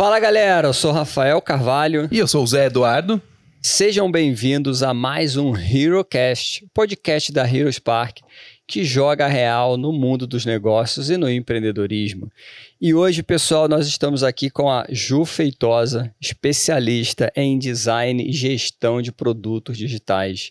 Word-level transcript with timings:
Fala 0.00 0.18
galera, 0.18 0.66
eu 0.66 0.72
sou 0.72 0.92
Rafael 0.92 1.42
Carvalho. 1.42 2.08
E 2.10 2.16
eu 2.16 2.26
sou 2.26 2.42
o 2.42 2.46
Zé 2.46 2.64
Eduardo. 2.64 3.20
Sejam 3.60 4.10
bem-vindos 4.10 4.82
a 4.82 4.94
mais 4.94 5.36
um 5.36 5.54
HeroCast, 5.54 6.66
podcast 6.72 7.30
da 7.30 7.46
Heroes 7.46 7.78
Park, 7.78 8.20
que 8.66 8.82
joga 8.82 9.26
real 9.26 9.76
no 9.76 9.92
mundo 9.92 10.26
dos 10.26 10.46
negócios 10.46 11.10
e 11.10 11.18
no 11.18 11.28
empreendedorismo. 11.28 12.32
E 12.80 12.94
hoje, 12.94 13.22
pessoal, 13.22 13.68
nós 13.68 13.86
estamos 13.86 14.22
aqui 14.22 14.48
com 14.48 14.70
a 14.70 14.86
Ju 14.88 15.26
Feitosa, 15.26 16.10
especialista 16.18 17.30
em 17.36 17.58
design 17.58 18.26
e 18.26 18.32
gestão 18.32 19.02
de 19.02 19.12
produtos 19.12 19.76
digitais. 19.76 20.50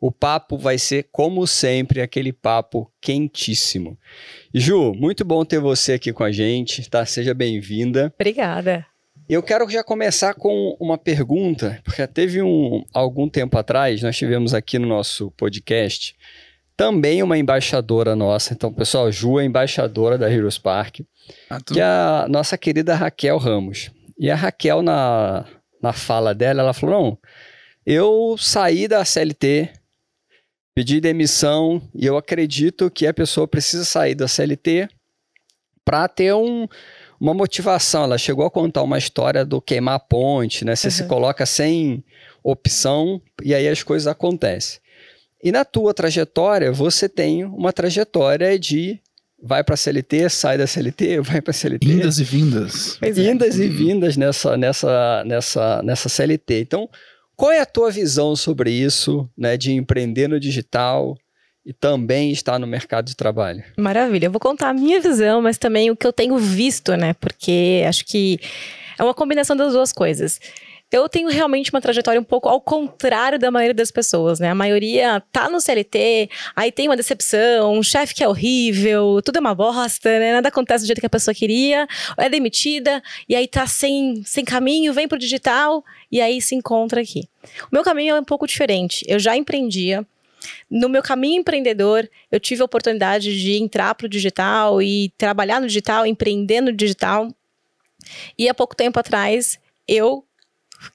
O 0.00 0.12
papo 0.12 0.56
vai 0.56 0.78
ser, 0.78 1.08
como 1.10 1.46
sempre, 1.46 2.00
aquele 2.00 2.32
papo 2.32 2.90
quentíssimo. 3.00 3.98
Ju, 4.54 4.92
muito 4.94 5.24
bom 5.24 5.44
ter 5.44 5.58
você 5.58 5.94
aqui 5.94 6.12
com 6.12 6.22
a 6.22 6.30
gente, 6.30 6.88
tá? 6.88 7.04
Seja 7.04 7.34
bem-vinda. 7.34 8.12
Obrigada. 8.14 8.86
Eu 9.28 9.42
quero 9.42 9.68
já 9.68 9.82
começar 9.82 10.34
com 10.34 10.76
uma 10.80 10.96
pergunta, 10.96 11.80
porque 11.84 12.06
teve 12.06 12.40
um 12.40 12.84
algum 12.94 13.28
tempo 13.28 13.58
atrás, 13.58 14.00
nós 14.00 14.16
tivemos 14.16 14.54
aqui 14.54 14.78
no 14.78 14.86
nosso 14.86 15.30
podcast 15.32 16.16
também 16.78 17.24
uma 17.24 17.36
embaixadora 17.36 18.14
nossa. 18.14 18.54
Então, 18.54 18.72
pessoal, 18.72 19.10
Ju 19.10 19.40
é 19.40 19.44
embaixadora 19.44 20.16
da 20.16 20.30
Heroes 20.30 20.58
Park, 20.58 21.00
ah, 21.50 21.58
que 21.60 21.80
é 21.80 21.84
a 21.84 22.26
nossa 22.30 22.56
querida 22.56 22.94
Raquel 22.94 23.36
Ramos. 23.36 23.90
E 24.16 24.30
a 24.30 24.36
Raquel, 24.36 24.80
na, 24.80 25.44
na 25.82 25.92
fala 25.92 26.32
dela, 26.32 26.62
ela 26.62 26.72
falou: 26.72 27.02
não, 27.02 27.18
eu 27.84 28.36
saí 28.38 28.86
da 28.86 29.04
CLT, 29.04 29.72
pedi 30.78 31.00
demissão 31.00 31.82
e 31.92 32.06
eu 32.06 32.16
acredito 32.16 32.88
que 32.88 33.04
a 33.04 33.12
pessoa 33.12 33.48
precisa 33.48 33.84
sair 33.84 34.14
da 34.14 34.28
CLT 34.28 34.88
para 35.84 36.06
ter 36.06 36.32
um, 36.32 36.68
uma 37.20 37.34
motivação. 37.34 38.04
Ela 38.04 38.16
chegou 38.16 38.46
a 38.46 38.50
contar 38.50 38.84
uma 38.84 38.96
história 38.96 39.44
do 39.44 39.60
queimar 39.60 39.96
a 39.96 39.98
ponte, 39.98 40.64
né? 40.64 40.76
Você 40.76 40.86
uhum. 40.86 40.92
se 40.92 41.04
coloca 41.08 41.44
sem 41.44 42.04
opção 42.44 43.20
e 43.42 43.52
aí 43.56 43.66
as 43.66 43.82
coisas 43.82 44.06
acontecem. 44.06 44.78
E 45.42 45.50
na 45.50 45.64
tua 45.64 45.92
trajetória, 45.92 46.70
você 46.70 47.08
tem 47.08 47.44
uma 47.44 47.72
trajetória 47.72 48.56
de 48.56 49.00
vai 49.42 49.64
para 49.64 49.74
a 49.74 49.76
CLT, 49.76 50.30
sai 50.30 50.58
da 50.58 50.66
CLT, 50.68 51.22
vai 51.26 51.40
para 51.40 51.50
a 51.50 51.54
CLT. 51.54 51.90
Indas 51.90 52.20
e 52.20 52.24
vindas. 52.24 52.98
É. 53.02 53.08
Indas 53.08 53.58
e 53.58 53.66
vindas 53.66 54.16
nessa, 54.16 54.56
nessa, 54.56 55.24
nessa, 55.24 55.82
nessa 55.82 56.08
CLT. 56.08 56.60
Então, 56.60 56.88
qual 57.38 57.52
é 57.52 57.60
a 57.60 57.66
tua 57.66 57.88
visão 57.88 58.34
sobre 58.34 58.72
isso, 58.72 59.30
né, 59.38 59.56
de 59.56 59.70
empreender 59.72 60.28
no 60.28 60.40
digital 60.40 61.16
e 61.64 61.72
também 61.72 62.32
estar 62.32 62.58
no 62.58 62.66
mercado 62.66 63.06
de 63.06 63.14
trabalho? 63.14 63.62
Maravilha. 63.76 64.26
Eu 64.26 64.32
vou 64.32 64.40
contar 64.40 64.70
a 64.70 64.74
minha 64.74 65.00
visão, 65.00 65.40
mas 65.40 65.56
também 65.56 65.88
o 65.88 65.96
que 65.96 66.04
eu 66.04 66.12
tenho 66.12 66.36
visto, 66.36 66.96
né? 66.96 67.14
Porque 67.14 67.84
acho 67.86 68.04
que 68.04 68.40
é 68.98 69.04
uma 69.04 69.14
combinação 69.14 69.56
das 69.56 69.72
duas 69.72 69.92
coisas. 69.92 70.40
Eu 70.90 71.06
tenho 71.06 71.28
realmente 71.28 71.70
uma 71.70 71.82
trajetória 71.82 72.18
um 72.18 72.24
pouco 72.24 72.48
ao 72.48 72.60
contrário 72.60 73.38
da 73.38 73.50
maioria 73.50 73.74
das 73.74 73.90
pessoas, 73.90 74.40
né? 74.40 74.48
A 74.48 74.54
maioria 74.54 75.22
tá 75.30 75.50
no 75.50 75.60
CLT, 75.60 76.30
aí 76.56 76.72
tem 76.72 76.88
uma 76.88 76.96
decepção, 76.96 77.74
um 77.74 77.82
chefe 77.82 78.14
que 78.14 78.24
é 78.24 78.28
horrível, 78.28 79.20
tudo 79.22 79.36
é 79.36 79.40
uma 79.40 79.54
bosta, 79.54 80.18
né? 80.18 80.32
Nada 80.32 80.48
acontece 80.48 80.84
do 80.84 80.86
jeito 80.86 81.00
que 81.00 81.06
a 81.06 81.10
pessoa 81.10 81.34
queria, 81.34 81.86
é 82.16 82.28
demitida, 82.30 83.02
e 83.28 83.36
aí 83.36 83.46
tá 83.46 83.66
sem, 83.66 84.22
sem 84.24 84.46
caminho, 84.46 84.94
vem 84.94 85.06
pro 85.06 85.18
digital, 85.18 85.84
e 86.10 86.22
aí 86.22 86.40
se 86.40 86.54
encontra 86.54 87.02
aqui. 87.02 87.28
O 87.64 87.68
meu 87.70 87.82
caminho 87.82 88.16
é 88.16 88.20
um 88.20 88.24
pouco 88.24 88.46
diferente. 88.46 89.04
Eu 89.06 89.18
já 89.18 89.36
empreendia, 89.36 90.06
no 90.70 90.88
meu 90.88 91.02
caminho 91.02 91.40
empreendedor, 91.40 92.08
eu 92.30 92.40
tive 92.40 92.62
a 92.62 92.64
oportunidade 92.64 93.38
de 93.38 93.56
entrar 93.56 93.94
para 93.94 94.06
o 94.06 94.08
digital 94.08 94.80
e 94.80 95.12
trabalhar 95.18 95.60
no 95.60 95.66
digital, 95.66 96.06
empreender 96.06 96.60
no 96.60 96.72
digital. 96.72 97.28
E 98.38 98.48
há 98.48 98.54
pouco 98.54 98.74
tempo 98.74 98.98
atrás, 98.98 99.58
eu 99.86 100.24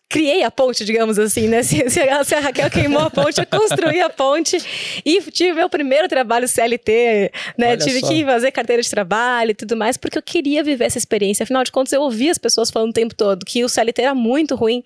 criei 0.10 0.44
a 0.44 0.52
ponte, 0.52 0.86
digamos 0.86 1.18
assim, 1.18 1.48
né? 1.48 1.62
Se, 1.64 1.90
se, 1.90 2.00
a, 2.02 2.24
se, 2.24 2.36
a, 2.36 2.40
Raquel 2.40 2.70
queimou 2.70 3.02
a 3.02 3.10
ponte, 3.10 3.40
eu 3.40 3.48
construí 3.48 4.00
a 4.00 4.10
ponte 4.10 4.58
e 5.04 5.22
tive 5.32 5.54
meu 5.54 5.70
primeiro 5.70 6.08
trabalho 6.08 6.48
CLT, 6.48 7.32
né? 7.58 7.70
Olha 7.70 7.78
tive 7.78 8.00
só. 8.00 8.08
que 8.08 8.24
fazer 8.24 8.52
carteira 8.52 8.82
de 8.82 8.90
trabalho 8.90 9.52
e 9.52 9.56
tudo 9.56 9.76
mais, 9.76 9.98
porque 9.98 10.18
eu 10.18 10.22
queria 10.22 10.64
viver 10.64 10.86
essa 10.86 10.98
experiência. 10.98 11.44
Afinal 11.44 11.64
de 11.64 11.72
contas, 11.72 11.94
eu 11.94 12.02
ouvia 12.02 12.32
as 12.32 12.38
pessoas 12.38 12.70
falando 12.70 12.92
o 12.92 12.94
tempo 12.94 13.16
todo 13.16 13.46
que 13.46 13.64
o 13.64 13.70
CLT 13.70 14.02
era 14.02 14.16
muito 14.16 14.56
ruim. 14.56 14.84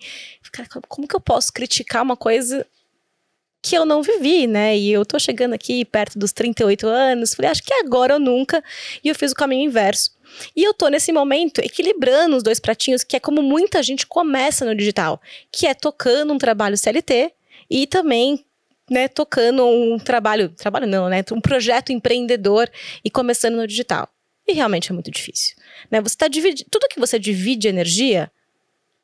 Cara, 0.50 0.68
como 0.88 1.06
que 1.06 1.14
eu 1.14 1.20
posso 1.20 1.52
criticar 1.52 2.02
uma 2.02 2.16
coisa 2.16 2.66
que 3.68 3.76
eu 3.76 3.84
não 3.84 4.02
vivi, 4.02 4.46
né? 4.46 4.76
E 4.78 4.90
eu 4.90 5.04
tô 5.04 5.18
chegando 5.18 5.52
aqui 5.52 5.84
perto 5.84 6.18
dos 6.18 6.32
38 6.32 6.86
anos, 6.86 7.34
falei, 7.34 7.50
acho 7.50 7.62
que 7.62 7.74
agora 7.74 8.14
ou 8.14 8.20
nunca, 8.20 8.64
e 9.04 9.08
eu 9.10 9.14
fiz 9.14 9.32
o 9.32 9.34
caminho 9.34 9.68
inverso. 9.68 10.10
E 10.56 10.64
eu 10.64 10.72
tô 10.72 10.88
nesse 10.88 11.12
momento 11.12 11.58
equilibrando 11.58 12.34
os 12.36 12.42
dois 12.42 12.58
pratinhos, 12.58 13.04
que 13.04 13.14
é 13.14 13.20
como 13.20 13.42
muita 13.42 13.82
gente 13.82 14.06
começa 14.06 14.64
no 14.64 14.74
digital, 14.74 15.20
que 15.52 15.66
é 15.66 15.74
tocando 15.74 16.32
um 16.32 16.38
trabalho 16.38 16.78
CLT 16.78 17.30
e 17.70 17.86
também 17.86 18.42
né, 18.90 19.06
tocando 19.06 19.66
um 19.66 19.98
trabalho, 19.98 20.48
trabalho 20.48 20.86
não, 20.86 21.10
né, 21.10 21.22
um 21.30 21.40
projeto 21.40 21.92
empreendedor 21.92 22.70
e 23.04 23.10
começando 23.10 23.56
no 23.56 23.66
digital. 23.66 24.08
E 24.46 24.54
realmente 24.54 24.90
é 24.90 24.94
muito 24.94 25.10
difícil, 25.10 25.54
né? 25.90 26.00
Você 26.00 26.16
tá 26.16 26.26
dividindo, 26.26 26.70
tudo 26.70 26.88
que 26.88 26.98
você 26.98 27.18
divide 27.18 27.68
energia, 27.68 28.32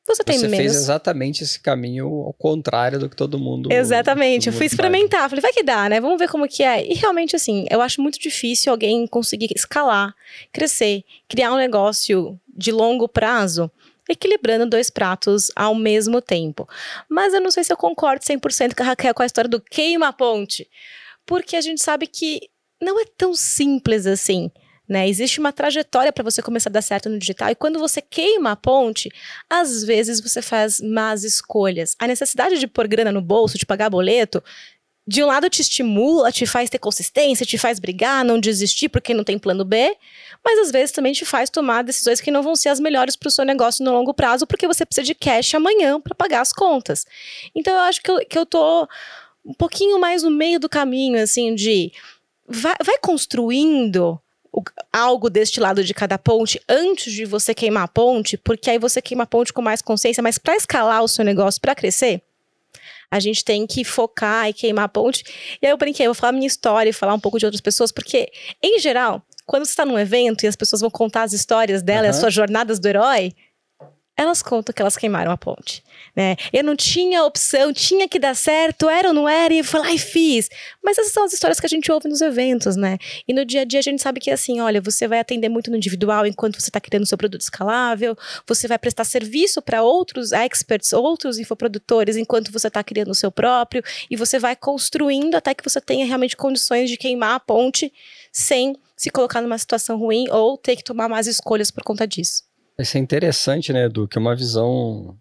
você 0.06 0.22
tem 0.22 0.38
você 0.38 0.48
menos. 0.48 0.59
fez 0.59 0.76
exatamente 0.76 1.42
esse 1.42 1.59
caminho 1.59 2.06
ao 2.06 2.32
contrário 2.34 2.98
do 2.98 3.09
que 3.09 3.16
todo 3.16 3.38
mundo. 3.38 3.72
Exatamente. 3.72 4.44
Todo 4.44 4.53
eu 4.53 4.59
fui 4.59 4.66
experimentar. 4.66 5.20
Faz. 5.20 5.31
Falei, 5.31 5.42
vai 5.42 5.53
que 5.53 5.62
dá, 5.62 5.88
né? 5.88 6.00
Vamos 6.00 6.19
ver 6.19 6.28
como 6.28 6.47
que 6.47 6.62
é. 6.62 6.84
E 6.87 6.94
realmente, 6.94 7.34
assim, 7.34 7.66
eu 7.70 7.81
acho 7.81 8.03
muito 8.03 8.19
difícil 8.19 8.70
alguém 8.70 9.06
conseguir 9.06 9.48
escalar, 9.56 10.14
crescer, 10.53 11.04
criar 11.26 11.53
um 11.53 11.56
negócio 11.56 12.38
de 12.54 12.70
longo 12.70 13.09
prazo 13.09 13.70
equilibrando 14.09 14.66
dois 14.66 14.91
pratos 14.91 15.50
ao 15.56 15.75
mesmo 15.75 16.20
tempo. 16.20 16.69
Mas 17.09 17.32
eu 17.32 17.41
não 17.41 17.50
sei 17.50 17.64
se 17.64 17.72
eu 17.72 17.76
concordo 17.76 18.22
100% 18.22 18.75
com 18.75 18.82
a 18.82 18.87
Raquel 18.87 19.14
com 19.14 19.22
a 19.22 19.26
história 19.26 19.48
do 19.48 19.60
queima-ponte. 19.60 20.69
Porque 21.25 21.56
a 21.56 21.60
gente 21.60 21.82
sabe 21.82 22.06
que 22.06 22.50
não 22.81 23.00
é 23.00 23.04
tão 23.16 23.34
simples 23.34 24.06
assim. 24.06 24.50
Né? 24.86 25.08
Existe 25.08 25.40
uma 25.40 25.52
trajetória 25.52 26.12
para 26.12 26.22
você 26.22 26.42
começar 26.42 26.68
a 26.68 26.72
dar 26.72 26.82
certo 26.82 27.08
no 27.08 27.18
digital 27.18 27.50
e 27.50 27.54
quando 27.54 27.78
você 27.78 28.02
queima 28.02 28.50
a 28.50 28.56
ponte, 28.56 29.10
às 29.48 29.82
vezes 29.82 30.20
você 30.20 30.42
faz 30.42 30.78
más 30.80 31.24
escolhas. 31.24 31.96
A 31.98 32.06
necessidade 32.06 32.58
de 32.58 32.66
pôr 32.66 32.86
grana 32.86 33.10
no 33.10 33.22
bolso, 33.22 33.56
de 33.56 33.64
pagar 33.64 33.88
boleto, 33.88 34.42
de 35.06 35.22
um 35.22 35.26
lado 35.26 35.50
te 35.50 35.60
estimula, 35.60 36.32
te 36.32 36.46
faz 36.46 36.70
ter 36.70 36.78
consistência, 36.78 37.44
te 37.44 37.58
faz 37.58 37.78
brigar, 37.78 38.24
não 38.24 38.40
desistir 38.40 38.88
porque 38.88 39.12
não 39.12 39.22
tem 39.22 39.38
plano 39.38 39.64
B, 39.64 39.94
mas 40.42 40.58
às 40.58 40.70
vezes 40.70 40.92
também 40.92 41.12
te 41.12 41.26
faz 41.26 41.50
tomar 41.50 41.82
decisões 41.82 42.20
que 42.20 42.30
não 42.30 42.42
vão 42.42 42.56
ser 42.56 42.70
as 42.70 42.80
melhores 42.80 43.14
para 43.14 43.28
o 43.28 43.30
seu 43.30 43.44
negócio 43.44 43.84
no 43.84 43.92
longo 43.92 44.14
prazo, 44.14 44.46
porque 44.46 44.66
você 44.66 44.84
precisa 44.84 45.04
de 45.04 45.14
cash 45.14 45.54
amanhã 45.54 46.00
para 46.00 46.14
pagar 46.14 46.40
as 46.40 46.52
contas. 46.52 47.06
Então 47.54 47.74
eu 47.74 47.80
acho 47.80 48.02
que 48.02 48.10
eu, 48.10 48.18
que 48.26 48.38
eu 48.38 48.46
tô 48.46 48.88
um 49.44 49.52
pouquinho 49.52 50.00
mais 50.00 50.22
no 50.22 50.30
meio 50.30 50.58
do 50.58 50.70
caminho, 50.70 51.22
assim, 51.22 51.54
de 51.54 51.92
vai, 52.48 52.74
vai 52.82 52.98
construindo 52.98 54.18
algo 54.92 55.28
deste 55.28 55.60
lado 55.60 55.82
de 55.82 55.94
cada 55.94 56.19
ponte 56.19 56.60
antes 56.69 57.12
de 57.12 57.25
você 57.25 57.54
queimar 57.54 57.84
a 57.84 57.88
ponte, 57.88 58.37
porque 58.37 58.70
aí 58.70 58.78
você 58.78 59.00
queima 59.03 59.25
a 59.25 59.26
ponte 59.26 59.53
com 59.53 59.62
mais 59.62 59.82
consciência, 59.82 60.22
mas 60.22 60.38
para 60.38 60.56
escalar 60.56 61.03
o 61.03 61.09
seu 61.09 61.25
negócio, 61.25 61.60
para 61.60 61.75
crescer, 61.75 62.22
a 63.10 63.20
gente 63.20 63.44
tem 63.44 63.66
que 63.66 63.84
focar 63.84 64.48
e 64.48 64.53
queimar 64.53 64.87
a 64.87 64.88
ponte. 64.88 65.25
E 65.62 65.66
aí 65.66 65.72
eu 65.72 65.76
brinquei, 65.76 66.06
eu 66.06 66.10
vou 66.10 66.14
falar 66.14 66.32
minha 66.32 66.47
história 66.47 66.91
e 66.91 66.93
falar 66.93 67.14
um 67.14 67.20
pouco 67.20 67.38
de 67.38 67.44
outras 67.44 67.60
pessoas, 67.60 67.93
porque, 67.93 68.31
em 68.62 68.78
geral, 68.78 69.22
quando 69.47 69.64
você 69.64 69.70
está 69.70 69.84
num 69.84 69.98
evento 69.98 70.44
e 70.44 70.47
as 70.48 70.56
pessoas 70.56 70.81
vão 70.81 70.91
contar 70.91 71.22
as 71.22 71.32
histórias 71.32 71.82
dela, 71.82 72.04
uhum. 72.04 72.10
as 72.10 72.16
suas 72.16 72.34
jornadas 72.34 72.78
do 72.78 72.88
herói, 72.88 73.32
elas 74.16 74.42
contam 74.42 74.72
que 74.72 74.80
elas 74.80 74.97
queimaram 74.97 75.32
a 75.32 75.36
ponte, 75.36 75.82
né? 76.14 76.36
Eu 76.52 76.62
não 76.62 76.76
tinha 76.76 77.25
opção, 77.25 77.72
tinha 77.72 78.08
que 78.08 78.19
dar 78.19 78.36
certo, 78.36 78.88
era 78.88 79.08
ou 79.08 79.14
não 79.14 79.28
era, 79.28 79.52
e 79.52 79.58
eu 79.58 79.64
lá 79.75 79.92
e 79.92 79.98
fiz. 79.98 80.48
Mas 80.82 80.99
essas 80.99 81.12
são 81.12 81.25
as 81.25 81.32
histórias 81.32 81.58
que 81.58 81.66
a 81.66 81.69
gente 81.69 81.90
ouve 81.90 82.08
nos 82.08 82.20
eventos, 82.20 82.76
né? 82.76 82.96
E 83.26 83.32
no 83.32 83.44
dia 83.44 83.62
a 83.62 83.64
dia 83.64 83.81
a 83.81 83.82
gente 83.82 84.00
sabe 84.00 84.20
que 84.20 84.31
assim, 84.31 84.61
olha, 84.61 84.81
você 84.81 85.08
vai 85.08 85.19
atender 85.19 85.49
muito 85.49 85.69
no 85.69 85.76
individual 85.76 86.26
enquanto 86.26 86.61
você 86.61 86.69
está 86.69 86.81
criando 86.81 87.06
seu 87.06 87.19
produto 87.19 87.40
escalável, 87.40 88.16
você 88.46 88.69
vai 88.69 88.78
prestar 88.78 89.05
serviço 89.05 89.61
para 89.61 89.82
outros 89.82 90.31
experts, 90.31 90.93
outros 90.93 91.38
infoprodutores 91.38 92.16
enquanto 92.16 92.52
você 92.52 92.69
está 92.69 92.84
criando 92.84 93.11
o 93.11 93.14
seu 93.14 93.32
próprio, 93.32 93.82
e 94.08 94.16
você 94.16 94.38
vai 94.38 94.55
construindo 94.55 95.34
até 95.34 95.55
que 95.55 95.64
você 95.64 95.81
tenha 95.81 96.06
realmente 96.06 96.37
condições 96.37 96.88
de 96.88 96.96
queimar 96.96 97.34
a 97.34 97.40
ponte 97.40 97.93
sem 98.32 98.76
se 98.96 99.11
colocar 99.11 99.43
numa 99.43 99.58
situação 99.58 99.99
ruim 99.99 100.26
ou 100.31 100.56
ter 100.56 100.76
que 100.76 100.84
tomar 100.84 101.08
mais 101.08 101.26
escolhas 101.26 101.70
por 101.70 101.82
conta 101.82 102.06
disso. 102.06 102.53
Isso 102.79 102.97
é 102.97 103.00
interessante, 103.00 103.73
né, 103.73 103.85
Edu? 103.87 104.09
Que 104.09 104.19
é 104.19 104.21
uma 104.21 104.35
visão 104.35 105.17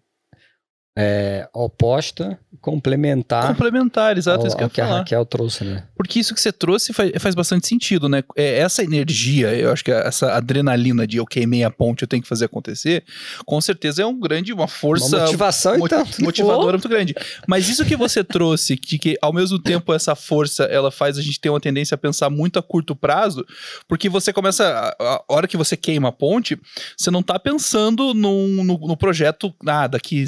é, 0.96 1.48
oposta, 1.52 2.38
complementar. 2.60 3.48
Complementar, 3.48 4.16
exato, 4.16 4.40
ao, 4.40 4.46
isso 4.46 4.56
que, 4.56 4.68
que 4.68 4.80
a 4.80 4.86
Raquel 4.86 5.26
trouxe, 5.26 5.64
né? 5.64 5.84
Porque 5.96 6.20
isso 6.20 6.32
que 6.32 6.40
você 6.40 6.52
trouxe 6.52 6.92
faz, 6.92 7.10
faz 7.18 7.34
bastante 7.34 7.66
sentido, 7.66 8.08
né? 8.08 8.22
É, 8.36 8.58
essa 8.58 8.82
energia, 8.82 9.54
eu 9.54 9.72
acho 9.72 9.84
que 9.84 9.90
essa 9.90 10.32
adrenalina 10.32 11.06
de 11.06 11.16
eu 11.16 11.26
queimei 11.26 11.64
a 11.64 11.70
ponte, 11.70 12.02
eu 12.02 12.08
tenho 12.08 12.22
que 12.22 12.28
fazer 12.28 12.44
acontecer, 12.44 13.04
com 13.44 13.60
certeza 13.60 14.02
é 14.02 14.06
um 14.06 14.18
grande, 14.18 14.52
uma 14.52 14.68
força. 14.68 15.16
Uma 15.16 15.24
motivação, 15.24 15.78
mo 15.78 15.86
então. 15.86 16.06
Motivadora 16.20 16.76
muito 16.76 16.88
grande. 16.88 17.14
Mas 17.46 17.68
isso 17.68 17.84
que 17.84 17.96
você 17.96 18.22
trouxe, 18.22 18.76
de 18.76 18.98
que 18.98 19.18
ao 19.20 19.32
mesmo 19.32 19.58
tempo 19.58 19.92
essa 19.92 20.14
força, 20.14 20.64
ela 20.64 20.90
faz 20.92 21.18
a 21.18 21.22
gente 21.22 21.40
ter 21.40 21.50
uma 21.50 21.60
tendência 21.60 21.96
a 21.96 21.98
pensar 21.98 22.30
muito 22.30 22.58
a 22.58 22.62
curto 22.62 22.94
prazo, 22.94 23.44
porque 23.88 24.08
você 24.08 24.32
começa, 24.32 24.64
a, 24.64 25.04
a 25.04 25.24
hora 25.28 25.48
que 25.48 25.56
você 25.56 25.76
queima 25.76 26.08
a 26.08 26.12
ponte, 26.12 26.58
você 26.96 27.10
não 27.10 27.22
tá 27.22 27.38
pensando 27.38 28.14
num, 28.14 28.62
no, 28.62 28.78
no 28.78 28.96
projeto, 28.96 29.52
ah, 29.66 29.88
daqui, 29.88 30.24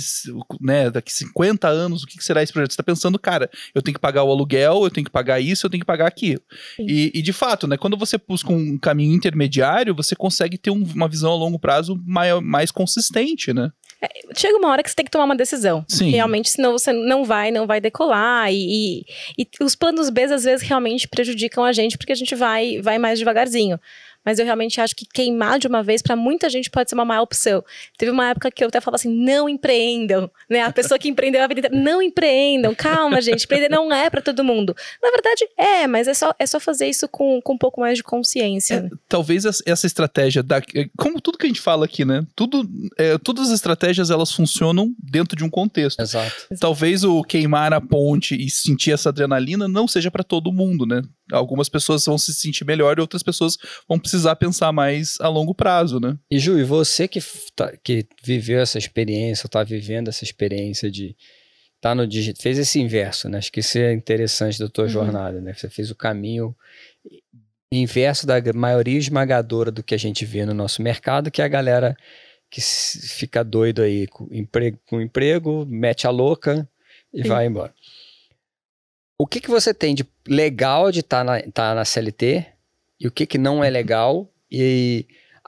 né, 0.60 0.90
daqui 0.90 1.12
50 1.12 1.68
anos, 1.68 2.02
o 2.02 2.06
que 2.06 2.22
será 2.22 2.42
esse 2.42 2.52
projeto? 2.52 2.72
Você 2.72 2.76
tá 2.76 2.82
pensando, 2.82 3.18
cara, 3.18 3.50
eu 3.74 3.82
tenho 3.82 3.94
que 3.94 4.00
pagar 4.00 4.24
o 4.24 4.30
aluguel, 4.30 4.84
eu 4.84 4.90
tenho 4.90 5.04
que 5.04 5.10
pagar 5.10 5.40
isso, 5.40 5.66
eu 5.66 5.70
tenho 5.70 5.80
que 5.80 5.86
pagar 5.86 6.06
aquilo. 6.06 6.40
E, 6.78 7.10
e, 7.14 7.22
de 7.22 7.32
fato, 7.32 7.66
né, 7.66 7.76
quando 7.76 7.96
você 7.96 8.18
busca 8.18 8.52
um 8.52 8.78
caminho 8.78 9.14
intermediário, 9.14 9.94
você 9.94 10.14
consegue 10.14 10.58
ter 10.58 10.70
um, 10.70 10.82
uma 10.94 11.08
visão 11.08 11.32
a 11.32 11.36
longo 11.36 11.58
prazo 11.58 12.00
mais, 12.06 12.40
mais 12.42 12.70
consistente, 12.70 13.52
né? 13.52 13.70
É, 14.02 14.08
chega 14.34 14.58
uma 14.58 14.68
hora 14.68 14.82
que 14.82 14.90
você 14.90 14.96
tem 14.96 15.04
que 15.04 15.10
tomar 15.10 15.24
uma 15.24 15.36
decisão. 15.36 15.84
Sim. 15.88 16.10
Realmente, 16.10 16.50
senão 16.50 16.72
você 16.72 16.92
não 16.92 17.24
vai, 17.24 17.50
não 17.50 17.66
vai 17.66 17.80
decolar. 17.80 18.52
E, 18.52 19.00
e, 19.38 19.42
e 19.42 19.64
os 19.64 19.74
planos 19.74 20.10
B, 20.10 20.24
às 20.24 20.44
vezes, 20.44 20.66
realmente 20.66 21.08
prejudicam 21.08 21.64
a 21.64 21.72
gente, 21.72 21.96
porque 21.96 22.12
a 22.12 22.16
gente 22.16 22.34
vai, 22.34 22.80
vai 22.82 22.98
mais 22.98 23.18
devagarzinho 23.18 23.78
mas 24.26 24.40
eu 24.40 24.44
realmente 24.44 24.81
acho 24.81 24.96
que 24.96 25.06
queimar 25.06 25.61
de 25.61 25.69
uma 25.69 25.84
vez 25.84 26.02
para 26.02 26.17
muita 26.17 26.50
gente 26.50 26.69
pode 26.69 26.90
ser 26.90 26.96
uma 26.96 27.05
má 27.05 27.20
opção. 27.23 27.64
Teve 27.96 28.11
uma 28.11 28.31
época 28.31 28.50
que 28.50 28.64
eu 28.64 28.69
até 28.69 28.81
falava 28.81 28.96
assim: 28.96 29.08
não 29.08 29.49
empreendam, 29.49 30.28
né? 30.50 30.62
A 30.62 30.73
pessoa 30.73 30.99
que 30.99 31.08
empreendeu 31.08 31.44
a 31.44 31.46
vida 31.46 31.61
inteira, 31.61 31.76
não 31.76 32.02
empreendam, 32.02 32.75
calma, 32.75 33.20
gente, 33.20 33.44
empreender 33.44 33.69
não 33.69 33.93
é 33.93 34.11
para 34.11 34.20
todo 34.20 34.43
mundo. 34.43 34.75
Na 35.00 35.11
verdade, 35.11 35.49
é, 35.56 35.87
mas 35.87 36.08
é 36.08 36.14
só, 36.14 36.34
é 36.37 36.44
só 36.44 36.58
fazer 36.58 36.88
isso 36.88 37.06
com, 37.08 37.40
com 37.40 37.55
um 37.55 37.58
pouco 37.58 37.81
mais 37.81 37.96
de 37.96 38.02
consciência. 38.02 38.90
É, 38.93 38.96
talvez 39.08 39.44
essa 39.44 39.87
estratégia, 39.87 40.43
da, 40.43 40.58
é, 40.75 40.88
como 40.96 41.20
tudo 41.20 41.38
que 41.38 41.46
a 41.46 41.49
gente 41.49 41.61
fala 41.61 41.84
aqui, 41.84 42.05
né? 42.05 42.26
Tudo, 42.34 42.69
é, 42.99 43.17
todas 43.19 43.49
as 43.49 43.55
estratégias 43.55 44.11
elas 44.11 44.32
funcionam 44.32 44.93
dentro 44.99 45.37
de 45.37 45.44
um 45.44 45.50
contexto. 45.50 46.00
Exato. 46.00 46.34
Talvez 46.58 47.05
o 47.05 47.23
queimar 47.23 47.73
a 47.73 47.81
ponte 47.81 48.34
e 48.34 48.50
sentir 48.50 48.90
essa 48.90 49.11
adrenalina 49.11 49.69
não 49.69 49.87
seja 49.87 50.11
para 50.11 50.25
todo 50.25 50.52
mundo, 50.52 50.84
né? 50.84 51.02
Algumas 51.32 51.69
pessoas 51.69 52.05
vão 52.05 52.17
se 52.17 52.32
sentir 52.32 52.64
melhor 52.64 52.99
e 52.99 53.00
outras 53.00 53.23
pessoas 53.23 53.56
vão 53.88 53.99
precisar 53.99 54.37
pensar 54.37 54.73
mais 54.73 55.17
a 55.20 55.28
longo 55.28 55.55
prazo, 55.55 55.99
né? 55.99 56.17
E 56.31 56.38
Ju, 56.38 56.58
e 56.58 56.64
você 56.64 57.08
que, 57.08 57.20
tá, 57.55 57.73
que 57.82 58.06
viveu 58.23 58.61
essa 58.61 58.78
experiência, 58.78 59.46
está 59.46 59.64
vivendo 59.64 60.08
essa 60.08 60.25
experiência 60.25 60.90
de 60.90 61.17
tá 61.81 61.94
no 61.94 62.06
digital, 62.06 62.43
fez 62.43 62.58
esse 62.58 62.81
inverso, 62.81 63.28
né? 63.28 63.38
Acho 63.38 63.52
que 63.52 63.61
isso 63.61 63.78
é 63.78 63.93
interessante 63.93 64.58
da 64.58 64.69
tua 64.69 64.84
uhum. 64.84 64.90
jornada, 64.90 65.40
né? 65.40 65.52
Você 65.52 65.69
fez 65.69 65.90
o 65.90 65.94
caminho 65.94 66.55
inverso 67.70 68.26
da 68.26 68.34
maioria 68.55 68.99
esmagadora 68.99 69.70
do 69.70 69.82
que 69.82 69.94
a 69.94 69.99
gente 69.99 70.25
vê 70.25 70.44
no 70.44 70.55
nosso 70.55 70.82
mercado, 70.82 71.31
que 71.31 71.43
é 71.43 71.44
a 71.44 71.49
galera 71.49 71.96
que 72.50 72.61
fica 72.61 73.43
doido 73.44 73.82
aí 73.82 74.06
com 74.06 74.28
emprego, 74.31 74.78
com 74.87 75.00
emprego 75.00 75.67
mete 75.69 76.06
a 76.06 76.11
louca 76.11 76.69
e 77.12 77.23
Sim. 77.23 77.28
vai 77.28 77.46
embora. 77.46 77.75
O 79.18 79.26
que, 79.26 79.40
que 79.40 79.48
você 79.48 79.72
tem 79.72 79.94
de 79.94 80.06
legal 80.28 80.92
de 80.92 81.00
estar 81.00 81.24
tá 81.24 81.24
na, 81.24 81.40
tá 81.52 81.74
na 81.74 81.84
CLT 81.84 82.46
e 83.00 83.06
o 83.06 83.10
que, 83.10 83.26
que 83.26 83.38
não 83.38 83.64
é 83.64 83.70
legal? 83.70 84.30
E 84.50 85.06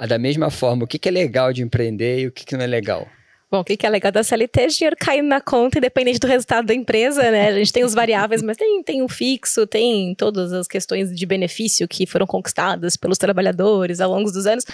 da 0.09 0.19
mesma 0.19 0.50
forma, 0.50 0.85
o 0.85 0.87
que, 0.87 0.99
que 0.99 1.09
é 1.09 1.12
legal 1.12 1.53
de 1.53 1.62
empreender 1.62 2.20
e 2.20 2.26
o 2.26 2.32
que, 2.32 2.44
que 2.44 2.56
não 2.56 2.65
é 2.65 2.67
legal? 2.67 3.06
Bom, 3.50 3.61
o 3.61 3.65
que 3.65 3.87
é 3.87 3.88
legal 3.88 4.12
da 4.12 4.23
CLT 4.23 4.61
é 4.61 4.67
dinheiro 4.67 4.97
caindo 4.99 5.26
na 5.26 5.41
conta, 5.41 5.79
independente 5.79 6.19
do 6.19 6.26
resultado 6.26 6.67
da 6.67 6.75
empresa, 6.75 7.31
né? 7.31 7.49
A 7.49 7.55
gente 7.55 7.73
tem 7.73 7.82
os 7.82 7.94
variáveis, 7.94 8.43
mas 8.43 8.59
tem, 8.59 8.82
tem 8.82 9.03
o 9.03 9.09
fixo, 9.09 9.67
tem 9.67 10.15
todas 10.15 10.53
as 10.53 10.69
questões 10.69 11.15
de 11.15 11.26
benefício 11.26 11.88
que 11.88 12.06
foram 12.06 12.26
conquistadas 12.26 12.94
pelos 12.94 13.17
trabalhadores 13.17 14.00
ao 14.00 14.11
longo 14.11 14.31
dos 14.31 14.47
anos. 14.47 14.67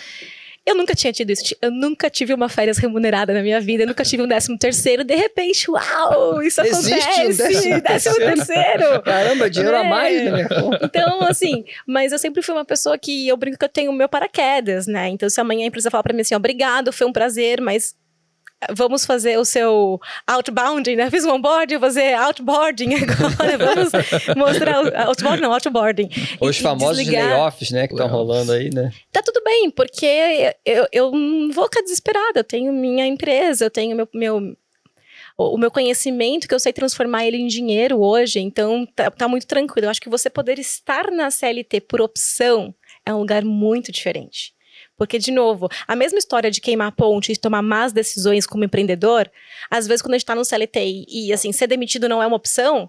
Eu 0.67 0.75
nunca 0.75 0.95
tinha 0.95 1.13
tido 1.13 1.31
isso. 1.31 1.55
Eu 1.61 1.71
nunca 1.71 2.09
tive 2.09 2.33
uma 2.33 2.49
férias 2.49 2.79
remunerada 2.79 3.35
na 3.35 3.43
minha 3.43 3.61
vida. 3.61 3.83
Eu 3.83 3.87
nunca 3.87 4.03
tive 4.03 4.23
um 4.23 4.27
décimo 4.27 4.59
terceiro. 4.59 5.05
De 5.05 5.15
repente, 5.15 5.71
uau, 5.71 6.43
isso 6.43 6.61
Existe 6.63 6.95
acontece. 6.95 7.23
Um 7.23 7.37
décimo, 7.37 7.81
décimo 7.83 8.17
terceiro. 8.17 9.03
Caramba, 9.03 9.51
dinheiro 9.51 9.77
é. 9.77 9.81
a 9.81 9.85
mais 9.85 10.25
na 10.25 10.31
minha 10.33 10.49
conta. 10.49 10.81
Então, 10.83 11.21
assim, 11.23 11.65
mas 11.87 12.13
eu 12.13 12.19
sempre 12.19 12.41
fui 12.41 12.55
uma 12.55 12.65
pessoa 12.65 12.97
que 12.97 13.29
eu 13.29 13.37
brinco 13.37 13.59
que 13.59 13.65
eu 13.65 13.69
tenho 13.69 13.91
o 13.91 13.95
meu 13.95 14.09
paraquedas, 14.09 14.87
né? 14.87 15.09
Então, 15.09 15.29
se 15.29 15.39
amanhã 15.39 15.65
a 15.65 15.67
empresa 15.67 15.91
falar 15.91 16.03
pra 16.03 16.15
mim 16.15 16.23
assim, 16.23 16.35
obrigado, 16.35 16.93
foi 16.93 17.07
um 17.07 17.13
prazer, 17.13 17.61
mas 17.61 17.95
vamos 18.71 19.05
fazer 19.05 19.39
o 19.39 19.45
seu 19.45 20.01
outbounding, 20.27 20.97
né? 20.97 21.11
Fiz 21.11 21.25
um 21.25 21.33
onboarding, 21.35 21.77
vou 21.77 21.89
fazer 21.89 22.15
outboarding 22.15 22.95
agora. 23.03 23.59
vamos 23.59 23.93
mostrar 24.37 24.85
o 24.85 25.09
outboarding, 25.09 25.43
não, 25.43 25.53
outboarding. 25.53 26.09
Os 26.41 26.57
e, 26.57 26.61
famosos 26.61 26.99
desligar. 26.99 27.29
layoffs, 27.29 27.71
né, 27.71 27.87
que 27.87 27.95
estão 27.95 28.09
rolando 28.09 28.53
aí, 28.53 28.71
né? 28.73 28.93
Tá 29.13 29.23
tudo 29.23 29.43
bem, 29.45 29.71
porque 29.71 30.55
eu, 30.65 30.87
eu 30.93 31.13
não 31.13 31.53
vou 31.53 31.65
ficar 31.65 31.83
desesperada. 31.83 32.41
Eu 32.41 32.45
tenho 32.45 32.73
minha 32.73 33.07
empresa, 33.07 33.65
eu 33.65 33.71
tenho 33.71 33.97
meu, 33.97 34.09
meu 34.15 34.57
o 35.37 35.59
meu 35.59 35.71
conhecimento, 35.71 36.47
que 36.47 36.55
eu 36.55 36.61
sei 36.61 36.73
transformar 36.73 37.27
ele 37.27 37.39
em 37.39 37.49
dinheiro 37.49 38.01
hoje, 38.01 38.39
então 38.39 38.87
tá, 38.95 39.11
tá, 39.11 39.27
muito 39.27 39.47
tranquilo. 39.47 39.87
Eu 39.87 39.91
acho 39.91 40.01
que 40.01 40.09
você 40.09 40.31
poder 40.31 40.59
estar 40.59 41.11
na 41.11 41.31
CLT 41.31 41.81
por 41.83 42.01
opção 42.01 42.73
é 43.05 43.13
um 43.13 43.19
lugar 43.19 43.45
muito 43.45 43.91
diferente. 43.91 44.54
Porque, 44.97 45.19
de 45.19 45.33
novo, 45.33 45.69
a 45.89 45.97
mesma 45.97 46.19
história 46.19 46.51
de 46.51 46.61
queimar 46.61 46.89
a 46.89 46.93
ponte 46.93 47.33
e 47.33 47.37
tomar 47.37 47.63
más 47.63 47.93
decisões 47.93 48.47
como 48.47 48.65
empreendedor, 48.65 49.31
às 49.71 49.87
vezes 49.87 50.03
quando 50.03 50.15
a 50.15 50.19
gente 50.19 50.27
tá 50.27 50.35
no 50.35 50.45
CLT 50.45 50.81
e, 50.81 51.29
e 51.29 51.33
assim, 51.33 51.51
ser 51.53 51.67
demitido 51.67 52.09
não 52.09 52.23
é 52.23 52.27
uma 52.27 52.37
opção, 52.37 52.89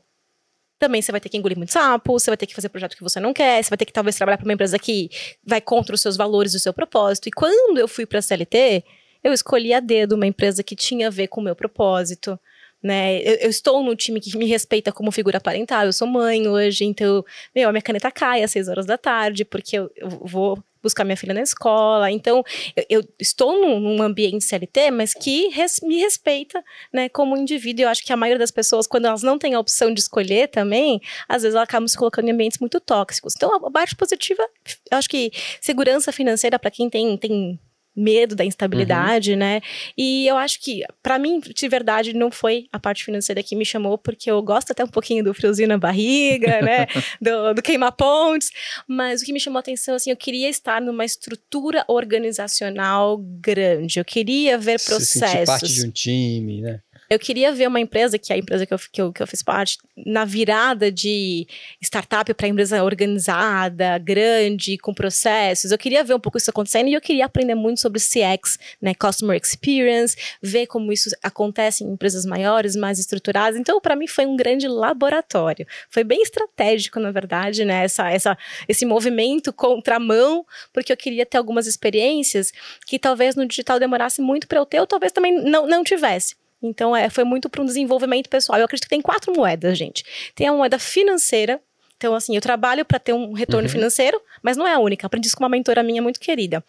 também 0.77 1.01
você 1.01 1.11
vai 1.11 1.21
ter 1.21 1.29
que 1.29 1.37
engolir 1.37 1.57
muito 1.57 1.71
sapo, 1.71 2.13
você 2.13 2.29
vai 2.29 2.37
ter 2.37 2.45
que 2.45 2.53
fazer 2.53 2.69
projeto 2.69 2.95
que 2.95 3.03
você 3.03 3.19
não 3.19 3.33
quer, 3.33 3.63
você 3.63 3.69
vai 3.69 3.77
ter 3.77 3.85
que 3.85 3.93
talvez 3.93 4.15
trabalhar 4.15 4.37
para 4.37 4.45
uma 4.45 4.53
empresa 4.53 4.77
que 4.77 5.09
vai 5.43 5.61
contra 5.61 5.95
os 5.95 6.01
seus 6.01 6.17
valores 6.17 6.53
e 6.53 6.57
o 6.57 6.59
seu 6.59 6.73
propósito. 6.73 7.27
E 7.27 7.31
quando 7.31 7.77
eu 7.77 7.87
fui 7.87 8.05
para 8.05 8.19
a 8.19 8.21
CLT, 8.21 8.83
eu 9.23 9.33
escolhi 9.33 9.73
a 9.73 9.79
dedo 9.79 10.13
uma 10.13 10.27
empresa 10.27 10.63
que 10.63 10.75
tinha 10.75 11.07
a 11.07 11.09
ver 11.09 11.27
com 11.27 11.41
o 11.41 11.43
meu 11.43 11.55
propósito. 11.55 12.39
Né? 12.83 13.19
Eu, 13.21 13.35
eu, 13.35 13.49
estou 13.49 13.81
no 13.81 13.95
time 13.95 14.19
que 14.19 14.37
me 14.37 14.45
respeita 14.45 14.91
como 14.91 15.11
figura 15.11 15.39
parental, 15.39 15.85
eu 15.85 15.93
sou 15.93 16.07
mãe 16.07 16.47
hoje, 16.47 16.85
então, 16.85 17.25
meu, 17.55 17.67
a 17.67 17.71
minha 17.71 17.81
caneta 17.81 18.11
cai 18.11 18.43
às 18.43 18.51
seis 18.51 18.67
horas 18.67 18.85
da 18.85 18.95
tarde, 18.95 19.43
porque 19.43 19.79
eu, 19.79 19.89
eu 19.95 20.07
vou 20.07 20.63
buscar 20.85 21.03
minha 21.03 21.17
filha 21.17 21.33
na 21.33 21.41
escola. 21.41 22.11
Então, 22.11 22.43
eu, 22.75 22.85
eu 22.89 23.03
estou 23.19 23.59
num, 23.59 23.79
num, 23.79 24.01
ambiente 24.01 24.45
CLT, 24.45 24.91
mas 24.91 25.13
que 25.13 25.49
res, 25.49 25.79
me 25.81 25.99
respeita, 25.99 26.63
né, 26.93 27.09
como 27.09 27.35
indivíduo. 27.35 27.83
Eu 27.83 27.89
acho 27.89 28.03
que 28.05 28.13
a 28.13 28.17
maioria 28.17 28.39
das 28.39 28.51
pessoas, 28.51 28.87
quando 28.87 29.05
elas 29.05 29.23
não 29.23 29.37
têm 29.37 29.55
a 29.55 29.59
opção 29.59 29.93
de 29.93 29.99
escolher 29.99 30.47
também, 30.47 31.01
às 31.27 31.41
vezes 31.41 31.55
elas 31.55 31.67
acabam 31.67 31.87
se 31.87 31.97
colocando 31.97 32.29
em 32.29 32.31
ambientes 32.31 32.59
muito 32.59 32.79
tóxicos. 32.79 33.33
Então, 33.35 33.53
a 33.53 33.71
parte 33.71 33.95
positiva, 33.95 34.47
eu 34.91 34.97
acho 34.97 35.09
que 35.09 35.31
segurança 35.59 36.11
financeira 36.11 36.59
para 36.59 36.71
quem 36.71 36.89
tem, 36.89 37.17
tem 37.17 37.59
medo 37.95 38.35
da 38.35 38.43
instabilidade, 38.43 39.31
uhum. 39.31 39.37
né? 39.37 39.61
E 39.97 40.27
eu 40.27 40.37
acho 40.37 40.59
que, 40.61 40.83
para 41.01 41.17
mim, 41.17 41.39
de 41.39 41.67
verdade, 41.67 42.13
não 42.13 42.29
foi 42.29 42.67
a 42.71 42.79
parte 42.79 43.03
financeira 43.03 43.41
que 43.41 43.55
me 43.55 43.65
chamou, 43.65 43.97
porque 43.97 44.29
eu 44.29 44.41
gosto 44.41 44.71
até 44.71 44.83
um 44.83 44.87
pouquinho 44.87 45.23
do 45.23 45.33
friozinho 45.33 45.69
na 45.69 45.77
barriga, 45.77 46.59
né? 46.61 46.87
Do, 47.21 47.53
do 47.53 47.61
queimar 47.61 47.93
pontes. 47.93 48.51
Mas 48.87 49.21
o 49.21 49.25
que 49.25 49.33
me 49.33 49.39
chamou 49.39 49.57
a 49.57 49.61
atenção, 49.61 49.95
assim, 49.95 50.09
eu 50.09 50.17
queria 50.17 50.49
estar 50.49 50.81
numa 50.81 51.05
estrutura 51.05 51.85
organizacional 51.87 53.17
grande. 53.17 53.99
Eu 53.99 54.05
queria 54.05 54.57
ver 54.57 54.81
processos. 54.81 55.39
Se 55.39 55.45
parte 55.45 55.73
de 55.73 55.85
um 55.85 55.91
time, 55.91 56.61
né? 56.61 56.79
Eu 57.09 57.19
queria 57.19 57.51
ver 57.51 57.67
uma 57.67 57.79
empresa, 57.79 58.17
que 58.17 58.33
é 58.33 58.35
a 58.35 58.39
empresa 58.39 58.65
que 58.65 58.73
eu, 58.73 58.79
que 58.91 59.01
eu, 59.01 59.13
que 59.13 59.21
eu 59.21 59.27
fiz 59.27 59.43
parte, 59.43 59.77
na 59.95 60.25
virada 60.25 60.91
de 60.91 61.47
startup 61.81 62.33
para 62.33 62.47
empresa 62.47 62.83
organizada, 62.83 63.97
grande, 63.97 64.77
com 64.77 64.93
processos. 64.93 65.71
Eu 65.71 65.77
queria 65.77 66.03
ver 66.03 66.15
um 66.15 66.19
pouco 66.19 66.37
isso 66.37 66.49
acontecendo 66.49 66.87
e 66.89 66.93
eu 66.93 67.01
queria 67.01 67.25
aprender 67.25 67.55
muito 67.55 67.79
sobre 67.79 67.99
CX, 67.99 68.57
né, 68.81 68.93
Customer 68.93 69.39
Experience, 69.41 70.15
ver 70.41 70.65
como 70.67 70.91
isso 70.91 71.09
acontece 71.21 71.83
em 71.83 71.91
empresas 71.91 72.25
maiores, 72.25 72.75
mais 72.75 72.97
estruturadas. 72.97 73.59
Então, 73.59 73.79
para 73.79 73.95
mim, 73.95 74.07
foi 74.07 74.25
um 74.25 74.35
grande 74.35 74.67
laboratório. 74.67 75.65
Foi 75.89 76.03
bem 76.03 76.21
estratégico, 76.21 76.99
na 76.99 77.11
verdade, 77.11 77.63
né, 77.65 77.83
essa, 77.83 78.09
essa, 78.09 78.37
esse 78.67 78.85
movimento 78.85 79.53
contramão, 79.53 80.45
porque 80.73 80.91
eu 80.91 80.97
queria 80.97 81.25
ter 81.25 81.37
algumas 81.37 81.67
experiências 81.67 82.51
que 82.85 82.97
talvez 82.97 83.35
no 83.35 83.45
digital 83.45 83.79
demorasse 83.79 84.21
muito 84.21 84.47
para 84.47 84.57
eu 84.57 84.65
ter, 84.65 84.79
ou 84.79 84.87
talvez 84.87 85.11
também 85.11 85.43
não, 85.43 85.67
não 85.67 85.83
tivesse. 85.83 86.35
Então, 86.65 86.95
é, 86.95 87.09
foi 87.09 87.23
muito 87.23 87.49
para 87.49 87.61
um 87.61 87.65
desenvolvimento 87.65 88.29
pessoal. 88.29 88.59
Eu 88.59 88.65
acredito 88.65 88.85
que 88.85 88.89
tem 88.89 89.01
quatro 89.01 89.33
moedas, 89.35 89.77
gente. 89.77 90.03
Tem 90.33 90.47
a 90.47 90.53
moeda 90.53 90.79
financeira. 90.79 91.61
Então, 91.97 92.13
assim, 92.13 92.35
eu 92.35 92.41
trabalho 92.41 92.83
para 92.83 92.99
ter 92.99 93.13
um 93.13 93.33
retorno 93.33 93.67
uhum. 93.67 93.71
financeiro, 93.71 94.19
mas 94.43 94.57
não 94.57 94.67
é 94.67 94.73
a 94.73 94.79
única. 94.79 95.07
Aprendi 95.07 95.27
isso 95.27 95.35
com 95.37 95.43
uma 95.43 95.49
mentora 95.49 95.81
minha 95.81 96.01
muito 96.01 96.19
querida. 96.19 96.63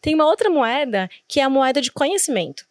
Tem 0.00 0.14
uma 0.14 0.26
outra 0.26 0.48
moeda 0.48 1.08
que 1.28 1.40
é 1.40 1.42
a 1.42 1.50
moeda 1.50 1.80
de 1.80 1.92
conhecimento. 1.92 2.64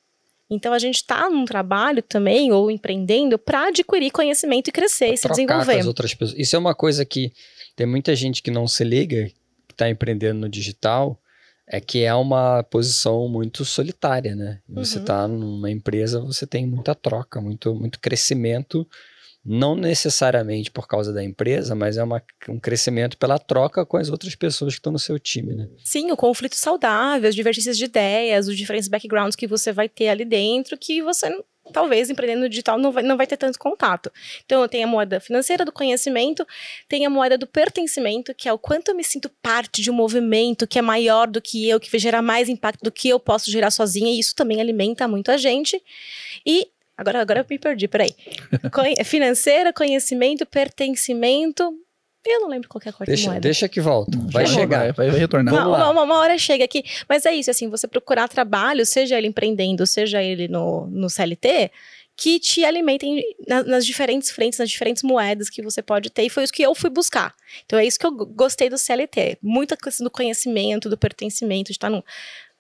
Então 0.50 0.74
a 0.74 0.80
gente 0.80 0.96
está 0.96 1.30
num 1.30 1.46
trabalho 1.46 2.02
também 2.02 2.52
ou 2.52 2.72
empreendendo 2.72 3.38
para 3.38 3.68
adquirir 3.68 4.10
conhecimento 4.10 4.70
e 4.70 4.72
crescer, 4.72 5.14
e 5.14 5.18
se 5.18 5.30
desenvolver. 5.30 5.74
Com 5.74 5.80
as 5.80 5.86
outras 5.86 6.14
pessoas. 6.16 6.40
Isso 6.40 6.56
é 6.56 6.60
uma 6.60 6.74
coisa 6.74 7.06
que 7.06 7.32
tem 7.76 7.86
muita 7.86 8.16
gente 8.16 8.42
que 8.42 8.50
não 8.50 8.68
se 8.68 8.84
liga, 8.84 9.30
que 9.68 9.74
está 9.74 9.88
empreendendo 9.88 10.40
no 10.40 10.50
digital, 10.50 11.22
é 11.70 11.80
que 11.80 12.04
é 12.04 12.14
uma 12.16 12.64
posição 12.64 13.30
muito 13.30 13.64
solitária, 13.64 14.36
né? 14.36 14.60
Você 14.68 14.98
está 14.98 15.26
uhum. 15.26 15.38
numa 15.38 15.70
empresa, 15.70 16.20
você 16.20 16.48
tem 16.48 16.66
muita 16.66 16.96
troca, 16.96 17.40
muito, 17.40 17.76
muito 17.76 18.00
crescimento 18.00 18.88
não 19.46 19.74
necessariamente 19.74 20.70
por 20.70 20.88
causa 20.88 21.14
da 21.14 21.24
empresa, 21.24 21.74
mas 21.74 21.98
é 21.98 22.04
uma, 22.04 22.22
um 22.50 22.60
crescimento 22.60 23.18
pela 23.18 23.40
troca 23.40 23.86
com 23.86 23.98
as 23.98 24.10
outras 24.10 24.36
pessoas 24.36 24.74
que 24.74 24.80
estão 24.80 24.92
no 24.92 25.00
seu 25.00 25.18
time, 25.18 25.54
né? 25.54 25.68
Sim, 25.84 26.12
o 26.12 26.18
conflito 26.18 26.56
saudável, 26.56 27.28
as 27.28 27.36
divergências 27.36 27.78
de 27.78 27.86
ideias, 27.86 28.48
os 28.48 28.58
diferentes 28.58 28.90
backgrounds 28.90 29.36
que 29.36 29.48
você 29.48 29.72
vai 29.72 29.88
ter 29.88 30.10
ali 30.10 30.26
dentro, 30.26 30.78
que 30.78 31.02
você 31.02 31.30
talvez 31.72 32.10
empreendendo 32.10 32.42
no 32.42 32.50
digital 32.50 32.78
não 32.78 32.92
vai, 32.92 33.04
não 33.04 33.18
vai 33.18 33.28
ter 33.28 33.38
tanto 33.38 33.58
contato. 33.60 34.12
Então, 34.46 34.62
eu 34.62 34.68
tenho 34.68 34.86
a 34.86 34.88
moeda 34.88 35.20
financeira 35.20 35.64
do 35.64 35.72
conhecimento, 35.72 36.46
tem 36.88 37.06
a 37.06 37.10
moeda 37.10 37.38
do 37.38 37.48
pertencimento, 37.48 38.34
que 38.34 38.48
é 38.48 38.54
o 38.54 38.58
quanto 38.58 38.90
eu 38.90 38.96
me 38.96 39.04
sinto 39.04 39.30
parte 39.42 39.82
de 39.82 39.90
um 39.90 39.94
movimento 39.94 40.68
que 40.68 40.80
é 40.80 40.82
maior 40.82 41.28
do 41.28 41.42
que 41.42 41.68
eu, 41.68 41.80
que 41.80 41.90
vai 41.90 42.00
gerar 42.00 42.22
mais 42.22 42.50
impacto 42.50 42.82
do 42.84 42.92
que 42.92 43.10
eu 43.10 43.20
posso 43.20 43.52
gerar 43.52 43.72
sozinha, 43.72 44.12
e 44.12 44.20
isso 44.20 44.36
também 44.36 44.60
alimenta 44.60 45.08
muito 45.08 45.32
a 45.32 45.38
gente. 45.38 45.82
E 46.46 46.68
Agora, 47.00 47.22
agora 47.22 47.40
eu 47.40 47.46
me 47.50 47.58
perdi, 47.58 47.88
peraí. 47.88 48.14
financeira, 49.06 49.72
conhecimento, 49.72 50.46
pertencimento. 50.46 51.74
Eu 52.26 52.42
não 52.42 52.50
lembro 52.50 52.68
qual 52.68 52.82
é 52.86 52.90
a 52.90 52.94
quarta 52.94 53.12
deixa, 53.12 53.28
moeda. 53.28 53.42
Deixa 53.42 53.70
que 53.70 53.80
volta. 53.80 54.18
Vai 54.32 54.46
chegar. 54.46 54.92
Vai, 54.94 55.10
vai 55.10 55.20
retornar. 55.20 55.54
Uma, 55.54 55.68
uma, 55.68 55.90
uma, 55.90 56.04
uma, 56.04 56.18
hora 56.20 56.38
chega 56.38 56.66
aqui. 56.66 56.84
Mas 57.08 57.26
é 57.26 57.34
isso, 57.34 57.50
assim, 57.50 57.70
você 57.70 57.88
procurar 57.88 58.28
trabalho, 58.28 58.86
seja 58.86 59.18
ele 59.18 59.28
empreendendo, 59.28 59.86
seja 59.88 60.22
ele 60.22 60.48
no, 60.48 60.88
no 60.88 61.10
CLT, 61.10 61.72
que 62.18 62.38
te 62.38 62.66
alimentem 62.66 63.24
na, 63.48 63.64
nas 63.64 63.86
diferentes 63.86 64.30
frentes, 64.30 64.60
nas 64.60 64.70
diferentes 64.70 65.04
moedas 65.04 65.50
que 65.50 65.62
você 65.62 65.82
pode 65.82 66.10
ter. 66.10 66.24
E 66.24 66.30
foi 66.30 66.44
isso 66.44 66.52
que 66.52 66.62
eu 66.62 66.76
fui 66.76 66.90
buscar. 66.90 67.34
Então 67.66 67.80
é 67.80 67.86
isso 67.86 67.98
que 67.98 68.06
eu 68.06 68.12
gostei 68.12 68.70
do 68.70 68.78
CLT. 68.78 69.38
Muita 69.42 69.78
questão 69.78 70.04
do 70.04 70.12
conhecimento, 70.12 70.90
do 70.90 70.98
pertencimento, 70.98 71.68
de 71.68 71.78
estar 71.78 71.90
no, 71.90 72.04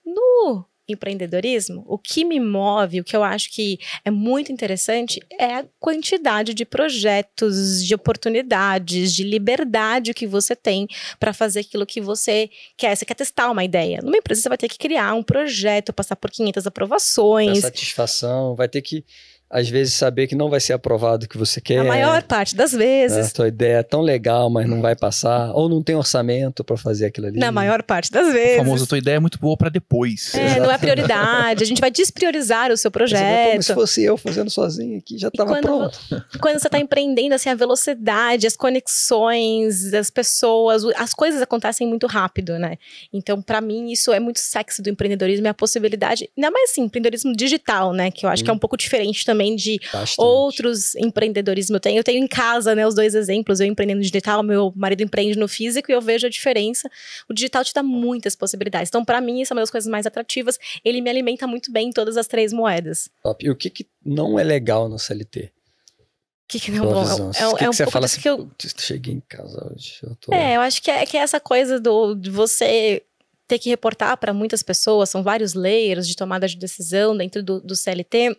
no 0.05 0.65
empreendedorismo, 0.93 1.83
o 1.87 1.97
que 1.97 2.23
me 2.25 2.39
move, 2.39 3.01
o 3.01 3.03
que 3.03 3.15
eu 3.15 3.23
acho 3.23 3.51
que 3.51 3.79
é 4.03 4.11
muito 4.11 4.51
interessante 4.51 5.19
é 5.37 5.55
a 5.55 5.65
quantidade 5.79 6.53
de 6.53 6.65
projetos, 6.65 7.85
de 7.85 7.93
oportunidades, 7.95 9.13
de 9.13 9.23
liberdade 9.23 10.13
que 10.13 10.27
você 10.27 10.55
tem 10.55 10.87
para 11.19 11.33
fazer 11.33 11.61
aquilo 11.61 11.85
que 11.85 12.01
você 12.01 12.49
quer. 12.77 12.95
Você 12.95 13.05
quer 13.05 13.15
testar 13.15 13.49
uma 13.51 13.63
ideia. 13.63 13.99
Numa 14.03 14.17
empresa 14.17 14.41
você 14.41 14.49
vai 14.49 14.57
ter 14.57 14.67
que 14.67 14.77
criar 14.77 15.13
um 15.13 15.23
projeto, 15.23 15.93
passar 15.93 16.15
por 16.15 16.31
500 16.31 16.67
aprovações. 16.67 17.59
A 17.59 17.61
satisfação, 17.61 18.55
vai 18.55 18.67
ter 18.67 18.81
que 18.81 19.03
às 19.49 19.67
vezes 19.67 19.95
saber 19.95 20.27
que 20.27 20.35
não 20.35 20.47
vai 20.47 20.59
ser 20.59 20.73
aprovado 20.73 21.25
o 21.25 21.29
que 21.29 21.37
você 21.37 21.59
quer. 21.59 21.79
A 21.79 21.83
maior 21.83 22.21
parte 22.21 22.55
das 22.55 22.71
vezes. 22.71 23.29
A 23.29 23.33
tua 23.33 23.47
ideia 23.47 23.77
é 23.77 23.83
tão 23.83 24.01
legal, 24.01 24.47
mas 24.47 24.67
não 24.67 24.79
vai 24.79 24.95
passar. 24.95 25.51
Ou 25.55 25.67
não 25.67 25.81
tem 25.81 25.95
orçamento 25.95 26.63
para 26.63 26.77
fazer 26.77 27.07
aquilo 27.07 27.27
ali. 27.27 27.39
Na 27.39 27.51
maior 27.51 27.81
parte 27.81 28.11
das 28.11 28.31
vezes. 28.31 28.55
O 28.55 28.63
famoso, 28.63 28.83
a 28.83 28.87
tua 28.87 28.97
ideia 28.99 29.15
é 29.15 29.19
muito 29.19 29.39
boa 29.39 29.57
para 29.57 29.69
depois. 29.69 30.35
É, 30.35 30.59
não 30.59 30.69
é 30.69 30.77
prioridade. 30.77 31.63
A 31.63 31.65
gente 31.65 31.81
vai 31.81 31.89
despriorizar 31.89 32.71
o 32.71 32.77
seu 32.77 32.91
projeto. 32.91 33.51
Como 33.51 33.63
se 33.63 33.73
fosse 33.73 34.03
eu 34.03 34.17
fazendo 34.17 34.51
sozinho 34.51 34.99
aqui, 34.99 35.17
já 35.17 35.29
estava 35.29 35.59
pronto. 35.59 35.99
Quando 36.39 36.59
você 36.59 36.67
está 36.67 36.77
empreendendo, 36.77 37.33
assim, 37.33 37.49
a 37.49 37.55
velocidade, 37.55 38.45
as 38.45 38.55
conexões, 38.55 39.91
as 39.95 40.11
pessoas, 40.11 40.83
as 40.95 41.11
coisas 41.11 41.41
acontecem 41.41 41.87
muito 41.87 42.05
rápido, 42.05 42.59
né? 42.59 42.77
Então, 43.11 43.41
para 43.41 43.59
mim, 43.61 43.91
isso 43.91 44.13
é 44.13 44.19
muito 44.19 44.39
sexy 44.39 44.83
do 44.83 44.91
empreendedorismo, 44.91 45.47
é 45.47 45.49
a 45.49 45.55
possibilidade, 45.55 46.29
ainda 46.37 46.51
mais 46.51 46.69
assim, 46.69 46.81
empreendedorismo 46.81 47.35
digital, 47.35 47.93
né? 47.93 48.11
Que 48.11 48.27
eu 48.27 48.29
acho 48.29 48.43
hum. 48.43 48.45
que 48.45 48.51
é 48.51 48.53
um 48.53 48.59
pouco 48.59 48.77
diferente 48.77 49.25
também 49.25 49.38
também 49.39 49.55
de 49.55 49.79
Bastante. 49.91 50.15
outros 50.17 50.95
empreendedorismo. 50.95 51.77
Eu 51.77 51.79
tenho, 51.79 51.99
eu 51.99 52.03
tenho 52.03 52.21
em 52.23 52.27
casa, 52.27 52.75
né, 52.75 52.85
os 52.85 52.93
dois 52.93 53.15
exemplos. 53.15 53.59
Eu 53.59 53.67
empreendendo 53.67 53.99
no 53.99 54.03
digital, 54.03 54.43
meu 54.43 54.73
marido 54.75 55.01
empreende 55.01 55.39
no 55.39 55.47
físico 55.47 55.89
e 55.89 55.93
eu 55.93 56.01
vejo 56.01 56.27
a 56.27 56.29
diferença. 56.29 56.89
O 57.29 57.33
digital 57.33 57.63
te 57.63 57.73
dá 57.73 57.81
muitas 57.81 58.35
possibilidades. 58.35 58.89
Então, 58.89 59.05
para 59.05 59.21
mim, 59.21 59.41
isso 59.41 59.53
é 59.53 59.55
uma 59.55 59.61
das 59.61 59.71
coisas 59.71 59.89
mais 59.89 60.05
atrativas. 60.05 60.59
Ele 60.83 61.01
me 61.01 61.09
alimenta 61.09 61.47
muito 61.47 61.71
bem 61.71 61.87
em 61.89 61.91
todas 61.91 62.17
as 62.17 62.27
três 62.27 62.51
moedas. 62.51 63.09
Top. 63.23 63.45
E 63.45 63.49
o 63.49 63.55
que, 63.55 63.69
que 63.69 63.87
não 64.05 64.37
é 64.37 64.43
legal 64.43 64.89
no 64.89 64.99
CLT? 64.99 65.45
O 65.45 66.51
que, 66.51 66.59
que 66.59 66.71
não 66.71 66.89
é 66.89 66.93
bom? 66.93 67.31
É, 67.33 67.43
é, 67.43 67.55
que 67.55 67.63
é 67.63 67.69
um 67.69 67.73
você 67.73 67.83
pouco 67.83 67.91
fala 67.91 68.05
assim, 68.05 68.21
que 68.21 68.29
eu... 68.29 68.49
cheguei 68.77 69.13
em 69.13 69.21
casa 69.21 69.71
hoje. 69.71 69.99
Eu 70.01 70.15
tô... 70.15 70.33
É, 70.33 70.57
eu 70.57 70.61
acho 70.61 70.81
que 70.81 70.89
é, 70.89 71.05
que 71.05 71.15
é 71.15 71.21
essa 71.21 71.39
coisa 71.39 71.79
do, 71.79 72.15
de 72.15 72.31
você 72.31 73.03
ter 73.47 73.59
que 73.59 73.69
reportar 73.69 74.17
para 74.17 74.33
muitas 74.33 74.61
pessoas, 74.61 75.09
são 75.09 75.23
vários 75.23 75.53
layers 75.53 76.07
de 76.07 76.15
tomada 76.15 76.47
de 76.47 76.57
decisão 76.57 77.15
dentro 77.15 77.41
do, 77.41 77.59
do 77.59 77.75
CLT. 77.75 78.35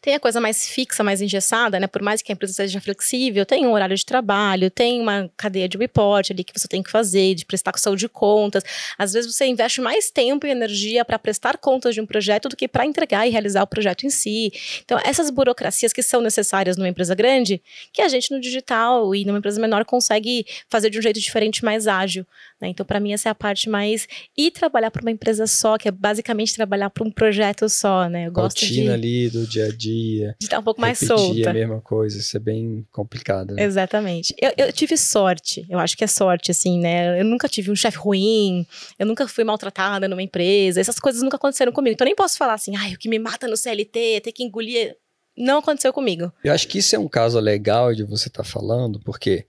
Tem 0.00 0.14
a 0.14 0.20
coisa 0.20 0.40
mais 0.40 0.68
fixa, 0.68 1.02
mais 1.02 1.20
engessada, 1.22 1.78
né? 1.78 1.86
Por 1.86 2.02
mais 2.02 2.22
que 2.22 2.32
a 2.32 2.34
empresa 2.34 2.52
seja 2.52 2.80
flexível, 2.80 3.46
tem 3.46 3.66
um 3.66 3.72
horário 3.72 3.96
de 3.96 4.04
trabalho, 4.04 4.70
tem 4.70 5.00
uma 5.00 5.30
cadeia 5.36 5.68
de 5.68 5.76
report 5.78 6.30
ali 6.30 6.44
que 6.44 6.58
você 6.58 6.68
tem 6.68 6.82
que 6.82 6.90
fazer, 6.90 7.34
de 7.34 7.44
prestar 7.44 7.76
saúde 7.78 8.00
de 8.00 8.08
contas. 8.08 8.62
Às 8.98 9.12
vezes 9.12 9.34
você 9.34 9.46
investe 9.46 9.80
mais 9.80 10.10
tempo 10.10 10.46
e 10.46 10.50
energia 10.50 11.04
para 11.04 11.18
prestar 11.18 11.58
contas 11.58 11.94
de 11.94 12.00
um 12.00 12.06
projeto 12.06 12.48
do 12.48 12.56
que 12.56 12.66
para 12.66 12.84
entregar 12.84 13.26
e 13.26 13.30
realizar 13.30 13.62
o 13.62 13.66
projeto 13.66 14.06
em 14.06 14.10
si. 14.10 14.52
Então, 14.84 14.98
essas 15.04 15.30
burocracias 15.30 15.92
que 15.92 16.02
são 16.02 16.20
necessárias 16.20 16.76
numa 16.76 16.88
empresa 16.88 17.14
grande, 17.14 17.62
que 17.92 18.02
a 18.02 18.08
gente 18.08 18.32
no 18.32 18.40
digital 18.40 19.14
e 19.14 19.24
numa 19.24 19.38
empresa 19.38 19.60
menor 19.60 19.84
consegue 19.84 20.46
fazer 20.68 20.90
de 20.90 20.98
um 20.98 21.02
jeito 21.02 21.20
diferente, 21.20 21.64
mais 21.64 21.86
ágil. 21.86 22.26
Né? 22.60 22.68
Então, 22.68 22.86
para 22.86 22.98
mim, 22.98 23.12
essa 23.12 23.28
é 23.28 23.32
a 23.32 23.34
parte 23.34 23.68
mais. 23.68 24.08
E 24.36 24.50
trabalhar 24.50 24.90
para 24.90 25.02
uma 25.02 25.10
empresa 25.10 25.46
só, 25.46 25.76
que 25.76 25.88
é 25.88 25.90
basicamente 25.90 26.54
trabalhar 26.54 26.88
para 26.88 27.04
um 27.04 27.10
projeto 27.10 27.68
só, 27.68 28.08
né? 28.08 28.26
Eu 28.26 28.32
gosto 28.32 28.60
Rotina 28.60 28.84
de. 28.84 28.90
ali 28.90 29.30
do 29.30 29.46
dia 29.46 29.66
a 29.66 29.72
dia. 29.72 30.36
De 30.38 30.46
estar 30.46 30.58
um 30.58 30.62
pouco 30.62 30.80
mais 30.80 30.98
solta. 30.98 31.50
a 31.50 31.52
mesma 31.52 31.80
coisa, 31.80 32.18
isso 32.18 32.36
é 32.36 32.40
bem 32.40 32.86
complicado. 32.90 33.54
Né? 33.54 33.62
Exatamente. 33.62 34.34
Eu, 34.40 34.52
eu, 34.56 34.72
tive 34.72 34.96
sorte, 34.96 35.66
eu 35.68 35.78
acho 35.78 35.96
que 35.96 36.04
é 36.04 36.06
sorte, 36.06 36.50
assim, 36.50 36.78
né? 36.80 37.20
Eu 37.20 37.24
nunca 37.24 37.48
tive 37.48 37.70
um 37.70 37.76
chefe 37.76 37.98
ruim, 37.98 38.66
eu 38.98 39.06
nunca 39.06 39.28
fui 39.28 39.44
maltratada 39.44 40.08
numa 40.08 40.22
empresa, 40.22 40.80
essas 40.80 40.98
coisas 40.98 41.22
nunca 41.22 41.36
aconteceram 41.36 41.72
comigo. 41.72 41.94
Então, 41.94 42.06
eu 42.06 42.08
nem 42.08 42.16
posso 42.16 42.38
falar 42.38 42.54
assim, 42.54 42.74
ai, 42.76 42.94
o 42.94 42.98
que 42.98 43.08
me 43.08 43.18
mata 43.18 43.46
no 43.46 43.56
CLT 43.56 44.14
é 44.14 44.20
ter 44.20 44.32
que 44.32 44.42
engolir. 44.42 44.96
Não 45.36 45.58
aconteceu 45.58 45.92
comigo. 45.92 46.32
Eu 46.42 46.54
acho 46.54 46.66
que 46.66 46.78
isso 46.78 46.96
é 46.96 46.98
um 46.98 47.08
caso 47.08 47.38
legal 47.38 47.94
de 47.94 48.02
você 48.02 48.28
estar 48.28 48.42
tá 48.42 48.48
falando, 48.48 48.98
porque 49.00 49.44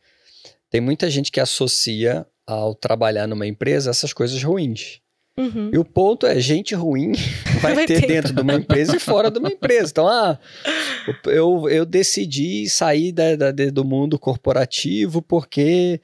tem 0.70 0.82
muita 0.82 1.10
gente 1.10 1.32
que 1.32 1.40
associa 1.40 2.26
ao 2.48 2.74
trabalhar 2.74 3.28
numa 3.28 3.46
empresa 3.46 3.90
essas 3.90 4.14
coisas 4.14 4.42
ruins. 4.42 5.02
Uhum. 5.38 5.70
E 5.72 5.78
o 5.78 5.86
ponto 5.86 6.26
é, 6.26 6.40
gente 6.40 6.74
ruim 6.74 7.12
vai, 7.62 7.76
vai 7.76 7.86
ter, 7.86 8.02
ter 8.02 8.08
dentro 8.08 8.34
de 8.34 8.42
uma 8.42 8.56
empresa 8.56 8.96
e 8.96 9.00
fora 9.00 9.30
de 9.30 9.38
uma 9.38 9.50
empresa. 9.50 9.92
Então, 9.92 10.08
ah, 10.08 10.40
eu, 11.26 11.70
eu 11.70 11.86
decidi 11.86 12.68
sair 12.68 13.12
da, 13.12 13.36
da, 13.36 13.52
do 13.52 13.86
mundo 13.86 14.18
corporativo 14.18 15.22
porque 15.22 16.02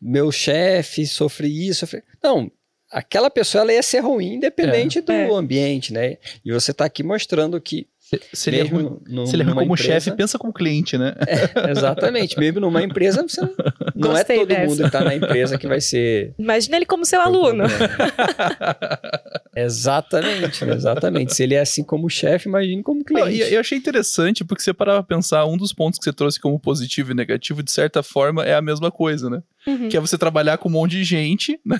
meu 0.00 0.30
chefe 0.30 1.06
sofre 1.06 1.48
isso. 1.48 1.80
Sofre... 1.80 2.04
Não, 2.22 2.48
aquela 2.90 3.28
pessoa 3.30 3.62
ela 3.62 3.72
ia 3.72 3.82
ser 3.82 3.98
ruim 4.00 4.34
independente 4.34 4.98
é, 4.98 5.02
do 5.02 5.12
é. 5.12 5.32
ambiente, 5.32 5.92
né? 5.92 6.16
E 6.44 6.52
você 6.52 6.70
está 6.70 6.84
aqui 6.84 7.02
mostrando 7.02 7.60
que 7.60 7.88
se 8.32 8.48
ele, 8.48 8.60
é 8.60 8.62
ruim, 8.62 8.98
no, 9.06 9.26
se 9.26 9.36
ele 9.36 9.42
é 9.42 9.46
ruim 9.46 9.54
como 9.54 9.74
empresa, 9.74 10.00
chefe, 10.00 10.16
pensa 10.16 10.38
como 10.38 10.52
cliente, 10.52 10.96
né? 10.96 11.14
É, 11.28 11.70
exatamente. 11.70 12.38
Mesmo 12.38 12.60
numa 12.60 12.82
empresa, 12.82 13.22
você 13.22 13.40
não, 13.40 13.50
não 13.94 14.16
é 14.16 14.24
todo 14.24 14.46
dessa. 14.46 14.66
mundo 14.66 14.78
que 14.78 14.86
está 14.86 15.00
na 15.02 15.14
empresa 15.14 15.58
que 15.58 15.66
vai 15.66 15.80
ser. 15.80 16.34
Imagina 16.38 16.76
ele 16.76 16.86
como 16.86 17.04
seu 17.04 17.20
aluno. 17.20 17.64
exatamente, 19.54 20.64
exatamente. 20.64 21.34
Se 21.34 21.42
ele 21.42 21.54
é 21.54 21.60
assim 21.60 21.84
como 21.84 22.08
chefe, 22.08 22.48
imagine 22.48 22.82
como 22.82 23.04
cliente. 23.04 23.52
eu 23.52 23.60
achei 23.60 23.76
interessante, 23.76 24.44
porque 24.44 24.62
você 24.62 24.72
parava 24.72 25.02
pra 25.02 25.16
pensar, 25.16 25.44
um 25.46 25.56
dos 25.56 25.72
pontos 25.72 25.98
que 25.98 26.04
você 26.04 26.12
trouxe 26.12 26.40
como 26.40 26.58
positivo 26.58 27.12
e 27.12 27.14
negativo, 27.14 27.62
de 27.62 27.70
certa 27.70 28.02
forma, 28.02 28.44
é 28.44 28.54
a 28.54 28.62
mesma 28.62 28.90
coisa, 28.90 29.28
né? 29.28 29.42
Uhum. 29.68 29.90
Que 29.90 29.98
é 29.98 30.00
você 30.00 30.16
trabalhar 30.16 30.56
com 30.56 30.70
um 30.70 30.72
monte 30.72 30.92
de 30.92 31.04
gente. 31.04 31.60
Né? 31.64 31.78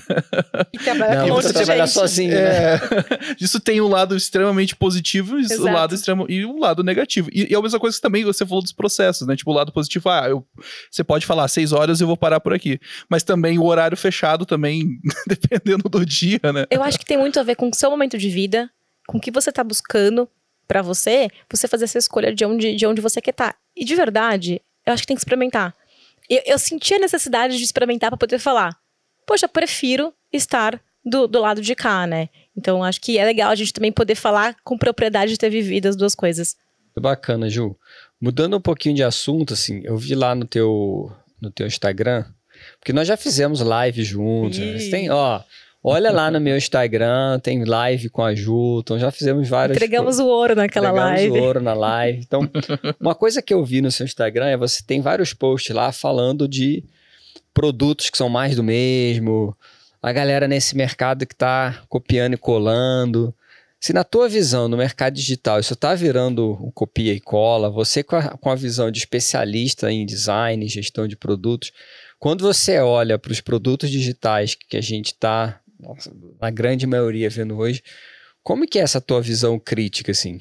E 0.75 0.79
trabalhar 0.79 1.23
com 1.25 1.31
um 1.31 1.35
monte 1.37 1.47
de 1.47 1.55
trabalhar 1.55 1.87
gente. 1.87 1.95
sozinho. 1.95 2.35
É. 2.35 2.75
Né? 2.75 2.81
Isso 3.41 3.59
tem 3.59 3.81
um 3.81 3.89
lado 3.89 4.15
extremamente 4.15 4.77
positivo 4.77 5.41
e 5.41 5.47
o 5.55 5.65
lado 5.65 5.95
extremo 5.95 6.27
e 6.29 6.45
um 6.45 6.59
lado 6.59 6.83
negativo. 6.83 7.31
E, 7.33 7.51
e 7.51 7.55
é 7.55 7.57
a 7.57 7.63
mesma 7.63 7.81
coisa 7.81 7.97
que 7.97 8.03
também 8.03 8.25
você 8.25 8.45
falou 8.45 8.63
dos 8.63 8.73
processos, 8.73 9.27
né? 9.27 9.35
Tipo, 9.35 9.53
o 9.53 9.55
lado 9.55 9.73
positivo, 9.73 10.11
ah, 10.11 10.29
eu, 10.29 10.47
você 10.91 11.03
pode 11.03 11.25
falar 11.25 11.49
seis 11.49 11.73
horas 11.73 11.99
eu 12.01 12.07
vou 12.07 12.17
parar 12.17 12.41
por 12.41 12.53
aqui. 12.53 12.79
Mas 13.09 13.23
também 13.23 13.59
o 13.59 13.65
horário 13.65 13.97
fechado 13.97 14.45
também, 14.45 14.99
dependendo 15.27 15.89
do 15.89 16.05
dia, 16.05 16.41
né? 16.53 16.67
Eu 16.71 16.83
acho 16.83 16.99
que 16.99 17.07
tem 17.07 17.17
muito 17.17 17.41
a 17.41 17.43
ver 17.43 17.57
com 17.57 17.71
o 17.71 17.75
seu 17.75 17.91
momento 17.91 18.19
de 18.19 18.29
vida, 18.29 18.71
com 19.07 19.17
o 19.17 19.21
que 19.21 19.31
você 19.31 19.51
tá 19.51 19.65
buscando 19.65 20.29
para 20.67 20.83
você, 20.83 21.31
você 21.51 21.67
fazer 21.67 21.85
essa 21.85 21.97
escolha 21.97 22.35
de 22.35 22.45
onde, 22.45 22.77
de 22.77 22.87
onde 22.87 23.01
você 23.01 23.23
quer 23.23 23.31
estar. 23.31 23.55
Tá. 23.55 23.59
E 23.75 23.83
de 23.83 23.95
verdade, 23.95 24.61
eu 24.85 24.93
acho 24.93 25.03
que 25.03 25.07
tem 25.07 25.17
que 25.17 25.21
experimentar 25.21 25.75
eu, 26.29 26.43
eu 26.47 26.59
senti 26.59 26.95
a 26.95 26.99
necessidade 26.99 27.57
de 27.57 27.65
experimentar 27.65 28.11
para 28.11 28.19
poder 28.19 28.39
falar. 28.39 28.77
Poxa, 29.27 29.49
prefiro 29.49 30.13
estar 30.33 30.81
do, 31.05 31.27
do 31.27 31.41
lado 31.41 31.61
de 31.61 31.75
cá, 31.75 32.07
né? 32.07 32.29
Então 32.57 32.83
acho 32.83 33.01
que 33.01 33.19
é 33.19 33.25
legal 33.25 33.51
a 33.51 33.55
gente 33.55 33.73
também 33.73 33.93
poder 33.93 34.15
falar 34.15 34.57
com 34.65 34.77
propriedade 34.77 35.33
de 35.33 35.39
ter 35.39 35.51
vivido 35.51 35.87
as 35.87 35.97
duas 35.97 36.15
coisas. 36.15 36.57
Bacana, 36.99 37.49
Ju. 37.49 37.77
Mudando 38.21 38.57
um 38.57 38.61
pouquinho 38.61 38.97
de 38.97 39.05
assunto, 39.05 39.55
assim, 39.55 39.81
eu 39.85 39.97
vi 39.97 40.15
lá 40.15 40.35
no 40.35 40.45
teu, 40.45 41.13
no 41.41 41.51
teu 41.51 41.67
Instagram, 41.67 42.25
porque 42.81 42.93
nós 42.93 43.07
já 43.07 43.17
fizemos 43.17 43.61
live 43.61 44.03
juntos. 44.03 44.59
Né? 44.59 44.79
Tem, 44.91 45.11
ó, 45.11 45.41
Olha 45.83 46.11
lá 46.11 46.31
no 46.31 46.41
meu 46.41 46.57
Instagram, 46.57 47.39
tem 47.39 47.65
live 47.65 48.09
com 48.09 48.23
a 48.23 48.35
Ju, 48.35 48.81
então 48.81 48.99
já 48.99 49.11
fizemos 49.13 49.49
várias 49.49 49.77
Entregamos 49.77 50.19
o 50.19 50.27
ouro 50.27 50.57
naquela 50.57 50.89
Entregamos 50.89 51.11
live. 51.11 51.27
Entregamos 51.27 51.45
o 51.45 51.47
ouro 51.47 51.63
na 51.63 51.75
live. 51.75 52.21
Então, 52.27 52.51
uma 53.01 53.15
coisa 53.15 53.41
que 53.41 53.55
eu 53.55 53.65
vi 53.65 53.81
no 53.81 53.91
seu 53.91 54.05
Instagram 54.05 54.47
é 54.47 54.57
você 54.57 54.83
tem 54.85 55.01
vários 55.01 55.33
posts 55.33 55.75
lá 55.75 55.93
falando 55.93 56.49
de 56.49 56.85
produtos 57.55 58.11
que 58.11 58.19
são 58.19 58.29
mais 58.29 58.57
do 58.57 58.63
mesmo, 58.63 59.57
a 60.03 60.13
galera 60.13 60.49
nesse 60.49 60.77
mercado 60.77 61.27
que 61.27 61.35
está 61.35 61.83
copiando 61.89 62.35
e 62.35 62.39
colando. 62.39 63.35
Se 63.81 63.93
na 63.93 64.03
tua 64.03 64.29
visão 64.29 64.69
no 64.69 64.77
mercado 64.77 65.15
digital 65.15 65.61
isso 65.61 65.75
está 65.75 65.95
virando 65.95 66.59
um 66.61 66.71
copia 66.73 67.13
e 67.13 67.21
cola, 67.21 67.71
você 67.71 68.03
com 68.03 68.17
a, 68.17 68.37
com 68.37 68.51
a 68.51 68.57
visão 68.57 68.91
de 68.91 68.99
especialista 68.99 69.91
em 69.93 70.05
design, 70.05 70.67
gestão 70.69 71.07
de 71.07 71.17
produtos, 71.17 71.71
quando 72.19 72.43
você 72.43 72.81
olha 72.81 73.19
para 73.19 73.31
os 73.31 73.41
produtos 73.41 73.89
digitais 73.91 74.57
que 74.57 74.77
a 74.77 74.81
gente 74.81 75.13
está, 75.13 75.61
na 76.41 76.51
grande 76.51 76.87
maioria, 76.87 77.31
vendo 77.31 77.57
hoje, 77.57 77.83
como 78.43 78.67
que 78.67 78.79
é 78.79 78.83
essa 78.83 79.01
tua 79.01 79.21
visão 79.21 79.59
crítica, 79.59 80.13
assim? 80.13 80.39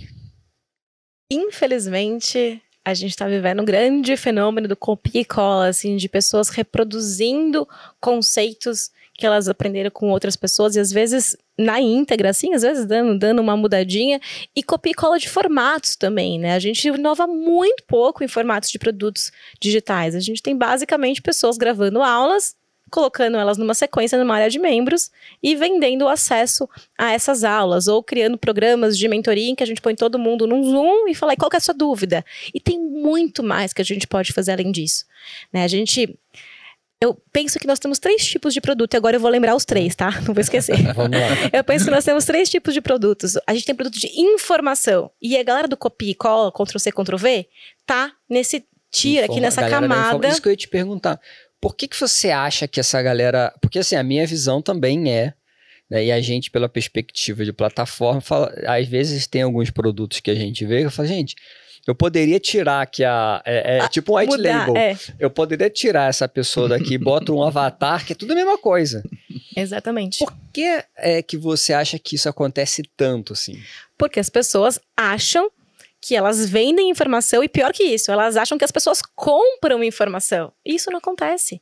Infelizmente, 1.31 2.61
a 2.85 2.93
gente 2.93 3.11
está 3.11 3.27
vivendo 3.27 3.61
um 3.61 3.65
grande 3.65 4.15
fenômeno 4.15 4.67
do 4.67 4.75
copia 4.75 5.21
e 5.21 5.25
cola, 5.25 5.67
assim, 5.67 5.97
de 5.97 6.07
pessoas 6.07 6.47
reproduzindo 6.47 7.67
conceitos 7.99 8.91
que 9.13 9.25
elas 9.25 9.49
aprenderam 9.49 9.89
com 9.89 10.09
outras 10.09 10.35
pessoas 10.37 10.75
e 10.75 10.79
às 10.79 10.91
vezes 10.91 11.35
na 11.57 11.81
íntegra, 11.81 12.29
assim, 12.29 12.53
às 12.53 12.61
vezes 12.61 12.85
dando, 12.85 13.19
dando 13.19 13.41
uma 13.41 13.57
mudadinha 13.57 14.21
e 14.55 14.63
copia 14.63 14.91
e 14.91 14.95
cola 14.95 15.19
de 15.19 15.27
formatos 15.27 15.95
também, 15.95 16.39
né? 16.39 16.53
A 16.53 16.59
gente 16.59 16.87
inova 16.87 17.27
muito 17.27 17.83
pouco 17.85 18.23
em 18.23 18.27
formatos 18.27 18.69
de 18.69 18.77
produtos 18.77 19.31
digitais. 19.59 20.15
A 20.15 20.19
gente 20.19 20.41
tem 20.41 20.55
basicamente 20.55 21.21
pessoas 21.21 21.57
gravando 21.57 22.01
aulas 22.01 22.55
colocando 22.89 23.37
elas 23.37 23.57
numa 23.57 23.73
sequência 23.73 24.17
numa 24.17 24.35
área 24.35 24.49
de 24.49 24.59
membros 24.59 25.11
e 25.41 25.55
vendendo 25.55 26.03
o 26.03 26.07
acesso 26.07 26.69
a 26.97 27.11
essas 27.11 27.43
aulas, 27.43 27.87
ou 27.87 28.01
criando 28.01 28.37
programas 28.37 28.97
de 28.97 29.07
mentoria 29.07 29.49
em 29.49 29.55
que 29.55 29.63
a 29.63 29.67
gente 29.67 29.81
põe 29.81 29.95
todo 29.95 30.19
mundo 30.19 30.47
num 30.47 30.63
Zoom 30.63 31.07
e 31.07 31.15
fala, 31.15 31.35
qual 31.35 31.49
é 31.53 31.57
a 31.57 31.59
sua 31.59 31.73
dúvida? 31.73 32.23
E 32.53 32.59
tem 32.59 32.79
muito 32.79 33.43
mais 33.43 33.73
que 33.73 33.81
a 33.81 33.85
gente 33.85 34.07
pode 34.07 34.33
fazer 34.33 34.51
além 34.51 34.71
disso. 34.71 35.05
Né? 35.51 35.63
A 35.63 35.67
gente 35.67 36.17
eu 36.99 37.13
penso 37.31 37.59
que 37.59 37.67
nós 37.67 37.77
temos 37.77 37.99
três 37.99 38.25
tipos 38.25 38.55
de 38.55 38.59
produto, 38.59 38.95
e 38.95 38.97
agora 38.97 39.17
eu 39.17 39.19
vou 39.19 39.29
lembrar 39.29 39.55
os 39.55 39.63
três, 39.63 39.95
tá? 39.95 40.09
Não 40.25 40.33
vou 40.33 40.41
esquecer. 40.41 40.75
Vamos 40.95 41.11
lá. 41.11 41.27
Eu 41.53 41.63
penso 41.63 41.85
que 41.85 41.91
nós 41.91 42.03
temos 42.03 42.25
três 42.25 42.49
tipos 42.49 42.73
de 42.73 42.81
produtos. 42.81 43.37
A 43.45 43.53
gente 43.53 43.67
tem 43.67 43.75
produto 43.75 43.99
de 43.99 44.07
informação, 44.19 45.11
e 45.21 45.37
a 45.37 45.43
galera 45.43 45.67
do 45.67 45.77
copia 45.77 46.09
e 46.09 46.15
cola, 46.15 46.51
Ctrl-C, 46.51 46.91
Ctrl-V, 46.91 47.47
tá 47.85 48.11
nesse 48.27 48.65
tira 48.89 49.25
aqui 49.25 49.39
nessa 49.39 49.69
camada. 49.69 50.27
Isso 50.27 50.41
que 50.41 50.47
eu 50.47 50.51
ia 50.51 50.57
te 50.57 50.67
perguntar. 50.67 51.19
Por 51.61 51.75
que, 51.75 51.87
que 51.87 51.99
você 51.99 52.29
acha 52.29 52.67
que 52.67 52.79
essa 52.79 53.01
galera. 53.01 53.53
Porque 53.61 53.79
assim, 53.79 53.95
a 53.95 54.03
minha 54.03 54.25
visão 54.25 54.61
também 54.61 55.11
é. 55.11 55.33
Né, 55.89 56.05
e 56.05 56.11
a 56.11 56.19
gente, 56.19 56.51
pela 56.51 56.67
perspectiva 56.67 57.45
de 57.45 57.53
plataforma, 57.53 58.19
fala, 58.19 58.53
às 58.67 58.85
vezes 58.87 59.25
tem 59.25 59.41
alguns 59.41 59.69
produtos 59.69 60.19
que 60.19 60.29
a 60.29 60.35
gente 60.35 60.65
vê 60.65 60.81
que 60.81 60.87
eu 60.87 60.91
falo, 60.91 61.07
gente, 61.07 61.33
eu 61.87 61.95
poderia 61.95 62.37
tirar 62.37 62.81
aqui 62.81 63.05
a. 63.05 63.41
É, 63.45 63.77
é 63.77 63.79
ah, 63.79 63.87
tipo 63.87 64.11
um 64.11 64.17
white 64.17 64.35
mudar, 64.35 64.67
label. 64.67 64.75
É. 64.75 64.97
Eu 65.17 65.29
poderia 65.29 65.69
tirar 65.69 66.09
essa 66.09 66.27
pessoa 66.27 66.67
daqui, 66.67 66.97
boto 66.99 67.33
um 67.33 67.41
avatar, 67.41 68.05
que 68.05 68.11
é 68.11 68.15
tudo 68.15 68.33
a 68.33 68.35
mesma 68.35 68.57
coisa. 68.57 69.01
Exatamente. 69.55 70.19
Por 70.19 70.33
que 70.53 70.83
é 70.97 71.21
que 71.21 71.37
você 71.37 71.71
acha 71.71 71.97
que 71.97 72.15
isso 72.15 72.27
acontece 72.27 72.83
tanto 72.97 73.31
assim? 73.31 73.57
Porque 73.97 74.19
as 74.19 74.29
pessoas 74.29 74.77
acham 74.97 75.49
que 76.01 76.15
elas 76.15 76.49
vendem 76.49 76.89
informação 76.89 77.43
e 77.43 77.49
pior 77.49 77.73
que 77.73 77.83
isso, 77.83 78.11
elas 78.11 78.37
acham 78.37 78.57
que 78.57 78.65
as 78.65 78.71
pessoas 78.71 79.01
compram 79.15 79.83
informação. 79.83 80.53
E 80.65 80.75
isso 80.75 80.91
não 80.91 80.99
acontece. 80.99 81.61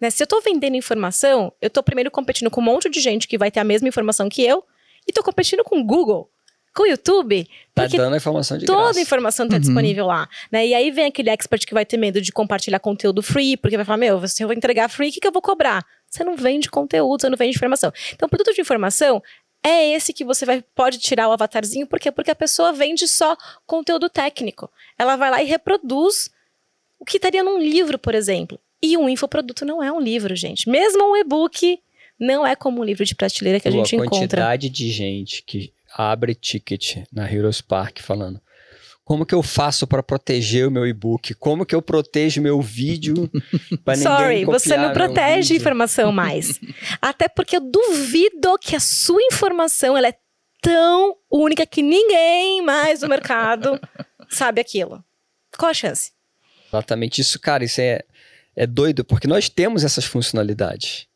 Né? 0.00 0.10
Se 0.10 0.22
eu 0.22 0.24
estou 0.24 0.40
vendendo 0.40 0.76
informação, 0.76 1.52
eu 1.60 1.68
estou 1.68 1.82
primeiro 1.82 2.10
competindo 2.10 2.50
com 2.50 2.60
um 2.60 2.64
monte 2.64 2.88
de 2.88 3.00
gente 3.00 3.28
que 3.28 3.36
vai 3.36 3.50
ter 3.50 3.60
a 3.60 3.64
mesma 3.64 3.88
informação 3.88 4.28
que 4.28 4.42
eu 4.42 4.64
e 5.06 5.10
estou 5.10 5.22
competindo 5.22 5.62
com 5.62 5.80
o 5.80 5.84
Google, 5.84 6.30
com 6.74 6.84
o 6.84 6.86
YouTube. 6.86 7.46
Tá 7.74 7.86
dando 7.86 8.14
a 8.14 8.16
informação 8.16 8.56
de 8.56 8.64
Toda 8.64 8.84
graça. 8.84 8.98
a 8.98 9.02
informação 9.02 9.46
está 9.46 9.56
uhum. 9.56 9.60
disponível 9.60 10.06
lá. 10.06 10.28
Né? 10.50 10.68
E 10.68 10.74
aí 10.74 10.90
vem 10.90 11.06
aquele 11.06 11.30
expert 11.30 11.66
que 11.66 11.74
vai 11.74 11.84
ter 11.84 11.96
medo 11.96 12.20
de 12.20 12.32
compartilhar 12.32 12.78
conteúdo 12.78 13.22
free, 13.22 13.56
porque 13.56 13.76
vai 13.76 13.84
falar, 13.84 13.98
meu, 13.98 14.26
se 14.26 14.42
eu 14.42 14.48
vou 14.48 14.56
entregar 14.56 14.88
free, 14.88 15.10
o 15.10 15.12
que, 15.12 15.20
que 15.20 15.26
eu 15.26 15.32
vou 15.32 15.42
cobrar? 15.42 15.84
Você 16.08 16.24
não 16.24 16.36
vende 16.36 16.68
conteúdo, 16.70 17.20
você 17.20 17.28
não 17.28 17.36
vende 17.36 17.56
informação. 17.56 17.92
Então, 18.12 18.28
produto 18.28 18.52
de 18.52 18.60
informação 18.60 19.22
é 19.62 19.92
esse 19.92 20.12
que 20.12 20.24
você 20.24 20.46
vai, 20.46 20.62
pode 20.74 20.98
tirar 20.98 21.28
o 21.28 21.32
avatarzinho, 21.32 21.86
por 21.86 22.00
quê? 22.00 22.10
Porque 22.10 22.30
a 22.30 22.34
pessoa 22.34 22.72
vende 22.72 23.06
só 23.06 23.36
conteúdo 23.66 24.08
técnico. 24.08 24.70
Ela 24.98 25.16
vai 25.16 25.30
lá 25.30 25.42
e 25.42 25.46
reproduz 25.46 26.30
o 26.98 27.04
que 27.04 27.16
estaria 27.16 27.42
num 27.42 27.58
livro, 27.58 27.98
por 27.98 28.14
exemplo. 28.14 28.58
E 28.82 28.96
um 28.96 29.08
infoproduto 29.08 29.64
não 29.64 29.82
é 29.82 29.92
um 29.92 30.00
livro, 30.00 30.34
gente. 30.34 30.68
Mesmo 30.68 31.12
um 31.12 31.16
e-book 31.16 31.78
não 32.18 32.46
é 32.46 32.56
como 32.56 32.80
um 32.80 32.84
livro 32.84 33.04
de 33.04 33.14
prateleira 33.14 33.60
que 33.60 33.68
a 33.68 33.70
gente 33.70 33.94
encontra. 33.94 34.16
A 34.16 34.20
quantidade 34.20 34.70
de 34.70 34.90
gente 34.90 35.42
que 35.42 35.72
abre 35.94 36.34
ticket 36.34 36.98
na 37.12 37.30
Heroes 37.30 37.60
Park 37.60 38.00
falando 38.00 38.40
como 39.10 39.26
que 39.26 39.34
eu 39.34 39.42
faço 39.42 39.88
para 39.88 40.04
proteger 40.04 40.68
o 40.68 40.70
meu 40.70 40.86
e-book? 40.86 41.34
Como 41.34 41.66
que 41.66 41.74
eu 41.74 41.82
protejo 41.82 42.40
meu 42.40 42.62
vídeo 42.62 43.28
para 43.84 43.96
ninguém 43.96 44.16
Sorry, 44.16 44.44
você 44.44 44.76
não 44.76 44.92
protege 44.92 45.56
informação 45.56 46.12
mais. 46.12 46.60
Até 47.02 47.28
porque 47.28 47.56
eu 47.56 47.60
duvido 47.60 48.56
que 48.60 48.76
a 48.76 48.78
sua 48.78 49.20
informação 49.32 49.96
ela 49.96 50.06
é 50.06 50.14
tão 50.62 51.16
única 51.28 51.66
que 51.66 51.82
ninguém 51.82 52.62
mais 52.62 53.02
no 53.02 53.08
mercado 53.08 53.80
sabe 54.30 54.60
aquilo. 54.60 55.04
Qual 55.58 55.72
a 55.72 55.74
chance? 55.74 56.12
Exatamente 56.68 57.20
isso, 57.20 57.40
cara, 57.40 57.64
isso 57.64 57.80
é, 57.80 58.02
é 58.54 58.64
doido, 58.64 59.04
porque 59.04 59.26
nós 59.26 59.48
temos 59.48 59.82
essas 59.82 60.04
funcionalidades. 60.04 61.08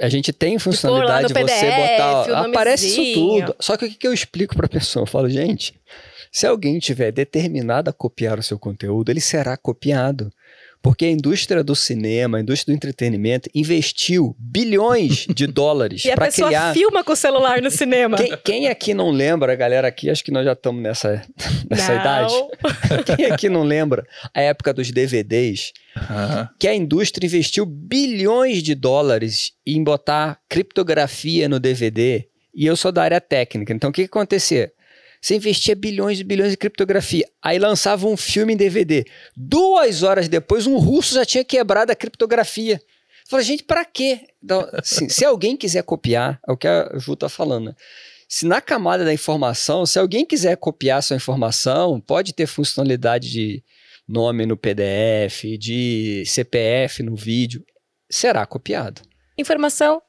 A 0.00 0.08
gente 0.08 0.32
tem 0.32 0.58
funcionalidade 0.58 1.28
de 1.28 1.34
você 1.34 1.70
botar. 1.70 2.46
Aparece 2.46 2.86
isso 2.86 3.14
tudo. 3.14 3.56
Só 3.60 3.76
que 3.76 3.86
o 3.86 3.90
que 3.90 4.06
eu 4.06 4.12
explico 4.12 4.54
para 4.54 4.66
a 4.66 4.68
pessoa? 4.68 5.02
Eu 5.02 5.06
falo, 5.06 5.28
gente, 5.28 5.74
se 6.30 6.46
alguém 6.46 6.78
tiver 6.78 7.10
determinado 7.12 7.88
a 7.88 7.92
copiar 7.92 8.38
o 8.38 8.42
seu 8.42 8.58
conteúdo, 8.58 9.10
ele 9.10 9.20
será 9.20 9.56
copiado. 9.56 10.30
Porque 10.82 11.04
a 11.04 11.10
indústria 11.10 11.64
do 11.64 11.74
cinema, 11.74 12.38
a 12.38 12.40
indústria 12.40 12.72
do 12.72 12.76
entretenimento 12.76 13.50
investiu 13.54 14.36
bilhões 14.38 15.26
de 15.28 15.46
dólares 15.48 16.02
para 16.02 16.30
criar. 16.30 16.50
E 16.50 16.54
a 16.54 16.60
pessoa 16.60 16.72
filma 16.72 17.04
com 17.04 17.12
o 17.12 17.16
celular 17.16 17.60
no 17.60 17.70
cinema. 17.70 18.16
Quem, 18.16 18.36
quem, 18.44 18.68
aqui 18.68 18.94
não 18.94 19.10
lembra, 19.10 19.54
galera 19.54 19.88
aqui, 19.88 20.08
acho 20.08 20.24
que 20.24 20.30
nós 20.30 20.44
já 20.44 20.52
estamos 20.52 20.82
nessa, 20.82 21.22
nessa 21.68 21.94
idade. 21.94 22.34
quem 23.16 23.26
aqui 23.26 23.48
não 23.48 23.62
lembra 23.62 24.06
a 24.32 24.40
época 24.40 24.72
dos 24.72 24.90
DVDs? 24.90 25.72
Uhum. 25.96 26.48
Que 26.58 26.68
a 26.68 26.74
indústria 26.74 27.26
investiu 27.26 27.66
bilhões 27.66 28.62
de 28.62 28.74
dólares 28.74 29.52
em 29.66 29.82
botar 29.82 30.38
criptografia 30.48 31.48
no 31.48 31.58
DVD. 31.58 32.28
E 32.54 32.66
eu 32.66 32.76
sou 32.76 32.92
da 32.92 33.02
área 33.02 33.20
técnica. 33.20 33.72
Então 33.72 33.90
o 33.90 33.92
que, 33.92 34.02
que 34.02 34.08
acontecia? 34.08 34.72
Você 35.20 35.36
investia 35.36 35.74
bilhões 35.74 36.20
e 36.20 36.24
bilhões 36.24 36.52
em 36.52 36.56
criptografia. 36.56 37.28
Aí 37.42 37.58
lançava 37.58 38.06
um 38.06 38.16
filme 38.16 38.52
em 38.54 38.56
DVD. 38.56 39.04
Duas 39.36 40.02
horas 40.02 40.28
depois, 40.28 40.66
um 40.66 40.78
russo 40.78 41.14
já 41.14 41.24
tinha 41.24 41.44
quebrado 41.44 41.92
a 41.92 41.94
criptografia. 41.94 42.80
Falei, 43.28 43.44
gente, 43.44 43.62
para 43.62 43.84
quê? 43.84 44.20
Então, 44.42 44.66
assim, 44.72 45.08
se 45.08 45.24
alguém 45.24 45.56
quiser 45.56 45.82
copiar, 45.82 46.40
é 46.48 46.52
o 46.52 46.56
que 46.56 46.66
a 46.66 46.90
Ju 46.96 47.14
tá 47.14 47.28
falando, 47.28 47.66
né? 47.66 47.74
Se 48.28 48.46
na 48.46 48.60
camada 48.60 49.04
da 49.04 49.12
informação, 49.12 49.86
se 49.86 49.98
alguém 49.98 50.24
quiser 50.24 50.56
copiar 50.56 51.02
sua 51.02 51.16
informação, 51.16 52.00
pode 52.00 52.32
ter 52.32 52.46
funcionalidade 52.46 53.30
de 53.30 53.62
nome 54.06 54.46
no 54.46 54.56
PDF, 54.56 55.44
de 55.58 56.22
CPF 56.26 57.02
no 57.02 57.14
vídeo, 57.14 57.64
será 58.10 58.46
copiado. 58.46 59.02
Informação 59.36 60.00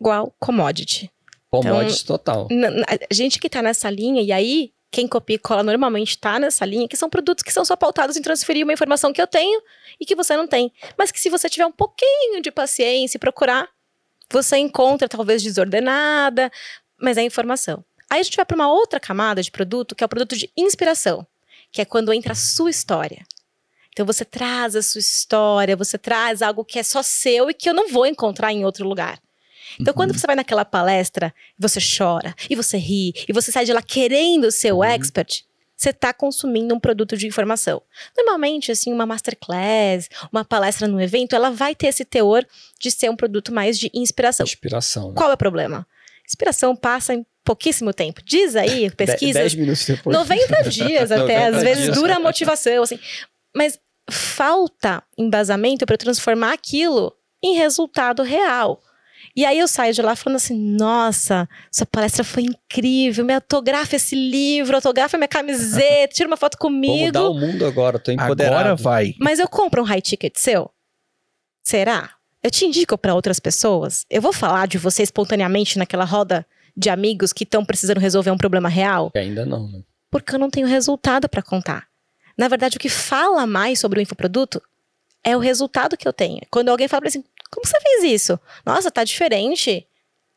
igual 0.00 0.34
commodity. 0.38 1.10
Commodities 1.50 2.02
então, 2.02 2.18
total. 2.18 2.48
A 2.86 3.14
gente 3.14 3.38
que 3.38 3.48
tá 3.48 3.62
nessa 3.62 3.90
linha, 3.90 4.22
e 4.22 4.32
aí, 4.32 4.72
quem 4.90 5.06
copia 5.06 5.36
e 5.36 5.38
cola 5.38 5.62
normalmente 5.62 6.18
tá 6.18 6.38
nessa 6.38 6.64
linha, 6.64 6.88
que 6.88 6.96
são 6.96 7.08
produtos 7.08 7.42
que 7.42 7.52
são 7.52 7.64
só 7.64 7.76
pautados 7.76 8.16
em 8.16 8.22
transferir 8.22 8.64
uma 8.64 8.72
informação 8.72 9.12
que 9.12 9.20
eu 9.20 9.26
tenho 9.26 9.60
e 10.00 10.04
que 10.04 10.14
você 10.14 10.36
não 10.36 10.46
tem. 10.46 10.72
Mas 10.96 11.10
que 11.10 11.20
se 11.20 11.30
você 11.30 11.48
tiver 11.48 11.66
um 11.66 11.72
pouquinho 11.72 12.40
de 12.42 12.50
paciência 12.50 13.16
e 13.16 13.20
procurar, 13.20 13.68
você 14.30 14.56
encontra 14.58 15.08
talvez 15.08 15.42
desordenada, 15.42 16.50
mas 17.00 17.16
é 17.16 17.22
informação. 17.22 17.84
Aí 18.10 18.20
a 18.20 18.22
gente 18.22 18.36
vai 18.36 18.44
para 18.44 18.54
uma 18.54 18.70
outra 18.70 18.98
camada 18.98 19.42
de 19.42 19.50
produto, 19.50 19.94
que 19.94 20.02
é 20.02 20.06
o 20.06 20.08
produto 20.08 20.36
de 20.36 20.50
inspiração, 20.56 21.26
que 21.70 21.80
é 21.80 21.84
quando 21.84 22.12
entra 22.12 22.32
a 22.32 22.36
sua 22.36 22.70
história. 22.70 23.26
Então 23.90 24.06
você 24.06 24.24
traz 24.24 24.76
a 24.76 24.82
sua 24.82 25.00
história, 25.00 25.76
você 25.76 25.98
traz 25.98 26.40
algo 26.40 26.64
que 26.64 26.78
é 26.78 26.82
só 26.82 27.02
seu 27.02 27.50
e 27.50 27.54
que 27.54 27.68
eu 27.68 27.74
não 27.74 27.88
vou 27.88 28.06
encontrar 28.06 28.52
em 28.52 28.64
outro 28.64 28.86
lugar. 28.86 29.18
Então, 29.80 29.92
uhum. 29.92 29.96
quando 29.96 30.18
você 30.18 30.26
vai 30.26 30.36
naquela 30.36 30.64
palestra, 30.64 31.34
você 31.58 31.80
chora, 31.80 32.34
e 32.48 32.54
você 32.54 32.76
ri, 32.78 33.12
e 33.28 33.32
você 33.32 33.50
sai 33.50 33.64
de 33.64 33.72
lá 33.72 33.82
querendo 33.82 34.50
ser 34.50 34.72
o 34.72 34.78
uhum. 34.78 34.84
expert, 34.84 35.44
você 35.78 35.90
está 35.90 36.12
consumindo 36.12 36.74
um 36.74 36.80
produto 36.80 37.16
de 37.16 37.26
informação. 37.26 37.80
Normalmente, 38.16 38.72
assim, 38.72 38.92
uma 38.92 39.06
masterclass, 39.06 40.08
uma 40.32 40.44
palestra 40.44 40.88
no 40.88 41.00
evento, 41.00 41.36
ela 41.36 41.50
vai 41.50 41.74
ter 41.74 41.86
esse 41.86 42.04
teor 42.04 42.44
de 42.80 42.90
ser 42.90 43.08
um 43.08 43.16
produto 43.16 43.54
mais 43.54 43.78
de 43.78 43.88
inspiração. 43.94 44.44
Inspiração. 44.44 45.10
Né? 45.10 45.14
Qual 45.16 45.30
é 45.30 45.34
o 45.34 45.38
problema? 45.38 45.86
Inspiração 46.26 46.74
passa 46.74 47.14
em 47.14 47.24
pouquíssimo 47.44 47.94
tempo. 47.94 48.20
Diz 48.24 48.56
aí, 48.56 48.90
pesquisa. 48.96 49.38
10 49.38 49.54
minutos 49.54 49.86
depois. 49.86 50.16
90 50.16 50.62
dias 50.68 51.12
até, 51.12 51.50
90 51.50 51.56
às 51.56 51.62
vezes 51.62 51.84
dias. 51.84 51.96
dura 51.96 52.16
a 52.16 52.20
motivação, 52.20 52.82
assim. 52.82 52.98
Mas 53.54 53.78
falta 54.10 55.02
embasamento 55.16 55.86
para 55.86 55.96
transformar 55.96 56.52
aquilo 56.52 57.14
em 57.42 57.54
resultado 57.54 58.24
real. 58.24 58.82
E 59.38 59.44
aí 59.44 59.60
eu 59.60 59.68
saio 59.68 59.94
de 59.94 60.02
lá 60.02 60.16
falando 60.16 60.34
assim: 60.34 60.58
nossa, 60.58 61.48
sua 61.70 61.86
palestra 61.86 62.24
foi 62.24 62.42
incrível, 62.42 63.24
me 63.24 63.32
autografa 63.32 63.94
esse 63.94 64.16
livro, 64.16 64.74
autografa 64.74 65.16
minha 65.16 65.28
camiseta, 65.28 66.12
tira 66.12 66.26
uma 66.26 66.36
foto 66.36 66.58
comigo. 66.58 67.16
Vou 67.16 67.34
mudar 67.34 67.46
o 67.46 67.48
mundo 67.52 67.64
agora, 67.64 68.00
tô 68.00 68.10
empoderado. 68.10 68.56
Agora 68.56 68.74
vai. 68.74 69.14
Mas 69.20 69.38
eu 69.38 69.46
compro 69.46 69.80
um 69.80 69.84
high 69.84 70.00
ticket 70.00 70.34
seu? 70.36 70.68
Será? 71.62 72.10
Eu 72.42 72.50
te 72.50 72.64
indico 72.66 72.98
para 72.98 73.14
outras 73.14 73.38
pessoas? 73.38 74.04
Eu 74.10 74.20
vou 74.20 74.32
falar 74.32 74.66
de 74.66 74.76
você 74.76 75.04
espontaneamente 75.04 75.78
naquela 75.78 76.04
roda 76.04 76.44
de 76.76 76.90
amigos 76.90 77.32
que 77.32 77.44
estão 77.44 77.64
precisando 77.64 78.00
resolver 78.00 78.32
um 78.32 78.36
problema 78.36 78.68
real? 78.68 79.12
Ainda 79.14 79.46
não, 79.46 79.70
né? 79.70 79.82
Porque 80.10 80.34
eu 80.34 80.38
não 80.40 80.50
tenho 80.50 80.66
resultado 80.66 81.28
para 81.28 81.42
contar. 81.42 81.86
Na 82.36 82.48
verdade, 82.48 82.76
o 82.76 82.80
que 82.80 82.88
fala 82.88 83.46
mais 83.46 83.78
sobre 83.78 84.00
o 84.00 84.02
infoproduto 84.02 84.60
é 85.22 85.36
o 85.36 85.40
resultado 85.40 85.96
que 85.96 86.08
eu 86.08 86.12
tenho. 86.12 86.40
Quando 86.50 86.70
alguém 86.70 86.88
fala 86.88 87.06
assim, 87.06 87.22
como 87.50 87.66
você 87.66 87.80
fez 87.80 88.04
isso? 88.04 88.38
Nossa, 88.64 88.90
tá 88.90 89.04
diferente. 89.04 89.86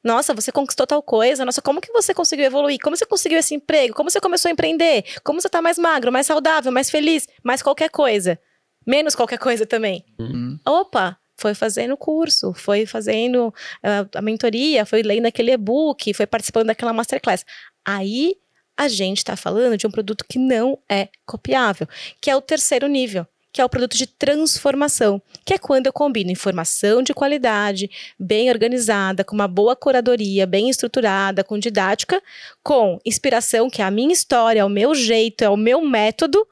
Nossa, 0.04 0.34
você 0.34 0.52
conquistou 0.52 0.88
tal 0.88 1.02
coisa. 1.04 1.46
Nossa, 1.46 1.62
como 1.62 1.80
que 1.80 1.92
você 1.92 2.14
conseguiu 2.14 2.46
evoluir? 2.46 2.80
Como 2.82 2.96
você 2.96 3.06
conseguiu 3.06 3.38
esse 3.38 3.54
emprego? 3.54 3.94
Como 3.94 4.10
você 4.10 4.20
começou 4.20 4.50
a 4.50 4.52
empreender? 4.52 5.04
Como 5.24 5.40
você 5.40 5.50
tá 5.50 5.62
mais 5.62 5.78
magro, 5.78 6.12
mais 6.12 6.26
saudável, 6.26 6.72
mais 6.72 6.90
feliz? 6.90 7.28
Mais 7.44 7.62
qualquer 7.62 7.90
coisa. 7.90 8.40
Menos 8.86 9.16
qualquer 9.16 9.38
coisa 9.38 9.66
também. 9.66 10.04
Uhum. 10.18 10.60
Opa, 10.66 11.18
foi 11.38 11.54
fazendo 11.54 11.96
curso, 11.96 12.54
foi 12.54 12.86
fazendo 12.86 13.48
uh, 13.48 14.10
a 14.16 14.22
mentoria, 14.22 14.86
foi 14.86 15.04
lendo 15.04 15.28
aquele 15.28 15.52
e-book, 15.52 16.14
foi 16.14 16.26
participando 16.26 16.68
daquela 16.68 16.94
masterclass. 16.94 17.46
Aí 17.86 18.36
a 18.76 18.88
gente 18.88 19.20
está 19.20 19.36
falando 19.36 19.78
de 19.78 19.86
um 19.86 19.92
produto 19.92 20.26
que 20.28 20.40
não 20.40 20.80
é 20.90 21.10
copiável, 21.26 21.88
que 22.20 22.30
é 22.30 22.36
o 22.36 22.42
terceiro 22.42 22.88
nível, 22.88 23.28
que 23.52 23.62
é 23.62 23.66
o 23.66 23.70
produto 23.70 23.98
de 23.98 24.08
transformação, 24.08 25.22
que 25.46 25.54
é 25.54 25.58
quando 25.58 25.88
eu 25.88 25.94
combino 25.94 26.32
informação 26.32 27.04
de 27.04 27.14
qualidade, 27.14 27.90
bem 28.20 28.50
organizada, 28.50 29.24
com 29.24 29.36
uma 29.36 29.48
boa 29.48 29.76
curadoria, 29.76 30.48
bem 30.48 30.70
estruturada, 30.70 31.44
com 31.44 31.60
didática, 31.60 32.22
com 32.64 33.00
inspiração, 33.06 33.70
que 33.70 33.82
é 33.82 33.86
a 33.86 33.92
minha 33.92 34.14
história, 34.14 34.62
é 34.62 34.66
o 34.66 34.70
meu 34.70 34.96
jeito, 34.96 35.44
é 35.44 35.50
o 35.50 35.58
meu 35.58 35.82
método, 35.82 36.48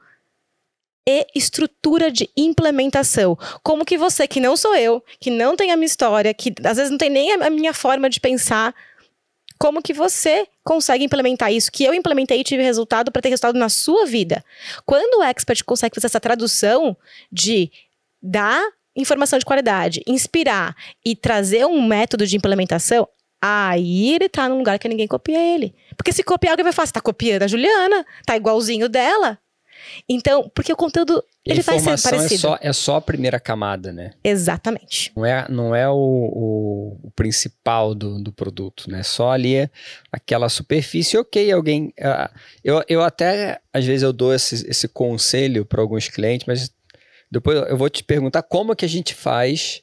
e 1.08 1.26
estrutura 1.34 2.10
de 2.10 2.28
implementação. 2.36 3.36
Como 3.62 3.84
que 3.84 3.96
você, 3.96 4.28
que 4.28 4.38
não 4.38 4.56
sou 4.56 4.76
eu, 4.76 5.02
que 5.18 5.30
não 5.30 5.56
tem 5.56 5.72
a 5.72 5.76
minha 5.76 5.86
história, 5.86 6.32
que 6.34 6.52
às 6.64 6.76
vezes 6.76 6.90
não 6.90 6.98
tem 6.98 7.10
nem 7.10 7.32
a 7.32 7.50
minha 7.50 7.72
forma 7.72 8.08
de 8.08 8.20
pensar, 8.20 8.74
como 9.60 9.82
que 9.82 9.92
você 9.92 10.48
consegue 10.64 11.04
implementar 11.04 11.52
isso 11.52 11.70
que 11.70 11.84
eu 11.84 11.92
implementei 11.92 12.40
e 12.40 12.44
tive 12.44 12.62
resultado 12.62 13.12
para 13.12 13.20
ter 13.20 13.28
resultado 13.28 13.58
na 13.58 13.68
sua 13.68 14.06
vida. 14.06 14.42
Quando 14.86 15.20
o 15.20 15.22
expert 15.22 15.62
consegue 15.64 15.94
fazer 15.94 16.06
essa 16.06 16.18
tradução 16.18 16.96
de 17.30 17.70
dar 18.22 18.62
informação 18.96 19.38
de 19.38 19.44
qualidade, 19.44 20.02
inspirar 20.06 20.74
e 21.04 21.14
trazer 21.14 21.66
um 21.66 21.86
método 21.86 22.26
de 22.26 22.38
implementação, 22.38 23.06
aí 23.38 24.14
ele 24.14 24.30
tá 24.30 24.48
num 24.48 24.56
lugar 24.56 24.78
que 24.78 24.88
ninguém 24.88 25.06
copia 25.06 25.38
ele. 25.38 25.74
Porque 25.94 26.10
se 26.10 26.22
copiar, 26.22 26.52
alguém 26.52 26.64
vai 26.64 26.72
falar, 26.72 26.86
você 26.86 26.94
tá 26.94 27.00
copiando 27.02 27.42
a 27.42 27.46
Juliana, 27.46 28.06
tá 28.24 28.34
igualzinho 28.36 28.88
dela. 28.88 29.38
Então, 30.08 30.50
porque 30.54 30.72
o 30.72 30.76
conteúdo 30.76 31.22
ele 31.44 31.62
vai 31.62 31.78
ser 31.78 31.90
é 31.90 31.96
parecido. 31.96 32.34
É 32.34 32.38
só, 32.38 32.58
é 32.60 32.72
só 32.72 32.96
a 32.96 33.00
primeira 33.00 33.40
camada, 33.40 33.92
né? 33.92 34.12
Exatamente. 34.22 35.12
Não 35.16 35.24
é, 35.24 35.46
não 35.48 35.74
é 35.74 35.88
o, 35.88 35.94
o, 35.94 37.00
o 37.04 37.10
principal 37.12 37.94
do, 37.94 38.22
do 38.22 38.32
produto, 38.32 38.90
né? 38.90 39.02
Só 39.02 39.30
ali 39.30 39.56
é 39.56 39.70
aquela 40.12 40.48
superfície. 40.48 41.16
Ok, 41.16 41.50
alguém. 41.50 41.94
Uh, 41.98 42.28
eu, 42.62 42.84
eu 42.88 43.02
até, 43.02 43.60
às 43.72 43.84
vezes, 43.84 44.02
eu 44.02 44.12
dou 44.12 44.34
esse, 44.34 44.68
esse 44.68 44.86
conselho 44.88 45.64
para 45.64 45.80
alguns 45.80 46.08
clientes, 46.08 46.46
mas 46.46 46.70
depois 47.30 47.58
eu 47.68 47.76
vou 47.76 47.88
te 47.88 48.02
perguntar 48.04 48.42
como 48.42 48.76
que 48.76 48.84
a 48.84 48.88
gente 48.88 49.14
faz, 49.14 49.82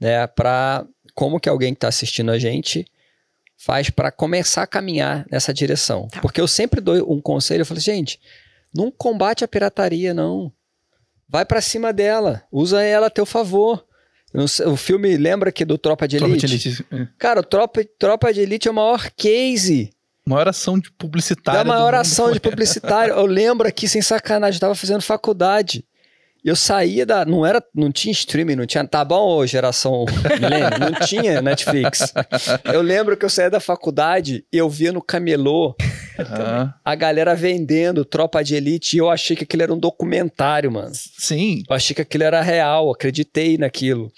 né? 0.00 0.26
Para 0.26 0.86
como 1.14 1.38
que 1.38 1.48
alguém 1.48 1.72
que 1.72 1.78
está 1.78 1.88
assistindo 1.88 2.30
a 2.30 2.38
gente 2.38 2.86
faz 3.56 3.88
para 3.88 4.10
começar 4.10 4.62
a 4.62 4.66
caminhar 4.66 5.24
nessa 5.30 5.54
direção. 5.54 6.08
Tá. 6.08 6.20
Porque 6.20 6.40
eu 6.40 6.48
sempre 6.48 6.80
dou 6.80 7.10
um 7.10 7.20
conselho, 7.20 7.62
eu 7.62 7.66
falo, 7.66 7.80
gente, 7.80 8.20
não 8.74 8.90
combate 8.90 9.44
a 9.44 9.48
pirataria, 9.48 10.12
não. 10.12 10.52
Vai 11.28 11.44
para 11.44 11.60
cima 11.60 11.92
dela, 11.92 12.42
usa 12.50 12.82
ela 12.82 13.06
a 13.06 13.10
teu 13.10 13.24
favor. 13.24 13.84
O 14.66 14.76
filme 14.76 15.16
lembra 15.16 15.52
que 15.52 15.64
do 15.64 15.78
Tropa 15.78 16.08
de 16.08 16.16
Elite? 16.16 16.40
Tropa 16.40 16.46
de 16.46 16.68
Elite. 16.68 16.86
É. 16.90 17.08
Cara, 17.18 17.40
o 17.40 17.44
Tropa, 17.44 17.84
Tropa 17.98 18.32
de 18.32 18.40
Elite 18.40 18.66
é 18.66 18.70
o 18.70 18.74
maior 18.74 19.10
case. 19.16 19.92
Maior 20.26 20.48
ação 20.48 20.78
de 20.78 20.90
publicitário. 20.90 21.60
Da 21.60 21.64
maior 21.64 21.94
ação 21.94 22.32
de 22.32 22.40
publicitário. 22.40 23.14
Eu 23.14 23.26
lembro 23.26 23.68
aqui, 23.68 23.86
sem 23.86 24.02
sacanagem, 24.02 24.56
eu 24.56 24.60
tava 24.60 24.74
fazendo 24.74 25.02
faculdade 25.02 25.84
eu 26.44 26.56
saía 26.56 27.06
da. 27.06 27.24
Não 27.24 27.44
era. 27.44 27.62
Não 27.74 27.90
tinha 27.90 28.12
streaming, 28.12 28.56
não 28.56 28.66
tinha. 28.66 28.86
Tá 28.86 29.04
bom, 29.04 29.44
geração 29.46 30.04
milênio? 30.40 30.78
Não 30.78 31.06
tinha 31.06 31.40
Netflix. 31.40 32.12
Eu 32.64 32.82
lembro 32.82 33.16
que 33.16 33.24
eu 33.24 33.30
saía 33.30 33.50
da 33.50 33.60
faculdade 33.60 34.44
e 34.52 34.58
eu 34.58 34.68
via 34.68 34.92
no 34.92 35.00
camelô 35.00 35.74
uhum. 36.18 36.72
a 36.84 36.94
galera 36.94 37.34
vendendo 37.34 38.04
Tropa 38.04 38.42
de 38.42 38.54
Elite 38.54 38.96
e 38.96 38.98
eu 38.98 39.10
achei 39.10 39.36
que 39.36 39.44
aquilo 39.44 39.62
era 39.62 39.72
um 39.72 39.78
documentário, 39.78 40.70
mano. 40.70 40.92
Sim. 40.94 41.62
Eu 41.68 41.74
achei 41.74 41.94
que 41.94 42.02
aquilo 42.02 42.24
era 42.24 42.40
real, 42.42 42.90
acreditei 42.90 43.56
naquilo 43.56 44.12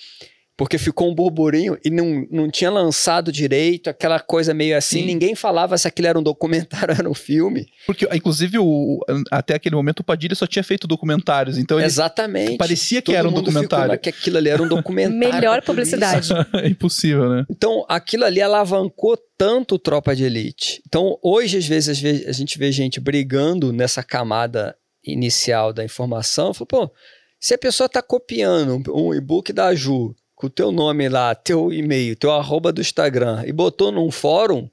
porque 0.57 0.79
ficou 0.79 1.11
um 1.11 1.15
burburinho 1.15 1.77
e 1.85 1.91
não, 1.91 2.27
não 2.31 2.51
tinha 2.51 2.71
lançado 2.71 3.31
direito, 3.31 3.91
aquela 3.91 4.19
coisa 4.19 4.55
meio 4.55 4.77
assim, 4.77 5.01
Sim. 5.01 5.07
ninguém 5.07 5.35
falava 5.35 5.77
se 5.77 5.87
aquilo 5.87 6.09
era 6.09 6.19
um 6.19 6.23
documentário 6.23 6.95
ou 6.95 6.99
era 6.99 7.11
um 7.11 7.15
filme. 7.15 7.67
Porque, 7.87 8.09
inclusive, 8.13 8.59
o, 8.59 8.99
até 9.31 9.55
aquele 9.55 9.77
momento 9.77 10.01
o 10.01 10.05
Padilha 10.05 10.35
só 10.35 10.47
tinha 10.47 10.65
feito 10.65 10.87
documentários, 10.87 11.59
então 11.59 11.79
Exatamente. 11.79 12.57
parecia 12.57 13.03
que 13.03 13.07
Todo 13.07 13.17
era 13.17 13.29
um 13.29 13.33
documentário. 13.33 13.99
que 13.99 14.09
aquilo 14.09 14.39
ali 14.39 14.49
era 14.49 14.63
um 14.63 14.69
documentário. 14.69 15.19
Melhor 15.37 15.63
publicidade. 15.63 16.31
é 16.55 16.69
impossível, 16.69 17.29
né? 17.29 17.45
Então, 17.51 17.85
aquilo 17.87 18.25
ali 18.25 18.41
alavancou 18.41 19.19
tanto 19.37 19.79
Tropa 19.79 20.17
de 20.17 20.25
Elite. 20.25 20.83
Então, 20.87 21.19
hoje, 21.23 21.59
às 21.59 21.67
vezes, 21.67 21.91
às 21.91 22.01
vezes 22.01 22.27
a 22.27 22.33
gente 22.33 22.59
vê 22.59 22.73
gente 22.73 22.99
brigando 22.99 23.73
nessa 23.73 24.03
camada 24.03 24.75
inicial 25.05 25.73
da 25.73 25.85
informação, 25.85 26.55
fala, 26.55 26.67
pô, 26.67 26.91
se 27.39 27.53
a 27.53 27.59
pessoa 27.59 27.87
está 27.87 28.01
copiando 28.01 28.83
um 28.95 29.13
e-book 29.13 29.53
da 29.53 29.75
Ju 29.75 30.15
com 30.37 30.47
o 30.47 30.51
teu 30.51 30.71
nome 30.71 31.09
lá, 31.09 31.35
teu 31.35 31.73
e-mail, 31.73 32.15
teu 32.15 32.31
arroba 32.31 32.71
do 32.71 32.81
Instagram 32.81 33.43
e 33.47 33.53
botou 33.53 33.91
num 33.91 34.11
fórum, 34.11 34.69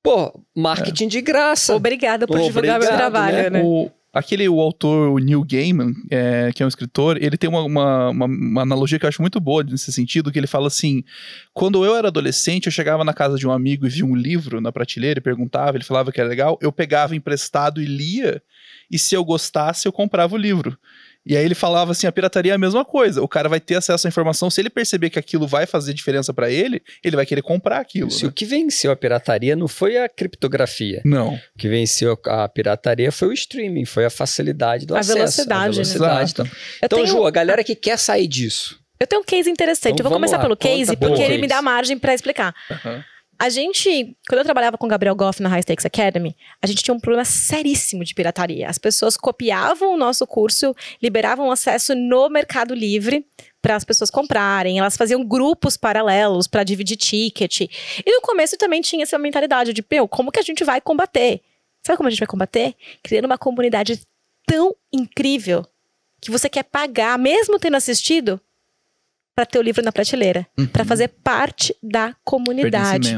pô, 0.00 0.40
marketing 0.54 1.06
é. 1.06 1.08
de 1.08 1.20
graça. 1.20 1.74
Obrigada 1.74 2.26
por 2.26 2.40
divulgar 2.40 2.78
meu 2.78 2.88
trabalho, 2.88 3.36
né? 3.36 3.50
né? 3.50 3.62
O, 3.64 3.90
aquele, 4.14 4.48
o 4.48 4.60
autor, 4.60 5.10
o 5.10 5.18
Neil 5.18 5.44
Gaiman, 5.44 5.92
é, 6.08 6.52
que 6.54 6.62
é 6.62 6.66
um 6.66 6.68
escritor, 6.68 7.20
ele 7.20 7.36
tem 7.36 7.50
uma, 7.50 7.64
uma, 7.64 8.10
uma, 8.10 8.26
uma, 8.26 8.62
analogia 8.62 8.96
que 8.96 9.04
eu 9.04 9.08
acho 9.08 9.20
muito 9.20 9.40
boa 9.40 9.64
nesse 9.64 9.92
sentido, 9.92 10.30
que 10.30 10.38
ele 10.38 10.46
fala 10.46 10.68
assim, 10.68 11.02
quando 11.52 11.84
eu 11.84 11.96
era 11.96 12.06
adolescente, 12.06 12.66
eu 12.66 12.72
chegava 12.72 13.04
na 13.04 13.12
casa 13.12 13.36
de 13.36 13.46
um 13.46 13.50
amigo 13.50 13.86
e 13.86 13.90
via 13.90 14.06
um 14.06 14.14
livro 14.14 14.60
na 14.60 14.70
prateleira 14.70 15.18
e 15.18 15.22
perguntava, 15.22 15.76
ele 15.76 15.84
falava 15.84 16.12
que 16.12 16.20
era 16.20 16.30
legal, 16.30 16.56
eu 16.62 16.70
pegava 16.70 17.16
emprestado 17.16 17.82
e 17.82 17.84
lia, 17.84 18.40
e 18.88 19.00
se 19.00 19.16
eu 19.16 19.24
gostasse, 19.24 19.86
eu 19.86 19.92
comprava 19.92 20.36
o 20.36 20.38
livro. 20.38 20.78
E 21.26 21.36
aí 21.36 21.44
ele 21.44 21.56
falava 21.56 21.90
assim, 21.90 22.06
a 22.06 22.12
pirataria 22.12 22.52
é 22.52 22.54
a 22.54 22.58
mesma 22.58 22.84
coisa. 22.84 23.20
O 23.20 23.26
cara 23.26 23.48
vai 23.48 23.58
ter 23.58 23.74
acesso 23.74 24.06
à 24.06 24.08
informação, 24.08 24.48
se 24.48 24.60
ele 24.60 24.70
perceber 24.70 25.10
que 25.10 25.18
aquilo 25.18 25.46
vai 25.46 25.66
fazer 25.66 25.92
diferença 25.92 26.32
para 26.32 26.48
ele, 26.50 26.80
ele 27.02 27.16
vai 27.16 27.26
querer 27.26 27.42
comprar 27.42 27.80
aquilo. 27.80 28.10
Se 28.10 28.22
né? 28.22 28.28
o 28.28 28.32
que 28.32 28.44
venceu 28.44 28.92
a 28.92 28.96
pirataria 28.96 29.56
não 29.56 29.66
foi 29.66 29.96
a 29.96 30.08
criptografia. 30.08 31.02
Não. 31.04 31.34
O 31.34 31.58
que 31.58 31.68
venceu 31.68 32.16
a 32.26 32.48
pirataria 32.48 33.10
foi 33.10 33.28
o 33.28 33.32
streaming, 33.32 33.84
foi 33.84 34.04
a 34.04 34.10
facilidade 34.10 34.86
do 34.86 34.94
a 34.94 35.00
acesso. 35.00 35.18
Velocidade, 35.18 35.64
a 35.64 35.70
velocidade. 35.72 36.34
Né? 36.38 36.50
Então, 36.82 36.98
tenho... 37.00 37.08
Ju, 37.08 37.26
a 37.26 37.30
galera 37.30 37.64
que 37.64 37.74
quer 37.74 37.98
sair 37.98 38.28
disso. 38.28 38.78
Eu 39.00 39.06
tenho 39.06 39.20
um 39.20 39.24
case 39.24 39.50
interessante. 39.50 39.94
Então, 39.94 40.06
eu 40.06 40.10
vou 40.10 40.18
começar 40.18 40.36
lá, 40.36 40.42
pelo 40.44 40.56
case, 40.56 40.96
porque 40.96 41.22
ele 41.22 41.38
me 41.38 41.48
dá 41.48 41.60
margem 41.60 41.98
para 41.98 42.14
explicar. 42.14 42.54
Uhum. 42.70 43.02
A 43.38 43.50
gente, 43.50 44.16
quando 44.28 44.38
eu 44.38 44.44
trabalhava 44.44 44.78
com 44.78 44.86
o 44.86 44.88
Gabriel 44.88 45.14
Goff 45.14 45.42
na 45.42 45.48
High 45.50 45.62
Stakes 45.62 45.84
Academy, 45.84 46.34
a 46.62 46.66
gente 46.66 46.82
tinha 46.82 46.94
um 46.94 47.00
problema 47.00 47.24
seríssimo 47.24 48.02
de 48.02 48.14
pirataria. 48.14 48.68
As 48.68 48.78
pessoas 48.78 49.16
copiavam 49.16 49.92
o 49.92 49.96
nosso 49.96 50.26
curso, 50.26 50.74
liberavam 51.02 51.50
acesso 51.50 51.94
no 51.94 52.30
Mercado 52.30 52.74
Livre 52.74 53.26
para 53.60 53.76
as 53.76 53.84
pessoas 53.84 54.10
comprarem. 54.10 54.78
Elas 54.78 54.96
faziam 54.96 55.22
grupos 55.22 55.76
paralelos 55.76 56.46
para 56.46 56.64
dividir 56.64 56.96
ticket. 56.96 57.60
E 57.60 58.10
no 58.10 58.22
começo 58.22 58.56
também 58.56 58.80
tinha 58.80 59.02
essa 59.02 59.18
mentalidade 59.18 59.74
de, 59.74 59.84
meu, 59.90 60.08
como 60.08 60.32
que 60.32 60.40
a 60.40 60.42
gente 60.42 60.64
vai 60.64 60.80
combater? 60.80 61.42
Sabe 61.86 61.98
como 61.98 62.06
a 62.06 62.10
gente 62.10 62.20
vai 62.20 62.28
combater? 62.28 62.74
Criando 63.02 63.26
uma 63.26 63.38
comunidade 63.38 64.00
tão 64.46 64.74
incrível 64.90 65.62
que 66.20 66.30
você 66.30 66.48
quer 66.48 66.62
pagar, 66.62 67.18
mesmo 67.18 67.58
tendo 67.58 67.76
assistido, 67.76 68.40
para 69.36 69.44
ter 69.44 69.58
o 69.58 69.62
livro 69.62 69.84
na 69.84 69.92
prateleira, 69.92 70.46
uhum. 70.58 70.66
para 70.66 70.82
fazer 70.82 71.08
parte 71.22 71.76
da 71.82 72.14
comunidade. 72.24 73.14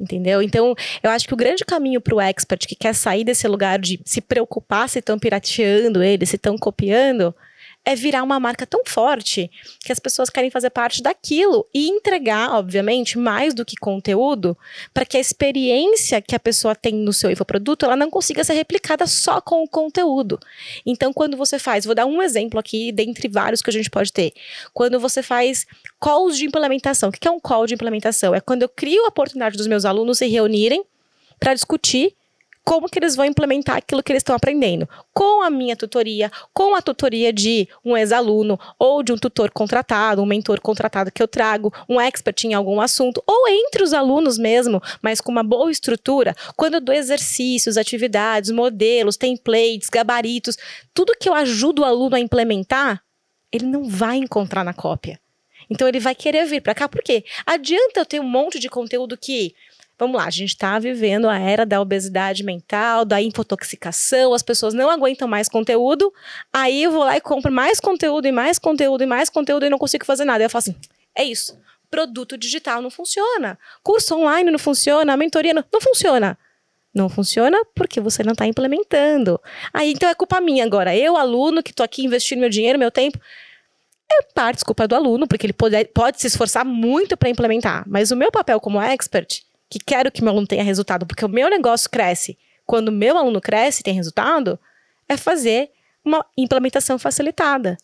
Entendeu? 0.00 0.40
Então, 0.40 0.74
eu 1.02 1.10
acho 1.10 1.26
que 1.26 1.34
o 1.34 1.36
grande 1.36 1.64
caminho 1.64 2.00
para 2.00 2.14
o 2.14 2.20
expert 2.20 2.66
que 2.66 2.76
quer 2.76 2.94
sair 2.94 3.24
desse 3.24 3.46
lugar 3.48 3.78
de 3.78 4.00
se 4.04 4.20
preocupar 4.20 4.88
se 4.88 5.00
estão 5.00 5.18
pirateando 5.18 6.02
ele, 6.02 6.24
se 6.24 6.36
estão 6.36 6.56
copiando, 6.56 7.34
é 7.84 7.94
virar 7.94 8.22
uma 8.22 8.38
marca 8.38 8.66
tão 8.66 8.82
forte 8.84 9.50
que 9.80 9.90
as 9.90 9.98
pessoas 9.98 10.28
querem 10.28 10.50
fazer 10.50 10.70
parte 10.70 11.02
daquilo 11.02 11.66
e 11.72 11.88
entregar, 11.88 12.54
obviamente, 12.54 13.18
mais 13.18 13.54
do 13.54 13.64
que 13.64 13.76
conteúdo, 13.76 14.56
para 14.92 15.04
que 15.04 15.16
a 15.16 15.20
experiência 15.20 16.20
que 16.20 16.34
a 16.34 16.40
pessoa 16.40 16.74
tem 16.74 16.94
no 16.94 17.12
seu 17.12 17.30
infoproduto, 17.30 17.86
ela 17.86 17.96
não 17.96 18.10
consiga 18.10 18.44
ser 18.44 18.54
replicada 18.54 19.06
só 19.06 19.40
com 19.40 19.62
o 19.62 19.68
conteúdo. 19.68 20.38
Então, 20.84 21.12
quando 21.12 21.36
você 21.36 21.58
faz, 21.58 21.84
vou 21.84 21.94
dar 21.94 22.06
um 22.06 22.22
exemplo 22.22 22.60
aqui, 22.60 22.92
dentre 22.92 23.28
vários 23.28 23.62
que 23.62 23.70
a 23.70 23.72
gente 23.72 23.90
pode 23.90 24.12
ter. 24.12 24.32
Quando 24.74 25.00
você 25.00 25.22
faz 25.22 25.66
calls 26.00 26.36
de 26.36 26.46
implementação. 26.46 27.10
O 27.10 27.12
que 27.12 27.28
é 27.28 27.30
um 27.30 27.40
call 27.40 27.66
de 27.66 27.74
implementação? 27.74 28.34
É 28.34 28.40
quando 28.40 28.62
eu 28.62 28.68
crio 28.68 29.04
a 29.04 29.08
oportunidade 29.08 29.56
dos 29.56 29.66
meus 29.66 29.84
alunos 29.84 30.18
se 30.18 30.26
reunirem 30.26 30.82
para 31.38 31.54
discutir 31.54 32.14
como 32.70 32.88
que 32.88 33.00
eles 33.00 33.16
vão 33.16 33.26
implementar 33.26 33.78
aquilo 33.78 34.00
que 34.00 34.12
eles 34.12 34.20
estão 34.20 34.36
aprendendo. 34.36 34.88
Com 35.12 35.42
a 35.42 35.50
minha 35.50 35.74
tutoria, 35.74 36.30
com 36.54 36.76
a 36.76 36.80
tutoria 36.80 37.32
de 37.32 37.68
um 37.84 37.96
ex-aluno 37.96 38.56
ou 38.78 39.02
de 39.02 39.12
um 39.12 39.18
tutor 39.18 39.50
contratado, 39.50 40.22
um 40.22 40.26
mentor 40.26 40.60
contratado 40.60 41.10
que 41.10 41.20
eu 41.20 41.26
trago, 41.26 41.74
um 41.88 42.00
expert 42.00 42.44
em 42.44 42.54
algum 42.54 42.80
assunto, 42.80 43.20
ou 43.26 43.48
entre 43.48 43.82
os 43.82 43.92
alunos 43.92 44.38
mesmo, 44.38 44.80
mas 45.02 45.20
com 45.20 45.32
uma 45.32 45.42
boa 45.42 45.68
estrutura, 45.68 46.32
quando 46.56 46.74
eu 46.74 46.80
dou 46.80 46.94
exercícios, 46.94 47.76
atividades, 47.76 48.52
modelos, 48.52 49.16
templates, 49.16 49.88
gabaritos, 49.90 50.56
tudo 50.94 51.16
que 51.18 51.28
eu 51.28 51.34
ajudo 51.34 51.82
o 51.82 51.84
aluno 51.84 52.14
a 52.14 52.20
implementar, 52.20 53.02
ele 53.50 53.66
não 53.66 53.82
vai 53.82 54.16
encontrar 54.16 54.62
na 54.62 54.72
cópia. 54.72 55.18
Então 55.68 55.88
ele 55.88 55.98
vai 55.98 56.14
querer 56.14 56.46
vir 56.46 56.60
para 56.60 56.74
cá, 56.74 56.88
por 56.88 57.02
quê? 57.02 57.24
Adianta 57.44 57.98
eu 57.98 58.06
ter 58.06 58.20
um 58.20 58.28
monte 58.28 58.60
de 58.60 58.68
conteúdo 58.68 59.18
que 59.18 59.56
Vamos 60.00 60.16
lá, 60.16 60.26
a 60.26 60.30
gente 60.30 60.48
está 60.48 60.78
vivendo 60.78 61.28
a 61.28 61.38
era 61.38 61.66
da 61.66 61.78
obesidade 61.78 62.42
mental, 62.42 63.04
da 63.04 63.20
infotoxicação, 63.20 64.32
as 64.32 64.42
pessoas 64.42 64.72
não 64.72 64.88
aguentam 64.88 65.28
mais 65.28 65.46
conteúdo, 65.46 66.10
aí 66.50 66.84
eu 66.84 66.90
vou 66.90 67.04
lá 67.04 67.18
e 67.18 67.20
compro 67.20 67.52
mais 67.52 67.78
conteúdo 67.78 68.26
e 68.26 68.32
mais 68.32 68.58
conteúdo 68.58 69.02
e 69.02 69.06
mais 69.06 69.28
conteúdo 69.28 69.66
e 69.66 69.68
não 69.68 69.76
consigo 69.76 70.06
fazer 70.06 70.24
nada. 70.24 70.42
Eu 70.42 70.48
falo 70.48 70.60
assim: 70.60 70.74
é 71.14 71.22
isso. 71.22 71.54
Produto 71.90 72.38
digital 72.38 72.80
não 72.80 72.90
funciona. 72.90 73.58
Curso 73.82 74.16
online 74.16 74.50
não 74.50 74.58
funciona, 74.58 75.14
mentoria 75.18 75.52
não, 75.52 75.62
não 75.70 75.82
funciona. 75.82 76.38
Não 76.94 77.10
funciona 77.10 77.58
porque 77.74 78.00
você 78.00 78.22
não 78.22 78.32
está 78.32 78.46
implementando. 78.46 79.38
Aí 79.70 79.92
então 79.92 80.08
é 80.08 80.14
culpa 80.14 80.40
minha 80.40 80.64
agora. 80.64 80.96
Eu, 80.96 81.14
aluno, 81.14 81.62
que 81.62 81.72
estou 81.72 81.84
aqui 81.84 82.06
investindo 82.06 82.38
meu 82.38 82.48
dinheiro, 82.48 82.78
meu 82.78 82.90
tempo. 82.90 83.20
É 84.10 84.22
parte 84.34 84.64
culpa 84.64 84.88
do 84.88 84.94
aluno, 84.94 85.28
porque 85.28 85.44
ele 85.44 85.52
pode, 85.52 85.84
pode 85.92 86.22
se 86.22 86.26
esforçar 86.26 86.64
muito 86.64 87.18
para 87.18 87.28
implementar. 87.28 87.84
Mas 87.86 88.10
o 88.10 88.16
meu 88.16 88.32
papel 88.32 88.58
como 88.58 88.80
expert 88.80 89.42
que 89.70 89.78
quero 89.78 90.10
que 90.10 90.22
meu 90.22 90.32
aluno 90.32 90.46
tenha 90.46 90.64
resultado, 90.64 91.06
porque 91.06 91.24
o 91.24 91.28
meu 91.28 91.48
negócio 91.48 91.88
cresce 91.88 92.36
quando 92.70 92.88
o 92.88 92.92
meu 92.92 93.16
aluno 93.16 93.40
cresce 93.40 93.80
e 93.80 93.82
tem 93.82 93.94
resultado, 93.94 94.56
é 95.08 95.16
fazer 95.16 95.70
uma 96.04 96.24
implementação 96.38 97.00
facilitada. 97.00 97.76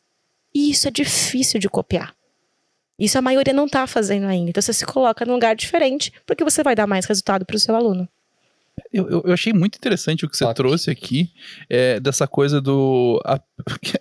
E 0.54 0.70
isso 0.70 0.86
é 0.86 0.92
difícil 0.92 1.58
de 1.58 1.68
copiar. 1.68 2.14
Isso 2.96 3.18
a 3.18 3.22
maioria 3.22 3.52
não 3.52 3.66
está 3.66 3.84
fazendo 3.88 4.26
ainda. 4.26 4.50
Então 4.50 4.62
você 4.62 4.72
se 4.72 4.86
coloca 4.86 5.24
num 5.24 5.34
lugar 5.34 5.56
diferente, 5.56 6.12
porque 6.24 6.44
você 6.44 6.62
vai 6.62 6.76
dar 6.76 6.86
mais 6.86 7.04
resultado 7.04 7.44
para 7.44 7.56
o 7.56 7.58
seu 7.58 7.74
aluno. 7.74 8.08
Eu, 8.92 9.22
eu, 9.24 9.32
achei 9.32 9.54
muito 9.54 9.76
interessante 9.76 10.24
o 10.24 10.28
que 10.28 10.36
você 10.36 10.52
trouxe 10.52 10.90
aqui, 10.90 11.30
é, 11.68 11.98
dessa 11.98 12.26
coisa 12.26 12.60
do. 12.60 13.20
A, 13.24 13.40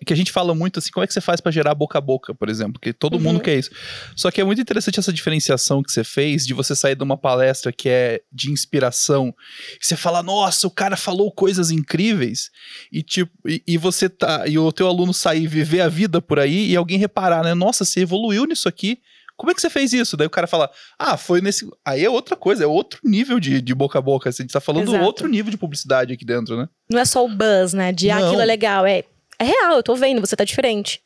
que 0.06 0.12
a 0.12 0.16
gente 0.16 0.34
fala 0.34 0.54
muito 0.54 0.80
assim, 0.80 0.92
como 0.92 1.04
é 1.04 1.08
que 1.08 1.14
você 1.14 1.22
faz 1.22 1.40
para 1.40 1.52
gerar 1.52 1.74
boca 1.74 1.98
a 1.98 2.02
boca, 2.02 2.36
por 2.36 2.50
exemplo, 2.50 2.80
que 2.80 2.92
todo 2.92 3.16
uhum. 3.16 3.22
mundo 3.22 3.40
quer 3.40 3.58
isso. 3.58 3.72
Só 4.16 4.30
que 4.30 4.42
é 4.42 4.44
muito 4.44 4.62
interessante 4.62 5.00
essa 5.00 5.14
diferenciação 5.14 5.82
que 5.82 5.92
você 5.92 6.04
fez 6.04 6.46
de 6.46 6.54
você 6.54 6.76
sair 6.76 6.96
de 6.96 7.04
uma 7.04 7.18
palestra 7.18 7.72
que 7.72 7.88
é 7.88 8.22
de 8.32 8.52
inspiração, 8.52 9.34
e 9.82 9.86
você 9.86 9.96
fala, 9.96 10.22
nossa, 10.22 10.68
o 10.68 10.72
cara 10.72 10.98
falou 10.98 11.32
coisas 11.32 11.72
incríveis, 11.72 12.52
e 12.92 13.02
tipo, 13.02 13.32
e, 13.48 13.64
e 13.66 13.78
você 13.78 14.10
tá. 14.10 14.46
E 14.46 14.58
o 14.58 14.72
teu 14.74 14.88
aluno 14.88 15.14
sair 15.14 15.48
viver 15.48 15.82
a 15.82 15.88
vida 15.88 16.22
por 16.22 16.38
aí 16.38 16.70
e 16.70 16.76
alguém 16.76 16.98
reparar, 16.98 17.44
né? 17.44 17.54
Nossa, 17.54 17.86
você 17.86 18.02
evoluiu 18.02 18.46
nisso 18.46 18.68
aqui 18.68 19.00
como 19.38 19.52
é 19.52 19.56
que 19.56 19.62
você 19.62 19.70
fez 19.70 19.92
isso? 19.92 20.16
Daí 20.16 20.28
o 20.28 20.32
cara 20.32 20.48
fala, 20.48 20.70
ah, 20.98 21.18
foi 21.18 21.42
nesse. 21.42 21.70
Aí 21.84 22.04
é 22.04 22.10
outra 22.10 22.36
coisa, 22.36 22.64
é 22.64 22.68
outro 22.68 23.00
nível 23.04 23.40
de, 23.40 23.62
de 23.62 23.76
boca 23.76 24.00
a 24.00 24.02
boca. 24.02 24.30
A 24.30 24.32
gente 24.32 24.52
tá 24.52 24.62
falando 24.62 24.90
Exato. 24.90 25.04
outro 25.04 25.28
nível 25.28 25.52
de 25.52 25.58
publicidade 25.58 26.14
aqui 26.14 26.24
dentro, 26.24 26.58
né? 26.58 26.70
Não 26.90 27.00
é 27.00 27.06
só 27.06 27.26
o 27.26 27.30
buzz, 27.30 27.74
né? 27.74 27.92
De 27.92 28.10
ah, 28.10 28.18
aquilo 28.18 28.42
é 28.42 28.46
legal. 28.46 28.86
É, 28.86 29.04
é 29.40 29.44
real, 29.44 29.76
eu 29.76 29.84
tô 29.84 29.96
vendo, 29.96 30.22
você 30.22 30.36
tá 30.36 30.44
diferente. 30.44 31.02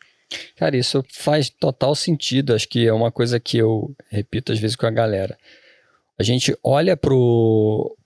Cara, 0.56 0.78
isso 0.78 1.04
faz 1.10 1.50
total 1.50 1.96
sentido. 1.96 2.54
Acho 2.54 2.68
que 2.68 2.88
é 2.88 2.94
uma 2.94 3.12
coisa 3.12 3.40
que 3.40 3.58
eu 3.58 3.96
repito 4.10 4.52
às 4.52 4.60
vezes 4.60 4.76
com 4.76 4.86
a 4.86 4.92
galera. 4.92 5.38
A 6.20 6.24
gente 6.24 6.56
olha 6.64 6.96
pro, 6.96 7.98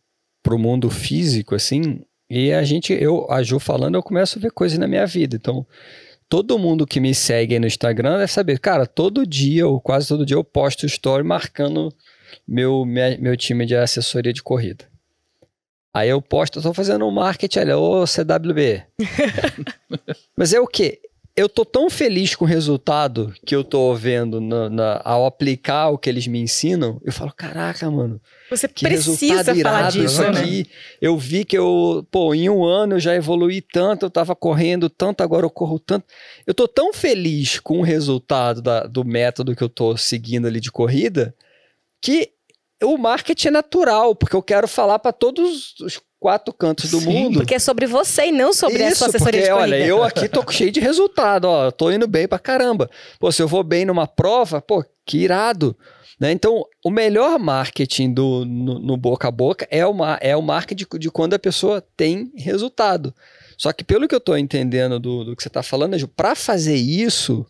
pro 0.42 0.58
mundo 0.58 0.90
físico, 0.90 1.56
assim, 1.56 2.02
e 2.30 2.54
a 2.54 2.64
gente, 2.64 2.94
eu, 2.94 3.30
a 3.30 3.44
Ju 3.44 3.60
falando, 3.60 3.96
eu 3.96 4.04
começo 4.04 4.40
a 4.40 4.42
ver 4.42 4.52
coisas 4.52 4.78
na 4.78 4.88
minha 4.88 5.06
vida. 5.06 5.36
Então, 5.36 5.66
todo 6.34 6.58
mundo 6.58 6.88
que 6.88 7.00
me 7.00 7.14
segue 7.14 7.60
no 7.60 7.68
Instagram 7.68 8.18
deve 8.18 8.32
saber, 8.32 8.58
cara, 8.58 8.88
todo 8.88 9.24
dia, 9.24 9.68
ou 9.68 9.80
quase 9.80 10.08
todo 10.08 10.26
dia, 10.26 10.36
eu 10.36 10.44
posto 10.44 10.84
story 10.84 11.24
marcando 11.24 11.94
meu, 12.48 12.84
minha, 12.86 13.16
meu 13.20 13.38
time 13.38 13.68
de 13.68 13.76
assessoria 13.76 14.34
de 14.34 14.42
corrida. 14.42 14.84
Aí 15.94 16.10
eu 16.10 16.20
posto, 16.20 16.58
eu 16.58 16.64
tô 16.64 16.74
fazendo 16.74 17.06
um 17.06 17.12
marketing 17.12 17.60
ali, 17.60 17.74
ô 17.74 18.08
CWB. 18.08 18.84
Mas 20.36 20.56
é 20.56 20.60
o 20.60 20.66
quê? 20.66 21.02
Eu 21.36 21.50
tô 21.50 21.66
tão 21.66 21.90
feliz 21.90 22.36
com 22.36 22.46
o 22.46 22.48
resultado 22.48 23.34
que 23.44 23.56
eu 23.56 23.64
tô 23.64 23.96
vendo 23.96 24.40
na, 24.40 24.70
na, 24.70 25.02
ao 25.04 25.26
aplicar 25.26 25.90
o 25.90 25.98
que 25.98 26.08
eles 26.08 26.28
me 26.28 26.40
ensinam, 26.40 27.02
eu 27.04 27.12
falo, 27.12 27.34
caraca, 27.34 27.90
mano. 27.90 28.22
Você 28.52 28.68
que 28.68 28.86
precisa 28.86 29.56
falar 29.56 29.90
disso, 29.92 30.22
né? 30.22 30.42
aqui. 30.42 30.68
Eu 31.02 31.18
vi 31.18 31.44
que 31.44 31.58
eu, 31.58 32.06
pô, 32.12 32.36
em 32.36 32.50
um 32.50 32.64
ano 32.64 32.96
eu 32.96 33.00
já 33.00 33.16
evolui 33.16 33.62
tanto, 33.62 34.06
eu 34.06 34.12
tava 34.12 34.36
correndo 34.36 34.90
tanto, 34.90 35.22
agora 35.22 35.44
eu 35.44 35.50
corro 35.50 35.80
tanto. 35.80 36.06
Eu 36.46 36.54
tô 36.54 36.68
tão 36.68 36.94
feliz 36.94 37.60
com 37.60 37.80
o 37.80 37.84
resultado 37.84 38.62
da, 38.62 38.84
do 38.86 39.04
método 39.04 39.56
que 39.56 39.64
eu 39.64 39.70
tô 39.70 39.98
seguindo 39.98 40.46
ali 40.48 40.60
de 40.60 40.72
corrida, 40.72 41.36
que 42.00 42.30
o 42.84 42.98
marketing 42.98 43.50
é 43.50 43.52
natural, 43.52 44.16
porque 44.16 44.36
eu 44.36 44.42
quero 44.42 44.68
falar 44.68 45.00
para 45.00 45.12
todos 45.12 45.76
os 45.80 46.02
quatro 46.20 46.54
cantos 46.54 46.90
do 46.90 47.02
Sim, 47.02 47.12
mundo. 47.12 47.40
Porque 47.40 47.56
é 47.56 47.60
sobre 47.60 47.86
você 47.86 48.28
e 48.28 48.32
não 48.32 48.54
sobre 48.54 48.78
Isso, 48.78 48.94
a 48.94 48.96
sua 48.96 49.08
assessoria 49.08 49.42
porque, 49.42 49.54
de 49.54 49.60
corrida. 49.60 49.76
Olha, 49.76 49.86
eu 49.86 50.04
aqui 50.04 50.30
tô 50.30 50.44
cheio 50.50 50.72
de 50.72 50.80
resultado, 50.80 51.46
ó, 51.46 51.70
tô 51.70 51.92
indo 51.92 52.08
bem 52.08 52.28
pra 52.28 52.40
caramba. 52.40 52.90
Pô, 53.20 53.32
se 53.32 53.42
eu 53.42 53.48
vou 53.48 53.64
bem 53.64 53.84
numa 53.84 54.08
prova, 54.08 54.62
pô, 54.62 54.86
que 55.06 55.18
irado. 55.18 55.76
Né? 56.20 56.32
Então, 56.32 56.64
o 56.86 56.90
melhor 56.90 57.38
marketing 57.38 58.14
do, 58.14 58.46
no, 58.46 58.80
no, 58.80 58.96
boca 58.96 59.28
a 59.28 59.32
boca 59.32 59.68
é, 59.70 59.86
uma, 59.86 60.18
é 60.22 60.36
o 60.36 60.42
marketing 60.42 60.86
de, 60.90 61.00
de 61.00 61.12
quando 61.12 61.34
a 61.34 61.40
pessoa 61.40 61.84
tem 61.98 62.32
resultado. 62.38 63.14
Só 63.58 63.74
que 63.74 63.84
pelo 63.84 64.08
que 64.08 64.16
eu 64.16 64.22
tô 64.22 64.38
entendendo 64.38 65.00
do, 65.00 65.26
do 65.26 65.36
que 65.36 65.44
você 65.44 65.50
tá 65.50 65.62
falando, 65.62 66.08
para 66.08 66.36
fazer 66.36 66.76
isso, 66.76 67.46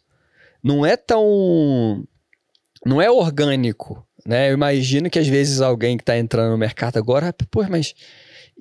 não 0.64 0.84
é 0.84 0.98
tão... 0.98 2.04
não 2.84 3.00
é 3.00 3.12
orgânico, 3.12 4.04
né? 4.26 4.50
Eu 4.50 4.54
imagino 4.54 5.10
que 5.10 5.20
às 5.20 5.28
vezes 5.28 5.62
alguém 5.62 5.98
que 5.98 6.04
está 6.04 6.18
entrando 6.18 6.52
no 6.52 6.58
mercado 6.58 6.98
agora, 6.98 7.34
pô, 7.52 7.64
mas 7.70 7.94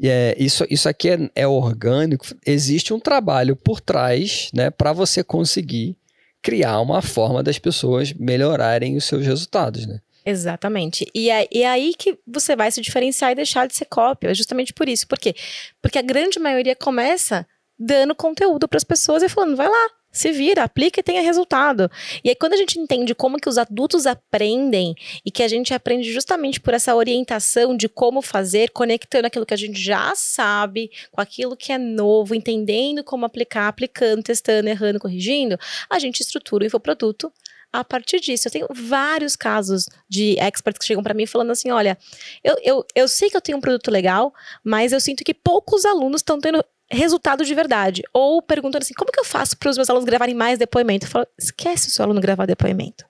é, 0.03 0.35
isso, 0.39 0.65
isso 0.71 0.89
aqui 0.89 1.11
é, 1.11 1.31
é 1.35 1.47
orgânico. 1.47 2.27
Existe 2.47 2.93
um 2.93 3.01
trabalho 3.01 3.57
por 3.57 3.81
trás, 3.81 4.51
né, 4.53 4.71
para 4.71 4.93
você 4.93 5.23
conseguir 5.23 5.97
criar 6.41 6.81
uma 6.81 7.01
forma 7.01 7.43
das 7.43 7.59
pessoas 7.59 8.13
melhorarem 8.13 8.97
os 8.97 9.05
seus 9.05 9.25
resultados, 9.25 9.87
né? 9.87 10.01
Exatamente. 10.25 11.05
E 11.15 11.31
é, 11.31 11.49
é 11.53 11.67
aí 11.67 11.95
que 11.97 12.19
você 12.27 12.55
vai 12.55 12.71
se 12.71 12.81
diferenciar 12.81 13.33
e 13.33 13.37
deixar 13.37 13.67
de 13.67 13.75
ser 13.75 13.87
cópia. 13.87 14.31
É 14.31 14.35
justamente 14.35 14.73
por 14.73 14.89
isso. 14.89 15.07
Por 15.07 15.19
quê? 15.19 15.35
Porque 15.81 15.99
a 15.99 16.03
grande 16.03 16.39
maioria 16.39 16.77
começa 16.77 17.47
dando 17.79 18.15
conteúdo 18.15 18.69
para 18.69 18.77
as 18.77 18.85
pessoas 18.85 19.23
e 19.23 19.29
falando, 19.29 19.57
vai 19.57 19.69
lá, 19.69 19.89
se 20.13 20.31
vira, 20.31 20.63
aplica 20.63 21.01
e 21.01 21.03
tenha 21.03 21.23
resultado. 21.23 21.91
E 22.23 22.29
aí, 22.29 22.35
quando 22.35 22.53
a 22.53 22.57
gente 22.57 22.79
entende 22.79 23.15
como 23.15 23.39
que 23.39 23.49
os 23.49 23.57
adultos 23.57 24.07
aprendem 24.07 24.95
e 25.25 25.31
que 25.31 25.43
a 25.43 25.49
gente 25.49 25.73
aprende 25.73 26.13
justamente 26.13 26.61
por 26.61 26.75
essa 26.75 26.95
orientação 26.95 27.75
de 27.75 27.89
como 27.89 28.21
fazer, 28.21 28.71
conectando 28.71 29.27
aquilo 29.27 29.47
que 29.47 29.55
a 29.55 29.57
gente 29.57 29.81
já 29.81 30.13
sabe 30.15 30.91
com 31.11 31.21
aquilo 31.21 31.57
que 31.57 31.73
é 31.73 31.79
novo, 31.79 32.35
entendendo 32.35 33.03
como 33.03 33.25
aplicar, 33.25 33.69
aplicando, 33.69 34.23
testando, 34.23 34.69
errando, 34.69 35.01
corrigindo, 35.01 35.59
a 35.89 35.99
gente 35.99 36.21
estrutura 36.21 36.65
o 36.65 36.67
infoproduto 36.67 37.33
a 37.73 37.83
partir 37.83 38.21
disso. 38.21 38.47
Eu 38.47 38.53
tenho 38.53 38.67
vários 38.71 39.35
casos 39.35 39.87
de 40.09 40.39
experts 40.39 40.79
que 40.79 40.85
chegam 40.85 41.03
para 41.03 41.15
mim 41.15 41.27
falando 41.27 41.53
assim: 41.53 41.71
olha, 41.71 41.97
eu, 42.45 42.57
eu, 42.63 42.87
eu 42.95 43.09
sei 43.09 43.31
que 43.31 43.37
eu 43.37 43.41
tenho 43.41 43.59
um 43.59 43.61
produto 43.61 43.91
legal, 43.91 44.33
mas 44.63 44.93
eu 44.93 45.01
sinto 45.01 45.25
que 45.25 45.33
poucos 45.33 45.87
alunos 45.87 46.21
estão 46.21 46.39
tendo 46.39 46.63
resultado 46.97 47.45
de 47.45 47.55
verdade. 47.55 48.03
Ou 48.13 48.43
perguntando 48.43 48.83
assim: 48.83 48.95
como 48.95 49.11
que 49.11 49.21
eu 49.21 49.25
faço 49.25 49.57
para 49.57 49.71
os 49.71 49.77
meus 49.77 49.89
alunos 49.89 50.05
gravarem 50.05 50.35
mais 50.35 50.59
depoimento? 50.59 51.07
Eu 51.07 51.11
falo: 51.11 51.27
esquece 51.39 51.89
o 51.89 51.91
seu 51.91 52.05
aluno 52.05 52.21
gravar 52.21 52.47
depoimento. 52.47 53.05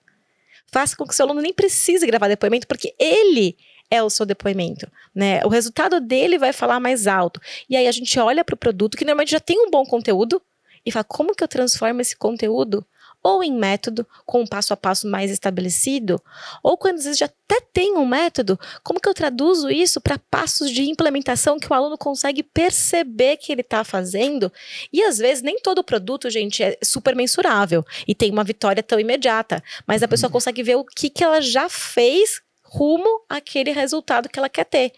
Faça 0.71 0.95
com 0.95 1.05
que 1.05 1.13
o 1.13 1.15
seu 1.15 1.25
aluno 1.25 1.41
nem 1.41 1.53
precise 1.53 2.05
gravar 2.05 2.27
depoimento, 2.27 2.67
porque 2.67 2.95
ele 2.97 3.55
é 3.91 4.01
o 4.01 4.09
seu 4.09 4.25
depoimento, 4.25 4.89
né? 5.13 5.39
O 5.45 5.49
resultado 5.49 5.99
dele 5.99 6.39
vai 6.39 6.51
falar 6.51 6.79
mais 6.79 7.05
alto. 7.05 7.39
E 7.69 7.77
aí 7.77 7.87
a 7.87 7.91
gente 7.91 8.17
olha 8.19 8.43
para 8.43 8.55
o 8.55 8.57
produto 8.57 8.97
que 8.97 9.05
normalmente 9.05 9.31
já 9.31 9.39
tem 9.39 9.59
um 9.59 9.69
bom 9.69 9.85
conteúdo 9.85 10.41
e 10.85 10.91
fala: 10.91 11.03
como 11.03 11.35
que 11.35 11.43
eu 11.43 11.47
transformo 11.47 12.01
esse 12.01 12.15
conteúdo 12.15 12.85
ou 13.23 13.41
em 13.41 13.53
método, 13.53 14.05
com 14.25 14.41
um 14.41 14.47
passo 14.47 14.73
a 14.73 14.77
passo 14.77 15.07
mais 15.07 15.31
estabelecido, 15.31 16.21
ou 16.61 16.77
quando 16.77 16.97
às 16.97 17.05
vezes 17.05 17.17
já 17.17 17.25
até 17.25 17.61
tem 17.61 17.95
um 17.95 18.05
método, 18.05 18.59
como 18.83 18.99
que 18.99 19.07
eu 19.07 19.13
traduzo 19.13 19.69
isso 19.69 20.01
para 20.01 20.19
passos 20.19 20.69
de 20.69 20.83
implementação 20.83 21.57
que 21.57 21.71
o 21.71 21.73
aluno 21.73 21.97
consegue 21.97 22.43
perceber 22.43 23.37
que 23.37 23.51
ele 23.51 23.61
está 23.61 23.83
fazendo? 23.83 24.51
E 24.91 25.01
às 25.03 25.17
vezes 25.17 25.41
nem 25.41 25.59
todo 25.59 25.83
produto, 25.83 26.29
gente, 26.29 26.61
é 26.61 26.77
super 26.83 27.15
mensurável 27.15 27.85
e 28.07 28.13
tem 28.13 28.31
uma 28.31 28.43
vitória 28.43 28.83
tão 28.83 28.99
imediata, 28.99 29.63
mas 29.87 30.03
a 30.03 30.07
pessoa 30.07 30.27
uhum. 30.27 30.33
consegue 30.33 30.61
ver 30.61 30.75
o 30.75 30.83
que, 30.83 31.09
que 31.09 31.23
ela 31.23 31.41
já 31.41 31.69
fez 31.69 32.41
rumo 32.63 33.23
àquele 33.29 33.71
resultado 33.71 34.27
que 34.27 34.37
ela 34.37 34.49
quer 34.49 34.65
ter. 34.65 34.91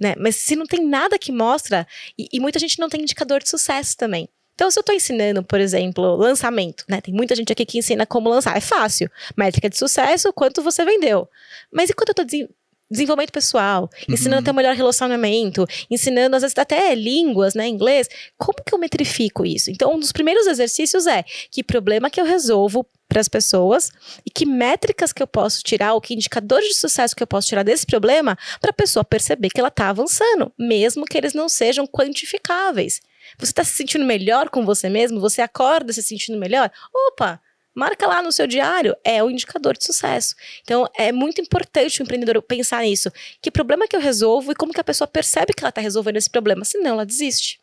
Né? 0.00 0.14
Mas 0.18 0.36
se 0.36 0.56
não 0.56 0.66
tem 0.66 0.84
nada 0.84 1.18
que 1.18 1.30
mostra, 1.30 1.86
e, 2.18 2.28
e 2.32 2.40
muita 2.40 2.58
gente 2.58 2.78
não 2.78 2.88
tem 2.88 3.02
indicador 3.02 3.42
de 3.42 3.48
sucesso 3.48 3.96
também. 3.96 4.28
Então, 4.60 4.70
se 4.70 4.78
eu 4.78 4.82
estou 4.82 4.94
ensinando, 4.94 5.42
por 5.42 5.58
exemplo, 5.58 6.16
lançamento, 6.16 6.84
né? 6.86 7.00
Tem 7.00 7.14
muita 7.14 7.34
gente 7.34 7.50
aqui 7.50 7.64
que 7.64 7.78
ensina 7.78 8.04
como 8.04 8.28
lançar. 8.28 8.54
É 8.54 8.60
fácil. 8.60 9.10
Métrica 9.34 9.70
de 9.70 9.78
sucesso, 9.78 10.30
quanto 10.34 10.60
você 10.60 10.84
vendeu. 10.84 11.26
Mas 11.72 11.88
e 11.88 11.94
quando 11.94 12.10
eu 12.10 12.22
estou 12.22 12.50
desenvolvimento 12.90 13.32
pessoal, 13.32 13.88
ensinando 14.06 14.36
uhum. 14.36 14.40
a 14.40 14.44
ter 14.44 14.50
um 14.50 14.54
melhor 14.54 14.74
relacionamento, 14.74 15.64
ensinando, 15.90 16.36
às 16.36 16.42
vezes, 16.42 16.58
até 16.58 16.94
línguas, 16.94 17.54
né, 17.54 17.66
inglês. 17.66 18.06
Como 18.36 18.62
que 18.62 18.74
eu 18.74 18.78
metrifico 18.78 19.46
isso? 19.46 19.70
Então, 19.70 19.94
um 19.94 19.98
dos 19.98 20.12
primeiros 20.12 20.46
exercícios 20.46 21.06
é 21.06 21.24
que 21.50 21.64
problema 21.64 22.10
que 22.10 22.20
eu 22.20 22.26
resolvo 22.26 22.84
para 23.08 23.22
as 23.22 23.28
pessoas 23.28 23.90
e 24.26 24.30
que 24.30 24.44
métricas 24.44 25.10
que 25.10 25.22
eu 25.22 25.26
posso 25.26 25.62
tirar, 25.62 25.94
ou 25.94 26.02
que 26.02 26.12
indicadores 26.12 26.68
de 26.68 26.74
sucesso 26.74 27.16
que 27.16 27.22
eu 27.22 27.26
posso 27.26 27.48
tirar 27.48 27.62
desse 27.62 27.86
problema 27.86 28.36
para 28.60 28.72
a 28.72 28.74
pessoa 28.74 29.02
perceber 29.04 29.48
que 29.48 29.58
ela 29.58 29.68
está 29.68 29.88
avançando, 29.88 30.52
mesmo 30.58 31.06
que 31.06 31.16
eles 31.16 31.32
não 31.32 31.48
sejam 31.48 31.86
quantificáveis. 31.86 33.00
Você 33.38 33.52
está 33.52 33.64
se 33.64 33.72
sentindo 33.72 34.04
melhor 34.04 34.48
com 34.48 34.64
você 34.64 34.88
mesmo? 34.88 35.20
Você 35.20 35.40
acorda 35.42 35.92
se 35.92 36.02
sentindo 36.02 36.38
melhor? 36.38 36.70
Opa! 37.08 37.40
Marca 37.74 38.06
lá 38.06 38.20
no 38.20 38.32
seu 38.32 38.46
diário, 38.46 38.96
é 39.04 39.22
o 39.22 39.30
indicador 39.30 39.76
de 39.76 39.84
sucesso. 39.84 40.34
Então, 40.62 40.88
é 40.98 41.12
muito 41.12 41.40
importante 41.40 42.00
o 42.00 42.02
empreendedor 42.02 42.42
pensar 42.42 42.82
nisso. 42.82 43.10
Que 43.40 43.50
problema 43.50 43.86
que 43.86 43.94
eu 43.94 44.00
resolvo 44.00 44.50
e 44.50 44.54
como 44.56 44.72
que 44.72 44.80
a 44.80 44.84
pessoa 44.84 45.06
percebe 45.06 45.52
que 45.52 45.62
ela 45.62 45.68
está 45.68 45.80
resolvendo 45.80 46.16
esse 46.16 46.28
problema, 46.28 46.64
senão 46.64 46.90
ela 46.90 47.06
desiste. 47.06 47.60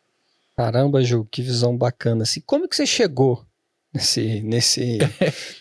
Caramba, 0.56 1.02
Ju, 1.04 1.28
que 1.30 1.42
visão 1.42 1.76
bacana. 1.76 2.22
Assim, 2.22 2.40
como 2.40 2.66
que 2.66 2.74
você 2.74 2.86
chegou 2.86 3.46
nesse, 3.94 4.40
nesse, 4.40 4.98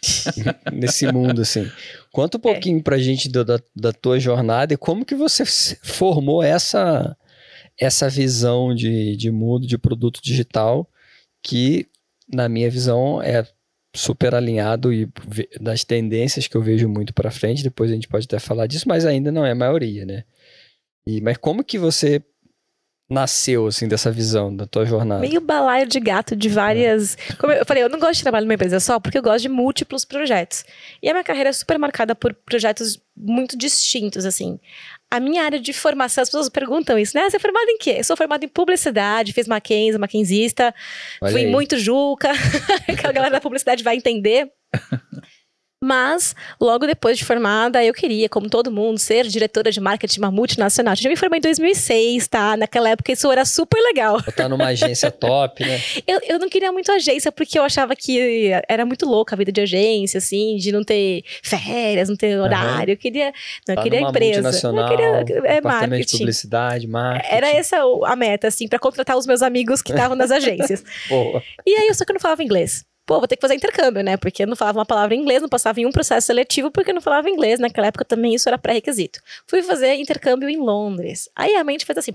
nesse 0.71 1.11
mundo, 1.11 1.41
assim? 1.41 1.69
Conta 2.11 2.37
um 2.37 2.41
pouquinho 2.41 2.79
é. 2.79 2.81
pra 2.81 2.97
gente 2.97 3.29
do, 3.29 3.43
da, 3.43 3.59
da 3.75 3.91
tua 3.91 4.19
jornada 4.19 4.73
e 4.73 4.77
como 4.77 5.05
que 5.05 5.13
você 5.13 5.45
formou 5.83 6.41
essa, 6.41 7.15
essa 7.79 8.09
visão 8.09 8.73
de, 8.73 9.15
de 9.15 9.31
mundo, 9.31 9.67
de 9.67 9.77
produto 9.77 10.21
digital, 10.21 10.89
que, 11.43 11.87
na 12.27 12.49
minha 12.49 12.69
visão, 12.69 13.21
é 13.21 13.45
super 13.95 14.35
alinhado 14.35 14.93
e 14.93 15.09
das 15.59 15.83
tendências 15.83 16.47
que 16.47 16.55
eu 16.55 16.61
vejo 16.61 16.87
muito 16.87 17.13
para 17.13 17.31
frente. 17.31 17.63
Depois 17.63 17.91
a 17.91 17.93
gente 17.93 18.07
pode 18.07 18.25
até 18.25 18.39
falar 18.39 18.67
disso, 18.67 18.87
mas 18.87 19.05
ainda 19.05 19.31
não 19.31 19.45
é 19.45 19.51
a 19.51 19.55
maioria, 19.55 20.05
né? 20.05 20.23
E, 21.07 21.21
mas 21.21 21.37
como 21.37 21.63
que 21.63 21.79
você 21.79 22.21
nasceu, 23.09 23.67
assim, 23.67 23.87
dessa 23.87 24.11
visão 24.11 24.55
da 24.55 24.65
tua 24.65 24.85
jornada? 24.85 25.21
Meio 25.21 25.39
balaio 25.39 25.87
de 25.87 25.99
gato 25.99 26.35
de 26.35 26.49
várias... 26.49 27.17
É. 27.29 27.33
Como 27.35 27.53
eu 27.53 27.65
falei, 27.65 27.83
eu 27.83 27.89
não 27.89 27.99
gosto 27.99 28.15
de 28.15 28.23
trabalhar 28.23 28.43
numa 28.43 28.53
empresa 28.53 28.79
só, 28.79 28.99
porque 28.99 29.17
eu 29.17 29.21
gosto 29.21 29.43
de 29.43 29.49
múltiplos 29.49 30.03
projetos. 30.03 30.65
E 31.01 31.09
a 31.09 31.13
minha 31.13 31.23
carreira 31.23 31.49
é 31.49 31.53
super 31.53 31.77
marcada 31.79 32.13
por 32.13 32.33
projetos 32.33 33.01
muito 33.15 33.57
distintos, 33.57 34.25
assim. 34.25 34.59
A 35.09 35.19
minha 35.19 35.43
área 35.43 35.59
de 35.59 35.71
formação, 35.71 36.21
as 36.21 36.29
pessoas 36.29 36.49
perguntam 36.49 36.99
isso, 36.99 37.17
né? 37.17 37.29
Você 37.29 37.37
é 37.37 37.39
formada 37.39 37.71
em 37.71 37.77
quê? 37.77 37.95
Eu 37.97 38.03
sou 38.03 38.17
formada 38.17 38.43
em 38.43 38.49
publicidade, 38.49 39.31
fiz 39.31 39.47
Mackenzie, 39.47 39.97
Mackenzista, 39.97 40.75
fui 41.19 41.45
aí. 41.45 41.47
muito 41.47 41.77
Juca, 41.77 42.31
que 42.85 43.07
a 43.07 43.11
galera 43.11 43.31
da 43.31 43.41
publicidade 43.41 43.83
vai 43.83 43.95
entender. 43.95 44.51
Mas, 45.83 46.35
logo 46.59 46.87
depois 46.87 47.19
de 47.19 47.23
formada, 47.23 47.83
eu 47.83 47.93
queria, 47.93 48.27
como 48.27 48.49
todo 48.49 48.71
mundo, 48.71 48.97
ser 48.97 49.27
diretora 49.27 49.71
de 49.71 49.79
marketing 49.79 50.15
de 50.15 50.19
uma 50.19 50.31
multinacional. 50.31 50.93
Eu 50.93 51.03
já 51.03 51.09
me 51.09 51.15
formei 51.15 51.37
em 51.37 51.41
2006, 51.41 52.27
tá? 52.27 52.57
Naquela 52.57 52.89
época 52.89 53.11
isso 53.11 53.31
era 53.31 53.45
super 53.45 53.79
legal. 53.79 54.19
Tá 54.35 54.49
numa 54.49 54.67
agência 54.67 55.11
top, 55.11 55.63
né? 55.63 55.79
Eu, 56.07 56.19
eu 56.27 56.39
não 56.39 56.49
queria 56.49 56.71
muito 56.71 56.91
agência, 56.91 57.31
porque 57.31 57.59
eu 57.59 57.63
achava 57.63 57.95
que 57.95 58.49
era 58.67 58.85
muito 58.85 59.05
louca 59.05 59.35
a 59.35 59.37
vida 59.37 59.51
de 59.51 59.61
agência, 59.61 60.19
assim, 60.19 60.55
de 60.55 60.71
não 60.71 60.83
ter 60.83 61.23
férias, 61.43 62.07
não 62.07 62.15
ter 62.15 62.39
horário. 62.39 62.89
Uhum. 62.89 62.93
Eu 62.93 62.97
queria, 62.97 63.25
não, 63.67 63.75
tá 63.75 63.81
eu 63.81 63.83
queria 63.83 64.01
empresa. 64.01 64.67
Eu 64.67 64.87
queria 64.87 65.41
é, 65.45 65.61
marketing. 65.61 66.05
de 66.05 66.17
publicidade, 66.17 66.87
marketing. 66.87 67.35
Era 67.35 67.49
essa 67.49 67.77
a 68.05 68.15
meta, 68.15 68.47
assim, 68.47 68.67
para 68.67 68.79
contratar 68.79 69.17
os 69.17 69.27
meus 69.27 69.41
amigos 69.41 69.81
que 69.81 69.91
estavam 69.91 70.15
nas 70.15 70.31
agências. 70.31 70.83
Boa. 71.09 71.43
E 71.65 71.75
aí, 71.75 71.87
eu 71.87 71.93
só 71.93 72.05
que 72.05 72.11
eu 72.11 72.15
não 72.15 72.21
falava 72.21 72.43
inglês 72.43 72.85
pô, 73.07 73.19
vou 73.19 73.27
ter 73.27 73.37
que 73.37 73.41
fazer 73.41 73.55
intercâmbio, 73.55 74.03
né? 74.03 74.17
Porque 74.17 74.43
eu 74.43 74.47
não 74.47 74.55
falava 74.55 74.79
uma 74.79 74.85
palavra 74.85 75.15
em 75.15 75.21
inglês, 75.21 75.41
não 75.41 75.47
passava 75.47 75.79
em 75.79 75.85
um 75.85 75.91
processo 75.91 76.27
seletivo 76.27 76.69
porque 76.69 76.91
eu 76.91 76.95
não 76.95 77.01
falava 77.01 77.29
inglês. 77.29 77.57
Naquela 77.57 77.87
época 77.87 78.03
também 78.03 78.35
isso 78.35 78.49
era 78.49 78.57
pré-requisito. 78.57 79.21
Fui 79.47 79.63
fazer 79.63 79.95
intercâmbio 79.95 80.49
em 80.49 80.57
Londres. 80.57 81.29
Aí 81.33 81.55
a 81.55 81.63
mente 81.63 81.85
fez 81.85 81.97
assim. 81.97 82.11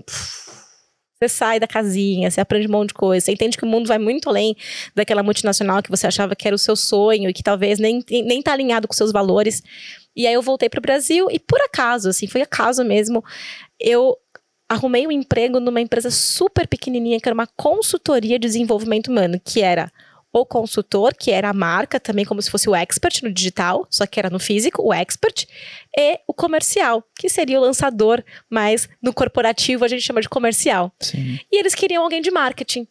você 1.17 1.27
sai 1.27 1.59
da 1.59 1.67
casinha, 1.67 2.29
você 2.29 2.39
aprende 2.39 2.67
um 2.67 2.71
monte 2.71 2.89
de 2.89 2.93
coisa, 2.93 3.25
você 3.25 3.31
entende 3.31 3.57
que 3.57 3.63
o 3.63 3.67
mundo 3.67 3.87
vai 3.87 3.97
muito 3.97 4.29
além 4.29 4.55
daquela 4.93 5.23
multinacional 5.23 5.81
que 5.81 5.89
você 5.89 6.05
achava 6.05 6.35
que 6.35 6.47
era 6.47 6.55
o 6.55 6.59
seu 6.59 6.75
sonho 6.75 7.27
e 7.27 7.33
que 7.33 7.41
talvez 7.41 7.79
nem, 7.79 8.03
nem 8.09 8.41
tá 8.41 8.53
alinhado 8.53 8.87
com 8.87 8.93
seus 8.93 9.11
valores. 9.11 9.63
E 10.15 10.27
aí 10.27 10.33
eu 10.35 10.43
voltei 10.43 10.69
para 10.69 10.77
o 10.77 10.81
Brasil 10.81 11.27
e 11.31 11.39
por 11.39 11.59
acaso, 11.61 12.09
assim, 12.09 12.27
foi 12.27 12.41
acaso 12.41 12.85
mesmo, 12.85 13.23
eu 13.79 14.15
arrumei 14.69 15.07
um 15.07 15.11
emprego 15.11 15.59
numa 15.59 15.81
empresa 15.81 16.11
super 16.11 16.67
pequenininha 16.67 17.19
que 17.19 17.27
era 17.27 17.33
uma 17.33 17.47
consultoria 17.47 18.37
de 18.37 18.47
desenvolvimento 18.47 19.07
humano, 19.07 19.41
que 19.43 19.61
era 19.61 19.91
o 20.33 20.45
consultor, 20.45 21.13
que 21.13 21.29
era 21.29 21.49
a 21.49 21.53
marca, 21.53 21.99
também 21.99 22.25
como 22.25 22.41
se 22.41 22.49
fosse 22.49 22.67
o 22.67 22.75
expert 22.75 23.21
no 23.21 23.31
digital, 23.31 23.85
só 23.89 24.07
que 24.07 24.19
era 24.19 24.31
no 24.31 24.39
físico, 24.39 24.81
o 24.81 24.91
expert, 24.91 25.45
e 25.95 26.19
o 26.27 26.33
comercial, 26.33 27.03
que 27.15 27.29
seria 27.29 27.59
o 27.59 27.61
lançador, 27.61 28.23
mas 28.49 28.89
no 29.01 29.13
corporativo 29.13 29.85
a 29.85 29.87
gente 29.87 30.01
chama 30.01 30.21
de 30.21 30.27
comercial. 30.27 30.91
Sim. 30.99 31.39
E 31.51 31.59
eles 31.59 31.75
queriam 31.75 32.03
alguém 32.03 32.21
de 32.21 32.31
marketing. 32.31 32.87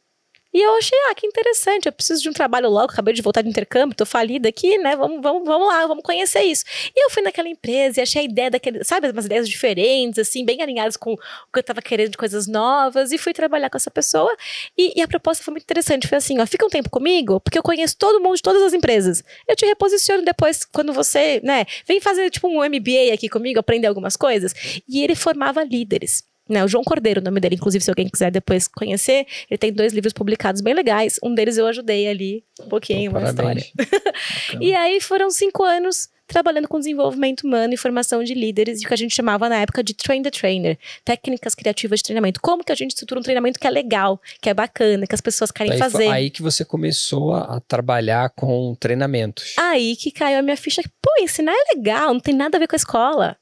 E 0.53 0.61
eu 0.61 0.75
achei, 0.77 0.99
ah, 1.11 1.15
que 1.15 1.27
interessante, 1.27 1.87
eu 1.87 1.93
preciso 1.93 2.23
de 2.23 2.29
um 2.29 2.33
trabalho 2.33 2.69
logo, 2.69 2.93
acabei 2.93 3.15
de 3.15 3.23
voltar 3.23 3.41
de 3.41 3.49
intercâmbio, 3.49 3.97
tô 3.97 4.05
falida 4.05 4.49
aqui, 4.49 4.77
né? 4.79 4.95
Vamos, 4.95 5.23
vamos, 5.23 5.45
vamos 5.45 5.67
lá, 5.69 5.87
vamos 5.87 6.05
conhecer 6.05 6.43
isso. 6.43 6.65
E 6.95 7.05
eu 7.05 7.11
fui 7.11 7.23
naquela 7.23 7.49
empresa 7.49 8.01
e 8.01 8.03
achei 8.03 8.23
a 8.23 8.25
ideia 8.25 8.51
daquele, 8.51 8.85
sabe, 8.85 9.11
umas 9.11 9.25
ideias 9.25 9.49
diferentes, 9.49 10.19
assim, 10.19 10.45
bem 10.45 10.61
alinhadas 10.61 10.97
com 10.97 11.15
o 11.15 11.17
que 11.17 11.59
eu 11.59 11.63
tava 11.63 11.81
querendo 11.81 12.11
de 12.11 12.17
coisas 12.19 12.47
novas, 12.47 13.13
e 13.13 13.19
fui 13.19 13.33
trabalhar 13.33 13.71
com 13.71 13.77
essa 13.79 13.91
pessoa. 13.91 14.35
E, 14.77 14.99
e 14.99 15.03
a 15.03 15.09
proposta 15.09 15.43
foi 15.43 15.53
muito 15.53 15.65
interessante, 15.65 16.07
foi 16.07 16.19
assim, 16.19 16.39
ó, 16.39 16.47
fica 16.47 16.67
um 16.67 16.71
tempo 16.71 16.91
comigo, 16.91 17.41
porque 17.41 17.59
eu 17.59 17.63
conheço 17.63 17.97
todo 17.97 18.21
mundo 18.21 18.37
de 18.37 18.43
todas 18.43 18.63
as 18.63 18.75
empresas. 18.75 19.23
Eu 19.49 19.57
te 19.57 19.65
reposiciono 19.65 20.23
depois, 20.23 20.65
quando 20.67 20.93
você, 20.93 21.41
né, 21.43 21.65
vem 21.87 22.01
fazer 22.01 22.31
tipo 22.31 22.47
um 22.49 22.63
MBA 22.63 23.15
aqui 23.15 23.29
comigo, 23.29 23.59
aprender 23.59 23.87
algumas 23.87 24.17
coisas. 24.17 24.55
E 24.89 25.03
ele 25.03 25.15
formava 25.15 25.65
líderes. 25.65 26.25
Né, 26.53 26.63
o 26.63 26.69
João 26.69 26.85
Cordeiro, 26.85 27.21
o 27.21 27.25
nome 27.25 27.41
dele, 27.41 27.55
inclusive, 27.55 27.83
se 27.83 27.91
alguém 27.91 28.09
quiser 28.09 28.31
depois 28.31 28.69
conhecer, 28.69 29.27
ele 29.51 29.57
tem 29.57 29.73
dois 29.73 29.95
livros 29.95 30.13
publicados 30.13 30.61
bem 30.61 30.75
legais. 30.75 31.19
Um 31.23 31.35
deles 31.35 31.57
eu 31.57 31.67
ajudei 31.67 32.07
ali 32.07 32.45
um 32.61 32.69
pouquinho, 32.69 33.11
Pô, 33.11 33.19
uma 33.19 33.31
história. 33.31 33.65
e 34.61 34.75
aí 34.75 35.01
foram 35.01 35.31
cinco 35.31 35.65
anos 35.65 36.11
trabalhando 36.27 36.69
com 36.69 36.79
desenvolvimento 36.79 37.43
humano 37.43 37.75
e 37.75 37.77
formação 37.77 38.23
de 38.23 38.35
líderes 38.35 38.81
e 38.81 38.85
o 38.85 38.89
que 38.89 38.95
a 38.95 38.97
gente 38.97 39.15
chamava 39.15 39.49
na 39.49 39.57
época 39.57 39.83
de 39.83 39.95
train 39.95 40.23
the 40.23 40.31
trainer, 40.31 40.79
técnicas 41.05 41.55
criativas 41.55 42.01
de 42.01 42.05
treinamento. 42.05 42.41
Como 42.41 42.65
que 42.65 42.73
a 42.73 42.75
gente 42.75 42.91
estrutura 42.91 43.21
um 43.21 43.23
treinamento 43.23 43.59
que 43.59 43.67
é 43.67 43.71
legal, 43.71 44.21
que 44.41 44.49
é 44.49 44.55
bacana, 44.55 45.07
que 45.07 45.15
as 45.15 45.21
pessoas 45.21 45.51
querem 45.51 45.73
aí, 45.73 45.79
fazer. 45.79 46.09
Aí 46.09 46.31
que 46.31 46.43
você 46.43 46.65
começou 46.65 47.33
a, 47.35 47.57
a, 47.57 47.61
trabalhar 47.61 48.31
com 48.31 48.75
treinamentos. 48.79 49.55
Aí 49.59 49.97
que 49.97 50.11
caiu 50.11 50.39
a 50.39 50.43
minha 50.43 50.57
ficha. 50.57 50.83
Pô, 51.01 51.11
ensinar 51.21 51.53
é 51.53 51.77
legal, 51.77 52.13
não 52.13 52.21
tem 52.21 52.35
nada 52.35 52.57
a 52.57 52.61
ver 52.61 52.67
com 52.67 52.77
a 52.77 52.79
escola 52.79 53.37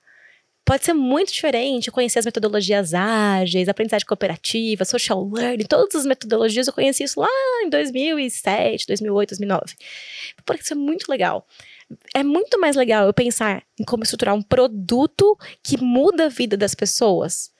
pode 0.70 0.84
ser 0.84 0.92
muito 0.92 1.32
diferente. 1.32 1.90
conhecer 1.90 2.20
as 2.20 2.24
metodologias 2.24 2.94
ágeis, 2.94 3.68
aprendizagem 3.68 4.06
cooperativa, 4.06 4.84
social 4.84 5.28
learning, 5.28 5.64
todas 5.64 5.96
as 5.96 6.06
metodologias 6.06 6.68
eu 6.68 6.72
conheci 6.72 7.02
isso 7.02 7.18
lá 7.18 7.28
em 7.64 7.68
2007, 7.68 8.86
2008, 8.86 9.30
2009. 9.30 9.74
Porque 10.46 10.62
isso 10.62 10.72
é 10.72 10.76
muito 10.76 11.10
legal. 11.10 11.44
É 12.14 12.22
muito 12.22 12.60
mais 12.60 12.76
legal 12.76 13.04
eu 13.04 13.12
pensar 13.12 13.64
em 13.80 13.84
como 13.84 14.04
estruturar 14.04 14.32
um 14.32 14.42
produto 14.42 15.36
que 15.60 15.76
muda 15.76 16.26
a 16.26 16.28
vida 16.28 16.56
das 16.56 16.72
pessoas. 16.72 17.50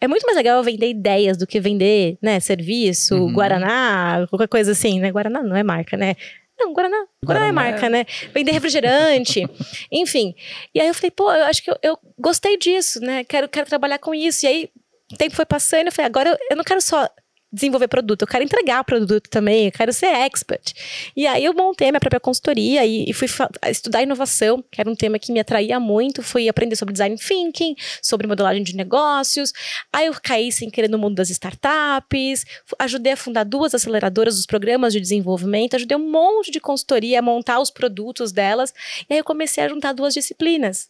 É 0.00 0.06
muito 0.06 0.24
mais 0.24 0.36
legal 0.36 0.58
eu 0.58 0.62
vender 0.62 0.90
ideias 0.90 1.36
do 1.36 1.48
que 1.48 1.58
vender, 1.58 2.18
né, 2.22 2.38
serviço, 2.38 3.16
uhum. 3.16 3.32
Guaraná, 3.32 4.28
qualquer 4.30 4.46
coisa 4.48 4.70
assim, 4.70 5.00
né? 5.00 5.10
Guaraná 5.10 5.42
não 5.42 5.56
é 5.56 5.64
marca, 5.64 5.96
né? 5.96 6.14
Não, 6.60 6.74
Guaraná. 6.74 7.06
Guaraná, 7.24 7.46
é 7.46 7.52
marca, 7.52 7.88
né? 7.88 8.04
Vender 8.34 8.52
refrigerante. 8.52 9.48
enfim. 9.90 10.34
E 10.74 10.80
aí 10.80 10.88
eu 10.88 10.94
falei, 10.94 11.10
pô, 11.10 11.32
eu 11.32 11.44
acho 11.46 11.64
que 11.64 11.70
eu, 11.70 11.76
eu, 11.82 11.98
gostei 12.18 12.58
disso, 12.58 13.00
né? 13.00 13.24
Quero, 13.24 13.48
quero 13.48 13.66
trabalhar 13.66 13.98
com 13.98 14.14
isso. 14.14 14.44
E 14.44 14.48
aí 14.48 14.70
o 15.10 15.16
tempo 15.16 15.34
foi 15.34 15.46
passando, 15.46 15.86
eu 15.86 15.92
falei, 15.92 16.06
agora 16.06 16.28
eu, 16.30 16.36
eu 16.50 16.56
não 16.56 16.64
quero 16.64 16.82
só 16.82 17.08
desenvolver 17.52 17.88
produto, 17.88 18.22
eu 18.22 18.28
quero 18.28 18.44
entregar 18.44 18.84
produto 18.84 19.28
também, 19.28 19.66
eu 19.66 19.72
quero 19.72 19.92
ser 19.92 20.06
expert. 20.06 20.72
E 21.16 21.26
aí 21.26 21.44
eu 21.44 21.52
montei 21.52 21.90
minha 21.90 22.00
própria 22.00 22.20
consultoria 22.20 22.84
e, 22.84 23.04
e 23.08 23.12
fui 23.12 23.28
estudar 23.68 24.02
inovação, 24.02 24.62
que 24.70 24.80
era 24.80 24.88
um 24.88 24.94
tema 24.94 25.18
que 25.18 25.32
me 25.32 25.40
atraía 25.40 25.80
muito, 25.80 26.22
fui 26.22 26.48
aprender 26.48 26.76
sobre 26.76 26.92
design 26.92 27.16
thinking, 27.16 27.74
sobre 28.00 28.26
modelagem 28.26 28.62
de 28.62 28.76
negócios. 28.76 29.52
Aí 29.92 30.06
eu 30.06 30.14
caí 30.22 30.52
sem 30.52 30.70
querer 30.70 30.88
no 30.88 30.98
mundo 30.98 31.16
das 31.16 31.30
startups, 31.30 32.44
ajudei 32.78 33.12
a 33.12 33.16
fundar 33.16 33.44
duas 33.44 33.74
aceleradoras 33.74 34.36
dos 34.36 34.46
programas 34.46 34.92
de 34.92 35.00
desenvolvimento, 35.00 35.74
ajudei 35.74 35.96
um 35.96 36.10
monte 36.10 36.50
de 36.50 36.60
consultoria 36.60 37.18
a 37.18 37.22
montar 37.22 37.60
os 37.60 37.70
produtos 37.70 38.32
delas, 38.32 38.72
e 39.08 39.14
aí 39.14 39.18
eu 39.18 39.24
comecei 39.24 39.64
a 39.64 39.68
juntar 39.68 39.92
duas 39.92 40.14
disciplinas 40.14 40.88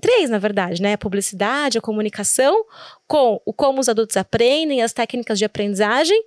três, 0.00 0.30
na 0.30 0.38
verdade, 0.38 0.82
né? 0.82 0.94
A 0.94 0.98
publicidade, 0.98 1.78
a 1.78 1.80
comunicação, 1.80 2.64
com 3.06 3.40
o 3.44 3.52
como 3.52 3.80
os 3.80 3.88
adultos 3.88 4.16
aprendem, 4.16 4.82
as 4.82 4.92
técnicas 4.92 5.38
de 5.38 5.44
aprendizagem 5.44 6.22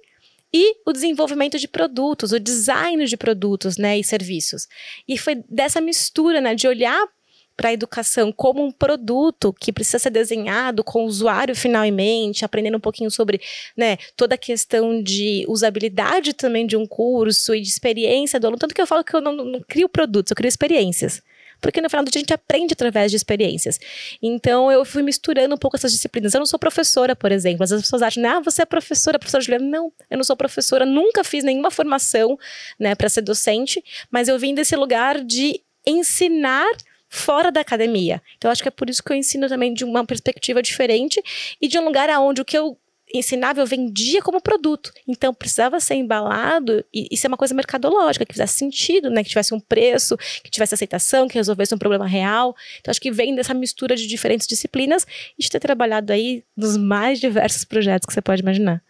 e 0.53 0.75
o 0.85 0.91
desenvolvimento 0.91 1.57
de 1.57 1.67
produtos, 1.67 2.31
o 2.31 2.39
design 2.39 3.05
de 3.05 3.15
produtos, 3.15 3.77
né, 3.77 3.97
e 3.97 4.03
serviços. 4.03 4.67
E 5.07 5.17
foi 5.17 5.43
dessa 5.49 5.79
mistura, 5.79 6.41
né, 6.41 6.53
de 6.53 6.67
olhar 6.67 7.07
para 7.55 7.69
a 7.69 7.73
educação 7.73 8.31
como 8.31 8.63
um 8.63 8.71
produto 8.71 9.53
que 9.53 9.71
precisa 9.71 9.99
ser 9.99 10.09
desenhado 10.09 10.83
com 10.83 11.03
o 11.03 11.07
usuário 11.07 11.55
final 11.55 11.85
em 11.85 11.91
mente, 11.91 12.43
aprendendo 12.43 12.77
um 12.77 12.81
pouquinho 12.81 13.11
sobre 13.11 13.39
né, 13.77 13.97
toda 14.17 14.35
a 14.35 14.37
questão 14.37 15.01
de 15.01 15.45
usabilidade 15.47 16.33
também 16.33 16.65
de 16.65 16.75
um 16.75 16.85
curso 16.85 17.53
e 17.53 17.61
de 17.61 17.67
experiência 17.67 18.39
do 18.39 18.47
aluno. 18.47 18.59
Tanto 18.59 18.73
que 18.73 18.81
eu 18.81 18.87
falo 18.87 19.03
que 19.03 19.15
eu 19.15 19.21
não, 19.21 19.33
não 19.33 19.61
crio 19.61 19.87
produtos, 19.87 20.31
eu 20.31 20.35
crio 20.35 20.49
experiências 20.49 21.21
porque 21.61 21.79
no 21.79 21.89
final 21.89 22.03
do 22.03 22.11
dia 22.11 22.19
a 22.19 22.23
gente 22.23 22.33
aprende 22.33 22.73
através 22.73 23.11
de 23.11 23.17
experiências. 23.17 23.79
Então 24.21 24.71
eu 24.71 24.83
fui 24.83 25.03
misturando 25.03 25.55
um 25.55 25.57
pouco 25.57 25.77
essas 25.77 25.91
disciplinas. 25.91 26.33
Eu 26.33 26.39
não 26.39 26.45
sou 26.45 26.59
professora, 26.59 27.15
por 27.15 27.31
exemplo. 27.31 27.63
As 27.63 27.71
pessoas 27.71 28.01
acham, 28.01 28.25
ah, 28.25 28.39
você 28.39 28.63
é 28.63 28.65
professora, 28.65 29.19
professora 29.19 29.43
Juliana. 29.43 29.65
Não, 29.65 29.93
eu 30.09 30.17
não 30.17 30.23
sou 30.23 30.35
professora, 30.35 30.85
nunca 30.85 31.23
fiz 31.23 31.43
nenhuma 31.43 31.71
formação, 31.71 32.37
né, 32.79 32.95
para 32.95 33.07
ser 33.07 33.21
docente, 33.21 33.83
mas 34.09 34.27
eu 34.27 34.37
vim 34.37 34.53
desse 34.53 34.75
lugar 34.75 35.23
de 35.23 35.61
ensinar 35.85 36.67
fora 37.07 37.51
da 37.51 37.59
academia. 37.59 38.21
Então, 38.37 38.49
acho 38.49 38.61
que 38.61 38.69
é 38.69 38.71
por 38.71 38.89
isso 38.89 39.03
que 39.03 39.11
eu 39.11 39.17
ensino 39.17 39.49
também 39.49 39.73
de 39.73 39.83
uma 39.83 40.05
perspectiva 40.05 40.61
diferente 40.61 41.21
e 41.61 41.67
de 41.67 41.77
um 41.77 41.83
lugar 41.83 42.09
aonde 42.09 42.41
o 42.41 42.45
que 42.45 42.57
eu 42.57 42.77
ensinava, 43.13 43.59
eu 43.59 43.65
vendia 43.65 44.21
como 44.21 44.41
produto. 44.41 44.91
Então, 45.07 45.33
precisava 45.33 45.79
ser 45.79 45.95
embalado 45.95 46.83
e, 46.93 47.07
e 47.11 47.17
ser 47.17 47.27
uma 47.27 47.37
coisa 47.37 47.53
mercadológica, 47.53 48.25
que 48.25 48.33
fizesse 48.33 48.57
sentido, 48.57 49.09
né? 49.09 49.23
Que 49.23 49.29
tivesse 49.29 49.53
um 49.53 49.59
preço, 49.59 50.17
que 50.43 50.49
tivesse 50.49 50.73
aceitação, 50.73 51.27
que 51.27 51.35
resolvesse 51.35 51.73
um 51.73 51.77
problema 51.77 52.07
real. 52.07 52.55
Então, 52.79 52.91
acho 52.91 53.01
que 53.01 53.11
vem 53.11 53.35
dessa 53.35 53.53
mistura 53.53 53.95
de 53.95 54.07
diferentes 54.07 54.47
disciplinas 54.47 55.05
e 55.37 55.43
de 55.43 55.49
ter 55.49 55.59
trabalhado 55.59 56.11
aí 56.13 56.43
nos 56.55 56.77
mais 56.77 57.19
diversos 57.19 57.65
projetos 57.65 58.05
que 58.05 58.13
você 58.13 58.21
pode 58.21 58.41
imaginar. 58.41 58.81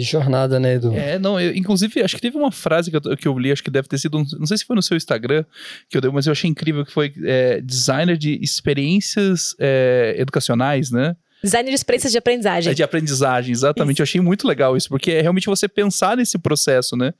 De 0.00 0.06
jornada, 0.06 0.58
né, 0.58 0.76
Edu? 0.76 0.94
É, 0.94 1.18
não, 1.18 1.38
eu, 1.38 1.54
inclusive, 1.54 2.02
acho 2.02 2.16
que 2.16 2.22
teve 2.22 2.38
uma 2.38 2.50
frase 2.50 2.90
que 2.90 2.96
eu, 2.96 3.16
que 3.18 3.28
eu 3.28 3.38
li, 3.38 3.52
acho 3.52 3.62
que 3.62 3.70
deve 3.70 3.86
ter 3.86 3.98
sido, 3.98 4.24
não 4.38 4.46
sei 4.46 4.56
se 4.56 4.64
foi 4.64 4.74
no 4.74 4.82
seu 4.82 4.96
Instagram 4.96 5.44
que 5.90 5.96
eu 5.96 6.00
dei, 6.00 6.10
mas 6.10 6.26
eu 6.26 6.32
achei 6.32 6.48
incrível, 6.48 6.86
que 6.86 6.92
foi 6.92 7.12
é, 7.22 7.60
designer 7.60 8.16
de 8.16 8.42
experiências 8.42 9.54
é, 9.58 10.14
educacionais, 10.16 10.90
né? 10.90 11.14
Design 11.42 11.68
de 11.68 11.74
experiências 11.74 12.12
de 12.12 12.18
aprendizagem. 12.18 12.70
É 12.70 12.74
de 12.74 12.82
aprendizagem, 12.82 13.52
exatamente. 13.52 13.96
Isso. 13.96 14.02
Eu 14.02 14.04
achei 14.04 14.20
muito 14.20 14.46
legal 14.46 14.76
isso, 14.76 14.88
porque 14.88 15.10
é 15.12 15.20
realmente 15.20 15.46
você 15.46 15.68
pensar 15.68 16.16
nesse 16.16 16.38
processo, 16.38 16.96
né? 16.96 17.14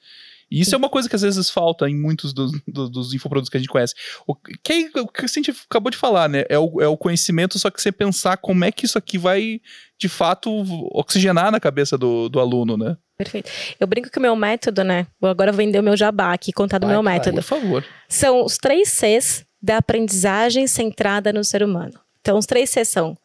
E 0.50 0.60
isso 0.60 0.70
Sim. 0.70 0.76
é 0.76 0.78
uma 0.78 0.88
coisa 0.88 1.08
que 1.08 1.14
às 1.14 1.22
vezes 1.22 1.48
falta 1.48 1.88
em 1.88 1.96
muitos 1.96 2.32
dos, 2.32 2.50
dos, 2.66 2.90
dos 2.90 3.14
infoprodutos 3.14 3.48
que 3.48 3.56
a 3.56 3.60
gente 3.60 3.68
conhece. 3.68 3.94
O 4.26 4.34
que, 4.34 4.90
o 4.96 5.06
que 5.06 5.24
a 5.24 5.28
gente 5.28 5.54
acabou 5.70 5.90
de 5.90 5.96
falar, 5.96 6.28
né? 6.28 6.44
É 6.48 6.58
o, 6.58 6.80
é 6.80 6.88
o 6.88 6.96
conhecimento, 6.96 7.58
só 7.58 7.70
que 7.70 7.80
você 7.80 7.92
pensar 7.92 8.36
como 8.36 8.64
é 8.64 8.72
que 8.72 8.84
isso 8.84 8.98
aqui 8.98 9.16
vai, 9.16 9.60
de 9.96 10.08
fato, 10.08 10.50
oxigenar 10.92 11.52
na 11.52 11.60
cabeça 11.60 11.96
do, 11.96 12.28
do 12.28 12.40
aluno, 12.40 12.76
né? 12.76 12.96
Perfeito. 13.16 13.50
Eu 13.78 13.86
brinco 13.86 14.10
que 14.10 14.18
o 14.18 14.22
meu 14.22 14.34
método, 14.34 14.82
né? 14.82 15.06
Vou 15.20 15.30
agora 15.30 15.52
vender 15.52 15.78
o 15.78 15.84
meu 15.84 15.96
jabá 15.96 16.32
aqui, 16.32 16.52
contar 16.52 16.78
do 16.78 16.86
vai, 16.86 16.94
meu 16.96 17.02
método. 17.02 17.36
Por 17.36 17.44
favor. 17.44 17.84
São 18.08 18.44
os 18.44 18.58
três 18.58 18.88
Cs 18.88 19.44
da 19.62 19.76
aprendizagem 19.76 20.66
centrada 20.66 21.32
no 21.32 21.44
ser 21.44 21.62
humano. 21.62 22.00
Então, 22.20 22.36
os 22.36 22.46
três 22.46 22.70
Cs 22.70 22.88
são 22.88 23.16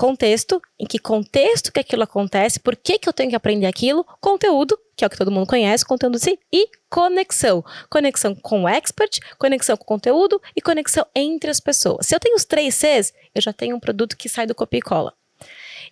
contexto, 0.00 0.62
em 0.78 0.86
que 0.86 0.98
contexto 0.98 1.70
que 1.70 1.78
aquilo 1.78 2.02
acontece, 2.02 2.58
por 2.58 2.74
que, 2.74 2.98
que 2.98 3.06
eu 3.06 3.12
tenho 3.12 3.28
que 3.28 3.36
aprender 3.36 3.66
aquilo, 3.66 4.02
conteúdo, 4.18 4.78
que 4.96 5.04
é 5.04 5.06
o 5.06 5.10
que 5.10 5.16
todo 5.18 5.30
mundo 5.30 5.46
conhece, 5.46 5.84
conteúdo 5.84 6.18
sim, 6.18 6.38
e 6.50 6.68
conexão. 6.88 7.62
Conexão 7.90 8.34
com 8.34 8.62
o 8.62 8.68
expert, 8.68 9.18
conexão 9.38 9.76
com 9.76 9.84
o 9.84 9.86
conteúdo 9.86 10.40
e 10.56 10.62
conexão 10.62 11.04
entre 11.14 11.50
as 11.50 11.60
pessoas. 11.60 12.06
Se 12.06 12.14
eu 12.14 12.18
tenho 12.18 12.34
os 12.34 12.46
três 12.46 12.74
Cs, 12.76 13.12
eu 13.34 13.42
já 13.42 13.52
tenho 13.52 13.76
um 13.76 13.80
produto 13.80 14.16
que 14.16 14.26
sai 14.26 14.46
do 14.46 14.54
copia 14.54 14.78
e 14.78 14.82
cola. 14.82 15.12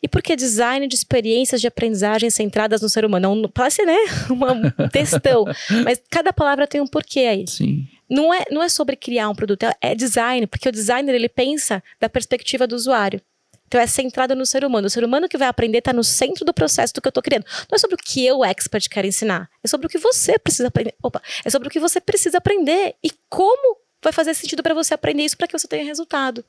E 0.03 0.09
por 0.09 0.23
que 0.23 0.35
design 0.35 0.89
de 0.89 0.95
experiências 0.95 1.61
de 1.61 1.67
aprendizagem 1.67 2.31
centradas 2.31 2.81
no 2.81 2.89
ser 2.89 3.05
humano? 3.05 3.35
Não 3.35 3.51
parece, 3.51 3.85
né? 3.85 3.99
Um 4.33 4.89
textão. 4.89 5.45
mas 5.85 6.01
cada 6.09 6.33
palavra 6.33 6.67
tem 6.67 6.81
um 6.81 6.87
porquê 6.87 7.21
aí. 7.21 7.45
Sim. 7.47 7.87
Não 8.09 8.33
é, 8.33 8.45
não 8.51 8.63
é 8.63 8.71
sobre 8.71 8.97
criar 8.97 9.29
um 9.29 9.35
produto, 9.35 9.65
é, 9.65 9.75
é 9.83 9.95
design, 9.95 10.47
porque 10.47 10.67
o 10.67 10.73
designer 10.73 11.15
ele 11.15 11.29
pensa 11.29 11.83
da 12.01 12.09
perspectiva 12.09 12.67
do 12.67 12.75
usuário. 12.75 13.21
Então 13.69 13.81
é 13.81 13.87
centrado 13.87 14.35
no 14.35 14.47
ser 14.47 14.65
humano. 14.65 14.87
O 14.87 14.91
ser 14.91 15.05
humano 15.05 15.29
que 15.29 15.37
vai 15.37 15.47
aprender 15.47 15.79
está 15.79 15.93
no 15.93 16.03
centro 16.03 16.45
do 16.45 16.55
processo 16.55 16.93
do 16.95 17.01
que 17.01 17.07
eu 17.07 17.11
estou 17.11 17.23
criando. 17.23 17.45
Não 17.71 17.77
é 17.77 17.79
sobre 17.79 17.95
o 17.95 17.99
que 17.99 18.25
eu, 18.27 18.43
expert, 18.45 18.89
quero 18.89 19.07
ensinar. 19.07 19.49
É 19.63 19.69
sobre 19.69 19.87
o 19.87 19.91
que 19.91 19.99
você 19.99 20.39
precisa 20.39 20.69
aprender. 20.69 20.95
Opa, 21.03 21.23
é 21.45 21.51
sobre 21.51 21.69
o 21.69 21.71
que 21.71 21.79
você 21.79 22.01
precisa 22.01 22.39
aprender 22.39 22.97
e 23.05 23.11
como 23.29 23.77
vai 24.03 24.13
fazer 24.13 24.33
sentido 24.35 24.63
para 24.63 24.75
você 24.75 24.95
aprender 24.95 25.23
isso 25.23 25.37
para 25.37 25.47
que 25.47 25.57
você 25.57 25.69
tenha 25.69 25.85
resultado. 25.85 26.45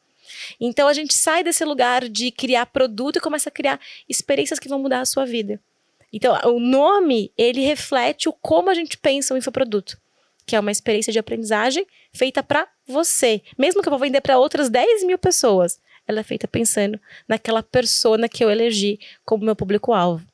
Então 0.60 0.88
a 0.88 0.94
gente 0.94 1.14
sai 1.14 1.44
desse 1.44 1.66
lugar 1.66 2.08
de 2.08 2.32
criar 2.32 2.66
produto 2.68 3.18
e 3.18 3.22
começa 3.22 3.50
a 3.50 3.52
criar 3.52 3.80
experiências 4.08 4.60
que 4.60 4.70
vão 4.70 4.80
mudar 4.80 5.02
a 5.02 5.06
sua 5.06 5.26
vida. 5.26 5.60
Então, 6.12 6.36
o 6.46 6.60
nome, 6.60 7.32
ele 7.38 7.62
reflete 7.62 8.28
o 8.28 8.34
como 8.34 8.70
a 8.70 8.74
gente 8.74 8.98
pensa 8.98 9.34
o 9.34 9.38
infoproduto, 9.38 9.98
que 10.46 10.56
é 10.56 10.60
uma 10.60 10.72
experiência 10.72 11.14
de 11.14 11.20
aprendizagem 11.20 11.86
feita 12.12 12.42
para 12.42 12.68
você. 12.88 13.42
Mesmo 13.58 13.82
que 13.82 13.88
eu 13.88 13.92
vou 13.92 14.00
vender 14.00 14.22
para 14.22 14.40
outras 14.40 14.70
10 14.70 15.04
mil 15.04 15.20
pessoas, 15.20 15.80
ela 16.10 16.22
é 16.22 16.24
feita 16.24 16.48
pensando 16.48 17.00
naquela 17.28 17.62
persona 17.62 18.28
que 18.28 18.44
eu 18.44 18.50
elegi 18.50 19.00
como 19.24 19.46
meu 19.46 19.56
público-alvo. 19.56 20.26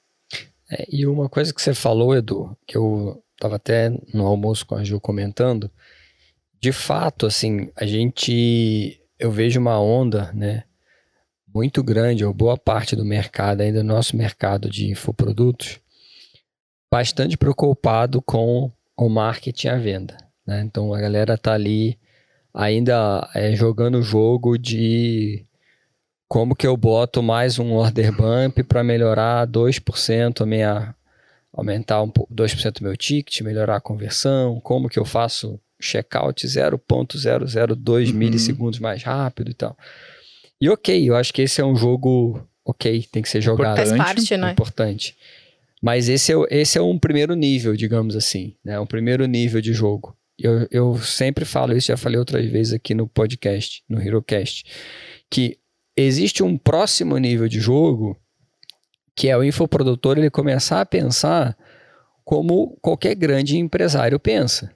É, 0.71 0.88
e 0.89 1.05
uma 1.05 1.28
coisa 1.28 1.53
que 1.53 1.61
você 1.61 1.73
falou, 1.73 2.15
Edu, 2.15 2.57
que 2.65 2.78
eu 2.78 3.21
estava 3.34 3.57
até 3.57 3.89
no 4.13 4.26
almoço 4.26 4.65
com 4.65 4.76
a 4.76 4.84
Gil 4.86 5.01
comentando, 5.01 5.69
de 6.61 6.71
fato, 6.71 7.26
assim, 7.26 7.69
a 7.76 7.86
gente, 7.86 9.01
eu 9.19 9.30
vejo 9.30 9.59
uma 9.59 9.78
onda, 9.78 10.32
né, 10.32 10.63
muito 11.53 11.84
grande, 11.84 12.23
ou 12.23 12.34
boa 12.34 12.57
parte 12.57 12.95
do 12.95 13.03
mercado, 13.03 13.59
ainda 13.59 13.84
nosso 13.84 14.15
mercado 14.15 14.69
de 14.69 14.89
infoprodutos, 14.89 15.80
bastante 16.89 17.38
preocupado 17.38 18.21
com 18.21 18.71
o 18.97 19.09
marketing 19.09 19.67
à 19.67 19.78
venda, 19.78 20.17
né? 20.47 20.61
Então 20.61 20.93
a 20.93 20.99
galera 20.99 21.38
tá 21.38 21.53
ali 21.53 21.99
ainda 22.53 23.30
é, 23.36 23.53
jogando 23.53 23.99
o 23.99 24.01
jogo 24.01 24.57
de 24.57 25.45
como 26.36 26.53
que 26.53 26.67
eu 26.67 26.75
boto 26.75 27.23
mais 27.23 27.59
um 27.59 27.71
order 27.71 28.11
bump 28.11 28.61
para 28.63 28.83
melhorar 28.83 29.47
2% 29.47 30.41
a 30.41 30.45
minha 30.45 30.93
aumentar 31.53 32.01
um 32.01 32.09
pouco 32.09 32.36
2% 32.36 32.79
do 32.79 32.83
meu 32.83 32.97
ticket, 32.97 33.39
melhorar 33.39 33.77
a 33.77 33.79
conversão, 33.79 34.59
como 34.59 34.89
que 34.89 34.99
eu 34.99 35.05
faço 35.05 35.57
checkout 35.79 36.45
0.002 36.45 38.09
uhum. 38.09 38.13
milissegundos 38.13 38.79
mais 38.79 39.01
rápido 39.01 39.49
e 39.49 39.53
tal. 39.53 39.77
E 40.59 40.69
ok, 40.69 41.09
eu 41.09 41.15
acho 41.15 41.33
que 41.33 41.41
esse 41.41 41.61
é 41.61 41.65
um 41.65 41.73
jogo 41.73 42.45
ok, 42.65 43.07
tem 43.09 43.23
que 43.23 43.29
ser 43.29 43.39
jogado. 43.39 43.77
Faz 43.77 43.93
parte, 43.93 44.36
né? 44.36 44.51
Importante. 44.51 45.15
Mas 45.81 46.09
esse 46.09 46.33
é, 46.33 46.36
esse 46.49 46.77
é 46.77 46.81
um 46.81 46.99
primeiro 46.99 47.33
nível, 47.33 47.77
digamos 47.77 48.13
assim, 48.13 48.53
né? 48.61 48.77
Um 48.77 48.86
primeiro 48.86 49.25
nível 49.25 49.61
de 49.61 49.71
jogo. 49.71 50.13
Eu, 50.38 50.67
eu 50.69 50.97
sempre 50.97 51.45
falo 51.45 51.77
isso, 51.77 51.88
já 51.88 51.95
falei 51.95 52.19
outras 52.19 52.45
vezes 52.45 52.73
aqui 52.73 52.93
no 52.93 53.07
podcast, 53.07 53.81
no 53.88 54.01
HeroCast, 54.01 54.65
que 55.29 55.57
existe 55.95 56.43
um 56.43 56.57
próximo 56.57 57.17
nível 57.17 57.47
de 57.47 57.59
jogo 57.59 58.19
que 59.15 59.29
é 59.29 59.37
o 59.37 59.43
infoprodutor 59.43 60.17
ele 60.17 60.29
começar 60.29 60.81
a 60.81 60.85
pensar 60.85 61.57
como 62.23 62.77
qualquer 62.81 63.15
grande 63.15 63.57
empresário 63.57 64.19
pensa. 64.19 64.75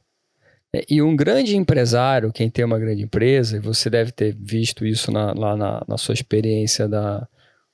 E 0.87 1.01
um 1.01 1.15
grande 1.15 1.57
empresário, 1.57 2.31
quem 2.31 2.49
tem 2.49 2.63
uma 2.63 2.79
grande 2.79 3.01
empresa, 3.01 3.57
e 3.57 3.59
você 3.59 3.89
deve 3.89 4.11
ter 4.11 4.35
visto 4.39 4.85
isso 4.85 5.11
na, 5.11 5.33
lá 5.33 5.57
na, 5.57 5.83
na 5.87 5.97
sua 5.97 6.13
experiência 6.13 6.87
da, 6.87 7.27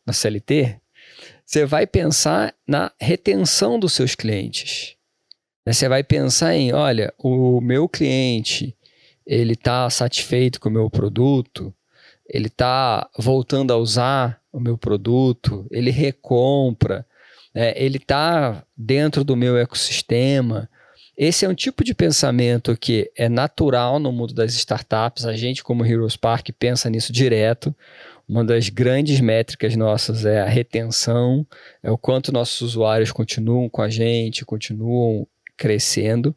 na 0.06 0.14
CLT, 0.14 0.80
você 1.46 1.66
vai 1.66 1.86
pensar 1.86 2.56
na 2.66 2.92
retenção 3.00 3.78
dos 3.78 3.94
seus 3.94 4.16
clientes. 4.16 4.96
Você 5.68 5.90
vai 5.90 6.04
pensar 6.04 6.56
em, 6.56 6.74
olha, 6.74 7.14
o 7.20 7.60
meu 7.60 7.90
cliente, 7.90 8.76
ele 9.26 9.54
está 9.54 9.90
satisfeito 9.90 10.60
com 10.60 10.70
o 10.70 10.72
meu 10.72 10.90
produto, 10.90 11.74
ele 12.28 12.48
está 12.48 13.08
voltando 13.18 13.72
a 13.72 13.78
usar 13.78 14.40
o 14.52 14.60
meu 14.60 14.78
produto, 14.78 15.68
ele 15.70 15.92
recompra, 15.92 17.06
né? 17.54 17.74
ele 17.76 17.98
está 17.98 18.64
dentro 18.76 19.24
do 19.24 19.36
meu 19.36 19.58
ecossistema. 19.58 20.70
Esse 21.18 21.46
é 21.46 21.50
um 21.50 21.56
tipo 21.56 21.84
de 21.84 21.94
pensamento 21.94 22.76
que 22.78 23.10
é 23.16 23.30
natural 23.30 24.00
no 24.00 24.12
mundo 24.12 24.34
das 24.34 24.54
startups. 24.54 25.26
A 25.26 25.34
gente, 25.34 25.64
como 25.64 25.86
Heroes 25.86 26.18
Park, 26.18 26.50
pensa 26.60 26.90
nisso 26.90 27.14
direto. 27.14 27.74
Uma 28.28 28.44
das 28.44 28.70
grandes 28.70 29.22
métricas 29.22 29.76
nossas 29.76 30.26
é 30.26 30.42
a 30.42 30.46
retenção, 30.46 31.46
é 31.84 31.92
o 31.92 31.98
quanto 31.98 32.32
nossos 32.32 32.60
usuários 32.62 33.12
continuam 33.12 33.70
com 33.70 33.82
a 33.82 33.90
gente, 33.90 34.44
continuam 34.44 35.28
crescendo. 35.56 36.36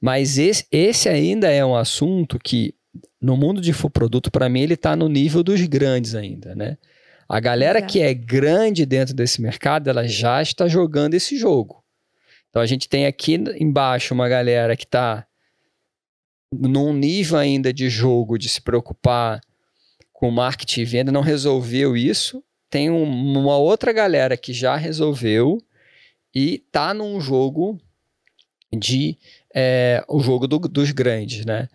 Mas 0.00 0.38
esse, 0.38 0.66
esse 0.70 1.08
ainda 1.08 1.50
é 1.50 1.64
um 1.64 1.74
assunto 1.74 2.38
que 2.38 2.74
no 3.20 3.36
mundo 3.36 3.60
de 3.60 3.70
infoproduto, 3.70 4.30
para 4.30 4.48
mim, 4.48 4.60
ele 4.60 4.74
está 4.74 4.94
no 4.94 5.08
nível 5.08 5.42
dos 5.42 5.60
grandes 5.62 6.14
ainda, 6.14 6.54
né? 6.54 6.76
A 7.28 7.40
galera 7.40 7.80
que 7.80 8.00
é 8.00 8.12
grande 8.12 8.84
dentro 8.84 9.14
desse 9.14 9.40
mercado, 9.40 9.88
ela 9.88 10.06
já 10.06 10.42
está 10.42 10.68
jogando 10.68 11.14
esse 11.14 11.38
jogo. 11.38 11.82
Então 12.50 12.62
a 12.62 12.66
gente 12.66 12.88
tem 12.88 13.06
aqui 13.06 13.34
embaixo 13.58 14.14
uma 14.14 14.28
galera 14.28 14.76
que 14.76 14.84
está 14.84 15.26
num 16.52 16.92
nível 16.92 17.38
ainda 17.38 17.72
de 17.72 17.88
jogo, 17.88 18.38
de 18.38 18.48
se 18.48 18.60
preocupar 18.60 19.40
com 20.12 20.30
marketing 20.30 20.80
e 20.82 20.84
venda, 20.84 21.12
não 21.12 21.20
resolveu 21.20 21.96
isso. 21.96 22.44
Tem 22.70 22.90
um, 22.90 23.04
uma 23.04 23.56
outra 23.56 23.92
galera 23.92 24.36
que 24.36 24.52
já 24.52 24.76
resolveu 24.76 25.58
e 26.34 26.62
está 26.64 26.94
num 26.94 27.20
jogo 27.20 27.80
de 28.72 29.18
é, 29.54 30.04
o 30.08 30.20
jogo 30.20 30.46
do, 30.46 30.58
dos 30.60 30.90
grandes, 30.90 31.44
né? 31.44 31.68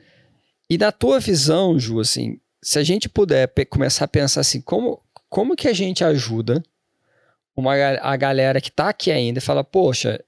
E 0.70 0.78
na 0.78 0.92
tua 0.92 1.20
visão, 1.20 1.80
Ju, 1.80 2.00
assim, 2.00 2.40
se 2.62 2.78
a 2.78 2.84
gente 2.84 3.10
puder 3.10 3.52
começar 3.70 4.06
a 4.06 4.08
pensar 4.08 4.42
assim, 4.42 4.62
como, 4.62 5.02
como 5.30 5.56
que 5.56 5.68
a 5.68 5.74
gente 5.74 6.04
ajuda 6.04 6.64
uma, 7.56 7.74
a 7.74 8.16
galera 8.16 8.62
que 8.62 8.70
está 8.70 8.90
aqui 8.90 9.12
ainda 9.12 9.40
e 9.40 9.42
fala, 9.42 9.64
poxa, 9.64 10.24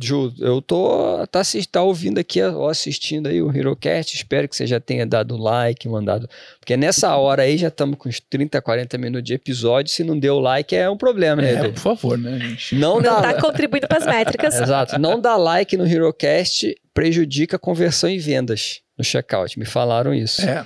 Ju, 0.00 0.32
eu 0.38 0.60
tô 0.60 1.26
tá, 1.28 1.40
tá 1.70 1.82
ouvindo 1.82 2.18
aqui, 2.18 2.42
ou 2.42 2.68
assistindo 2.68 3.28
aí 3.28 3.40
o 3.40 3.54
HeroCast, 3.54 4.14
espero 4.14 4.48
que 4.48 4.54
você 4.54 4.66
já 4.66 4.78
tenha 4.78 5.06
dado 5.06 5.36
like, 5.36 5.88
mandado, 5.88 6.28
porque 6.60 6.76
nessa 6.76 7.16
hora 7.16 7.42
aí 7.42 7.56
já 7.56 7.68
estamos 7.68 7.98
com 7.98 8.08
uns 8.08 8.20
30, 8.20 8.60
40 8.60 8.98
minutos 8.98 9.24
de 9.24 9.34
episódio, 9.34 9.90
se 9.90 10.04
não 10.04 10.18
deu 10.18 10.38
like 10.38 10.74
é 10.76 10.88
um 10.90 10.96
problema, 10.96 11.40
né? 11.40 11.54
É, 11.54 11.68
por 11.68 11.78
favor, 11.78 12.18
né, 12.18 12.38
gente? 12.38 12.74
Não, 12.74 12.96
não 13.00 13.20
dá... 13.20 13.34
tá 13.34 13.40
contribuindo 13.40 13.88
para 13.88 13.98
as 13.98 14.06
métricas. 14.06 14.54
Exato, 14.60 14.98
não 14.98 15.20
dá 15.20 15.36
like 15.36 15.76
no 15.76 15.86
HeroCast 15.86 16.74
prejudica 16.92 17.56
a 17.56 17.58
conversão 17.58 18.08
em 18.08 18.18
vendas 18.18 18.80
no 18.96 19.04
checkout, 19.04 19.58
me 19.58 19.66
falaram 19.66 20.14
isso. 20.14 20.42
É. 20.42 20.64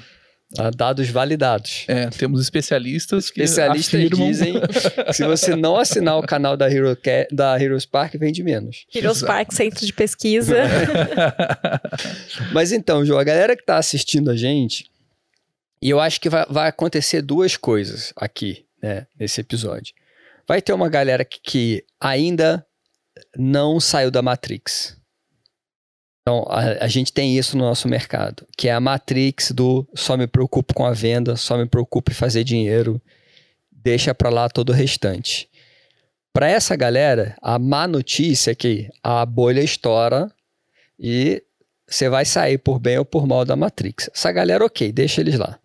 Dados 0.77 1.09
validados. 1.09 1.85
É, 1.87 2.11
temos 2.11 2.41
especialistas 2.41 3.31
que 3.31 3.41
Especialistas 3.41 4.01
afirmam... 4.01 4.27
dizem 4.27 4.55
que 4.61 5.13
se 5.13 5.25
você 5.25 5.55
não 5.55 5.77
assinar 5.77 6.19
o 6.19 6.23
canal 6.23 6.57
da, 6.57 6.69
Hero, 6.69 6.99
da 7.31 7.61
Heroes 7.61 7.87
Park, 7.87 8.15
vende 8.17 8.43
menos. 8.43 8.85
Heroes 8.93 9.19
Exato. 9.19 9.33
Park, 9.33 9.53
centro 9.53 9.87
de 9.87 9.93
pesquisa. 9.93 10.57
Mas 12.53 12.73
então, 12.73 13.05
João, 13.05 13.21
a 13.21 13.25
galera 13.25 13.55
que 13.55 13.63
está 13.63 13.79
assistindo 13.79 14.29
a 14.29 14.37
gente, 14.37 14.91
e 15.81 15.89
eu 15.89 16.01
acho 16.01 16.21
que 16.21 16.29
vai, 16.29 16.45
vai 16.51 16.69
acontecer 16.69 17.23
duas 17.23 17.57
coisas 17.57 18.13
aqui, 18.17 18.67
né, 18.83 19.07
nesse 19.19 19.41
episódio. 19.41 19.95
Vai 20.49 20.61
ter 20.61 20.73
uma 20.73 20.89
galera 20.89 21.25
que, 21.25 21.39
que 21.41 21.85
ainda 22.01 22.67
não 23.37 23.79
saiu 23.79 24.11
da 24.11 24.21
Matrix. 24.21 25.00
Então, 26.31 26.45
a, 26.49 26.85
a, 26.85 26.87
gente 26.87 27.13
tem 27.13 27.37
isso 27.37 27.59
no 27.59 27.65
nosso 27.65 27.89
mercado, 27.89 28.47
que 28.57 28.69
é 28.69 28.73
a 28.73 28.79
matrix 28.79 29.51
do 29.51 29.85
só 29.97 30.17
me 30.17 30.29
preocupo 30.29 30.73
com 30.73 30.87
a 30.87 30.93
venda, 30.93 31.35
só 31.35 31.59
me 31.59 31.67
preocupo 31.67 32.13
em 32.13 32.15
fazer 32.15 32.45
dinheiro, 32.45 33.03
deixa 33.73 34.15
para 34.15 34.31
lá 34.31 34.49
todo 34.49 34.71
o 34.71 34.73
restante. 34.73 35.49
Para 36.33 36.49
essa 36.49 36.77
galera, 36.77 37.35
a 37.43 37.59
má 37.59 37.89
notícia 37.89 38.53
é 38.53 38.55
que 38.55 38.89
a 39.03 39.27
bolha 39.27 39.61
estoura 39.61 40.31
e 40.97 41.43
você 41.85 42.09
vai 42.09 42.25
sair 42.25 42.59
por 42.59 42.79
bem 42.79 42.97
ou 42.97 43.05
por 43.05 43.27
mal 43.27 43.45
da 43.45 43.57
matrix. 43.57 44.09
Essa 44.15 44.31
galera, 44.31 44.65
ok, 44.65 44.93
deixa 44.93 45.21
eles 45.21 45.37
lá. 45.37 45.59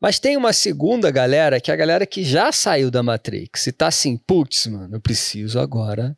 Mas 0.00 0.18
tem 0.18 0.38
uma 0.38 0.54
segunda 0.54 1.10
galera, 1.10 1.60
que 1.60 1.70
é 1.70 1.74
a 1.74 1.76
galera 1.76 2.06
que 2.06 2.24
já 2.24 2.50
saiu 2.50 2.90
da 2.90 3.02
Matrix 3.02 3.66
e 3.66 3.72
tá 3.72 3.88
assim, 3.88 4.16
putz, 4.16 4.68
mano, 4.68 4.96
eu 4.96 5.00
preciso 5.00 5.58
agora 5.58 6.16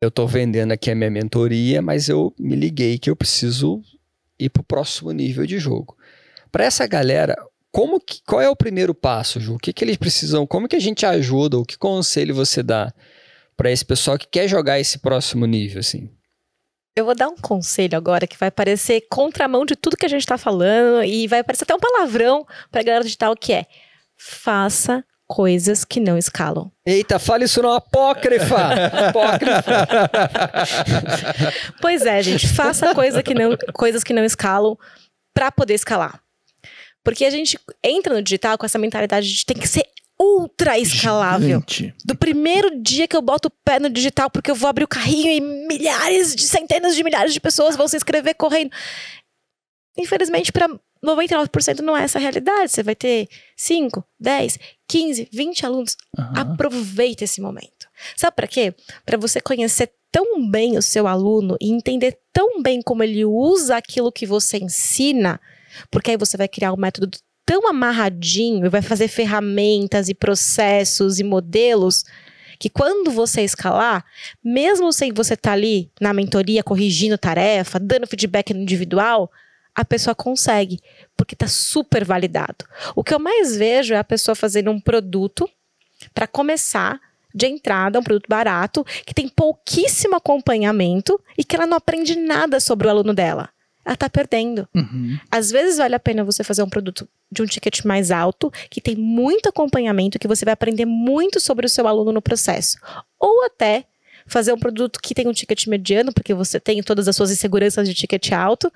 eu 0.00 0.08
estou 0.08 0.26
vendendo 0.26 0.72
aqui 0.72 0.90
a 0.90 0.94
minha 0.94 1.10
mentoria, 1.10 1.82
mas 1.82 2.08
eu 2.08 2.32
me 2.38 2.54
liguei 2.54 2.98
que 2.98 3.10
eu 3.10 3.16
preciso 3.16 3.82
ir 4.38 4.48
para 4.48 4.60
o 4.60 4.64
próximo 4.64 5.10
nível 5.10 5.44
de 5.46 5.58
jogo. 5.58 5.96
Para 6.52 6.64
essa 6.64 6.86
galera, 6.86 7.36
como 7.72 8.00
que, 8.00 8.22
qual 8.22 8.40
é 8.40 8.48
o 8.48 8.56
primeiro 8.56 8.94
passo, 8.94 9.40
Ju? 9.40 9.56
O 9.56 9.58
que, 9.58 9.72
que 9.72 9.84
eles 9.84 9.96
precisam? 9.96 10.46
Como 10.46 10.68
que 10.68 10.76
a 10.76 10.80
gente 10.80 11.04
ajuda? 11.04 11.58
O 11.58 11.64
que 11.64 11.76
conselho 11.76 12.34
você 12.34 12.62
dá 12.62 12.92
para 13.56 13.70
esse 13.70 13.84
pessoal 13.84 14.16
que 14.16 14.26
quer 14.26 14.48
jogar 14.48 14.78
esse 14.78 14.98
próximo 14.98 15.44
nível, 15.46 15.80
assim? 15.80 16.08
Eu 16.96 17.04
vou 17.04 17.14
dar 17.14 17.28
um 17.28 17.36
conselho 17.36 17.96
agora 17.96 18.26
que 18.26 18.38
vai 18.38 18.50
parecer 18.50 19.06
contramão 19.10 19.64
de 19.64 19.76
tudo 19.76 19.96
que 19.96 20.06
a 20.06 20.08
gente 20.08 20.22
está 20.22 20.38
falando 20.38 21.04
e 21.04 21.26
vai 21.26 21.44
parecer 21.44 21.64
até 21.64 21.74
um 21.74 21.78
palavrão 21.78 22.46
para 22.70 22.80
a 22.80 22.84
galera 22.84 23.04
digital 23.04 23.36
que 23.36 23.52
é 23.52 23.66
faça 24.16 25.04
coisas 25.28 25.84
que 25.84 26.00
não 26.00 26.16
escalam. 26.16 26.72
Eita, 26.86 27.18
fala 27.18 27.44
isso 27.44 27.62
não, 27.62 27.72
apócrifa! 27.72 28.56
apócrifa! 29.08 29.86
pois 31.80 32.06
é, 32.06 32.22
gente, 32.22 32.48
faça 32.48 32.94
coisa 32.94 33.22
que 33.22 33.34
não, 33.34 33.56
coisas 33.74 34.02
que 34.02 34.14
não 34.14 34.24
escalam 34.24 34.76
para 35.34 35.52
poder 35.52 35.74
escalar. 35.74 36.20
Porque 37.04 37.24
a 37.24 37.30
gente 37.30 37.58
entra 37.84 38.14
no 38.14 38.22
digital 38.22 38.56
com 38.58 38.66
essa 38.66 38.78
mentalidade 38.78 39.32
de 39.32 39.44
tem 39.44 39.56
que 39.56 39.68
ser 39.68 39.84
ultra 40.20 40.78
escalável. 40.78 41.62
Gigante. 41.68 41.94
Do 42.04 42.16
primeiro 42.16 42.82
dia 42.82 43.06
que 43.06 43.16
eu 43.16 43.22
boto 43.22 43.48
o 43.48 43.52
pé 43.64 43.78
no 43.78 43.88
digital, 43.88 44.28
porque 44.30 44.50
eu 44.50 44.54
vou 44.54 44.68
abrir 44.68 44.84
o 44.84 44.88
carrinho 44.88 45.30
e 45.30 45.40
milhares 45.40 46.34
de 46.34 46.42
centenas 46.42 46.96
de 46.96 47.04
milhares 47.04 47.32
de 47.32 47.40
pessoas 47.40 47.76
vão 47.76 47.86
se 47.86 47.96
inscrever 47.96 48.34
correndo. 48.34 48.72
Infelizmente, 49.96 50.52
para 50.52 50.68
99% 51.04 51.80
não 51.80 51.96
é 51.96 52.04
essa 52.04 52.18
a 52.18 52.20
realidade. 52.20 52.72
Você 52.72 52.82
vai 52.82 52.94
ter 52.94 53.28
5, 53.56 54.04
10, 54.18 54.58
15, 54.86 55.28
20 55.32 55.66
alunos. 55.66 55.96
Uhum. 56.16 56.32
Aproveita 56.34 57.24
esse 57.24 57.40
momento. 57.40 57.88
Sabe 58.16 58.36
para 58.36 58.46
quê? 58.46 58.74
Para 59.04 59.18
você 59.18 59.40
conhecer 59.40 59.92
tão 60.10 60.48
bem 60.50 60.76
o 60.76 60.82
seu 60.82 61.06
aluno 61.06 61.56
e 61.60 61.70
entender 61.70 62.18
tão 62.32 62.62
bem 62.62 62.80
como 62.82 63.02
ele 63.02 63.24
usa 63.24 63.76
aquilo 63.76 64.12
que 64.12 64.26
você 64.26 64.58
ensina, 64.58 65.40
porque 65.90 66.12
aí 66.12 66.16
você 66.16 66.36
vai 66.36 66.48
criar 66.48 66.72
um 66.72 66.78
método 66.78 67.10
tão 67.44 67.68
amarradinho 67.68 68.66
e 68.66 68.68
vai 68.68 68.82
fazer 68.82 69.08
ferramentas 69.08 70.08
e 70.08 70.14
processos 70.14 71.18
e 71.18 71.24
modelos 71.24 72.04
que 72.58 72.68
quando 72.68 73.10
você 73.10 73.42
escalar, 73.42 74.04
mesmo 74.42 74.92
sem 74.92 75.12
você 75.12 75.34
estar 75.34 75.50
tá 75.50 75.54
ali 75.54 75.90
na 76.00 76.12
mentoria 76.12 76.62
corrigindo 76.62 77.16
tarefa, 77.16 77.78
dando 77.78 78.06
feedback 78.06 78.52
no 78.52 78.60
individual, 78.60 79.30
a 79.78 79.84
pessoa 79.84 80.12
consegue, 80.12 80.80
porque 81.16 81.36
está 81.36 81.46
super 81.46 82.04
validado. 82.04 82.64
O 82.96 83.04
que 83.04 83.14
eu 83.14 83.20
mais 83.20 83.56
vejo 83.56 83.94
é 83.94 83.96
a 83.96 84.02
pessoa 84.02 84.34
fazendo 84.34 84.72
um 84.72 84.80
produto 84.80 85.48
para 86.12 86.26
começar 86.26 87.00
de 87.32 87.46
entrada, 87.46 88.00
um 88.00 88.02
produto 88.02 88.26
barato, 88.28 88.84
que 89.06 89.14
tem 89.14 89.28
pouquíssimo 89.28 90.16
acompanhamento 90.16 91.20
e 91.38 91.44
que 91.44 91.54
ela 91.54 91.64
não 91.64 91.76
aprende 91.76 92.16
nada 92.16 92.58
sobre 92.58 92.88
o 92.88 92.90
aluno 92.90 93.14
dela. 93.14 93.50
Ela 93.84 93.94
está 93.94 94.10
perdendo. 94.10 94.68
Uhum. 94.74 95.16
Às 95.30 95.48
vezes 95.52 95.78
vale 95.78 95.94
a 95.94 96.00
pena 96.00 96.24
você 96.24 96.42
fazer 96.42 96.64
um 96.64 96.68
produto 96.68 97.08
de 97.30 97.40
um 97.40 97.46
ticket 97.46 97.84
mais 97.84 98.10
alto, 98.10 98.50
que 98.68 98.80
tem 98.80 98.96
muito 98.96 99.48
acompanhamento, 99.48 100.18
que 100.18 100.26
você 100.26 100.44
vai 100.44 100.54
aprender 100.54 100.86
muito 100.86 101.38
sobre 101.38 101.66
o 101.66 101.68
seu 101.68 101.86
aluno 101.86 102.10
no 102.10 102.20
processo. 102.20 102.78
Ou 103.16 103.44
até 103.44 103.84
fazer 104.26 104.52
um 104.52 104.58
produto 104.58 105.00
que 105.00 105.14
tem 105.14 105.28
um 105.28 105.32
ticket 105.32 105.68
mediano, 105.68 106.12
porque 106.12 106.34
você 106.34 106.58
tem 106.58 106.82
todas 106.82 107.06
as 107.06 107.14
suas 107.14 107.30
inseguranças 107.30 107.88
de 107.88 107.94
ticket 107.94 108.32
alto, 108.32 108.72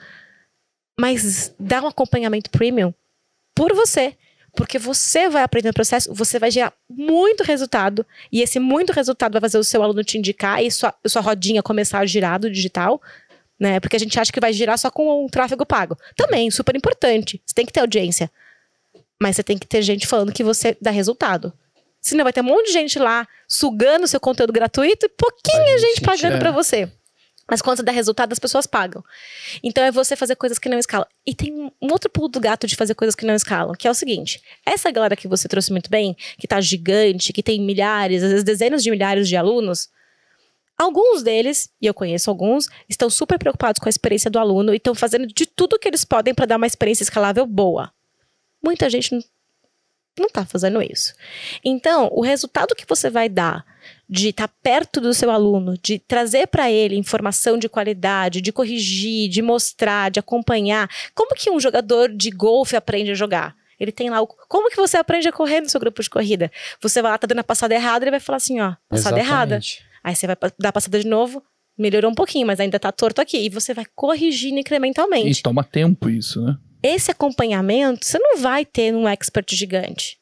mas 0.99 1.55
dá 1.59 1.83
um 1.83 1.87
acompanhamento 1.87 2.51
premium 2.51 2.93
por 3.55 3.75
você. 3.75 4.17
Porque 4.55 4.79
você 4.79 5.31
vai 5.31 5.43
aprender 5.43 5.71
o 5.71 5.75
processo, 5.75 6.13
você 6.13 6.39
vai 6.39 6.51
gerar 6.51 6.75
muito 6.89 7.43
resultado, 7.43 8.07
e 8.31 8.43
esse 8.43 8.59
muito 8.59 8.93
resultado 8.93 9.33
vai 9.33 9.41
fazer 9.41 9.57
o 9.57 9.65
seu 9.65 9.83
aluno 9.83 10.05
te 10.05 10.19
indicar 10.19 10.63
e 10.63 10.71
sua, 10.71 10.95
sua 11.07 11.23
rodinha 11.23 11.63
começar 11.63 12.01
a 12.01 12.07
girar 12.07 12.39
do 12.39 12.51
digital, 12.51 13.01
né? 13.59 13.81
Porque 13.81 13.97
a 13.97 13.99
gente 13.99 14.19
acha 14.21 14.31
que 14.31 14.41
vai 14.41 14.53
girar 14.53 14.77
só 14.77 14.91
com 14.91 15.25
o 15.25 15.31
tráfego 15.31 15.65
pago. 15.65 15.97
Também, 16.17 16.51
super 16.51 16.77
importante. 16.77 17.41
Você 17.47 17.55
tem 17.55 17.65
que 17.65 17.73
ter 17.73 17.81
audiência. 17.81 18.31
Mas 19.21 19.37
você 19.37 19.43
tem 19.43 19.57
que 19.57 19.67
ter 19.67 19.81
gente 19.81 20.07
falando 20.07 20.33
que 20.33 20.45
você 20.45 20.77
dá 20.81 20.91
resultado. 20.91 21.53
Senão 22.01 22.25
vai 22.25 22.33
ter 22.33 22.41
um 22.41 22.45
monte 22.45 22.67
de 22.67 22.73
gente 22.73 22.99
lá 22.99 23.27
sugando 23.49 24.09
seu 24.09 24.19
conteúdo 24.19 24.53
gratuito 24.53 25.07
e 25.07 25.09
pouquinha 25.09 25.79
gente, 25.79 25.97
gente 25.97 26.01
pagando 26.01 26.37
é. 26.37 26.39
para 26.39 26.51
você. 26.51 26.91
Mas 27.51 27.61
quando 27.61 27.83
dá 27.83 27.93
resultado, 27.93 28.33
as 28.33 28.39
pessoas 28.39 28.67
pagam. 28.67 29.05
Então 29.63 29.83
é 29.85 29.91
você 29.91 30.15
fazer 30.15 30.37
coisas 30.37 30.59
que 30.59 30.69
não 30.69 30.79
escalam. 30.79 31.07
E 31.27 31.35
tem 31.35 31.53
um 31.53 31.93
outro 31.93 32.09
pulo 32.09 32.29
do 32.29 32.41
gato 32.41 32.67
de 32.67 32.77
fazer 32.77 32.95
coisas 32.95 33.15
que 33.15 33.27
não 33.27 33.35
escalam, 33.35 33.75
que 33.75 33.87
é 33.87 33.91
o 33.91 33.95
seguinte: 33.95 34.43
essa 34.65 34.91
galera 34.91 35.17
que 35.17 35.29
você 35.29 35.49
trouxe 35.49 35.73
muito 35.73 35.91
bem, 35.91 36.17
que 36.39 36.47
tá 36.47 36.61
gigante, 36.61 37.33
que 37.33 37.43
tem 37.43 37.61
milhares, 37.61 38.23
às 38.23 38.31
vezes 38.31 38.45
dezenas 38.45 38.83
de 38.83 38.91
milhares 38.91 39.29
de 39.29 39.37
alunos, 39.37 39.91
alguns 40.79 41.23
deles, 41.23 41.71
e 41.81 41.87
eu 41.87 41.95
conheço 41.95 42.31
alguns, 42.31 42.69
estão 42.89 43.11
super 43.11 43.39
preocupados 43.39 43.81
com 43.81 43.89
a 43.89 43.91
experiência 43.91 44.31
do 44.31 44.39
aluno 44.39 44.73
e 44.73 44.77
estão 44.77 44.95
fazendo 44.95 45.27
de 45.27 45.47
tudo 45.47 45.79
que 45.79 45.89
eles 45.89 46.05
podem 46.05 46.35
para 46.35 46.47
dar 46.47 46.57
uma 46.57 46.67
experiência 46.67 47.03
escalável 47.03 47.47
boa. 47.47 47.93
Muita 48.63 48.89
gente 48.89 49.13
não 50.19 50.27
está 50.27 50.45
fazendo 50.45 50.83
isso. 50.83 51.15
Então, 51.65 52.09
o 52.13 52.21
resultado 52.21 52.75
que 52.75 52.87
você 52.87 53.09
vai 53.09 53.29
dar 53.29 53.65
de 54.13 54.29
estar 54.29 54.47
tá 54.47 54.55
perto 54.63 55.01
do 55.01 55.15
seu 55.15 55.31
aluno, 55.31 55.75
de 55.83 55.99
trazer 55.99 56.47
para 56.47 56.71
ele 56.71 56.97
informação 56.97 57.57
de 57.57 57.67
qualidade, 57.67 58.43
de 58.43 58.53
corrigir, 58.53 59.31
de 59.31 59.41
mostrar, 59.41 60.11
de 60.11 60.21
acompanhar. 60.21 60.87
Como 61.15 61.35
que 61.35 61.51
um 61.51 61.59
jogador 61.59 62.15
de 62.15 62.31
golfe 62.31 62.77
aprende 62.77 63.11
a 63.11 63.15
jogar? 63.15 63.57
Ele 63.81 63.91
tem 63.91 64.11
lá 64.11 64.21
o. 64.21 64.27
Como 64.27 64.69
que 64.69 64.77
você 64.77 64.99
aprende 64.99 65.29
a 65.29 65.33
correr 65.33 65.63
no 65.63 65.69
seu 65.69 65.81
grupo 65.81 66.03
de 66.03 66.11
corrida? 66.11 66.53
Você 66.83 67.01
vai 67.01 67.11
lá, 67.11 67.17
tá 67.17 67.27
dando 67.27 67.39
a 67.39 67.45
passada 67.45 67.75
errada, 67.75 68.05
ele 68.05 68.11
vai 68.11 68.21
falar 68.21 68.37
assim: 68.37 68.61
ó, 68.61 68.75
passada 68.87 69.19
Exatamente. 69.19 69.27
errada. 69.27 69.61
Aí 70.05 70.15
você 70.15 70.27
vai 70.27 70.37
dar 70.59 70.69
a 70.69 70.73
passada 70.73 71.01
de 71.01 71.07
novo, 71.07 71.43
melhorou 71.79 72.11
um 72.11 72.15
pouquinho, 72.15 72.47
mas 72.47 72.61
ainda 72.61 72.79
tá 72.79 72.93
torto 72.93 73.19
aqui. 73.19 73.39
E 73.39 73.49
você 73.49 73.73
vai 73.73 73.87
corrigindo 73.95 74.61
incrementalmente. 74.61 75.41
E 75.41 75.43
toma 75.43 75.65
tempo 75.65 76.11
isso, 76.11 76.43
né? 76.43 76.59
Esse 76.83 77.11
acompanhamento 77.11 78.05
você 78.05 78.19
não 78.19 78.37
vai 78.37 78.67
ter 78.67 78.93
num 78.93 79.09
expert 79.09 79.57
gigante 79.57 80.21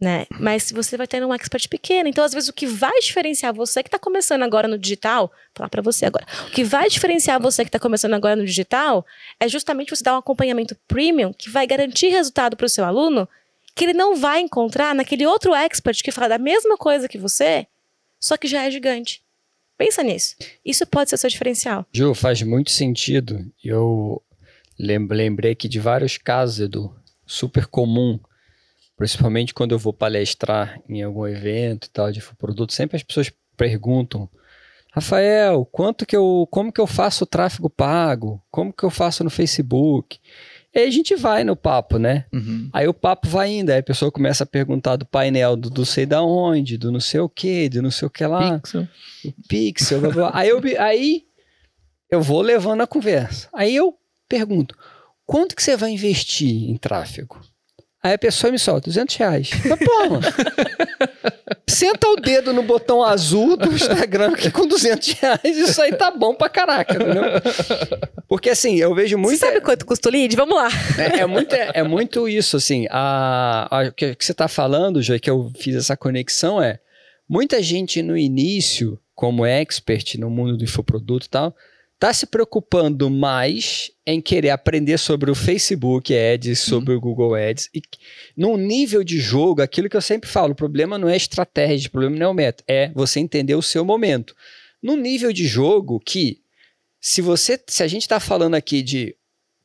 né? 0.00 0.26
Mas 0.38 0.70
você 0.70 0.96
vai 0.96 1.06
ter 1.06 1.24
um 1.24 1.32
expert 1.32 1.68
pequeno. 1.68 2.08
Então, 2.08 2.24
às 2.24 2.32
vezes, 2.32 2.48
o 2.48 2.52
que 2.52 2.66
vai 2.66 3.00
diferenciar 3.00 3.54
você 3.54 3.82
que 3.82 3.88
está 3.88 3.98
começando 3.98 4.42
agora 4.42 4.68
no 4.68 4.78
digital, 4.78 5.28
vou 5.28 5.36
falar 5.54 5.68
para 5.68 5.82
você 5.82 6.04
agora, 6.06 6.26
o 6.48 6.50
que 6.50 6.62
vai 6.62 6.88
diferenciar 6.88 7.40
você 7.40 7.64
que 7.64 7.68
está 7.68 7.78
começando 7.78 8.14
agora 8.14 8.36
no 8.36 8.44
digital 8.44 9.06
é 9.40 9.48
justamente 9.48 9.90
você 9.90 10.04
dar 10.04 10.14
um 10.14 10.18
acompanhamento 10.18 10.76
premium 10.86 11.32
que 11.32 11.48
vai 11.48 11.66
garantir 11.66 12.08
resultado 12.08 12.56
para 12.56 12.66
o 12.66 12.68
seu 12.68 12.84
aluno 12.84 13.28
que 13.74 13.84
ele 13.84 13.92
não 13.92 14.16
vai 14.16 14.40
encontrar 14.40 14.94
naquele 14.94 15.26
outro 15.26 15.54
expert 15.54 16.02
que 16.02 16.10
fala 16.10 16.30
da 16.30 16.38
mesma 16.38 16.78
coisa 16.78 17.06
que 17.06 17.18
você, 17.18 17.66
só 18.18 18.36
que 18.38 18.48
já 18.48 18.64
é 18.64 18.70
gigante. 18.70 19.22
Pensa 19.76 20.02
nisso. 20.02 20.34
Isso 20.64 20.86
pode 20.86 21.10
ser 21.10 21.18
seu 21.18 21.28
diferencial. 21.28 21.84
Ju, 21.92 22.14
faz 22.14 22.40
muito 22.40 22.70
sentido. 22.70 23.44
Eu 23.62 24.22
lembrei 24.78 25.52
aqui 25.52 25.68
de 25.68 25.78
vários 25.78 26.16
casos, 26.16 26.60
Edu, 26.60 26.94
super 27.26 27.66
comum 27.66 28.18
Principalmente 28.96 29.52
quando 29.52 29.72
eu 29.72 29.78
vou 29.78 29.92
palestrar 29.92 30.80
em 30.88 31.02
algum 31.02 31.26
evento 31.26 31.86
e 31.86 31.90
tal 31.90 32.10
de 32.10 32.22
produto, 32.38 32.72
sempre 32.72 32.96
as 32.96 33.02
pessoas 33.02 33.30
perguntam: 33.56 34.28
Rafael, 34.92 35.66
quanto 35.66 36.06
que 36.06 36.16
eu, 36.16 36.48
como 36.50 36.72
que 36.72 36.80
eu 36.80 36.86
faço 36.86 37.24
o 37.24 37.26
tráfego 37.26 37.68
pago? 37.68 38.42
Como 38.50 38.72
que 38.72 38.82
eu 38.82 38.90
faço 38.90 39.22
no 39.22 39.28
Facebook? 39.28 40.18
E 40.74 40.78
aí 40.78 40.88
a 40.88 40.90
gente 40.90 41.14
vai 41.14 41.44
no 41.44 41.54
papo, 41.54 41.98
né? 41.98 42.24
Uhum. 42.32 42.68
Aí 42.72 42.88
o 42.88 42.94
papo 42.94 43.28
vai 43.28 43.50
indo, 43.50 43.70
aí 43.70 43.78
a 43.78 43.82
pessoa 43.82 44.10
começa 44.10 44.44
a 44.44 44.46
perguntar 44.46 44.96
do 44.96 45.06
painel 45.06 45.56
do, 45.56 45.68
do 45.68 45.84
sei 45.84 46.06
da 46.06 46.22
onde, 46.22 46.78
do 46.78 46.90
não 46.90 47.00
sei 47.00 47.20
o 47.20 47.28
que, 47.28 47.68
do 47.68 47.82
não 47.82 47.90
sei 47.90 48.06
o 48.06 48.10
que 48.10 48.24
lá, 48.26 48.58
Pixel. 48.58 48.88
o 49.24 49.34
pixel, 49.48 50.00
blá, 50.00 50.10
blá. 50.10 50.30
aí 50.34 50.48
eu 50.48 50.60
aí 50.78 51.24
eu 52.10 52.22
vou 52.22 52.40
levando 52.40 52.80
a 52.82 52.86
conversa. 52.86 53.48
Aí 53.54 53.74
eu 53.74 53.94
pergunto, 54.28 54.76
quanto 55.24 55.56
que 55.56 55.62
você 55.62 55.76
vai 55.76 55.90
investir 55.90 56.70
em 56.70 56.76
tráfego? 56.76 57.40
Aí 58.06 58.14
a 58.14 58.18
pessoa 58.18 58.52
me 58.52 58.58
solta, 58.58 58.88
200 58.88 59.16
reais. 59.16 59.50
Mas, 59.64 59.78
pô, 59.80 60.08
mano, 60.08 60.20
senta 61.68 62.06
o 62.06 62.14
dedo 62.14 62.52
no 62.52 62.62
botão 62.62 63.02
azul 63.02 63.56
do 63.56 63.72
Instagram 63.72 64.32
que 64.34 64.48
com 64.48 64.64
200 64.64 65.12
reais 65.14 65.56
isso 65.56 65.82
aí 65.82 65.92
tá 65.92 66.08
bom 66.12 66.36
pra 66.36 66.48
caraca, 66.48 66.94
entendeu? 66.94 67.24
Porque 68.28 68.50
assim, 68.50 68.76
eu 68.76 68.94
vejo 68.94 69.18
muito... 69.18 69.36
Você 69.36 69.44
sabe 69.44 69.60
quanto 69.60 69.84
custa 69.84 70.08
o 70.08 70.12
lead? 70.12 70.36
Vamos 70.36 70.54
lá. 70.54 70.68
É, 70.96 71.20
é 71.22 71.26
muito, 71.26 71.52
é, 71.52 71.70
é 71.74 71.82
muito 71.82 72.28
isso, 72.28 72.56
assim. 72.56 72.86
O 72.86 73.92
que, 73.92 74.14
que 74.14 74.24
você 74.24 74.30
está 74.30 74.46
falando, 74.46 75.02
Joy, 75.02 75.18
que 75.18 75.28
eu 75.28 75.50
fiz 75.58 75.74
essa 75.74 75.96
conexão 75.96 76.62
é 76.62 76.78
muita 77.28 77.60
gente 77.60 78.02
no 78.02 78.16
início, 78.16 79.00
como 79.16 79.44
expert 79.44 80.16
no 80.16 80.30
mundo 80.30 80.56
do 80.56 80.62
infoproduto 80.62 81.26
e 81.26 81.30
tal, 81.30 81.56
tá 81.98 82.12
se 82.12 82.26
preocupando 82.26 83.08
mais 83.08 83.90
em 84.06 84.20
querer 84.20 84.50
aprender 84.50 84.98
sobre 84.98 85.30
o 85.30 85.34
Facebook 85.34 86.14
Ads, 86.14 86.58
sobre 86.60 86.92
o 86.94 87.00
Google 87.00 87.34
Ads. 87.34 87.70
E 87.74 87.80
num 88.36 88.56
nível 88.56 89.02
de 89.02 89.18
jogo, 89.18 89.62
aquilo 89.62 89.88
que 89.88 89.96
eu 89.96 90.02
sempre 90.02 90.28
falo, 90.28 90.52
o 90.52 90.56
problema 90.56 90.98
não 90.98 91.08
é 91.08 91.16
estratégia, 91.16 91.88
o 91.88 91.92
problema 91.92 92.16
não 92.16 92.26
é 92.26 92.28
o 92.28 92.34
método, 92.34 92.64
é 92.68 92.90
você 92.94 93.18
entender 93.18 93.54
o 93.54 93.62
seu 93.62 93.84
momento. 93.84 94.34
Num 94.82 94.96
nível 94.96 95.32
de 95.32 95.46
jogo 95.46 95.98
que, 95.98 96.42
se 97.00 97.22
você, 97.22 97.60
se 97.66 97.82
a 97.82 97.88
gente 97.88 98.02
está 98.02 98.20
falando 98.20 98.54
aqui 98.54 98.82
de 98.82 99.16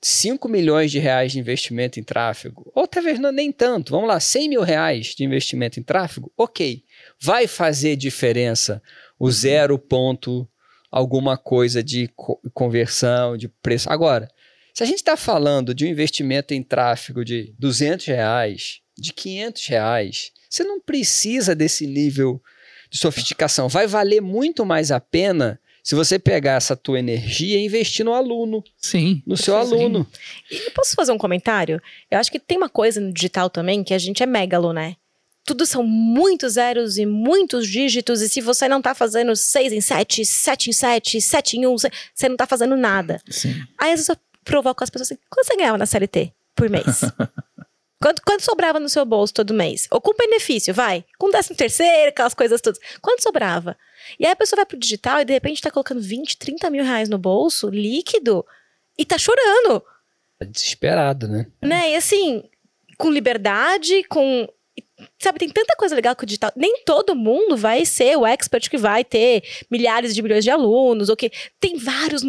5 0.02 0.48
milhões 0.50 0.90
de 0.90 0.98
reais 0.98 1.34
de 1.34 1.40
investimento 1.40 2.00
em 2.00 2.04
tráfego, 2.04 2.72
ou 2.74 2.88
talvez 2.88 3.20
não, 3.20 3.32
nem 3.32 3.52
tanto, 3.52 3.92
vamos 3.92 4.08
lá, 4.08 4.20
100 4.20 4.50
mil 4.50 4.62
reais 4.62 5.08
de 5.08 5.24
investimento 5.24 5.80
em 5.80 5.84
tráfego, 5.84 6.32
ok. 6.36 6.84
Vai 7.20 7.46
fazer 7.46 7.96
diferença 7.96 8.82
o 9.20 9.30
zero 9.30 9.78
ponto 9.78 10.48
alguma 10.92 11.38
coisa 11.38 11.82
de 11.82 12.08
co- 12.16 12.40
conversão, 12.54 13.38
de 13.38 13.48
preço. 13.48 13.90
Agora, 13.90 14.28
se 14.74 14.84
a 14.84 14.86
gente 14.86 14.98
está 14.98 15.16
falando 15.18 15.74
de 15.74 15.86
um 15.86 15.90
investimento 15.90 16.54
em 16.54 16.62
tráfego 16.62 17.24
de 17.24 17.54
200 17.58 18.06
reais, 18.06 18.80
de 18.98 19.14
500 19.14 19.66
reais, 19.68 20.32
você 20.50 20.64
não 20.64 20.80
precisa 20.82 21.56
desse 21.56 21.88
nível 21.88 22.42
de 22.90 22.98
sofisticação. 22.98 23.70
Vai 23.70 23.88
valer 23.88 24.22
muito 24.22 24.66
mais 24.66 24.92
a 24.92 25.00
pena 25.00 25.60
se 25.84 25.96
você 25.96 26.20
pegar 26.20 26.58
essa 26.58 26.76
tua 26.76 27.00
energia 27.00 27.58
e 27.58 27.66
investir 27.66 28.06
no 28.06 28.14
aluno, 28.14 28.64
Sim. 28.78 29.24
no 29.26 29.36
seu 29.36 29.56
Sim. 29.56 29.60
aluno. 29.74 30.06
E 30.52 30.68
eu 30.68 30.72
posso 30.72 30.94
fazer 30.94 31.12
um 31.12 31.18
comentário? 31.18 31.82
Eu 32.12 32.20
acho 32.20 32.32
que 32.32 32.40
tem 32.40 32.58
uma 32.58 32.70
coisa 32.70 33.02
no 33.02 33.12
digital 33.12 33.50
também 33.50 33.84
que 33.84 33.94
a 33.94 33.98
gente 33.98 34.22
é 34.22 34.26
megalo, 34.28 34.74
né? 34.74 34.96
Tudo 35.44 35.66
são 35.66 35.84
muitos 35.84 36.54
zeros 36.54 36.98
e 36.98 37.06
muitos 37.06 37.68
dígitos, 37.68 38.22
e 38.22 38.30
se 38.30 38.42
você 38.42 38.68
não 38.68 38.82
tá 38.82 38.94
fazendo 38.94 39.36
6 39.36 39.74
em 39.74 39.82
7, 39.82 40.26
7 40.26 40.70
em 40.70 40.74
7, 40.74 41.22
7 41.22 41.58
em 41.58 41.68
1, 41.68 41.76
você 41.78 42.30
não 42.30 42.38
tá 42.38 42.46
fazendo 42.46 42.78
nada. 42.78 43.22
Sim. 43.30 43.56
Aí 43.78 43.92
às 43.92 44.00
vezes 44.00 44.10
eu 44.10 44.18
provoco 44.44 44.84
as 44.84 44.90
pessoas 44.90 45.12
assim: 45.12 45.22
quanto 45.30 45.48
você 45.48 45.56
ganhava 45.56 45.78
na 45.78 45.86
CLT 45.86 46.32
por 46.56 46.70
mês? 46.70 47.02
quanto, 48.00 48.22
quanto 48.22 48.44
sobrava 48.44 48.80
no 48.80 48.88
seu 48.88 49.04
bolso 49.04 49.34
todo 49.34 49.54
mês? 49.54 49.88
Ou 49.90 50.00
com 50.00 50.16
benefício, 50.16 50.74
vai. 50.74 51.04
Com 51.18 51.32
décimo 51.32 51.56
terceiro, 51.56 52.10
aquelas 52.10 52.36
coisas 52.36 52.62
todas. 52.62 52.80
Quanto 53.02 53.24
sobrava? 53.24 53.76
E 54.20 54.26
aí 54.26 54.32
a 54.32 54.36
pessoa 54.36 54.58
vai 54.58 54.66
pro 54.66 54.78
digital 54.78 55.22
e 55.22 55.26
de 55.26 55.34
repente 55.34 55.62
tá 55.62 55.72
colocando 55.72 56.02
20, 56.02 56.38
30 56.38 56.70
mil 56.70 56.84
reais 56.84 57.10
no 57.10 57.18
bolso, 57.18 57.70
líquido, 57.70 58.46
e 58.98 59.06
tá 59.06 59.18
chorando 59.18 59.84
Tá 60.42 60.46
Desesperado, 60.46 61.28
né? 61.28 61.46
né? 61.62 61.92
E 61.92 61.96
assim, 61.96 62.44
com 62.98 63.12
liberdade, 63.12 64.04
com. 64.06 64.48
Sabe, 65.20 65.40
tem 65.40 65.50
tanta 65.50 65.76
coisa 65.76 65.96
legal 65.96 66.16
com 66.16 66.24
o 66.24 66.26
digital. 66.26 66.52
Nem 66.56 66.84
todo 66.86 67.16
mundo 67.16 67.56
vai 67.58 67.86
ser 67.86 68.18
o 68.18 68.26
expert 68.26 68.70
que 68.70 68.78
vai 68.78 69.04
ter 69.04 69.44
milhares 69.70 70.14
de 70.14 70.22
milhões 70.22 70.44
de 70.44 70.50
alunos, 70.50 71.10
ou 71.10 71.16
que. 71.16 71.32
Tem 71.60 71.78
vários. 71.78 72.24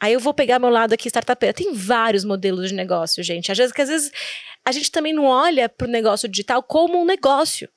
Aí 0.00 0.12
eu 0.12 0.20
vou 0.20 0.32
pegar 0.32 0.58
meu 0.58 0.70
lado 0.70 0.92
aqui, 0.92 1.08
startupeira. 1.08 1.52
Tem 1.52 1.72
vários 1.72 2.24
modelos 2.24 2.68
de 2.68 2.74
negócio, 2.74 3.22
gente. 3.22 3.52
Às 3.52 3.58
vezes, 3.58 3.72
que 3.72 3.82
às 3.82 3.88
vezes 3.88 4.10
a 4.64 4.72
gente 4.72 4.90
também 4.90 5.12
não 5.12 5.24
olha 5.24 5.68
para 5.68 5.86
o 5.86 5.90
negócio 5.90 6.28
digital 6.28 6.62
como 6.62 7.00
um 7.00 7.04
negócio. 7.04 7.68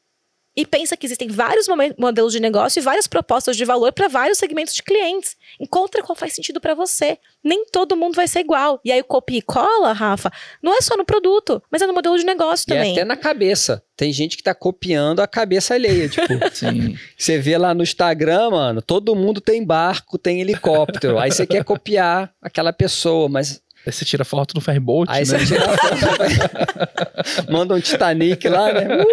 E 0.55 0.65
pensa 0.67 0.95
que 0.95 1.05
existem 1.05 1.27
vários 1.29 1.67
modelos 1.97 2.31
de 2.31 2.39
negócio 2.39 2.79
e 2.79 2.83
várias 2.83 3.07
propostas 3.07 3.57
de 3.57 3.65
valor 3.65 3.91
para 3.91 4.07
vários 4.07 4.37
segmentos 4.37 4.75
de 4.75 4.83
clientes. 4.83 5.35
Encontra 5.59 6.03
qual 6.03 6.15
faz 6.15 6.33
sentido 6.33 6.61
para 6.61 6.75
você. 6.75 7.17
Nem 7.43 7.65
todo 7.65 7.95
mundo 7.97 8.13
vai 8.15 8.27
ser 8.27 8.41
igual. 8.41 8.79
E 8.85 8.91
aí 8.91 9.01
o 9.01 9.03
copia 9.03 9.39
e 9.39 9.41
cola, 9.41 9.91
Rafa, 9.93 10.31
não 10.61 10.77
é 10.77 10.81
só 10.81 10.95
no 10.95 11.03
produto, 11.03 11.61
mas 11.71 11.81
é 11.81 11.87
no 11.87 11.93
modelo 11.93 12.17
de 12.19 12.23
negócio 12.23 12.65
E 12.69 12.73
é 12.73 12.75
também. 12.75 12.91
até 12.91 13.03
na 13.03 13.17
cabeça. 13.17 13.83
Tem 13.97 14.13
gente 14.13 14.37
que 14.37 14.43
tá 14.43 14.53
copiando 14.53 15.21
a 15.21 15.27
cabeça 15.27 15.73
alheia. 15.73 16.07
Tipo, 16.07 16.27
Sim. 16.53 16.97
você 17.17 17.39
vê 17.39 17.57
lá 17.57 17.73
no 17.73 17.81
Instagram, 17.81 18.51
mano, 18.51 18.81
todo 18.81 19.15
mundo 19.15 19.41
tem 19.41 19.63
barco, 19.65 20.17
tem 20.19 20.39
helicóptero. 20.41 21.17
Aí 21.17 21.31
você 21.31 21.47
quer 21.47 21.63
copiar 21.63 22.31
aquela 22.41 22.71
pessoa, 22.71 23.27
mas 23.27 23.61
Aí 23.85 23.91
você 23.91 24.05
tira 24.05 24.23
foto 24.23 24.55
no 24.55 24.61
ferryboat, 24.61 25.11
aí 25.11 25.19
né? 25.19 25.25
você 25.25 25.45
tira 25.45 25.77
foto, 25.77 27.51
manda 27.51 27.73
um 27.73 27.79
Titanic 27.79 28.47
lá, 28.47 28.71
né? 28.73 29.03
Uh! 29.03 29.05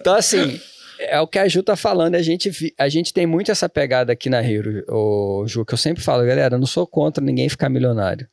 Então, 0.00 0.14
assim, 0.14 0.60
é 1.00 1.20
o 1.20 1.26
que 1.26 1.38
a 1.38 1.48
Ju 1.48 1.62
tá 1.62 1.76
falando. 1.76 2.14
A 2.14 2.22
gente, 2.22 2.74
a 2.78 2.88
gente 2.88 3.12
tem 3.12 3.26
muito 3.26 3.50
essa 3.50 3.68
pegada 3.68 4.12
aqui 4.12 4.30
na 4.30 4.42
Hero, 4.42 4.84
ô, 4.88 5.44
Ju, 5.46 5.64
que 5.64 5.74
eu 5.74 5.78
sempre 5.78 6.02
falo, 6.02 6.24
galera, 6.24 6.54
eu 6.54 6.58
não 6.58 6.66
sou 6.66 6.86
contra 6.86 7.24
ninguém 7.24 7.48
ficar 7.48 7.68
milionário. 7.68 8.28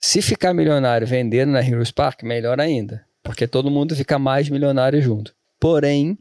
Se 0.00 0.22
ficar 0.22 0.54
milionário 0.54 1.06
vendendo 1.06 1.50
na 1.50 1.60
Heroes 1.60 1.90
Park, 1.90 2.22
melhor 2.22 2.60
ainda. 2.60 3.04
Porque 3.22 3.46
todo 3.46 3.70
mundo 3.70 3.96
fica 3.96 4.18
mais 4.18 4.48
milionário 4.48 5.02
junto. 5.02 5.34
Porém, 5.58 6.16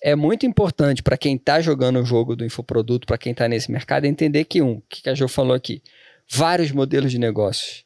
é 0.00 0.14
muito 0.14 0.46
importante 0.46 1.02
para 1.02 1.18
quem 1.18 1.34
está 1.34 1.60
jogando 1.60 1.98
o 2.00 2.04
jogo 2.04 2.36
do 2.36 2.44
infoproduto, 2.44 3.06
para 3.06 3.18
quem 3.18 3.32
está 3.32 3.48
nesse 3.48 3.70
mercado, 3.72 4.04
entender 4.04 4.44
que, 4.44 4.62
um, 4.62 4.74
o 4.74 4.82
que 4.88 5.02
que 5.02 5.10
a 5.10 5.14
Jo 5.14 5.26
falou 5.26 5.54
aqui, 5.54 5.82
vários 6.30 6.70
modelos 6.70 7.10
de 7.10 7.18
negócios. 7.18 7.84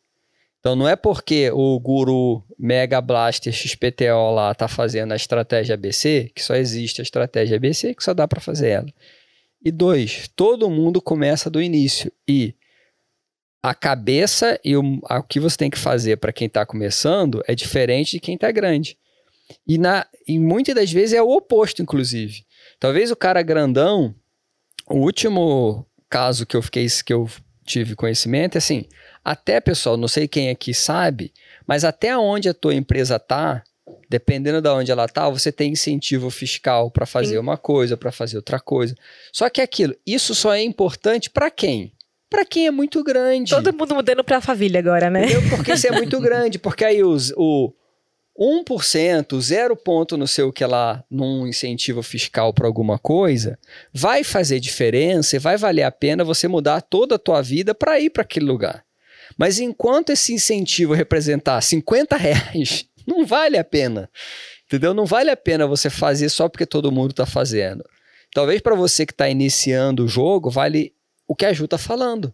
Então, 0.63 0.77
não 0.77 0.87
é 0.89 0.95
porque 0.95 1.51
o 1.51 1.77
guru 1.81 2.41
Mega 2.57 3.01
Blaster 3.01 3.53
XPTO 3.53 4.31
lá 4.33 4.53
está 4.53 4.69
fazendo 4.69 5.11
a 5.11 5.17
estratégia 5.17 5.75
ABC, 5.75 6.31
que 6.33 6.41
só 6.41 6.55
existe 6.55 7.01
a 7.01 7.03
estratégia 7.03 7.57
ABC, 7.57 7.93
que 7.97 8.05
só 8.05 8.15
dá 8.15 8.29
para 8.29 8.41
fazer 8.41 8.69
ela. 8.69 8.87
E 9.65 9.73
dois, 9.73 10.29
todo 10.37 10.71
mundo 10.71 11.03
começa 11.03 11.51
do 11.51 11.61
início. 11.61 12.13
E 12.29 12.55
a 13.61 13.75
cabeça 13.75 14.57
e 14.65 14.77
o, 14.77 15.01
a- 15.07 15.19
o 15.19 15.25
que 15.25 15.41
você 15.41 15.57
tem 15.57 15.69
que 15.69 15.79
fazer 15.79 16.19
para 16.19 16.33
quem 16.33 16.47
está 16.47 16.65
começando 16.65 17.43
é 17.49 17.57
diferente 17.57 18.13
de 18.13 18.21
quem 18.21 18.37
está 18.37 18.53
grande. 18.53 18.97
E, 19.67 19.77
na, 19.79 20.07
e 20.29 20.39
muitas 20.39 20.77
das 20.77 20.93
vezes 20.93 21.13
é 21.13 21.21
o 21.23 21.29
oposto, 21.31 21.83
inclusive. 21.83 22.45
Talvez 22.79 23.11
o 23.11 23.17
cara 23.17 23.43
grandão, 23.43 24.15
o 24.89 24.99
último 24.99 25.85
caso 26.09 26.47
que 26.47 26.57
eu 26.57 26.63
fiquei 26.63 26.87
que 27.05 27.13
eu 27.13 27.29
tive 27.65 27.97
conhecimento 27.97 28.55
é 28.55 28.59
assim, 28.59 28.85
até 29.25 29.61
pessoal, 29.61 29.97
não 29.97 30.09
sei 30.09 30.27
quem 30.27 30.51
aqui 30.51 30.75
sabe, 30.75 31.33
mas 31.67 31.85
até 31.85 32.17
onde 32.17 32.49
a 32.49 32.55
tua 32.55 32.75
empresa 32.75 33.19
tá, 33.19 33.63
dependendo 34.09 34.61
de 34.61 34.69
onde 34.69 34.91
ela 34.91 35.09
tá, 35.09 35.29
você 35.29 35.53
tem 35.53 35.73
incentivo 35.73 36.31
fiscal 36.31 36.91
para 36.91 37.07
fazer 37.07 37.35
Sim. 37.35 37.39
uma 37.39 37.57
coisa, 37.57 37.97
para 37.97 38.13
fazer 38.13 38.37
outra 38.37 38.61
coisa. 38.61 38.95
Só 39.33 39.49
que 39.49 39.61
aquilo, 39.61 39.95
isso 40.07 40.35
só 40.35 40.55
é 40.55 40.63
importante 40.63 41.31
para 41.31 41.51
quem? 41.51 41.93
Para 42.29 42.45
quem 42.45 42.67
é 42.67 42.71
muito 42.71 43.05
grande. 43.05 43.51
Todo 43.51 43.77
mundo 43.77 43.95
mudando 43.95 44.25
pra 44.25 44.41
família 44.41 44.81
agora, 44.81 45.11
né? 45.11 45.25
Entendeu? 45.25 45.49
Porque 45.51 45.73
isso 45.73 45.87
é 45.87 45.93
muito 45.93 46.19
grande. 46.19 46.59
Porque 46.59 46.85
aí 46.85 47.03
os, 47.05 47.31
o 47.37 47.73
1%, 48.39 49.39
zero 49.41 49.77
ponto 49.77 50.17
não 50.17 50.27
sei 50.27 50.45
o 50.45 50.53
que 50.53 50.65
lá, 50.65 51.05
num 51.11 51.47
incentivo 51.47 52.03
fiscal 52.03 52.53
para 52.53 52.67
alguma 52.67 52.99
coisa, 52.99 53.59
vai 53.93 54.25
fazer 54.25 54.59
diferença 54.61 55.37
e 55.37 55.39
vai 55.39 55.57
valer 55.57 55.83
a 55.83 55.91
pena 55.91 56.25
você 56.25 56.49
mudar 56.49 56.81
toda 56.81 57.17
a 57.17 57.19
tua 57.19 57.43
vida 57.43 57.75
para 57.75 58.01
ir 58.01 58.11
para 58.11 58.23
aquele 58.23 58.47
lugar. 58.47 58.83
Mas 59.37 59.59
enquanto 59.59 60.11
esse 60.11 60.33
incentivo 60.33 60.95
representar 60.95 61.61
50 61.61 62.17
reais, 62.17 62.87
não 63.07 63.25
vale 63.27 63.59
a 63.59 63.65
pena. 63.65 64.09
Entendeu? 64.67 64.95
Não 64.95 65.05
vale 65.05 65.31
a 65.31 65.37
pena 65.37 65.67
você 65.67 65.91
fazer 65.91 66.29
só 66.29 66.49
porque 66.49 66.65
todo 66.65 66.93
mundo 66.93 67.11
está 67.11 67.27
fazendo. 67.27 67.85
Talvez 68.33 68.61
para 68.61 68.75
você 68.75 69.05
que 69.05 69.13
está 69.13 69.29
iniciando 69.29 70.05
o 70.05 70.09
jogo, 70.09 70.51
vale 70.51 70.95
o 71.27 71.35
que 71.35 71.45
a 71.45 71.53
Ju 71.53 71.67
está 71.67 71.77
falando. 71.77 72.33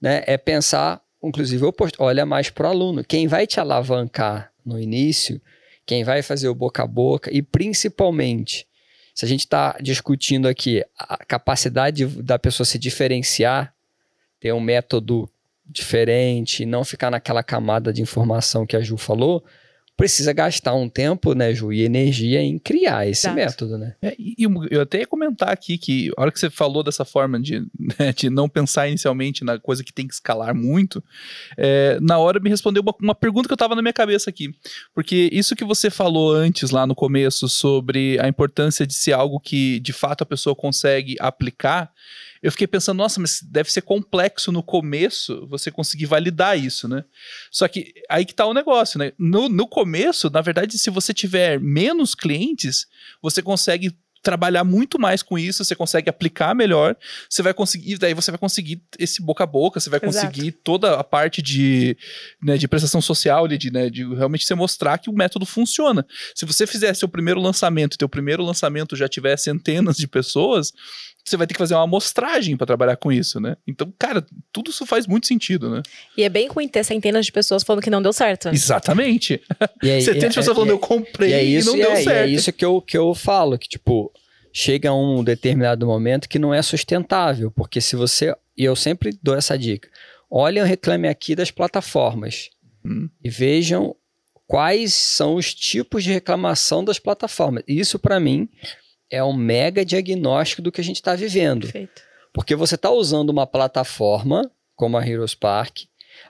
Né? 0.00 0.22
É 0.26 0.36
pensar, 0.36 1.02
inclusive. 1.22 1.64
Olha 1.98 2.24
mais 2.24 2.50
para 2.50 2.68
o 2.68 2.70
aluno. 2.70 3.02
Quem 3.04 3.26
vai 3.26 3.46
te 3.46 3.58
alavancar 3.58 4.52
no 4.64 4.78
início, 4.78 5.40
quem 5.84 6.04
vai 6.04 6.22
fazer 6.22 6.48
o 6.48 6.54
boca 6.54 6.84
a 6.84 6.86
boca 6.86 7.30
e 7.32 7.42
principalmente, 7.42 8.66
se 9.14 9.24
a 9.24 9.28
gente 9.28 9.40
está 9.40 9.76
discutindo 9.80 10.46
aqui 10.46 10.84
a 10.96 11.24
capacidade 11.24 12.06
da 12.06 12.38
pessoa 12.38 12.64
se 12.64 12.78
diferenciar, 12.78 13.74
ter 14.38 14.52
um 14.52 14.60
método 14.60 15.28
diferente, 15.64 16.66
não 16.66 16.84
ficar 16.84 17.10
naquela 17.10 17.42
camada 17.42 17.92
de 17.92 18.02
informação 18.02 18.66
que 18.66 18.76
a 18.76 18.80
Ju 18.80 18.96
falou, 18.96 19.44
precisa 19.96 20.32
gastar 20.32 20.74
um 20.74 20.88
tempo, 20.88 21.34
né, 21.34 21.54
Ju, 21.54 21.72
e 21.72 21.82
energia 21.82 22.40
em 22.40 22.58
criar 22.58 23.06
esse 23.06 23.26
Exato. 23.26 23.36
método, 23.36 23.78
né? 23.78 23.94
É, 24.02 24.16
e 24.18 24.36
eu 24.70 24.80
até 24.80 25.00
ia 25.00 25.06
comentar 25.06 25.50
aqui 25.50 25.76
que 25.76 26.10
a 26.16 26.22
hora 26.22 26.32
que 26.32 26.40
você 26.40 26.50
falou 26.50 26.82
dessa 26.82 27.04
forma 27.04 27.38
de, 27.38 27.60
né, 27.98 28.12
de 28.12 28.30
não 28.30 28.48
pensar 28.48 28.88
inicialmente 28.88 29.44
na 29.44 29.58
coisa 29.58 29.84
que 29.84 29.92
tem 29.92 30.08
que 30.08 30.14
escalar 30.14 30.54
muito, 30.54 31.04
é, 31.56 31.98
na 32.00 32.18
hora 32.18 32.40
me 32.40 32.50
respondeu 32.50 32.82
uma, 32.82 32.94
uma 33.00 33.14
pergunta 33.14 33.46
que 33.48 33.52
eu 33.52 33.56
tava 33.56 33.76
na 33.76 33.82
minha 33.82 33.92
cabeça 33.92 34.30
aqui. 34.30 34.52
Porque 34.94 35.28
isso 35.32 35.54
que 35.54 35.64
você 35.64 35.90
falou 35.90 36.32
antes, 36.32 36.70
lá 36.70 36.86
no 36.86 36.94
começo, 36.94 37.48
sobre 37.48 38.18
a 38.18 38.26
importância 38.26 38.86
de 38.86 38.94
ser 38.94 39.12
algo 39.12 39.38
que 39.38 39.78
de 39.80 39.92
fato 39.92 40.22
a 40.22 40.26
pessoa 40.26 40.56
consegue 40.56 41.16
aplicar, 41.20 41.92
eu 42.42 42.50
fiquei 42.50 42.66
pensando, 42.66 42.98
nossa, 42.98 43.20
mas 43.20 43.40
deve 43.40 43.70
ser 43.70 43.82
complexo 43.82 44.50
no 44.50 44.62
começo 44.62 45.46
você 45.46 45.70
conseguir 45.70 46.06
validar 46.06 46.58
isso, 46.58 46.88
né? 46.88 47.04
Só 47.50 47.68
que 47.68 47.94
aí 48.10 48.24
que 48.24 48.34
tá 48.34 48.44
o 48.44 48.52
negócio, 48.52 48.98
né? 48.98 49.12
No, 49.16 49.48
no 49.48 49.66
começo, 49.66 50.28
na 50.28 50.40
verdade, 50.40 50.76
se 50.76 50.90
você 50.90 51.14
tiver 51.14 51.60
menos 51.60 52.14
clientes, 52.14 52.86
você 53.22 53.40
consegue 53.40 53.96
trabalhar 54.22 54.62
muito 54.62 55.00
mais 55.00 55.22
com 55.22 55.36
isso, 55.36 55.64
você 55.64 55.74
consegue 55.74 56.08
aplicar 56.08 56.54
melhor, 56.54 56.96
você 57.28 57.42
vai 57.42 57.52
conseguir, 57.52 57.98
daí 57.98 58.14
você 58.14 58.30
vai 58.30 58.38
conseguir 58.38 58.80
esse 58.98 59.20
boca 59.20 59.42
a 59.42 59.46
boca, 59.46 59.80
você 59.80 59.90
vai 59.90 59.98
Exato. 60.00 60.26
conseguir 60.26 60.52
toda 60.52 60.94
a 60.94 61.02
parte 61.02 61.42
de, 61.42 61.96
né, 62.40 62.56
de 62.56 62.68
prestação 62.68 63.02
social, 63.02 63.48
de, 63.48 63.70
né, 63.70 63.90
de 63.90 64.04
realmente 64.14 64.46
você 64.46 64.54
mostrar 64.54 64.98
que 64.98 65.10
o 65.10 65.12
método 65.12 65.44
funciona. 65.44 66.06
Se 66.34 66.44
você 66.44 66.66
fizer 66.66 66.94
seu 66.94 67.08
primeiro 67.08 67.40
lançamento 67.40 67.94
e 67.94 67.98
teu 67.98 68.08
primeiro 68.08 68.44
lançamento 68.44 68.94
já 68.94 69.08
tiver 69.08 69.36
centenas 69.36 69.96
de 69.96 70.06
pessoas, 70.06 70.72
você 71.24 71.36
vai 71.36 71.46
ter 71.46 71.54
que 71.54 71.58
fazer 71.58 71.74
uma 71.74 71.84
amostragem 71.84 72.56
para 72.56 72.66
trabalhar 72.66 72.96
com 72.96 73.12
isso, 73.12 73.38
né? 73.40 73.56
Então, 73.66 73.92
cara, 73.98 74.24
tudo 74.52 74.70
isso 74.70 74.84
faz 74.84 75.06
muito 75.06 75.26
sentido, 75.26 75.70
né? 75.70 75.82
E 76.16 76.22
é 76.24 76.28
bem 76.28 76.48
ruim 76.48 76.66
ter 76.66 76.82
centenas 76.84 77.26
de 77.26 77.32
pessoas 77.32 77.62
falando 77.62 77.82
que 77.82 77.90
não 77.90 78.02
deu 78.02 78.12
certo. 78.12 78.48
Exatamente. 78.48 79.40
E 79.82 79.90
aí, 79.90 80.02
70 80.02 80.24
é- 80.26 80.28
pessoas 80.28 80.48
é- 80.48 80.54
falando, 80.54 80.70
eu 80.70 80.78
comprei 80.78 81.30
E 81.30 81.32
é 81.34 81.44
e, 81.44 81.56
isso, 81.56 81.68
não 81.70 81.76
e 81.76 81.80
deu 81.82 81.90
é, 81.92 82.00
e 82.00 82.04
certo. 82.04 82.16
é 82.16 82.28
isso 82.28 82.52
que 82.52 82.64
eu, 82.64 82.80
que 82.82 82.98
eu 82.98 83.14
falo, 83.14 83.56
que 83.58 83.68
tipo, 83.68 84.12
chega 84.52 84.92
um 84.92 85.22
determinado 85.22 85.86
momento 85.86 86.28
que 86.28 86.38
não 86.38 86.52
é 86.52 86.60
sustentável, 86.62 87.50
porque 87.50 87.80
se 87.80 87.94
você, 87.96 88.34
e 88.56 88.64
eu 88.64 88.74
sempre 88.74 89.16
dou 89.22 89.36
essa 89.36 89.56
dica, 89.56 89.88
olhem 90.30 90.62
o 90.62 90.66
Reclame 90.66 91.08
Aqui 91.08 91.34
das 91.34 91.50
plataformas 91.50 92.50
Hum. 92.84 93.08
e 93.22 93.30
vejam 93.30 93.94
quais 94.44 94.92
são 94.92 95.36
os 95.36 95.54
tipos 95.54 96.02
de 96.02 96.10
reclamação 96.12 96.84
das 96.84 96.98
plataformas. 96.98 97.62
Isso 97.68 97.96
para 97.98 98.18
mim 98.18 98.48
é 99.12 99.22
um 99.22 99.34
mega 99.34 99.84
diagnóstico 99.84 100.62
do 100.62 100.72
que 100.72 100.80
a 100.80 100.84
gente 100.84 100.96
está 100.96 101.14
vivendo. 101.14 101.64
Perfeito. 101.64 102.02
Porque 102.32 102.56
você 102.56 102.76
está 102.76 102.90
usando 102.90 103.28
uma 103.28 103.46
plataforma 103.46 104.50
como 104.74 104.96
a 104.96 105.06
Heroes 105.06 105.34
Park, 105.34 105.80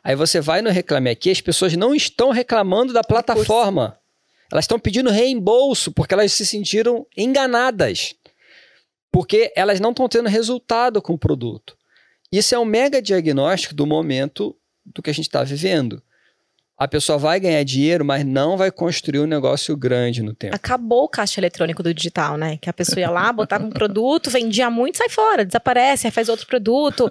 aí 0.03 0.16
você 0.16 0.41
vai 0.41 0.61
no 0.61 0.68
Reclame 0.68 1.09
Aqui, 1.09 1.30
as 1.30 1.41
pessoas 1.41 1.74
não 1.74 1.95
estão 1.95 2.30
reclamando 2.30 2.93
da 2.93 3.05
plataforma. 3.05 3.97
Elas 4.51 4.64
estão 4.64 4.80
pedindo 4.80 5.11
reembolso 5.11 5.93
porque 5.93 6.12
elas 6.12 6.33
se 6.33 6.45
sentiram 6.45 7.07
enganadas. 7.16 8.16
Porque 9.12 9.53
elas 9.55 9.78
não 9.78 9.91
estão 9.91 10.09
tendo 10.09 10.28
resultado 10.28 11.01
com 11.01 11.14
o 11.14 11.18
produto. 11.18 11.78
Isso 12.33 12.55
é 12.55 12.59
um 12.59 12.64
mega 12.64 13.01
diagnóstico 13.01 13.74
do 13.74 13.87
momento 13.87 14.57
do 14.85 15.01
que 15.01 15.11
a 15.11 15.14
gente 15.14 15.26
está 15.26 15.45
vivendo. 15.45 16.03
A 16.83 16.89
pessoa 16.89 17.16
vai 17.16 17.39
ganhar 17.39 17.62
dinheiro, 17.62 18.05
mas 18.05 18.26
não 18.26 18.57
vai 18.57 18.68
construir 18.68 19.20
um 19.20 19.26
negócio 19.26 19.76
grande 19.76 20.20
no 20.20 20.35
tempo. 20.35 20.57
Acabou 20.57 21.05
o 21.05 21.09
caixa 21.09 21.39
eletrônico 21.39 21.80
do 21.80 21.95
digital, 21.95 22.37
né? 22.37 22.57
Que 22.57 22.68
a 22.68 22.72
pessoa 22.72 22.99
ia 22.99 23.09
lá, 23.09 23.33
botava 23.33 23.64
um 23.64 23.70
produto, 23.70 24.28
vendia 24.28 24.68
muito, 24.68 24.99
sai 24.99 25.09
fora, 25.09 25.45
desaparece, 25.45 26.09
aí 26.09 26.11
faz 26.11 26.28
outro 26.28 26.45
produto. 26.45 27.09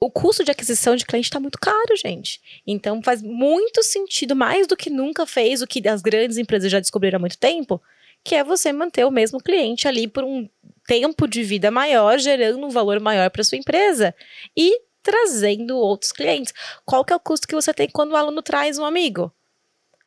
O 0.00 0.10
custo 0.10 0.42
de 0.42 0.50
aquisição 0.50 0.96
de 0.96 1.04
cliente 1.04 1.26
está 1.26 1.38
muito 1.38 1.58
caro, 1.58 1.94
gente. 2.02 2.40
Então 2.66 3.02
faz 3.02 3.20
muito 3.20 3.82
sentido, 3.82 4.34
mais 4.34 4.66
do 4.66 4.78
que 4.78 4.88
nunca 4.88 5.26
fez, 5.26 5.60
o 5.60 5.66
que 5.66 5.86
as 5.86 6.00
grandes 6.00 6.38
empresas 6.38 6.72
já 6.72 6.80
descobriram 6.80 7.18
há 7.18 7.20
muito 7.20 7.36
tempo, 7.36 7.82
que 8.24 8.34
é 8.34 8.42
você 8.42 8.72
manter 8.72 9.04
o 9.04 9.10
mesmo 9.10 9.40
cliente 9.40 9.86
ali 9.86 10.08
por 10.08 10.24
um 10.24 10.48
tempo 10.86 11.28
de 11.28 11.42
vida 11.42 11.70
maior, 11.70 12.18
gerando 12.18 12.64
um 12.64 12.70
valor 12.70 12.98
maior 12.98 13.28
para 13.28 13.44
sua 13.44 13.58
empresa 13.58 14.14
e 14.56 14.80
trazendo 15.04 15.76
outros 15.76 16.10
clientes. 16.10 16.52
Qual 16.84 17.04
que 17.04 17.12
é 17.12 17.16
o 17.16 17.20
custo 17.20 17.46
que 17.46 17.54
você 17.54 17.72
tem 17.72 17.88
quando 17.88 18.12
o 18.12 18.16
aluno 18.16 18.42
traz 18.42 18.78
um 18.78 18.84
amigo? 18.84 19.30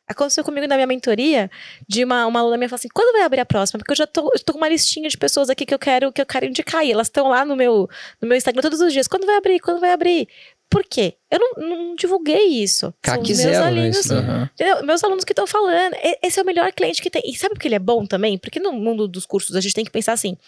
Aconteceu 0.08 0.42
comigo 0.42 0.66
na 0.66 0.74
minha 0.74 0.86
mentoria, 0.86 1.50
de 1.86 2.02
uma, 2.02 2.26
uma 2.26 2.40
aluna 2.40 2.56
minha 2.56 2.68
falou 2.68 2.78
assim: 2.78 2.88
quando 2.92 3.12
vai 3.12 3.22
abrir 3.22 3.40
a 3.40 3.46
próxima? 3.46 3.78
Porque 3.78 3.92
eu 3.92 3.96
já 3.96 4.06
tô, 4.06 4.30
eu 4.34 4.40
tô 4.42 4.52
com 4.54 4.58
uma 4.58 4.68
listinha 4.68 5.08
de 5.08 5.18
pessoas 5.18 5.50
aqui 5.50 5.66
que 5.66 5.74
eu 5.74 5.78
quero, 5.78 6.10
que 6.10 6.20
eu 6.20 6.26
quero 6.26 6.46
indicar. 6.46 6.84
E 6.84 6.90
elas 6.90 7.08
estão 7.08 7.28
lá 7.28 7.44
no 7.44 7.54
meu, 7.54 7.88
no 8.20 8.26
meu 8.26 8.36
Instagram 8.36 8.62
todos 8.62 8.80
os 8.80 8.92
dias. 8.92 9.06
Quando 9.06 9.26
vai 9.26 9.36
abrir? 9.36 9.60
Quando 9.60 9.80
vai 9.80 9.92
abrir? 9.92 10.26
Por 10.70 10.82
quê? 10.84 11.14
Eu 11.30 11.38
não, 11.38 11.68
não 11.68 11.94
divulguei 11.94 12.46
isso. 12.46 12.92
Os 13.32 13.38
meus 13.42 13.52
zero, 13.52 13.64
alunos, 13.64 14.10
né? 14.10 14.50
Entendeu? 14.54 14.84
Meus 14.84 15.04
alunos 15.04 15.24
que 15.24 15.32
estão 15.32 15.46
falando. 15.46 15.94
Esse 16.22 16.40
é 16.40 16.42
o 16.42 16.46
melhor 16.46 16.72
cliente 16.72 17.02
que 17.02 17.10
tem. 17.10 17.22
E 17.26 17.36
sabe 17.36 17.54
por 17.54 17.60
que 17.60 17.68
ele 17.68 17.74
é 17.74 17.78
bom 17.78 18.06
também? 18.06 18.38
Porque 18.38 18.58
no 18.58 18.72
mundo 18.72 19.06
dos 19.06 19.26
cursos 19.26 19.54
a 19.56 19.60
gente 19.60 19.74
tem 19.74 19.84
que 19.84 19.90
pensar 19.90 20.14
assim: 20.14 20.38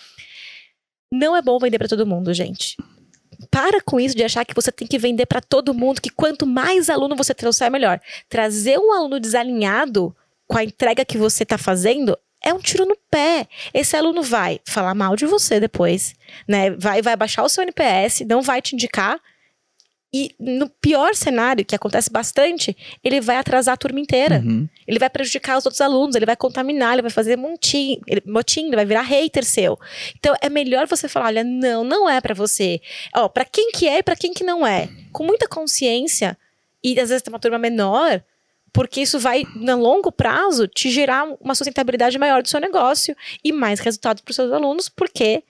não 1.13 1.37
é 1.37 1.43
bom 1.43 1.59
vender 1.59 1.79
para 1.79 1.89
todo 1.89 2.07
mundo, 2.07 2.33
gente. 2.33 2.77
Para 3.51 3.81
com 3.81 3.99
isso 3.99 4.17
de 4.17 4.23
achar 4.23 4.45
que 4.45 4.55
você 4.55 4.71
tem 4.71 4.87
que 4.87 4.99
vender 4.99 5.27
para 5.27 5.41
todo 5.41 5.75
mundo, 5.75 6.01
que 6.01 6.11
quanto 6.11 6.47
mais 6.47 6.91
aluno 6.91 7.17
você 7.17 7.35
trouxer, 7.35 7.71
melhor. 7.71 8.01
Trazer 8.29 8.79
um 8.79 8.93
aluno 8.93 9.19
desalinhado 9.21 10.15
com 10.47 10.59
a 10.59 10.65
entrega 10.65 11.05
que 11.05 11.17
você 11.17 11.43
está 11.43 11.57
fazendo 11.57 12.17
é 12.43 12.53
um 12.53 12.59
tiro 12.59 12.87
no 12.87 12.97
pé. 13.11 13.47
Esse 13.73 13.97
aluno 13.97 14.23
vai 14.23 14.61
falar 14.67 14.95
mal 14.95 15.15
de 15.15 15.27
você 15.27 15.61
depois, 15.61 16.15
né? 16.49 16.71
Vai, 16.71 17.03
vai 17.03 17.17
baixar 17.17 17.43
o 17.43 17.49
seu 17.49 17.63
NPS, 17.63 18.21
não 18.27 18.43
vai 18.43 18.63
te 18.63 18.75
indicar. 18.75 19.21
E 20.13 20.35
no 20.41 20.69
pior 20.69 21.15
cenário, 21.15 21.65
que 21.65 21.75
acontece 21.75 22.11
bastante, 22.11 22.77
ele 23.03 23.21
vai 23.21 23.37
atrasar 23.37 23.75
a 23.75 23.77
turma 23.77 24.01
inteira. 24.01 24.43
Uhum. 24.45 24.69
Ele 24.87 24.99
vai 24.99 25.09
prejudicar 25.09 25.57
os 25.57 25.65
outros 25.65 25.81
alunos, 25.81 26.17
ele 26.17 26.27
vai 26.27 26.35
contaminar, 26.35 26.95
ele 26.95 27.03
vai 27.03 27.13
fazer 27.13 27.37
montim, 27.37 28.01
ele, 28.09 28.21
motim, 28.27 28.67
ele 28.67 28.77
vai 28.77 28.85
virar 28.85 29.03
hater 29.03 29.45
seu. 29.45 29.79
Então 30.19 30.35
é 30.41 30.49
melhor 30.49 30.89
você 30.89 31.09
falar, 31.09 31.27
olha, 31.27 31.45
não, 31.45 31.85
não 31.85 32.11
é 32.11 32.21
pra 32.21 32.35
você. 32.35 32.81
Ó, 33.15 33.29
para 33.29 33.45
quem 33.45 33.71
que 33.71 33.87
é 33.87 33.99
e 33.99 34.03
pra 34.03 34.17
quem 34.17 34.35
que 34.35 34.43
não 34.43 34.67
é. 34.67 34.89
Com 35.13 35.25
muita 35.25 35.47
consciência 35.47 36.37
e 36.83 36.99
às 36.99 37.11
vezes 37.11 37.23
tem 37.23 37.33
uma 37.33 37.39
turma 37.39 37.59
menor, 37.59 38.23
porque 38.73 39.01
isso 39.01 39.19
vai 39.19 39.45
no 39.55 39.77
longo 39.77 40.11
prazo 40.11 40.67
te 40.67 40.91
gerar 40.91 41.25
uma 41.41 41.55
sustentabilidade 41.55 42.19
maior 42.19 42.43
do 42.43 42.49
seu 42.49 42.61
negócio 42.61 43.17
e 43.45 43.53
mais 43.53 43.81
resultados 43.81 44.23
para 44.23 44.31
os 44.31 44.37
seus 44.37 44.53
alunos, 44.53 44.89
porque 44.89 45.45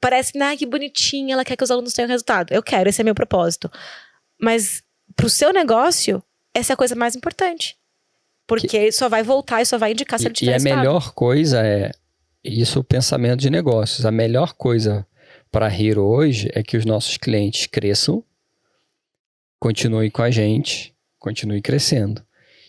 parece, 0.00 0.32
ah, 0.40 0.56
que 0.56 0.66
bonitinha, 0.66 1.34
ela 1.34 1.44
quer 1.44 1.56
que 1.56 1.64
os 1.64 1.70
alunos 1.70 1.92
tenham 1.92 2.08
resultado. 2.08 2.52
Eu 2.52 2.62
quero, 2.62 2.88
esse 2.88 3.00
é 3.00 3.04
meu 3.04 3.14
propósito. 3.14 3.70
Mas 4.40 4.82
pro 5.16 5.28
seu 5.28 5.52
negócio, 5.52 6.22
essa 6.52 6.72
é 6.72 6.74
a 6.74 6.76
coisa 6.76 6.94
mais 6.94 7.16
importante. 7.16 7.76
Porque 8.46 8.92
só 8.92 9.08
vai 9.08 9.22
voltar 9.22 9.62
e 9.62 9.66
só 9.66 9.78
vai 9.78 9.92
indicar 9.92 10.18
se 10.18 10.26
ele 10.26 10.32
E, 10.32 10.36
e 10.36 10.38
tiver 10.38 10.56
a 10.56 10.76
melhor 10.76 11.12
coisa 11.12 11.64
é 11.64 11.90
isso, 12.44 12.80
o 12.80 12.84
pensamento 12.84 13.40
de 13.40 13.48
negócios. 13.48 14.04
A 14.04 14.10
melhor 14.10 14.52
coisa 14.52 15.06
para 15.50 15.72
Hero 15.72 16.02
hoje 16.02 16.50
é 16.52 16.62
que 16.62 16.76
os 16.76 16.84
nossos 16.84 17.16
clientes 17.16 17.66
cresçam, 17.66 18.22
continuem 19.58 20.10
com 20.10 20.20
a 20.20 20.30
gente, 20.30 20.94
continuem 21.18 21.62
crescendo. 21.62 22.22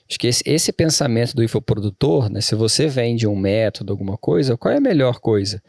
Acho 0.10 0.20
que 0.20 0.28
esse, 0.28 0.44
esse 0.46 0.72
pensamento 0.72 1.36
do 1.36 1.44
infoprodutor, 1.44 2.30
né, 2.30 2.40
se 2.40 2.56
você 2.56 2.88
vende 2.88 3.28
um 3.28 3.36
método, 3.36 3.92
alguma 3.92 4.18
coisa, 4.18 4.56
qual 4.56 4.74
é 4.74 4.78
a 4.78 4.82
melhor 4.82 5.20
coisa? 5.20 5.62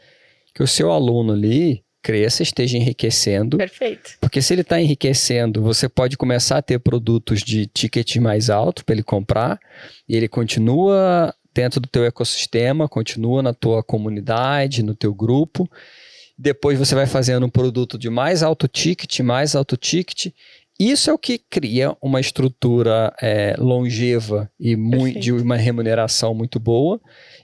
Que 0.57 0.63
o 0.63 0.67
seu 0.67 0.91
aluno 0.91 1.33
ali 1.33 1.83
cresça, 2.01 2.41
esteja 2.41 2.77
enriquecendo, 2.77 3.57
Perfeito. 3.57 4.13
porque 4.19 4.41
se 4.41 4.55
ele 4.55 4.61
está 4.61 4.81
enriquecendo, 4.81 5.61
você 5.61 5.87
pode 5.87 6.17
começar 6.17 6.57
a 6.57 6.61
ter 6.63 6.79
produtos 6.79 7.43
de 7.43 7.67
ticket 7.67 8.15
mais 8.15 8.49
alto 8.49 8.83
para 8.83 8.95
ele 8.95 9.03
comprar 9.03 9.59
e 10.09 10.15
ele 10.15 10.27
continua 10.27 11.31
dentro 11.53 11.79
do 11.79 11.87
teu 11.87 12.05
ecossistema, 12.05 12.89
continua 12.89 13.43
na 13.43 13.53
tua 13.53 13.83
comunidade, 13.83 14.81
no 14.81 14.95
teu 14.95 15.13
grupo. 15.13 15.69
Depois 16.35 16.79
você 16.79 16.95
vai 16.95 17.05
fazendo 17.05 17.45
um 17.45 17.51
produto 17.51 17.95
de 17.95 18.09
mais 18.09 18.41
alto 18.41 18.67
ticket, 18.67 19.19
mais 19.19 19.55
alto 19.55 19.77
ticket. 19.77 20.33
Isso 20.79 21.09
é 21.09 21.13
o 21.13 21.17
que 21.17 21.39
cria 21.39 21.95
uma 22.01 22.19
estrutura 22.19 23.11
é, 23.21 23.55
longeva 23.57 24.49
e 24.59 24.75
mui- 24.75 25.13
de 25.13 25.31
uma 25.31 25.55
remuneração 25.55 26.35
muito 26.35 26.59
boa 26.59 26.99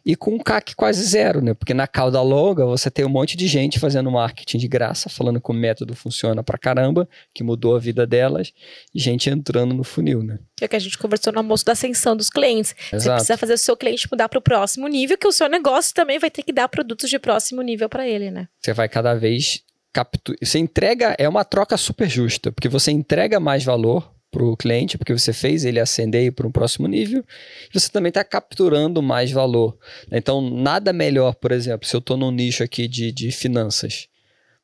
e 0.05 0.15
com 0.15 0.35
um 0.35 0.37
CAC 0.37 0.75
quase 0.75 1.03
zero, 1.03 1.41
né? 1.41 1.53
Porque 1.53 1.73
na 1.73 1.87
cauda 1.87 2.21
longa 2.21 2.65
você 2.65 2.91
tem 2.91 3.03
um 3.05 3.09
monte 3.09 3.35
de 3.35 3.47
gente 3.47 3.79
fazendo 3.79 4.11
marketing 4.11 4.57
de 4.59 4.67
graça, 4.67 5.09
falando 5.09 5.41
que 5.41 5.49
o 5.49 5.53
método 5.53 5.95
funciona 5.95 6.43
pra 6.43 6.57
caramba, 6.57 7.07
que 7.33 7.43
mudou 7.43 7.75
a 7.75 7.79
vida 7.79 8.05
delas, 8.05 8.51
e 8.93 8.99
gente 8.99 9.29
entrando 9.29 9.73
no 9.73 9.83
funil, 9.83 10.21
né? 10.21 10.37
É 10.61 10.65
o 10.65 10.69
que 10.69 10.75
a 10.75 10.79
gente 10.79 10.97
conversou 10.97 11.33
no 11.33 11.39
almoço 11.39 11.65
da 11.65 11.71
ascensão 11.71 12.15
dos 12.15 12.29
clientes. 12.29 12.75
Você 12.89 12.95
Exato. 12.95 13.15
precisa 13.15 13.37
fazer 13.37 13.53
o 13.53 13.57
seu 13.57 13.75
cliente 13.75 14.07
mudar 14.11 14.29
para 14.29 14.39
o 14.39 14.41
próximo 14.41 14.87
nível, 14.87 15.17
que 15.17 15.27
o 15.27 15.31
seu 15.31 15.49
negócio 15.49 15.93
também 15.93 16.19
vai 16.19 16.29
ter 16.29 16.43
que 16.43 16.53
dar 16.53 16.67
produtos 16.69 17.09
de 17.09 17.17
próximo 17.17 17.61
nível 17.61 17.89
para 17.89 18.07
ele, 18.07 18.29
né? 18.29 18.47
Você 18.61 18.73
vai 18.73 18.87
cada 18.87 19.13
vez 19.15 19.61
capturar. 19.93 20.37
Você 20.41 20.59
entrega, 20.59 21.15
é 21.17 21.29
uma 21.29 21.45
troca 21.45 21.77
super 21.77 22.09
justa, 22.09 22.51
porque 22.51 22.67
você 22.67 22.91
entrega 22.91 23.39
mais 23.39 23.63
valor 23.63 24.11
para 24.33 24.43
o 24.43 24.57
cliente, 24.57 24.97
porque 24.97 25.13
você 25.13 25.31
fez 25.31 25.63
ele 25.63 25.79
ascender 25.79 26.31
para 26.33 26.47
um 26.47 26.51
próximo 26.51 26.87
nível, 26.87 27.23
você 27.71 27.87
também 27.87 28.09
está 28.09 28.23
capturando 28.23 29.01
mais 29.01 29.31
valor. 29.31 29.77
Então, 30.11 30.41
nada 30.41 30.91
melhor, 30.91 31.35
por 31.35 31.51
exemplo, 31.51 31.87
se 31.87 31.95
eu 31.95 31.99
estou 31.99 32.17
num 32.17 32.31
nicho 32.31 32.63
aqui 32.63 32.87
de, 32.87 33.11
de 33.11 33.31
finanças, 33.31 34.07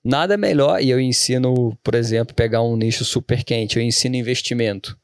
nada 0.03 0.35
melhor, 0.35 0.81
e 0.81 0.89
eu 0.89 0.99
ensino, 0.99 1.77
por 1.83 1.93
exemplo, 1.93 2.33
pegar 2.33 2.63
um 2.63 2.75
nicho 2.75 3.05
super 3.05 3.43
quente, 3.43 3.77
eu 3.77 3.83
ensino 3.83 4.15
investimento. 4.15 4.97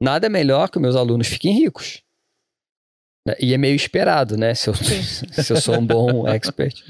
Nada 0.00 0.28
melhor 0.28 0.70
que 0.70 0.78
meus 0.78 0.94
alunos 0.94 1.26
fiquem 1.26 1.58
ricos. 1.58 2.04
E 3.38 3.54
é 3.54 3.58
meio 3.58 3.74
esperado, 3.74 4.36
né? 4.36 4.54
Se 4.54 4.68
eu, 4.68 4.74
se 4.76 5.52
eu 5.52 5.60
sou 5.60 5.78
um 5.78 5.86
bom 5.86 6.26
expert. 6.28 6.82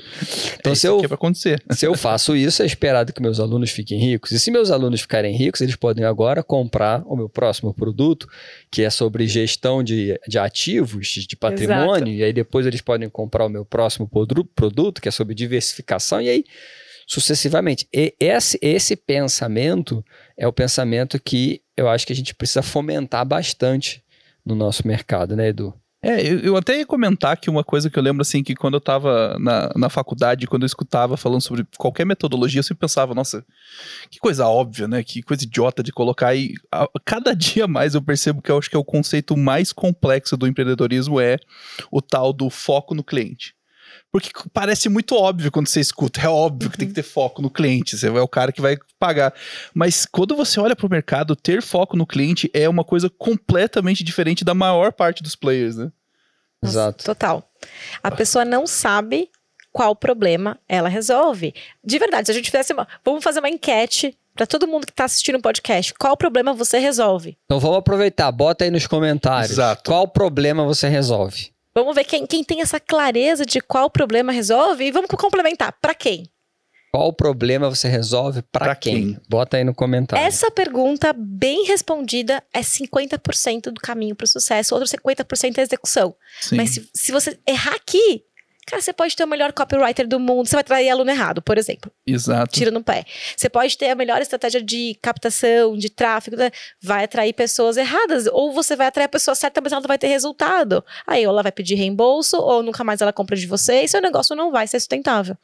Então, 0.59 0.72
é 0.72 0.74
se, 0.74 0.86
eu, 0.86 1.01
acontecer. 1.11 1.62
se 1.70 1.86
eu 1.86 1.95
faço 1.95 2.36
isso, 2.36 2.62
é 2.62 2.66
esperado 2.66 3.12
que 3.12 3.22
meus 3.22 3.41
alunos 3.41 3.70
fiquem 3.70 3.99
ricos. 3.99 4.30
E 4.32 4.39
se 4.39 4.51
meus 4.51 4.70
alunos 4.70 5.01
ficarem 5.01 5.36
ricos, 5.36 5.61
eles 5.61 5.76
podem 5.76 6.05
agora 6.05 6.43
comprar 6.43 7.03
o 7.07 7.16
meu 7.16 7.28
próximo 7.28 7.72
produto, 7.72 8.28
que 8.70 8.82
é 8.82 8.91
sobre 8.91 9.26
gestão 9.26 9.82
de, 9.82 10.18
de 10.28 10.39
ativos, 10.39 11.09
de 11.09 11.36
patrimônio. 11.36 12.09
Exato. 12.09 12.11
E 12.11 12.24
aí 12.24 12.32
depois 12.32 12.66
eles 12.66 12.80
podem 12.80 13.09
comprar 13.09 13.47
o 13.47 13.49
meu 13.49 13.64
próximo 13.64 14.09
produto, 14.55 15.01
que 15.01 15.09
é 15.09 15.12
sobre 15.12 15.34
diversificação. 15.34 16.20
E 16.20 16.28
aí 16.28 16.45
sucessivamente. 17.09 17.89
E 17.93 18.14
esse, 18.20 18.59
esse 18.61 18.95
pensamento 18.95 20.05
é 20.36 20.47
o 20.47 20.53
pensamento 20.53 21.18
que 21.18 21.62
eu 21.74 21.89
acho 21.89 22.07
que 22.07 22.12
a 22.12 22.16
gente 22.16 22.34
precisa 22.34 22.61
fomentar 22.61 23.24
bastante 23.24 24.05
no 24.45 24.55
nosso 24.55 24.86
mercado, 24.86 25.34
né, 25.34 25.49
Edu? 25.49 25.74
É, 26.01 26.22
eu, 26.22 26.38
eu, 26.38 26.57
até 26.57 26.78
ia 26.78 26.86
comentar 26.86 27.36
que 27.36 27.51
uma 27.51 27.64
coisa 27.64 27.90
que 27.90 27.99
eu 27.99 28.03
lembro, 28.03 28.22
assim, 28.22 28.40
que 28.40 28.55
quando 28.55 28.74
eu 28.74 28.80
tava 28.80 29.36
na, 29.40 29.72
na 29.74 29.88
faculdade, 29.88 30.46
quando 30.46 30.62
eu 30.62 30.66
escutava 30.66 31.16
falando 31.16 31.40
sobre 31.40 31.66
qualquer 31.76 32.07
metodologia, 32.07 32.61
eu 32.61 32.62
sempre 32.62 32.82
pensava, 32.82 33.14
nossa, 33.14 33.44
que 34.09 34.20
coisa 34.20 34.46
óbvia, 34.46 34.86
né? 34.86 35.03
Que 35.03 35.22
coisa 35.22 35.42
idiota 35.42 35.82
de 35.82 35.90
colocar. 35.90 36.36
E 36.36 36.55
a, 36.70 36.88
cada 37.05 37.34
dia 37.36 37.66
mais 37.66 37.94
eu 37.96 38.03
percebo 38.03 38.40
que 38.40 38.51
eu 38.51 38.59
acho 38.59 38.70
que 38.70 38.76
é 38.76 38.78
o 38.78 38.84
conceito 38.84 39.36
mais 39.36 39.72
complexo 39.72 40.36
do 40.36 40.46
empreendedorismo 40.46 41.20
é 41.20 41.36
o 41.90 42.01
tal 42.01 42.32
do 42.32 42.49
foco 42.49 42.94
no 42.94 43.03
cliente. 43.03 43.58
Porque 44.11 44.31
parece 44.53 44.89
muito 44.89 45.15
óbvio 45.15 45.51
quando 45.51 45.69
você 45.69 45.81
escuta. 45.81 46.23
É 46.23 46.29
óbvio 46.29 46.71
que 46.71 46.79
tem 46.79 46.89
que 46.89 46.95
ter 46.95 47.03
foco 47.03 47.43
no 47.43 47.51
cliente. 47.51 47.97
Você 47.97 48.07
é 48.09 48.11
o 48.11 48.29
cara 48.29 48.53
que 48.53 48.61
vai 48.61 48.79
pagar. 48.99 49.35
Mas 49.75 50.07
quando 50.07 50.35
você 50.35 50.59
olha 50.59 50.75
para 50.75 50.87
o 50.87 50.91
mercado, 50.91 51.37
ter 51.37 51.63
foco 51.63 51.97
no 51.97 52.07
cliente 52.07 52.51
é 52.55 52.69
uma 52.69 52.85
coisa 52.85 53.11
completamente 53.11 54.03
diferente 54.03 54.45
da 54.45 54.55
maior 54.55 54.93
parte 54.93 55.23
dos 55.23 55.37
players, 55.37 55.77
né? 55.77 55.93
Exato. 56.63 57.05
Total. 57.05 57.49
A 58.03 58.11
pessoa 58.11 58.45
não 58.45 58.67
sabe 58.67 59.31
qual 59.73 59.95
problema 59.95 60.59
ela 60.69 60.89
resolve. 60.89 61.55
De 61.85 61.99
verdade, 61.99 62.27
se 62.27 62.33
a 62.33 62.35
gente 62.35 62.51
fizesse 62.51 62.73
uma. 62.73 62.89
Vamos 63.05 63.23
fazer 63.23 63.41
uma 63.41 63.49
enquete 63.49 64.17
para 64.35 64.47
todo 64.47 64.67
mundo 64.67 64.87
que 64.87 64.93
está 64.93 65.05
assistindo 65.05 65.37
o 65.37 65.43
podcast. 65.43 65.93
Qual 65.95 66.17
problema 66.17 66.55
você 66.55 66.79
resolve? 66.79 67.37
Então 67.45 67.61
vamos 67.61 67.79
aproveitar, 67.79 68.31
bota 68.33 68.65
aí 68.65 68.71
nos 68.71 68.87
comentários. 68.87 69.51
Exato. 69.51 69.91
Qual 69.91 70.09
problema 70.09 70.65
você 70.65 70.89
resolve? 70.89 71.53
Vamos 71.79 71.95
ver 71.95 72.05
quem, 72.05 72.26
quem 72.26 72.43
tem 72.43 72.61
essa 72.61 72.81
clareza 72.81 73.45
de 73.45 73.61
qual 73.61 73.91
problema 73.91 74.33
resolve 74.33 74.85
e 74.85 74.91
vamos 74.91 75.09
complementar. 75.11 75.76
Para 75.81 75.95
quem? 75.95 76.24
Qual 76.91 77.12
problema 77.12 77.68
você 77.68 77.87
resolve 77.87 78.43
para 78.51 78.74
quem? 78.74 79.12
quem? 79.12 79.20
Bota 79.29 79.59
aí 79.59 79.64
no 79.64 79.74
comentário. 79.74 80.24
Essa 80.24 80.51
pergunta 80.51 81.12
bem 81.12 81.66
respondida 81.66 82.43
é 82.53 82.61
50% 82.61 83.70
do 83.70 83.81
caminho 83.81 84.16
para 84.16 84.24
o 84.24 84.29
sucesso, 84.29 84.74
outro 84.74 84.89
50% 84.89 85.59
é 85.59 85.61
execução. 85.61 86.14
Sim. 86.41 86.57
Mas 86.57 86.70
se, 86.70 86.91
se 86.95 87.12
você 87.12 87.39
errar 87.47 87.74
aqui, 87.74 88.24
Cara, 88.69 88.83
você 88.83 88.93
pode 88.93 89.16
ter 89.16 89.25
o 89.25 89.27
melhor 89.27 89.51
copywriter 89.51 90.07
do 90.07 90.21
mundo, 90.21 90.47
você 90.47 90.55
vai 90.55 90.61
atrair 90.61 90.91
aluno 90.91 91.11
errado, 91.11 91.41
por 91.41 91.57
exemplo. 91.57 91.91
Exato. 92.07 92.53
Tira 92.53 92.71
no 92.71 92.85
pé. 92.85 93.07
Você 93.35 93.49
pode 93.49 93.79
ter 93.79 93.89
a 93.89 93.95
melhor 93.95 94.21
estratégia 94.21 94.62
de 94.62 94.95
captação, 95.01 95.75
de 95.75 95.89
tráfego, 95.89 96.37
né? 96.37 96.51
vai 96.83 97.05
atrair 97.05 97.33
pessoas 97.33 97.79
erradas. 97.79 98.27
Ou 98.27 98.53
você 98.53 98.77
vai 98.77 98.87
atrair 98.87 99.07
a 99.07 99.09
pessoa 99.09 99.35
certa, 99.35 99.62
mas 99.62 99.73
ela 99.73 99.81
não 99.81 99.89
vai 99.89 99.97
ter 99.97 100.09
resultado. 100.09 100.85
Aí 101.07 101.27
ou 101.27 101.33
ela 101.33 101.43
vai 101.43 101.51
pedir 101.51 101.77
reembolso, 101.77 102.37
ou 102.37 102.62
nunca 102.62 102.85
mais 102.85 103.01
ela 103.01 103.12
compra 103.12 103.35
de 103.37 103.47
você, 103.47 103.85
e 103.85 103.89
seu 103.89 104.03
negócio 104.03 104.37
não 104.37 104.53
vai 104.53 104.66
ser 104.66 104.79
sustentável. 104.79 105.35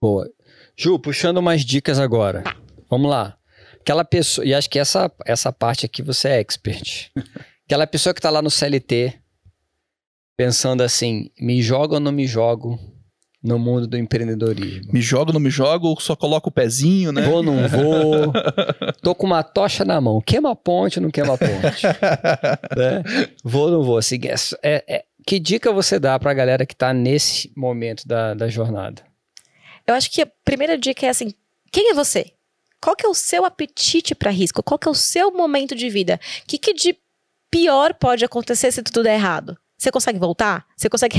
Boa. 0.00 0.26
Ju, 0.74 0.98
puxando 0.98 1.36
umas 1.36 1.60
dicas 1.60 1.98
agora. 1.98 2.40
Tá. 2.40 2.56
Vamos 2.88 3.10
lá. 3.10 3.36
Aquela 3.78 4.04
pessoa, 4.04 4.46
e 4.46 4.54
acho 4.54 4.70
que 4.70 4.78
essa, 4.78 5.12
essa 5.26 5.52
parte 5.52 5.84
aqui 5.84 6.00
você 6.00 6.28
é 6.28 6.40
expert. 6.40 7.10
Aquela 7.66 7.86
pessoa 7.86 8.14
que 8.14 8.20
tá 8.20 8.30
lá 8.30 8.40
no 8.40 8.50
CLT, 8.50 9.19
pensando 10.40 10.82
assim: 10.82 11.30
me 11.38 11.60
jogo 11.60 11.94
ou 11.94 12.00
não 12.00 12.10
me 12.10 12.26
jogo 12.26 12.78
no 13.42 13.58
mundo 13.58 13.86
do 13.86 13.98
empreendedorismo? 13.98 14.90
Me 14.90 15.02
jogo 15.02 15.26
ou 15.26 15.34
não 15.34 15.40
me 15.40 15.50
jogo? 15.50 15.88
Ou 15.88 16.00
só 16.00 16.16
coloco 16.16 16.48
o 16.48 16.52
pezinho, 16.52 17.12
né? 17.12 17.20
Vou 17.20 17.36
ou 17.36 17.42
não 17.42 17.56
vou? 17.68 18.32
Tô 19.02 19.14
com 19.14 19.26
uma 19.26 19.42
tocha 19.42 19.84
na 19.84 20.00
mão. 20.00 20.18
Queima 20.22 20.52
a 20.52 20.56
ponte 20.56 20.98
ou 20.98 21.02
não 21.02 21.10
queima 21.10 21.34
a 21.34 21.38
ponte? 21.38 21.86
né? 22.74 23.02
Vou 23.44 23.66
ou 23.66 23.70
não 23.70 23.82
vou? 23.82 23.98
Assim, 23.98 24.18
é, 24.62 24.82
é, 24.88 25.04
que 25.26 25.38
dica 25.38 25.70
você 25.70 25.98
dá 25.98 26.18
pra 26.18 26.32
galera 26.32 26.64
que 26.64 26.74
tá 26.74 26.94
nesse 26.94 27.52
momento 27.54 28.08
da, 28.08 28.32
da 28.32 28.48
jornada? 28.48 29.02
Eu 29.86 29.94
acho 29.94 30.10
que 30.10 30.22
a 30.22 30.28
primeira 30.42 30.78
dica 30.78 31.04
é 31.04 31.10
assim: 31.10 31.34
quem 31.70 31.90
é 31.90 31.94
você? 31.94 32.32
Qual 32.80 32.96
que 32.96 33.04
é 33.04 33.08
o 33.10 33.14
seu 33.14 33.44
apetite 33.44 34.14
para 34.14 34.30
risco? 34.30 34.62
Qual 34.62 34.78
que 34.78 34.88
é 34.88 34.90
o 34.90 34.94
seu 34.94 35.30
momento 35.30 35.74
de 35.74 35.90
vida? 35.90 36.18
O 36.42 36.46
que, 36.46 36.56
que 36.56 36.72
de 36.72 36.96
pior 37.50 37.92
pode 37.92 38.24
acontecer 38.24 38.72
se 38.72 38.82
tudo 38.82 39.02
der 39.02 39.16
errado? 39.16 39.58
Você 39.80 39.90
consegue 39.90 40.18
voltar? 40.18 40.66
Você 40.76 40.90
consegue 40.90 41.16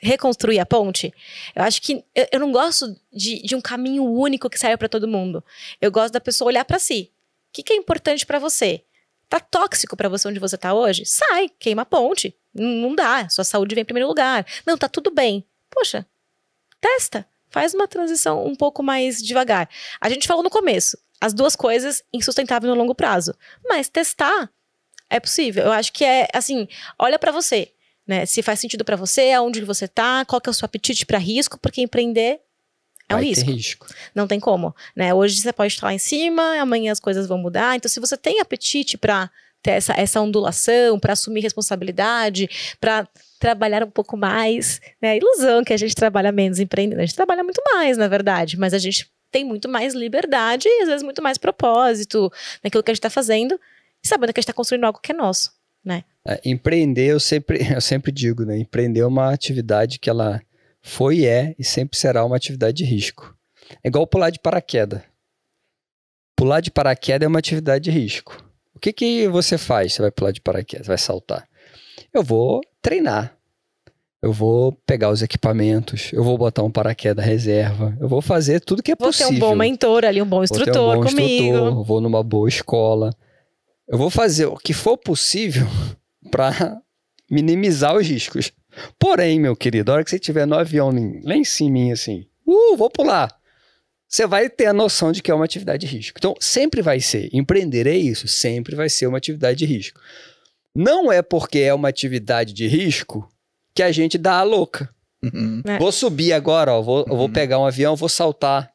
reconstruir 0.00 0.60
a 0.60 0.64
ponte? 0.64 1.12
Eu 1.56 1.64
acho 1.64 1.82
que 1.82 2.04
eu, 2.14 2.28
eu 2.30 2.38
não 2.38 2.52
gosto 2.52 2.96
de, 3.12 3.42
de, 3.42 3.56
um 3.56 3.60
caminho 3.60 4.04
único 4.04 4.48
que 4.48 4.56
serve 4.56 4.76
para 4.76 4.88
todo 4.88 5.08
mundo. 5.08 5.42
Eu 5.80 5.90
gosto 5.90 6.12
da 6.12 6.20
pessoa 6.20 6.46
olhar 6.46 6.64
para 6.64 6.78
si. 6.78 7.10
O 7.48 7.52
que, 7.52 7.64
que, 7.64 7.72
é 7.72 7.76
importante 7.76 8.24
para 8.24 8.38
você? 8.38 8.84
Tá 9.28 9.40
tóxico 9.40 9.96
para 9.96 10.08
você 10.08 10.28
onde 10.28 10.38
você 10.38 10.56
tá 10.56 10.72
hoje? 10.72 11.04
Sai, 11.04 11.50
queima 11.58 11.82
a 11.82 11.84
ponte. 11.84 12.32
Não, 12.54 12.68
não 12.68 12.94
dá. 12.94 13.28
Sua 13.28 13.42
saúde 13.42 13.74
vem 13.74 13.82
em 13.82 13.84
primeiro 13.84 14.06
lugar. 14.06 14.46
Não, 14.64 14.78
tá 14.78 14.88
tudo 14.88 15.10
bem. 15.10 15.44
Poxa, 15.68 16.06
testa. 16.80 17.26
Faz 17.50 17.74
uma 17.74 17.88
transição 17.88 18.46
um 18.46 18.54
pouco 18.54 18.84
mais 18.84 19.20
devagar. 19.20 19.68
A 20.00 20.08
gente 20.08 20.28
falou 20.28 20.44
no 20.44 20.50
começo, 20.50 20.96
as 21.20 21.34
duas 21.34 21.56
coisas 21.56 22.04
insustentáveis 22.12 22.72
no 22.72 22.78
longo 22.78 22.94
prazo. 22.94 23.34
Mas 23.68 23.88
testar 23.88 24.48
é 25.10 25.18
possível. 25.18 25.64
Eu 25.64 25.72
acho 25.72 25.92
que 25.92 26.04
é 26.04 26.28
assim, 26.32 26.68
olha 27.00 27.18
para 27.18 27.32
você 27.32 27.72
né? 28.06 28.24
Se 28.24 28.42
faz 28.42 28.60
sentido 28.60 28.84
para 28.84 28.96
você, 28.96 29.32
aonde 29.32 29.60
você 29.62 29.88
tá, 29.88 30.24
qual 30.24 30.40
que 30.40 30.48
é 30.48 30.52
o 30.52 30.54
seu 30.54 30.66
apetite 30.66 31.04
para 31.04 31.18
risco, 31.18 31.58
porque 31.58 31.80
empreender 31.80 32.40
é 33.08 33.14
um 33.14 33.20
risco. 33.20 33.50
risco. 33.50 33.86
Não 34.14 34.26
tem 34.26 34.40
como, 34.40 34.74
né? 34.94 35.14
Hoje 35.14 35.40
você 35.40 35.52
pode 35.52 35.72
estar 35.72 35.86
lá 35.86 35.94
em 35.94 35.98
cima, 35.98 36.60
amanhã 36.60 36.90
as 36.90 37.00
coisas 37.00 37.26
vão 37.26 37.38
mudar. 37.38 37.76
Então, 37.76 37.88
se 37.88 38.00
você 38.00 38.16
tem 38.16 38.40
apetite 38.40 38.98
para 38.98 39.30
ter 39.62 39.72
essa, 39.72 39.94
essa 39.94 40.20
ondulação, 40.20 40.98
para 40.98 41.12
assumir 41.12 41.40
responsabilidade, 41.40 42.48
para 42.80 43.08
trabalhar 43.38 43.84
um 43.84 43.90
pouco 43.90 44.16
mais, 44.16 44.80
né? 45.00 45.16
Ilusão 45.16 45.62
que 45.62 45.72
a 45.72 45.76
gente 45.76 45.94
trabalha 45.94 46.32
menos 46.32 46.58
empreendendo. 46.58 47.00
A 47.00 47.06
gente 47.06 47.14
trabalha 47.14 47.44
muito 47.44 47.62
mais, 47.72 47.96
na 47.96 48.08
verdade, 48.08 48.58
mas 48.58 48.74
a 48.74 48.78
gente 48.78 49.08
tem 49.30 49.44
muito 49.44 49.68
mais 49.68 49.94
liberdade 49.94 50.68
e 50.68 50.82
às 50.82 50.88
vezes 50.88 51.02
muito 51.02 51.22
mais 51.22 51.38
propósito 51.38 52.32
naquilo 52.62 52.82
que 52.82 52.90
a 52.90 52.94
gente 52.94 52.98
está 52.98 53.10
fazendo 53.10 53.60
e 54.02 54.08
sabendo 54.08 54.32
que 54.32 54.40
a 54.40 54.40
gente 54.40 54.48
está 54.48 54.52
construindo 54.52 54.84
algo 54.84 55.00
que 55.00 55.12
é 55.12 55.14
nosso 55.14 55.56
né? 55.86 56.02
É, 56.26 56.40
empreender, 56.44 57.06
eu 57.06 57.20
sempre, 57.20 57.60
eu 57.72 57.80
sempre 57.80 58.10
digo, 58.10 58.44
né? 58.44 58.58
Empreender 58.58 59.00
é 59.00 59.06
uma 59.06 59.32
atividade 59.32 59.98
que 60.00 60.10
ela 60.10 60.42
foi, 60.82 61.24
é 61.24 61.54
e 61.58 61.64
sempre 61.64 61.96
será 61.96 62.24
uma 62.24 62.36
atividade 62.36 62.78
de 62.78 62.84
risco. 62.84 63.34
É 63.82 63.88
igual 63.88 64.06
pular 64.06 64.30
de 64.30 64.40
paraquedas. 64.40 65.00
Pular 66.36 66.60
de 66.60 66.70
paraquedas 66.70 67.24
é 67.24 67.28
uma 67.28 67.38
atividade 67.38 67.84
de 67.84 67.90
risco. 67.90 68.44
O 68.74 68.78
que, 68.78 68.92
que 68.92 69.28
você 69.28 69.56
faz? 69.56 69.94
Você 69.94 70.02
vai 70.02 70.10
pular 70.10 70.32
de 70.32 70.40
paraquedas, 70.40 70.86
vai 70.86 70.98
saltar. 70.98 71.48
Eu 72.12 72.22
vou 72.22 72.60
treinar. 72.82 73.34
Eu 74.22 74.32
vou 74.32 74.72
pegar 74.84 75.10
os 75.10 75.22
equipamentos, 75.22 76.10
eu 76.12 76.24
vou 76.24 76.36
botar 76.36 76.62
um 76.62 76.70
paraquedas 76.70 77.24
reserva, 77.24 77.96
eu 78.00 78.08
vou 78.08 78.20
fazer 78.20 78.60
tudo 78.60 78.82
que 78.82 78.90
é 78.90 78.96
vou 78.98 79.08
possível. 79.08 79.30
Vou 79.30 79.38
ter 79.38 79.44
um 79.44 79.48
bom 79.50 79.54
mentor 79.54 80.04
ali, 80.04 80.20
um 80.20 80.26
bom 80.26 80.42
instrutor 80.42 80.96
um 80.96 81.00
bom 81.00 81.08
comigo. 81.08 81.44
Instrutor, 81.44 81.84
vou 81.84 82.00
numa 82.00 82.22
boa 82.24 82.48
escola. 82.48 83.14
Eu 83.86 83.96
vou 83.96 84.10
fazer 84.10 84.46
o 84.46 84.56
que 84.56 84.72
for 84.72 84.96
possível 84.96 85.66
para 86.30 86.80
minimizar 87.30 87.94
os 87.96 88.06
riscos. 88.06 88.52
Porém, 88.98 89.40
meu 89.40 89.56
querido, 89.56 89.90
a 89.90 89.94
hora 89.94 90.04
que 90.04 90.10
você 90.10 90.18
tiver 90.18 90.46
no 90.46 90.56
avião 90.56 90.90
lá 91.24 91.34
em 91.34 91.44
cima, 91.44 91.92
assim, 91.92 92.26
uh, 92.46 92.76
vou 92.76 92.90
pular. 92.90 93.34
Você 94.08 94.26
vai 94.26 94.48
ter 94.48 94.66
a 94.66 94.72
noção 94.72 95.10
de 95.10 95.22
que 95.22 95.30
é 95.30 95.34
uma 95.34 95.44
atividade 95.44 95.86
de 95.86 95.92
risco. 95.96 96.18
Então, 96.18 96.34
sempre 96.40 96.80
vai 96.80 97.00
ser. 97.00 97.28
Empreender 97.32 97.86
é 97.86 97.96
isso, 97.96 98.28
sempre 98.28 98.76
vai 98.76 98.88
ser 98.88 99.06
uma 99.06 99.18
atividade 99.18 99.58
de 99.58 99.66
risco. 99.66 100.00
Não 100.74 101.10
é 101.10 101.22
porque 101.22 101.60
é 101.60 101.74
uma 101.74 101.88
atividade 101.88 102.52
de 102.52 102.68
risco 102.68 103.28
que 103.74 103.82
a 103.82 103.90
gente 103.90 104.16
dá 104.16 104.38
a 104.38 104.42
louca. 104.42 104.88
Uhum. 105.22 105.62
É. 105.64 105.78
Vou 105.78 105.90
subir 105.90 106.32
agora, 106.32 106.72
ó, 106.72 106.82
vou, 106.82 107.04
uhum. 107.08 107.16
vou 107.16 107.28
pegar 107.28 107.58
um 107.58 107.66
avião, 107.66 107.96
vou 107.96 108.08
saltar 108.08 108.70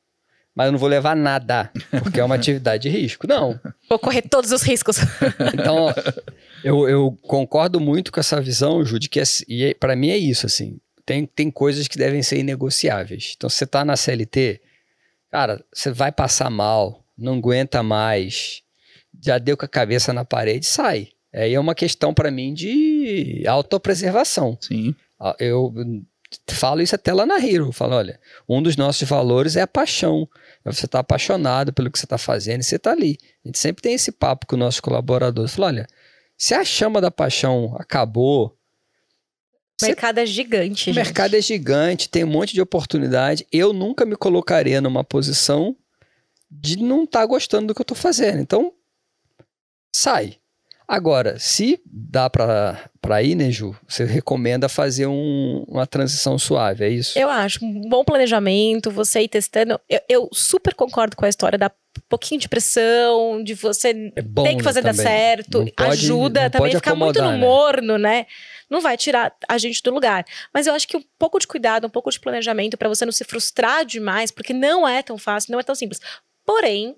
mas 0.56 0.66
eu 0.66 0.72
não 0.74 0.80
vou 0.80 0.90
levar 0.90 1.16
nada, 1.16 1.72
porque 2.04 2.20
é 2.20 2.24
uma 2.24 2.36
atividade 2.36 2.84
de 2.84 2.90
risco. 2.90 3.26
Não. 3.28 3.60
Vou 3.90 3.98
correr 4.00 4.22
todos 4.24 4.52
os 4.52 4.62
riscos. 4.62 4.98
Então, 5.54 5.94
eu, 6.64 6.88
eu 6.88 7.18
concordo 7.24 7.80
muito 7.80 8.12
com 8.12 8.20
essa 8.20 8.40
visão, 8.42 8.84
Ju, 8.86 9.00
de 9.00 9.10
que 9.10 9.20
é, 9.20 9.74
para 9.74 9.96
mim 9.96 10.10
é 10.10 10.18
isso, 10.18 10.46
assim. 10.46 10.80
Tem, 11.06 11.26
tem 11.26 11.50
coisas 11.50 11.88
que 11.88 11.98
devem 11.98 12.22
ser 12.22 12.40
inegociáveis. 12.40 13.34
Então, 13.36 13.50
se 13.50 13.58
você 13.58 13.68
tá 13.68 13.84
na 13.84 13.96
CLT, 13.96 14.62
cara, 15.30 15.64
você 15.74 15.92
vai 15.92 16.12
passar 16.12 16.50
mal, 16.50 17.04
não 17.18 17.36
aguenta 17.36 17.82
mais, 17.82 18.62
já 19.24 19.38
deu 19.38 19.58
com 19.58 19.66
a 19.66 19.70
cabeça 19.70 20.14
na 20.14 20.26
parede, 20.26 20.66
sai. 20.66 21.10
Aí 21.34 21.54
é 21.54 21.60
uma 21.60 21.76
questão 21.76 22.14
para 22.14 22.30
mim 22.30 22.54
de 22.54 23.44
autopreservação. 23.48 24.58
Sim. 24.60 24.94
Eu 25.40 25.74
falo 26.50 26.82
isso 26.82 26.96
até 26.96 27.14
lá 27.14 27.26
na 27.26 27.38
Hero. 27.38 27.72
Falo, 27.72 27.96
olha, 27.96 28.20
um 28.48 28.62
dos 28.62 28.76
nossos 28.76 29.08
valores 29.08 29.56
é 29.56 29.62
a 29.62 29.68
paixão. 29.68 30.28
Você 30.64 30.86
estar 30.86 30.98
tá 30.98 31.00
apaixonado 31.00 31.74
pelo 31.74 31.90
que 31.90 31.98
você 31.98 32.06
está 32.06 32.18
fazendo 32.18 32.62
e 32.62 32.64
você 32.64 32.76
está 32.76 32.92
ali. 32.92 33.18
A 33.44 33.48
gente 33.48 33.58
sempre 33.58 33.82
tem 33.82 33.94
esse 33.94 34.12
papo 34.12 34.46
com 34.46 34.56
o 34.56 34.60
nosso 34.60 34.82
colaborador. 34.82 35.48
Fala, 35.48 35.68
olha, 35.68 35.88
se 36.38 36.54
a 36.54 36.64
chama 36.64 37.02
da 37.02 37.10
paixão 37.10 37.76
acabou, 37.80 38.58
O 39.82 39.86
mercado 39.86 40.20
é 40.20 40.26
gigante, 40.26 40.84
O 40.84 40.86
gente. 40.86 40.96
mercado 40.96 41.36
é 41.36 41.42
gigante, 41.42 42.10
tem 42.10 42.24
um 42.24 42.28
monte 42.28 42.54
de 42.54 42.62
oportunidade. 42.62 43.48
Eu 43.52 43.74
nunca 43.74 44.06
me 44.06 44.16
colocaria 44.16 44.80
numa 44.80 45.04
posição 45.04 45.76
de 46.50 46.78
não 46.78 47.06
estar 47.06 47.26
gostando 47.26 47.68
do 47.68 47.76
que 47.76 47.82
eu 47.82 47.86
tô 47.86 47.96
fazendo. 47.96 48.40
Então, 48.40 48.74
sai. 49.96 50.41
Agora, 50.94 51.40
se 51.40 51.80
dá 51.86 52.30
pra 52.30 53.24
ir, 53.24 53.34
né, 53.36 53.50
Ju? 53.50 53.74
Você 53.88 54.04
recomenda 54.04 54.68
fazer 54.68 55.08
um- 55.08 55.64
uma 55.66 55.88
transição 55.88 56.38
suave, 56.38 56.84
é 56.84 56.90
isso? 56.90 57.18
Eu 57.18 57.30
acho, 57.30 57.64
um 57.64 57.88
bom 57.88 58.04
planejamento, 58.04 58.92
você 58.92 59.22
ir 59.22 59.30
testando. 59.30 59.80
Eu, 59.88 60.02
eu 60.10 60.30
super 60.34 60.74
concordo 60.74 61.16
com 61.16 61.24
a 61.26 61.30
história 61.30 61.58
da 61.58 61.72
pouquinho 62.10 62.42
de 62.42 62.50
pressão, 62.50 63.42
de 63.42 63.54
você 63.54 64.12
É 64.18 64.22
bom 64.22 64.44
tem 64.44 64.58
que 64.58 64.64
fazer 64.64 64.82
dar 64.82 64.92
também. 64.92 65.06
certo, 65.06 65.60
pode- 65.60 65.74
ajuda 65.78 66.50
também 66.50 66.76
ficar 66.76 66.94
muito 66.94 67.22
no 67.22 67.32
né? 67.32 67.38
morno, 67.38 67.98
né? 67.98 68.26
Não 68.70 68.82
vai 68.82 68.98
tirar 68.98 69.34
a 69.48 69.58
gente 69.58 69.82
do 69.82 69.92
lugar. 69.94 70.26
Mas 70.54 70.68
eu 70.68 70.74
acho 70.74 70.86
que 70.90 70.98
um 70.98 71.04
pouco 71.18 71.40
de 71.40 71.48
cuidado, 71.48 71.88
um 71.88 71.90
pouco 71.90 72.12
de 72.12 72.20
planejamento 72.20 72.78
para 72.78 72.90
você 72.90 73.06
não 73.06 73.14
se 73.14 73.24
frustrar 73.24 73.86
demais, 73.86 74.30
porque 74.30 74.52
não 74.54 74.86
é 74.86 75.02
tão 75.02 75.18
fácil, 75.18 75.54
não 75.54 75.60
é 75.60 75.64
tão 75.64 75.74
simples. 75.76 76.02
Porém, 76.46 76.98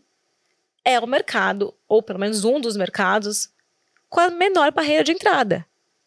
é 0.84 1.00
o 1.00 1.06
mercado, 1.06 1.76
ou 1.88 2.02
pelo 2.02 2.18
menos 2.20 2.44
um 2.44 2.60
dos 2.60 2.76
mercados, 2.76 3.50
com 4.14 4.20
a 4.20 4.30
menor 4.30 4.72
barreira 4.72 5.04
de 5.04 5.12
entrada. 5.12 5.66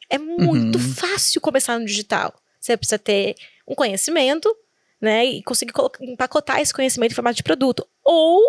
É 0.08 0.16
muito 0.16 0.78
Uhum. 0.78 0.94
fácil 0.94 1.40
começar 1.40 1.76
no 1.76 1.84
digital. 1.84 2.32
Você 2.60 2.76
precisa 2.76 3.00
ter 3.00 3.34
um 3.66 3.74
conhecimento, 3.74 4.48
né? 5.00 5.24
E 5.26 5.42
conseguir 5.42 5.72
empacotar 6.00 6.60
esse 6.60 6.72
conhecimento 6.72 7.10
em 7.10 7.14
formato 7.16 7.34
de 7.36 7.42
produto. 7.42 7.84
Ou 8.04 8.40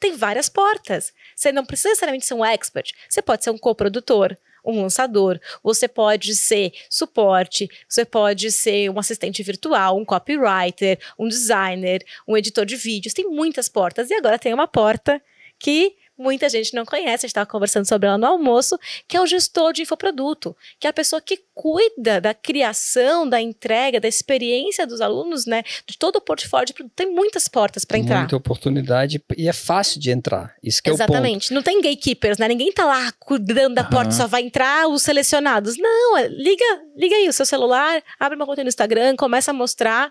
tem 0.00 0.16
várias 0.16 0.48
portas. 0.48 1.12
Você 1.36 1.52
não 1.52 1.66
precisa 1.66 1.90
necessariamente 1.90 2.24
ser 2.24 2.32
um 2.32 2.42
expert. 2.42 2.92
Você 3.06 3.20
pode 3.20 3.44
ser 3.44 3.50
um 3.50 3.58
coprodutor, 3.58 4.34
um 4.64 4.80
lançador. 4.80 5.38
Você 5.62 5.86
pode 5.86 6.34
ser 6.34 6.72
suporte. 6.88 7.68
Você 7.86 8.06
pode 8.06 8.50
ser 8.50 8.88
um 8.88 8.98
assistente 8.98 9.42
virtual, 9.42 9.98
um 9.98 10.04
copywriter, 10.04 10.98
um 11.18 11.28
designer, 11.28 12.02
um 12.26 12.38
editor 12.38 12.64
de 12.64 12.76
vídeos. 12.76 13.12
Tem 13.12 13.28
muitas 13.28 13.68
portas. 13.68 14.08
E 14.08 14.14
agora 14.14 14.38
tem 14.38 14.54
uma 14.54 14.66
porta 14.66 15.20
que 15.58 15.94
muita 16.18 16.48
gente 16.48 16.74
não 16.74 16.84
conhece. 16.84 17.08
A 17.08 17.26
gente 17.26 17.26
estava 17.26 17.46
conversando 17.46 17.86
sobre 17.86 18.08
ela 18.08 18.18
no 18.18 18.26
almoço, 18.26 18.78
que 19.08 19.16
é 19.16 19.20
o 19.20 19.26
gestor 19.26 19.72
de 19.72 19.82
infoproduto, 19.82 20.56
que 20.78 20.86
é 20.86 20.90
a 20.90 20.92
pessoa 20.92 21.20
que 21.20 21.42
cuida 21.54 22.20
da 22.20 22.34
criação, 22.34 23.28
da 23.28 23.40
entrega, 23.40 24.00
da 24.00 24.08
experiência 24.08 24.86
dos 24.86 25.00
alunos, 25.00 25.46
né? 25.46 25.62
De 25.86 25.96
todo 25.96 26.16
o 26.16 26.20
portfólio 26.20 26.66
de 26.66 26.74
produto. 26.74 26.92
Tem 26.94 27.10
muitas 27.10 27.48
portas 27.48 27.84
para 27.84 27.98
entrar. 27.98 28.20
Muita 28.20 28.36
oportunidade 28.36 29.22
e 29.36 29.48
é 29.48 29.52
fácil 29.52 30.00
de 30.00 30.10
entrar. 30.10 30.54
Isso 30.62 30.82
que 30.82 30.90
é 30.90 30.92
o 30.92 30.96
ponto. 30.96 31.10
Exatamente. 31.10 31.52
Não 31.52 31.62
tem 31.62 31.80
gatekeepers, 31.80 32.38
né? 32.38 32.48
Ninguém 32.48 32.72
tá 32.72 32.84
lá 32.84 33.12
cuidando 33.18 33.74
da 33.74 33.84
porta, 33.84 34.10
Aham. 34.10 34.18
só 34.18 34.26
vai 34.26 34.42
entrar 34.42 34.88
os 34.88 35.02
selecionados. 35.02 35.76
Não, 35.78 36.16
é- 36.18 36.28
liga, 36.28 36.64
liga 36.96 37.14
aí 37.16 37.28
o 37.28 37.32
seu 37.32 37.46
celular, 37.46 38.02
abre 38.18 38.36
uma 38.36 38.46
conta 38.46 38.62
no 38.62 38.68
Instagram, 38.68 39.16
começa 39.16 39.50
a 39.50 39.54
mostrar 39.54 40.10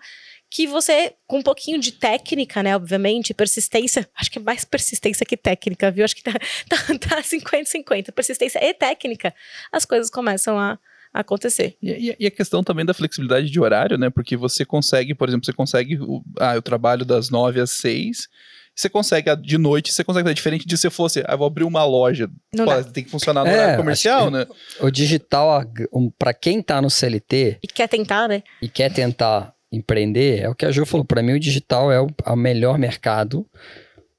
que 0.56 0.68
você, 0.68 1.16
com 1.26 1.40
um 1.40 1.42
pouquinho 1.42 1.80
de 1.80 1.92
técnica, 1.92 2.62
né, 2.62 2.76
obviamente, 2.76 3.34
persistência, 3.34 4.08
acho 4.16 4.30
que 4.30 4.38
é 4.38 4.42
mais 4.42 4.64
persistência 4.64 5.26
que 5.26 5.36
técnica, 5.36 5.90
viu? 5.90 6.06
Acho 6.06 6.16
que 6.16 6.22
tá, 6.22 6.34
tá, 6.70 6.78
tá 7.00 7.24
50-50, 7.24 8.12
persistência 8.12 8.64
e 8.64 8.72
técnica, 8.72 9.34
as 9.72 9.84
coisas 9.84 10.12
começam 10.12 10.60
a, 10.60 10.78
acontecer. 11.12 11.76
E, 11.82 11.90
e- 12.12 12.16
e 12.20 12.28
a 12.28 12.32
questão 12.32 12.64
também 12.64 12.86
da 12.86 12.94
flexibilidade 12.94 13.50
de 13.50 13.60
horário, 13.60 13.98
né? 13.98 14.12
Porque 14.12 14.38
você 14.38 14.64
consegue, 14.64 15.16
por 15.16 15.28
exemplo, 15.28 15.44
você 15.46 15.54
consegue. 15.54 15.98
o- 16.00 16.24
Ah, 16.40 16.54
eu 16.56 16.62
trabalho 16.62 17.04
das 17.04 17.30
nove 17.32 17.60
às 17.60 17.72
seis. 17.72 18.28
Você 18.76 18.90
consegue 18.90 19.30
ah, 19.30 19.36
de 19.36 19.58
noite, 19.60 19.92
você 19.94 20.04
consegue 20.04 20.24
fazer 20.26 20.34
diferente 20.36 20.68
de 20.68 20.76
se 20.78 20.90
você, 20.90 21.24
ah, 21.28 21.36
vou 21.36 21.46
abrir 21.48 21.64
uma 21.64 21.86
loja. 21.86 22.28
Não 22.56 22.66
Pô, 22.66 22.84
tem 22.84 23.04
que 23.04 23.10
funcionar 23.12 23.44
no 23.44 23.50
É, 23.52 23.54
horário 23.54 23.78
comercial, 23.78 24.32
né? 24.32 24.48
O 24.80 24.90
digital, 24.90 25.64
um, 25.94 26.10
para 26.10 26.34
quem 26.34 26.62
tá 26.62 26.82
no 26.82 26.90
CLT 26.90 27.60
E 27.62 27.68
quer 27.68 27.88
tentar, 27.88 28.28
né? 28.28 28.42
e 28.62 28.68
quer 28.68 28.92
tentar 28.92 29.53
empreender, 29.74 30.42
é 30.42 30.50
o 30.50 30.56
que 30.56 30.66
a 30.66 30.72
Ju 30.72 30.86
falou. 30.86 31.04
Para 31.04 31.24
mim, 31.24 31.34
o 31.34 31.40
digital 31.40 31.92
é 31.92 32.00
o, 32.00 32.08
é 32.26 32.30
o 32.32 32.36
melhor 32.36 32.78
mercado. 32.78 33.46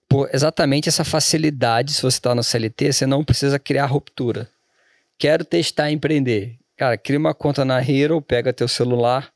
Por 0.08 0.28
exatamente 0.32 0.88
essa 0.88 1.04
facilidade, 1.04 1.92
se 1.94 2.02
você 2.02 2.18
está 2.18 2.34
no 2.34 2.42
CLT, 2.42 2.92
você 2.92 3.06
não 3.06 3.24
precisa 3.24 3.58
criar 3.58 3.86
ruptura. 3.86 4.48
Quero 5.16 5.44
testar 5.44 5.90
e 5.90 5.94
empreender. 5.94 6.56
Cara, 6.76 6.98
cria 6.98 7.18
uma 7.18 7.32
conta 7.32 7.64
na 7.64 7.80
Hero, 7.80 8.20
pega 8.20 8.52
teu 8.52 8.66
celular, 8.66 9.30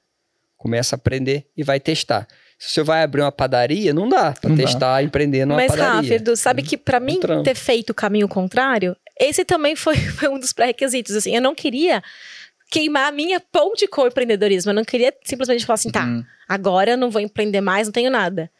começa 0.56 0.96
a 0.96 0.98
aprender 0.98 1.46
e 1.56 1.62
vai 1.62 1.78
testar. 1.78 2.26
Se 2.58 2.72
você 2.72 2.82
vai 2.82 3.04
abrir 3.04 3.22
uma 3.22 3.30
padaria, 3.30 3.94
não 3.94 4.08
dá 4.08 4.32
para 4.32 4.50
Não 4.50 4.56
dá. 4.56 4.64
testar, 4.64 5.02
empreender 5.04 5.44
numa 5.46 5.56
Mas, 5.56 5.70
padaria. 5.70 5.94
Rafa, 5.94 6.14
Edu, 6.14 6.36
sabe 6.36 6.62
que 6.64 6.76
pra 6.76 6.98
mim 6.98 7.20
trampo. 7.20 7.44
ter 7.44 7.54
feito 7.54 7.90
o 7.90 7.94
caminho 7.94 8.26
contrário, 8.26 8.96
esse 9.18 9.44
também 9.44 9.76
foi, 9.76 9.94
foi 10.18 10.28
um 10.28 10.38
dos 10.40 10.52
pré-requisitos. 10.52 11.14
Assim, 11.14 11.34
eu 11.36 11.40
não 11.40 11.54
queria 11.54 12.02
queimar 12.70 13.08
a 13.08 13.12
minha 13.12 13.40
ponte 13.40 13.86
com 13.86 14.02
o 14.02 14.06
empreendedorismo. 14.06 14.70
Eu 14.70 14.74
não 14.74 14.84
queria 14.84 15.14
simplesmente 15.24 15.64
falar 15.64 15.74
assim, 15.74 15.90
tá, 15.90 16.04
Hum. 16.04 16.24
agora 16.48 16.92
eu 16.92 16.96
não 16.96 17.10
vou 17.10 17.20
empreender 17.20 17.60
mais, 17.60 17.86
não 17.88 17.92
tenho 17.92 18.10
nada. 18.10 18.50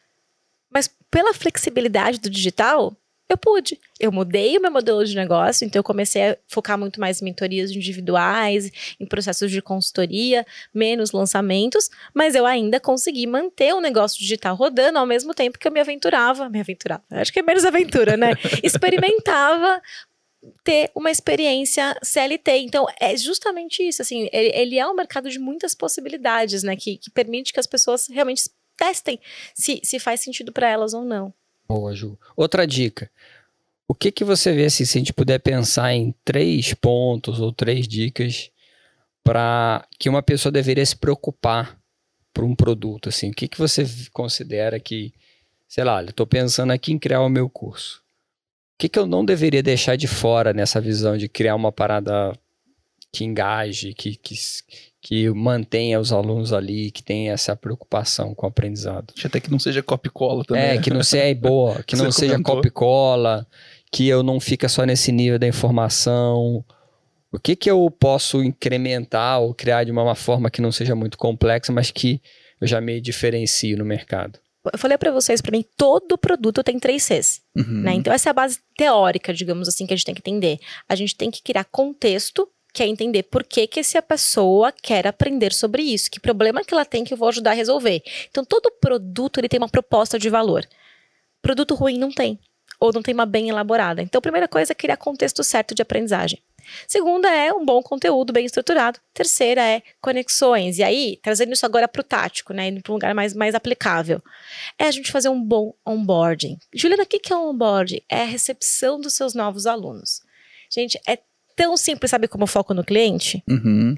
Mas 0.73 0.91
pela 1.11 1.33
flexibilidade 1.35 2.19
do 2.21 2.29
digital, 2.29 2.95
eu 3.29 3.37
pude. 3.37 3.79
Eu 4.01 4.11
mudei 4.11 4.57
o 4.57 4.61
meu 4.61 4.71
modelo 4.71 5.05
de 5.05 5.15
negócio, 5.15 5.67
então 5.67 5.81
eu 5.81 5.85
comecei 5.85 6.31
a 6.31 6.39
focar 6.47 6.79
muito 6.79 6.99
mais 6.99 7.21
em 7.21 7.27
mentorias 7.27 7.71
individuais, 7.71 8.71
em 8.99 9.05
processos 9.05 9.51
de 9.51 9.61
consultoria, 9.61 10.47
menos 10.73 11.13
lançamentos, 11.13 11.91
mas 12.15 12.35
eu 12.35 12.47
ainda 12.47 12.81
consegui 12.81 13.27
manter 13.27 13.75
o 13.75 13.83
negócio 13.83 14.19
digital 14.19 14.57
rodando 14.57 14.99
ao 14.99 15.05
mesmo 15.05 15.35
tempo 15.35 15.59
que 15.59 15.69
eu 15.69 15.73
me 15.73 15.81
aventurava, 15.81 16.49
me 16.49 16.59
aventurava, 16.61 17.03
acho 17.11 17.31
que 17.31 17.41
é 17.41 17.43
menos 17.43 17.67
aventura, 17.67 18.17
né? 18.17 18.33
Experimentava 18.65 19.83
ter 20.63 20.91
uma 20.95 21.11
experiência 21.11 21.99
CLT. 22.03 22.59
Então, 22.59 22.87
é 23.01 23.17
justamente 23.17 23.83
isso, 23.83 24.03
assim, 24.03 24.29
ele, 24.33 24.53
ele 24.55 24.79
é 24.79 24.87
um 24.87 24.95
mercado 24.95 25.29
de 25.31 25.39
muitas 25.39 25.75
possibilidades, 25.75 26.63
né, 26.63 26.77
que, 26.77 26.97
que 26.97 27.11
permite 27.11 27.53
que 27.53 27.61
as 27.61 27.67
pessoas 27.67 28.07
realmente 28.09 28.43
testem 28.77 29.19
se, 29.55 29.81
se 29.83 29.99
faz 29.99 30.21
sentido 30.21 30.53
para 30.53 30.69
elas 30.69 30.95
ou 30.95 31.05
não. 31.05 31.35
Boa, 31.69 31.95
Ju. 31.95 32.19
Outra 32.37 32.67
dica. 32.67 33.11
O 33.87 33.95
que 33.95 34.13
que 34.13 34.25
você 34.25 34.53
vê 34.53 34.67
assim, 34.67 34.85
se 34.85 34.99
a 34.99 35.01
gente 35.01 35.13
puder 35.13 35.39
pensar 35.41 35.93
em 35.93 36.15
três 36.25 36.75
pontos 36.75 37.41
ou 37.41 37.53
três 37.53 37.89
dicas 37.89 38.51
para 39.25 39.87
que 39.99 40.09
uma 40.09 40.23
pessoa 40.23 40.53
deveria 40.53 40.85
se 40.85 40.97
preocupar 40.97 41.79
por 42.33 42.45
um 42.45 42.55
produto 42.55 43.09
assim? 43.09 43.31
O 43.31 43.35
que 43.35 43.49
que 43.49 43.59
você 43.59 43.85
considera 44.13 44.79
que, 44.79 45.13
sei 45.67 45.85
lá, 45.85 46.03
eu 46.03 46.11
estou 46.11 46.27
pensando 46.27 46.73
aqui 46.73 46.93
em 46.93 46.99
criar 46.99 47.23
o 47.23 47.29
meu 47.29 47.49
curso. 47.49 48.03
O 48.79 48.81
que 48.81 48.89
que 48.89 48.99
eu 48.99 49.09
não 49.09 49.25
deveria 49.25 49.61
deixar 49.61 49.97
de 49.97 50.07
fora 50.07 50.53
nessa 50.53 50.81
visão 50.81 51.17
de 51.17 51.29
criar 51.29 51.57
uma 51.57 51.73
parada 51.73 52.33
que 53.13 53.25
engaje, 53.25 53.93
que, 53.93 54.15
que, 54.15 54.37
que 55.03 55.29
mantenha 55.31 55.99
os 55.99 56.13
alunos 56.13 56.53
ali, 56.53 56.93
que 56.93 57.03
tenha 57.03 57.33
essa 57.33 57.57
preocupação 57.57 58.37
com 58.37 58.47
o 58.47 58.49
aprendizado? 58.49 59.13
Até 59.25 59.41
que 59.41 59.51
não 59.51 59.59
seja 59.59 59.83
copy-cola 59.83 60.45
também. 60.45 60.63
É, 60.63 60.79
que 60.79 60.91
não 60.91 61.03
seja 61.03 61.35
boa, 61.35 61.83
que 61.83 61.97
Você 61.99 62.05
não 62.05 62.13
seja 62.13 62.33
comentou. 62.35 62.55
copy 62.55 62.71
cola, 62.71 63.45
que 63.91 64.07
eu 64.07 64.23
não 64.23 64.39
fica 64.39 64.69
só 64.69 64.85
nesse 64.85 65.11
nível 65.11 65.41
da 65.41 65.49
informação. 65.49 66.65
O 67.33 67.39
que 67.41 67.57
que 67.57 67.69
eu 67.69 67.91
posso 67.91 68.45
incrementar 68.45 69.41
ou 69.41 69.53
criar 69.53 69.83
de 69.83 69.91
uma 69.91 70.15
forma 70.15 70.49
que 70.49 70.63
não 70.63 70.71
seja 70.71 70.95
muito 70.95 71.19
complexa, 71.19 71.73
mas 71.73 71.91
que 71.91 72.23
eu 72.61 72.69
já 72.69 72.81
me 72.81 73.01
diferencio 73.01 73.77
no 73.77 73.85
mercado? 73.85 74.39
Eu 74.73 74.79
falei 74.79 74.99
para 74.99 75.11
vocês, 75.11 75.41
para 75.41 75.53
mim, 75.53 75.65
todo 75.77 76.19
produto 76.19 76.63
tem 76.63 76.79
três 76.79 77.05
Cs. 77.05 77.41
Uhum. 77.57 77.83
Né? 77.83 77.95
Então, 77.95 78.13
essa 78.13 78.29
é 78.29 78.31
a 78.31 78.35
base 78.35 78.59
teórica, 78.77 79.33
digamos 79.33 79.69
assim, 79.69 79.87
que 79.87 79.95
a 79.95 79.97
gente 79.97 80.05
tem 80.05 80.15
que 80.15 80.21
entender. 80.21 80.59
A 80.89 80.95
gente 80.95 81.17
tem 81.17 81.31
que 81.31 81.43
criar 81.43 81.65
contexto, 81.65 82.49
que 82.73 82.83
é 82.83 82.87
entender 82.87 83.25
por 83.25 83.45
que, 83.45 83.67
que 83.67 83.81
essa 83.81 84.03
pessoa 84.03 84.73
quer 84.73 85.07
aprender 85.07 85.53
sobre 85.53 85.83
isso, 85.83 86.11
que 86.11 86.21
problema 86.21 86.65
que 86.65 86.75
ela 86.75 86.85
tem 86.85 87.05
que 87.05 87.15
eu 87.15 87.19
vou 87.19 87.29
ajudar 87.29 87.53
a 87.53 87.55
resolver. 87.55 88.03
Então, 88.31 88.45
todo 88.45 88.71
produto 88.81 89.39
ele 89.39 89.49
tem 89.49 89.59
uma 89.59 89.69
proposta 89.69 90.19
de 90.19 90.29
valor. 90.29 90.67
Produto 91.41 91.75
ruim 91.75 91.97
não 91.97 92.11
tem, 92.11 92.39
ou 92.81 92.93
não 92.93 93.03
tem 93.03 93.15
uma 93.15 93.27
bem 93.27 93.49
elaborada. 93.49 94.03
Então, 94.03 94.19
a 94.19 94.23
primeira 94.23 94.49
coisa 94.49 94.73
é 94.73 94.75
criar 94.75 94.97
contexto 94.97 95.43
certo 95.45 95.75
de 95.75 95.83
aprendizagem. 95.83 96.43
Segunda 96.87 97.29
é 97.29 97.53
um 97.53 97.65
bom 97.65 97.83
conteúdo 97.83 98.33
bem 98.33 98.47
estruturado. 98.47 98.99
Terceira 99.15 99.63
é 99.63 99.83
conexões. 100.01 100.79
E 100.79 100.83
aí, 100.83 101.19
trazendo 101.23 101.53
isso 101.53 101.67
agora 101.67 101.89
para 101.89 102.01
o 102.01 102.05
tático, 102.05 102.53
né? 102.53 102.69
Indo 102.69 102.83
para 102.83 102.93
um 102.93 102.97
lugar 102.97 103.15
mais, 103.15 103.35
mais 103.35 103.55
aplicável. 103.55 104.23
É 104.79 104.85
a 104.85 104.91
gente 104.91 105.13
fazer 105.13 105.29
um 105.29 105.43
bom 105.43 105.75
onboarding. 105.87 106.59
Juliana, 106.75 107.03
o 107.03 107.07
que 107.07 107.33
é 107.33 107.37
um 107.37 107.51
onboarding? 107.51 108.01
É 108.09 108.23
a 108.23 108.27
recepção 108.27 109.01
dos 109.01 109.15
seus 109.15 109.35
novos 109.35 109.67
alunos. 109.67 110.21
Gente, 110.71 111.01
é 111.07 111.19
tão 111.57 111.77
simples, 111.77 112.11
sabe 112.11 112.29
como 112.29 112.47
foco 112.47 112.73
no 112.73 112.85
cliente? 112.85 113.43
Uhum. 113.49 113.97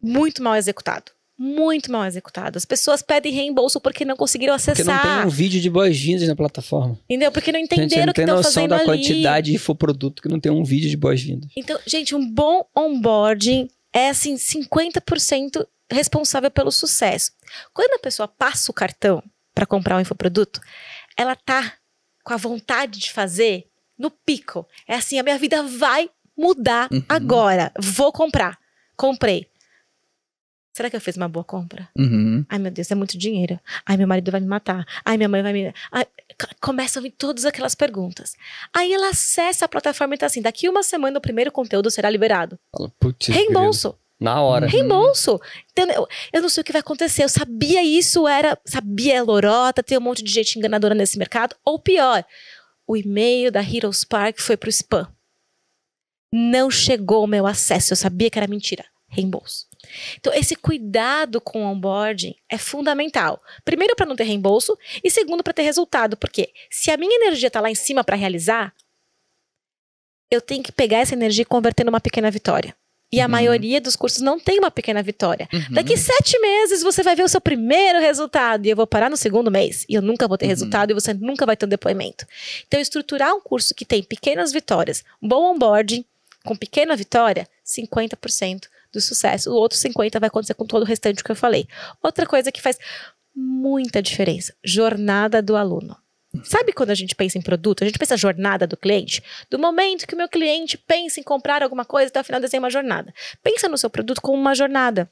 Muito 0.00 0.42
mal 0.42 0.56
executado. 0.56 1.12
Muito 1.44 1.90
mal 1.90 2.04
executado. 2.04 2.56
As 2.56 2.64
pessoas 2.64 3.02
pedem 3.02 3.32
reembolso 3.32 3.80
porque 3.80 4.04
não 4.04 4.14
conseguiram 4.16 4.54
Porque 4.56 4.84
não 4.84 4.92
acessar. 4.94 5.18
tem 5.18 5.26
um 5.26 5.30
vídeo 5.30 5.60
de 5.60 5.68
boas-vindas 5.68 6.28
na 6.28 6.36
plataforma. 6.36 6.96
Entendeu? 7.10 7.32
Porque 7.32 7.50
não 7.50 7.58
entenderam 7.58 8.06
não 8.06 8.10
o 8.10 8.14
que 8.14 8.20
tem 8.20 8.24
estão 8.24 8.36
noção 8.36 8.52
fazendo 8.52 8.70
da 8.70 8.76
ali. 8.76 8.84
quantidade 8.86 9.50
de 9.50 9.56
infoproduto 9.56 10.22
que 10.22 10.28
não 10.28 10.38
tem 10.38 10.52
um 10.52 10.62
vídeo 10.62 10.88
de 10.88 10.96
boas-vindas. 10.96 11.50
Então, 11.56 11.76
gente, 11.84 12.14
um 12.14 12.24
bom 12.24 12.64
onboarding 12.76 13.68
é 13.92 14.08
assim 14.10 14.36
50% 14.36 15.66
responsável 15.90 16.50
pelo 16.50 16.70
sucesso. 16.70 17.32
Quando 17.74 17.94
a 17.94 17.98
pessoa 17.98 18.28
passa 18.28 18.70
o 18.70 18.74
cartão 18.74 19.22
para 19.54 19.66
comprar 19.66 19.96
um 19.96 20.00
infoproduto, 20.00 20.60
ela 21.16 21.34
tá 21.36 21.74
com 22.24 22.32
a 22.32 22.36
vontade 22.36 22.98
de 23.00 23.10
fazer 23.12 23.66
no 23.98 24.10
pico. 24.10 24.66
É 24.86 24.94
assim, 24.94 25.18
a 25.18 25.22
minha 25.22 25.38
vida 25.38 25.62
vai 25.64 26.08
mudar 26.38 26.88
Uhum. 26.92 27.02
agora. 27.08 27.72
Vou 27.78 28.12
comprar. 28.12 28.58
Comprei. 28.96 29.46
Será 30.72 30.88
que 30.88 30.96
eu 30.96 31.00
fiz 31.00 31.16
uma 31.16 31.28
boa 31.28 31.44
compra? 31.44 31.88
Uhum. 31.96 32.46
Ai, 32.48 32.58
meu 32.58 32.70
Deus, 32.70 32.90
é 32.90 32.94
muito 32.94 33.18
dinheiro. 33.18 33.60
Ai, 33.84 33.96
meu 33.98 34.08
marido 34.08 34.30
vai 34.32 34.40
me 34.40 34.46
matar. 34.46 34.86
Ai, 35.04 35.18
minha 35.18 35.28
mãe 35.28 35.42
vai 35.42 35.52
me. 35.52 35.74
Ai, 35.90 36.06
começam 36.62 37.00
a 37.00 37.02
vir 37.02 37.10
todas 37.10 37.44
aquelas 37.44 37.74
perguntas. 37.74 38.34
Aí 38.72 38.92
ela 38.92 39.10
acessa 39.10 39.66
a 39.66 39.68
plataforma 39.68 40.14
e 40.14 40.18
tá 40.18 40.26
assim: 40.26 40.40
daqui 40.40 40.68
uma 40.68 40.82
semana 40.82 41.18
o 41.18 41.22
primeiro 41.22 41.52
conteúdo 41.52 41.90
será 41.90 42.08
liberado. 42.08 42.58
Fala, 42.74 42.90
putz, 42.98 43.28
Reembolso. 43.28 43.98
Na 44.18 44.40
hora. 44.40 44.66
Reembolso. 44.66 45.40
Então, 45.72 45.90
eu, 45.90 46.08
eu 46.32 46.40
não 46.40 46.48
sei 46.48 46.62
o 46.62 46.64
que 46.64 46.72
vai 46.72 46.80
acontecer. 46.80 47.24
Eu 47.24 47.28
sabia 47.28 47.84
isso, 47.84 48.26
era. 48.26 48.58
Sabia, 48.64 49.16
é 49.16 49.22
lorota, 49.22 49.82
tem 49.82 49.98
um 49.98 50.00
monte 50.00 50.22
de 50.22 50.32
gente 50.32 50.58
enganadora 50.58 50.94
nesse 50.94 51.18
mercado. 51.18 51.54
Ou 51.64 51.78
pior, 51.78 52.24
o 52.86 52.96
e-mail 52.96 53.50
da 53.52 53.60
Heroes 53.60 54.04
Park 54.04 54.40
foi 54.40 54.56
pro 54.56 54.70
spam. 54.70 55.06
Não 56.32 56.70
chegou 56.70 57.24
o 57.24 57.26
meu 57.26 57.46
acesso. 57.46 57.92
Eu 57.92 57.96
sabia 57.96 58.30
que 58.30 58.38
era 58.38 58.48
mentira. 58.48 58.84
Reembolso. 59.08 59.66
Então, 60.18 60.32
esse 60.34 60.54
cuidado 60.56 61.40
com 61.40 61.62
o 61.64 61.66
onboarding 61.70 62.34
é 62.48 62.56
fundamental. 62.58 63.42
Primeiro, 63.64 63.94
para 63.96 64.06
não 64.06 64.16
ter 64.16 64.24
reembolso, 64.24 64.76
e 65.02 65.10
segundo, 65.10 65.42
para 65.42 65.52
ter 65.52 65.62
resultado. 65.62 66.16
Porque 66.16 66.52
se 66.70 66.90
a 66.90 66.96
minha 66.96 67.14
energia 67.16 67.48
está 67.48 67.60
lá 67.60 67.70
em 67.70 67.74
cima 67.74 68.02
para 68.04 68.16
realizar, 68.16 68.74
eu 70.30 70.40
tenho 70.40 70.62
que 70.62 70.72
pegar 70.72 70.98
essa 70.98 71.14
energia 71.14 71.42
e 71.42 71.46
converter 71.46 71.84
numa 71.84 72.00
pequena 72.00 72.30
vitória. 72.30 72.74
E 73.14 73.20
a 73.20 73.24
Uhum. 73.26 73.30
maioria 73.32 73.78
dos 73.78 73.94
cursos 73.94 74.22
não 74.22 74.40
tem 74.40 74.58
uma 74.58 74.70
pequena 74.70 75.02
vitória. 75.02 75.46
Uhum. 75.52 75.60
Daqui 75.72 75.98
sete 75.98 76.38
meses 76.40 76.82
você 76.82 77.02
vai 77.02 77.14
ver 77.14 77.22
o 77.24 77.28
seu 77.28 77.42
primeiro 77.42 78.00
resultado. 78.00 78.64
E 78.64 78.70
eu 78.70 78.76
vou 78.76 78.86
parar 78.86 79.10
no 79.10 79.18
segundo 79.18 79.50
mês. 79.50 79.84
E 79.86 79.92
eu 79.94 80.00
nunca 80.00 80.26
vou 80.26 80.38
ter 80.38 80.46
Uhum. 80.46 80.50
resultado 80.50 80.90
e 80.90 80.94
você 80.94 81.12
nunca 81.12 81.44
vai 81.44 81.54
ter 81.54 81.66
um 81.66 81.68
depoimento. 81.68 82.24
Então, 82.66 82.80
estruturar 82.80 83.34
um 83.34 83.40
curso 83.42 83.74
que 83.74 83.84
tem 83.84 84.02
pequenas 84.02 84.50
vitórias, 84.50 85.04
um 85.20 85.28
bom 85.28 85.52
onboarding, 85.54 86.06
com 86.42 86.56
pequena 86.56 86.96
vitória, 86.96 87.46
50% 87.62 88.66
do 88.92 89.00
sucesso. 89.00 89.50
O 89.50 89.54
outro 89.54 89.78
50% 89.78 90.20
vai 90.20 90.28
acontecer 90.28 90.54
com 90.54 90.66
todo 90.66 90.82
o 90.82 90.86
restante 90.86 91.24
que 91.24 91.30
eu 91.30 91.36
falei. 91.36 91.66
Outra 92.02 92.26
coisa 92.26 92.52
que 92.52 92.60
faz 92.60 92.78
muita 93.34 94.02
diferença: 94.02 94.54
jornada 94.62 95.40
do 95.42 95.56
aluno. 95.56 95.96
Sabe 96.44 96.72
quando 96.72 96.90
a 96.90 96.94
gente 96.94 97.14
pensa 97.14 97.36
em 97.36 97.42
produto? 97.42 97.84
A 97.84 97.86
gente 97.86 97.98
pensa 97.98 98.16
jornada 98.16 98.66
do 98.66 98.76
cliente? 98.76 99.22
Do 99.50 99.58
momento 99.58 100.06
que 100.06 100.14
o 100.14 100.16
meu 100.16 100.28
cliente 100.28 100.78
pensa 100.78 101.20
em 101.20 101.22
comprar 101.22 101.62
alguma 101.62 101.84
coisa 101.84 102.08
até 102.08 102.20
o 102.20 102.24
final 102.24 102.40
desenha 102.40 102.60
uma 102.60 102.70
jornada. 102.70 103.12
Pensa 103.42 103.68
no 103.68 103.76
seu 103.76 103.90
produto 103.90 104.20
como 104.22 104.38
uma 104.38 104.54
jornada. 104.54 105.10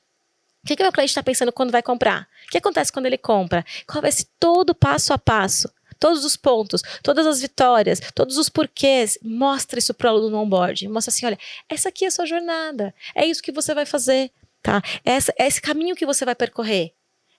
O 0.63 0.67
que, 0.67 0.77
que 0.77 0.83
meu 0.83 0.93
cliente 0.93 1.11
está 1.11 1.23
pensando 1.23 1.53
quando 1.53 1.71
vai 1.71 1.83
comprar? 1.83 2.27
O 2.47 2.51
que 2.51 2.59
acontece 2.59 2.93
quando 2.93 3.07
ele 3.07 3.19
compra? 3.19 3.65
Qual 3.87 4.01
vai 4.01 4.13
ser 4.13 4.27
todo 4.39 4.75
passo 4.75 5.13
a 5.13 5.19
passo? 5.19 5.71
Todos 6.01 6.25
os 6.25 6.37
pontos, 6.37 6.83
todas 7.03 7.27
as 7.27 7.41
vitórias, 7.41 8.01
todos 8.15 8.39
os 8.39 8.49
porquês. 8.49 9.19
Mostra 9.23 9.79
isso 9.79 9.93
para 9.95 10.09
o 10.09 10.17
aluno 10.17 10.31
no 10.31 10.39
onboard. 10.39 10.89
Mostra 10.89 11.11
assim: 11.11 11.27
olha, 11.27 11.39
essa 11.69 11.91
aqui 11.91 12.07
é 12.07 12.09
a 12.09 12.11
sua 12.11 12.27
jornada. 12.27 12.95
É 13.15 13.27
isso 13.27 13.43
que 13.43 13.53
você 13.53 13.75
vai 13.75 13.85
fazer. 13.85 14.31
Tá? 14.63 14.83
Essa, 15.05 15.33
é 15.39 15.47
esse 15.47 15.61
caminho 15.61 15.95
que 15.95 16.07
você 16.07 16.25
vai 16.25 16.35
percorrer. 16.35 16.93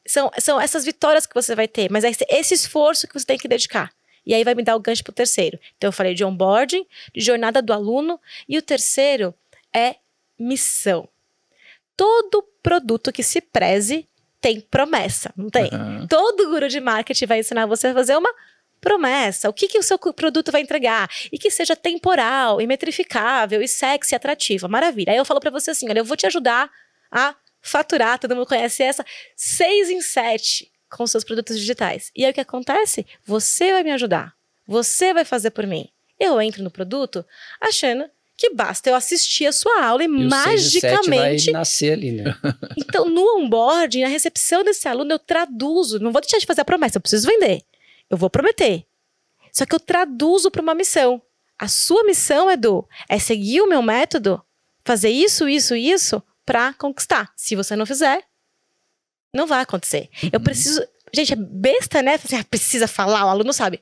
São, 0.07 0.31
são 0.39 0.59
essas 0.59 0.85
vitórias 0.85 1.25
que 1.25 1.33
você 1.33 1.55
vai 1.55 1.67
ter, 1.67 1.91
mas 1.91 2.03
é 2.03 2.09
esse, 2.09 2.25
esse 2.29 2.53
esforço 2.53 3.07
que 3.07 3.13
você 3.13 3.25
tem 3.25 3.37
que 3.37 3.47
dedicar. 3.47 3.91
E 4.25 4.33
aí 4.33 4.43
vai 4.43 4.55
me 4.55 4.63
dar 4.63 4.75
o 4.75 4.79
gancho 4.79 5.03
para 5.03 5.11
o 5.11 5.15
terceiro. 5.15 5.59
Então, 5.77 5.87
eu 5.87 5.91
falei 5.91 6.13
de 6.13 6.23
onboarding, 6.23 6.85
de 7.13 7.21
jornada 7.21 7.61
do 7.61 7.73
aluno, 7.73 8.19
e 8.47 8.57
o 8.57 8.61
terceiro 8.61 9.33
é 9.73 9.95
missão. 10.37 11.07
Todo 11.95 12.43
produto 12.61 13.11
que 13.11 13.23
se 13.23 13.41
preze 13.41 14.07
tem 14.39 14.59
promessa, 14.59 15.31
não 15.37 15.49
tem? 15.49 15.69
Uhum. 15.71 16.07
Todo 16.07 16.49
guru 16.49 16.67
de 16.67 16.79
marketing 16.79 17.25
vai 17.25 17.39
ensinar 17.39 17.67
você 17.67 17.87
a 17.87 17.93
fazer 17.93 18.17
uma 18.17 18.33
promessa. 18.81 19.47
O 19.47 19.53
que, 19.53 19.67
que 19.67 19.77
o 19.77 19.83
seu 19.83 19.97
produto 19.97 20.51
vai 20.51 20.61
entregar? 20.61 21.07
E 21.31 21.37
que 21.37 21.51
seja 21.51 21.75
temporal, 21.75 22.59
e 22.59 22.67
metrificável, 22.67 23.61
e 23.61 23.67
sexy, 23.67 24.15
atrativa. 24.15 24.67
Maravilha. 24.67 25.13
Aí 25.13 25.17
eu 25.17 25.25
falo 25.25 25.39
para 25.39 25.51
você 25.51 25.71
assim: 25.71 25.87
olha, 25.87 25.99
eu 25.99 26.05
vou 26.05 26.17
te 26.17 26.25
ajudar 26.25 26.69
a 27.11 27.35
faturar, 27.61 28.17
todo 28.17 28.35
mundo 28.35 28.47
conhece 28.47 28.81
essa, 28.81 29.05
seis 29.35 29.89
em 29.89 30.01
sete 30.01 30.71
com 30.89 31.05
seus 31.07 31.23
produtos 31.23 31.57
digitais. 31.57 32.11
E 32.15 32.25
aí 32.25 32.31
o 32.31 32.33
que 32.33 32.41
acontece? 32.41 33.05
Você 33.25 33.71
vai 33.71 33.83
me 33.83 33.91
ajudar. 33.91 34.33
Você 34.67 35.13
vai 35.13 35.23
fazer 35.23 35.51
por 35.51 35.65
mim. 35.65 35.87
Eu 36.19 36.41
entro 36.41 36.63
no 36.63 36.71
produto 36.71 37.25
achando 37.59 38.09
que 38.37 38.53
basta 38.53 38.89
eu 38.89 38.95
assistir 38.95 39.45
a 39.45 39.51
sua 39.51 39.85
aula 39.85 40.03
e, 40.03 40.07
E 40.07 40.09
magicamente 40.09 41.45
vai 41.45 41.53
nascer 41.53 41.93
ali, 41.93 42.11
né? 42.11 42.35
então, 42.75 43.07
no 43.07 43.37
onboarding, 43.37 44.01
na 44.01 44.07
recepção 44.07 44.63
desse 44.63 44.87
aluno, 44.87 45.11
eu 45.11 45.19
traduzo. 45.19 45.99
Não 45.99 46.11
vou 46.11 46.21
deixar 46.21 46.39
de 46.39 46.45
fazer 46.47 46.61
a 46.61 46.65
promessa, 46.65 46.97
eu 46.97 47.01
preciso 47.01 47.27
vender. 47.27 47.61
Eu 48.11 48.17
vou 48.17 48.29
prometer. 48.29 48.85
Só 49.53 49.65
que 49.65 49.73
eu 49.73 49.79
traduzo 49.79 50.51
para 50.51 50.61
uma 50.61 50.75
missão. 50.75 51.21
A 51.57 51.67
sua 51.69 52.03
missão, 52.03 52.51
Edu, 52.51 52.87
é 53.07 53.17
seguir 53.17 53.61
o 53.61 53.67
meu 53.67 53.81
método, 53.81 54.43
fazer 54.83 55.09
isso, 55.09 55.47
isso, 55.47 55.75
isso 55.75 56.21
para 56.45 56.73
conquistar. 56.73 57.31
Se 57.37 57.55
você 57.55 57.75
não 57.75 57.85
fizer, 57.85 58.23
não 59.33 59.47
vai 59.47 59.61
acontecer. 59.61 60.09
Eu 60.31 60.41
preciso. 60.41 60.85
Gente, 61.13 61.33
é 61.33 61.35
besta, 61.37 62.01
né? 62.01 62.15
Assim, 62.15 62.35
ah, 62.35 62.43
precisa 62.43 62.87
falar, 62.87 63.25
o 63.25 63.29
aluno 63.29 63.53
sabe. 63.53 63.81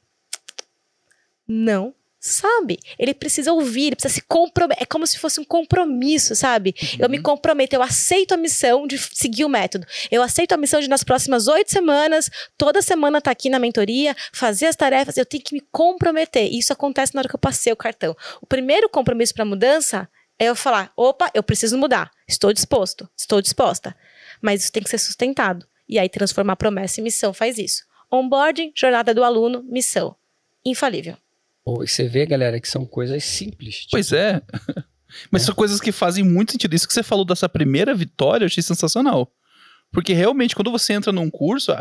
Não 1.47 1.95
sabe. 2.19 2.79
Ele 2.97 3.13
precisa 3.13 3.53
ouvir, 3.53 3.87
ele 3.87 3.95
precisa 3.95 4.15
se 4.15 4.21
comprometer. 4.21 4.83
É 4.83 4.85
como 4.85 5.07
se 5.07 5.17
fosse 5.17 5.39
um 5.39 5.45
compromisso, 5.45 6.35
sabe? 6.35 6.75
Eu 6.99 7.09
me 7.09 7.21
comprometo, 7.21 7.75
eu 7.75 7.81
aceito 7.81 8.33
a 8.33 8.37
missão 8.37 8.85
de 8.85 8.97
seguir 8.97 9.45
o 9.45 9.49
método. 9.49 9.87
Eu 10.11 10.21
aceito 10.21 10.51
a 10.51 10.57
missão 10.57 10.81
de, 10.81 10.89
nas 10.89 11.03
próximas 11.03 11.47
oito 11.47 11.71
semanas, 11.71 12.29
toda 12.57 12.81
semana 12.81 13.19
estar 13.19 13.31
aqui 13.31 13.49
na 13.49 13.59
mentoria, 13.59 14.15
fazer 14.33 14.65
as 14.65 14.75
tarefas. 14.75 15.17
Eu 15.17 15.25
tenho 15.25 15.43
que 15.43 15.53
me 15.53 15.61
comprometer. 15.71 16.51
E 16.51 16.59
isso 16.59 16.73
acontece 16.73 17.15
na 17.15 17.21
hora 17.21 17.29
que 17.29 17.35
eu 17.35 17.39
passei 17.39 17.71
o 17.71 17.77
cartão. 17.77 18.15
O 18.41 18.45
primeiro 18.45 18.89
compromisso 18.89 19.33
para 19.33 19.45
mudança 19.45 20.09
é 20.37 20.45
eu 20.45 20.55
falar: 20.55 20.91
opa, 20.95 21.31
eu 21.33 21.43
preciso 21.43 21.77
mudar. 21.77 22.11
Estou 22.27 22.51
disposto, 22.51 23.09
estou 23.15 23.41
disposta. 23.41 23.95
Mas 24.41 24.63
isso 24.63 24.71
tem 24.71 24.83
que 24.83 24.89
ser 24.89 24.97
sustentado. 24.97 25.65
E 25.87 25.97
aí, 25.97 26.07
transformar 26.07 26.55
promessa 26.55 26.99
em 26.99 27.03
missão 27.03 27.33
faz 27.33 27.57
isso. 27.57 27.83
Onboarding, 28.11 28.71
jornada 28.75 29.13
do 29.13 29.23
aluno, 29.23 29.63
missão. 29.63 30.15
Infalível. 30.63 31.17
Pô, 31.69 31.83
e 31.83 31.87
você 31.87 32.07
vê, 32.07 32.25
galera, 32.25 32.59
que 32.59 32.67
são 32.67 32.83
coisas 32.83 33.23
simples. 33.23 33.81
tipo, 33.81 33.91
Pois 33.91 34.11
é. 34.11 34.41
Mas 35.29 35.43
são 35.43 35.53
coisas 35.53 35.79
que 35.79 35.91
fazem 35.91 36.23
muito 36.23 36.51
sentido. 36.51 36.73
Isso 36.73 36.87
que 36.87 36.93
você 36.93 37.03
falou 37.03 37.23
dessa 37.23 37.47
primeira 37.47 37.93
vitória, 37.93 38.43
eu 38.43 38.47
achei 38.47 38.63
sensacional. 38.63 39.31
Porque 39.91 40.11
realmente, 40.13 40.55
quando 40.55 40.71
você 40.71 40.93
entra 40.93 41.11
num 41.11 41.29
curso, 41.29 41.71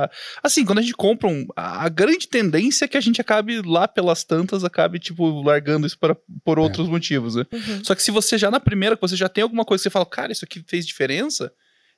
assim, 0.43 0.65
quando 0.65 0.79
a 0.79 0.83
gente 0.83 0.95
compra 0.95 1.29
um. 1.29 1.47
A 1.57 1.89
grande 1.89 2.29
tendência 2.29 2.85
é 2.85 2.89
que 2.89 2.99
a 2.99 3.01
gente 3.01 3.21
acabe 3.21 3.63
lá 3.63 3.89
pelas 3.89 4.25
tantas, 4.25 4.63
acabe, 4.63 4.99
tipo, 4.99 5.43
largando 5.43 5.87
isso 5.87 5.99
para, 5.99 6.15
por 6.45 6.59
outros 6.59 6.87
motivos, 6.87 7.35
né? 7.35 7.47
Uhum. 7.51 7.85
Só 7.85 7.95
que 7.95 8.03
se 8.03 8.11
você 8.11 8.37
já 8.37 8.51
na 8.51 8.61
primeira, 8.61 8.95
que 8.95 9.01
você 9.01 9.17
já 9.17 9.29
tem 9.29 9.43
alguma 9.43 9.65
coisa 9.65 9.81
que 9.81 9.85
você 9.85 9.91
fala, 9.91 10.07
cara, 10.07 10.33
isso 10.33 10.45
aqui 10.45 10.63
fez 10.67 10.87
diferença, 10.87 11.51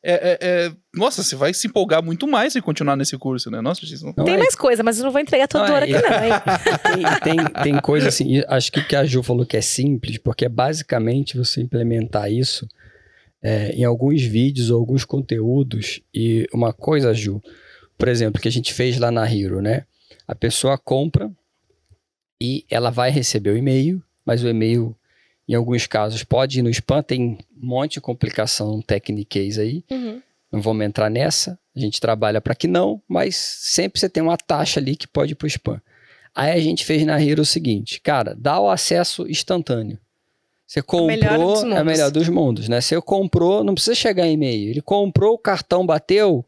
é, 0.03 0.13
é- 0.13 0.39
é- 0.67 0.73
nossa, 0.95 1.23
você 1.23 1.37
vai 1.37 1.53
se 1.53 1.67
empolgar 1.67 2.03
muito 2.03 2.27
mais 2.27 2.57
em 2.57 2.61
continuar 2.61 2.97
nesse 2.97 3.17
curso, 3.19 3.51
né? 3.51 3.61
Nossa, 3.61 3.85
isso 3.85 4.05
não... 4.07 4.15
Não 4.17 4.25
Tem 4.25 4.35
é- 4.35 4.39
mais 4.39 4.55
coisa, 4.55 4.83
mas 4.83 4.99
eu 4.99 5.05
não 5.05 5.13
vou 5.13 5.21
entregar 5.21 5.47
toda 5.47 5.67
Não, 5.69 5.75
hora 5.75 5.89
é- 5.89 5.95
aqui, 5.95 7.01
não, 7.03 7.21
tem, 7.21 7.37
tem, 7.37 7.63
tem 7.63 7.81
coisa 7.81 8.09
assim, 8.09 8.37
e 8.39 8.45
acho 8.49 8.73
que 8.73 8.81
o 8.81 8.87
que 8.89 8.97
a 8.97 9.05
Ju 9.05 9.23
falou 9.23 9.45
que 9.45 9.57
é 9.57 9.61
simples, 9.61 10.19
porque 10.19 10.45
é 10.47 10.49
basicamente 10.49 11.37
você 11.37 11.61
implementar 11.61 12.31
isso 12.33 12.67
é, 13.43 13.71
em 13.73 13.85
alguns 13.85 14.23
vídeos 14.23 14.71
ou 14.71 14.79
alguns 14.79 15.05
conteúdos. 15.05 16.01
E 16.15 16.47
uma 16.53 16.73
coisa, 16.73 17.13
Ju, 17.15 17.41
por 17.97 18.09
exemplo, 18.09 18.41
que 18.41 18.49
a 18.49 18.53
gente 18.53 18.73
fez 18.75 18.99
lá 18.99 19.11
na 19.11 19.31
Hero, 19.31 19.61
né? 19.63 19.85
A 20.27 20.35
pessoa 20.35 20.77
compra 20.79 21.31
e 22.41 22.65
ela 22.71 22.91
vai 22.91 23.11
receber 23.11 23.51
o 23.51 23.57
e-mail, 23.57 24.03
mas 24.25 24.43
o 24.43 24.49
e-mail, 24.49 24.97
em 25.53 25.57
alguns 25.57 25.85
casos, 25.87 26.23
pode 26.23 26.61
ir 26.61 26.63
no 26.63 26.71
spam, 26.71 27.03
tem 27.03 27.37
um 27.61 27.67
monte 27.67 27.95
de 27.95 28.01
complicação 28.01 28.81
técnicas 28.81 29.59
aí. 29.59 29.85
Uhum. 29.91 30.23
Não 30.53 30.63
vamos 30.63 30.87
entrar 30.87 31.11
nessa. 31.11 31.59
A 31.75 31.81
gente 31.81 32.01
trabalha 32.01 32.41
para 32.41 32.55
que 32.55 32.69
não, 32.69 33.03
mas 33.09 33.35
sempre 33.37 33.99
você 33.99 34.09
tem 34.09 34.23
uma 34.23 34.37
taxa 34.37 34.79
ali 34.79 34.95
que 34.95 35.09
pode 35.09 35.33
ir 35.33 35.35
para 35.35 35.47
o 35.47 35.49
spam. 35.49 35.81
Aí 36.33 36.53
a 36.53 36.61
gente 36.61 36.85
fez 36.85 37.05
na 37.05 37.21
Hero 37.21 37.43
o 37.43 37.45
seguinte, 37.45 38.01
cara, 38.01 38.33
dá 38.39 38.61
o 38.61 38.71
acesso 38.71 39.29
instantâneo. 39.29 39.99
Você 40.65 40.85
melhor 41.05 41.31
comprou, 41.31 41.55
dos 41.55 41.65
é 41.65 41.79
a 41.79 41.85
melhor 41.85 42.11
dos 42.13 42.29
mundos, 42.29 42.69
né? 42.69 42.81
Você 42.81 43.01
comprou, 43.01 43.65
não 43.65 43.75
precisa 43.75 43.97
chegar 43.97 44.29
em 44.29 44.35
e-mail. 44.35 44.71
Ele 44.71 44.81
comprou, 44.81 45.35
o 45.35 45.39
cartão 45.39 45.85
bateu, 45.85 46.47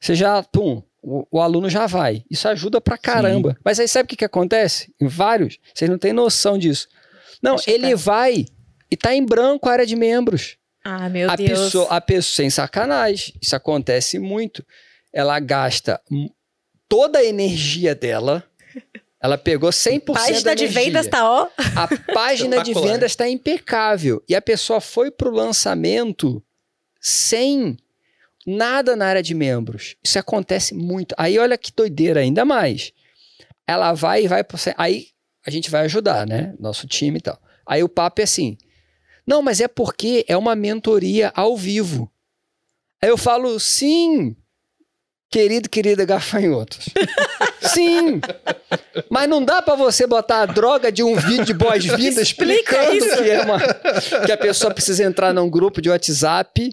você 0.00 0.14
já, 0.14 0.42
pum, 0.42 0.82
o, 1.02 1.26
o 1.30 1.40
aluno 1.42 1.68
já 1.68 1.86
vai. 1.86 2.24
Isso 2.30 2.48
ajuda 2.48 2.80
pra 2.80 2.96
caramba. 2.96 3.58
Mas 3.62 3.78
aí 3.78 3.86
sabe 3.86 4.06
o 4.06 4.08
que, 4.08 4.16
que 4.16 4.24
acontece? 4.24 4.90
Em 4.98 5.06
vários, 5.06 5.58
vocês 5.74 5.90
não 5.90 5.98
têm 5.98 6.14
noção 6.14 6.56
disso. 6.56 6.88
Não, 7.42 7.56
eu 7.56 7.62
ele 7.66 7.88
ver. 7.88 7.96
vai 7.96 8.46
e 8.90 8.96
tá 8.96 9.14
em 9.14 9.24
branco 9.24 9.68
a 9.68 9.72
área 9.72 9.86
de 9.86 9.94
membros 9.96 10.56
Ah, 10.84 11.08
meu 11.08 11.30
a 11.30 11.36
Deus. 11.36 11.48
pessoa, 11.50 11.88
a 11.90 12.00
pessoa, 12.00 12.34
sem 12.36 12.50
sacanagem, 12.50 13.34
isso 13.40 13.54
acontece 13.54 14.18
muito. 14.18 14.64
Ela 15.12 15.38
gasta 15.40 16.00
toda 16.88 17.18
a 17.18 17.24
energia 17.24 17.94
dela. 17.94 18.44
Ela 19.20 19.36
pegou 19.36 19.70
100% 19.70 20.04
da 20.06 20.12
Página 20.14 20.54
de 20.54 20.64
energia. 20.64 20.84
vendas 20.84 21.06
tá, 21.08 21.28
ó. 21.28 21.48
A 21.74 21.88
página 22.14 22.62
de 22.62 22.72
vendas 22.72 23.10
está 23.12 23.28
impecável. 23.28 24.22
E 24.28 24.34
a 24.36 24.40
pessoa 24.40 24.80
foi 24.80 25.10
pro 25.10 25.28
lançamento 25.32 26.40
sem 27.00 27.76
nada 28.46 28.94
na 28.94 29.06
área 29.06 29.22
de 29.22 29.34
membros. 29.34 29.96
Isso 30.04 30.18
acontece 30.20 30.72
muito. 30.72 31.16
Aí 31.18 31.36
olha 31.36 31.58
que 31.58 31.72
doideira, 31.74 32.20
ainda 32.20 32.44
mais. 32.44 32.92
Ela 33.66 33.92
vai 33.92 34.24
e 34.24 34.28
vai 34.28 34.44
pro. 34.44 34.56
Aí 34.76 35.08
a 35.48 35.50
gente 35.50 35.70
vai 35.70 35.86
ajudar, 35.86 36.26
né? 36.26 36.54
Nosso 36.60 36.86
time 36.86 37.18
e 37.18 37.22
tal. 37.22 37.40
Aí 37.66 37.82
o 37.82 37.88
papo 37.88 38.20
é 38.20 38.24
assim: 38.24 38.58
não, 39.26 39.40
mas 39.40 39.60
é 39.60 39.66
porque 39.66 40.26
é 40.28 40.36
uma 40.36 40.54
mentoria 40.54 41.32
ao 41.34 41.56
vivo. 41.56 42.10
Aí 43.02 43.08
eu 43.08 43.16
falo, 43.16 43.58
sim, 43.58 44.36
querido, 45.30 45.70
querida 45.70 46.04
gafanhotos. 46.04 46.90
sim. 47.72 48.20
Mas 49.08 49.28
não 49.28 49.42
dá 49.42 49.62
pra 49.62 49.74
você 49.74 50.06
botar 50.06 50.42
a 50.42 50.46
droga 50.46 50.92
de 50.92 51.02
um 51.02 51.16
vídeo 51.16 51.46
de 51.46 51.54
boas-vindas 51.54 52.28
Explica 52.28 52.76
explicando 52.76 53.06
isso. 53.06 53.22
que, 53.22 53.30
é 53.30 53.42
uma, 53.42 53.58
que 54.26 54.32
a 54.32 54.36
pessoa 54.36 54.74
precisa 54.74 55.04
entrar 55.04 55.32
num 55.32 55.48
grupo 55.48 55.80
de 55.80 55.88
WhatsApp, 55.88 56.72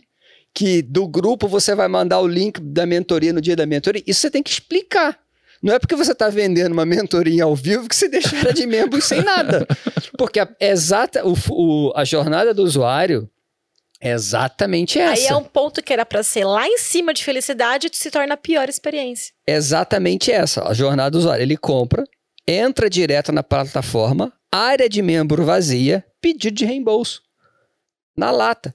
que 0.54 0.82
do 0.82 1.08
grupo 1.08 1.48
você 1.48 1.76
vai 1.76 1.88
mandar 1.88 2.20
o 2.20 2.28
link 2.28 2.60
da 2.60 2.86
mentoria 2.86 3.32
no 3.32 3.40
dia 3.40 3.56
da 3.56 3.66
mentoria. 3.66 4.04
Isso 4.06 4.20
você 4.20 4.32
tem 4.32 4.44
que 4.44 4.50
explicar. 4.50 5.25
Não 5.64 5.74
é 5.74 5.80
porque 5.80 5.96
você 5.96 6.12
está 6.12 6.30
vendendo 6.30 6.74
uma 6.74 6.86
mentoria 6.86 7.44
ao 7.44 7.56
vivo 7.56 7.88
que 7.88 7.96
você 7.96 8.08
deixa 8.08 8.36
ela 8.38 8.54
de 8.54 8.66
membro 8.68 9.02
sem 9.02 9.24
nada. 9.24 9.66
Porque 10.18 10.40
a, 10.40 10.48
exata, 10.60 11.26
o, 11.26 11.34
o- 11.50 11.94
a 11.96 12.04
jornada 12.06 12.54
do 12.54 12.64
usuário 12.64 13.30
é 14.02 14.12
exatamente 14.12 15.00
essa. 15.00 15.14
Aí 15.22 15.28
é 15.28 15.36
um 15.36 15.44
ponto 15.44 15.82
que 15.82 15.92
era 15.94 16.06
pra 16.06 16.22
ser 16.22 16.44
lá 16.46 16.68
em 16.68 16.78
cima 16.78 17.14
de 17.14 17.24
felicidade 17.24 17.88
e 17.92 17.96
se 17.98 18.12
torna 18.12 18.34
a 18.36 18.38
pior 18.38 18.70
experiência. 18.70 19.34
exatamente 19.48 20.32
essa. 20.32 20.68
A 20.68 20.74
jornada 20.74 21.12
do 21.12 21.18
usuário. 21.20 21.42
Ele 21.42 21.58
compra, 21.58 22.04
entra 22.48 22.90
direto 22.90 23.32
na 23.32 23.42
plataforma, 23.42 24.32
área 24.52 24.88
de 24.88 25.02
membro 25.02 25.44
vazia, 25.46 26.06
pedido 26.22 26.56
de 26.56 26.66
reembolso. 26.66 27.22
Na 28.16 28.30
lata. 28.32 28.74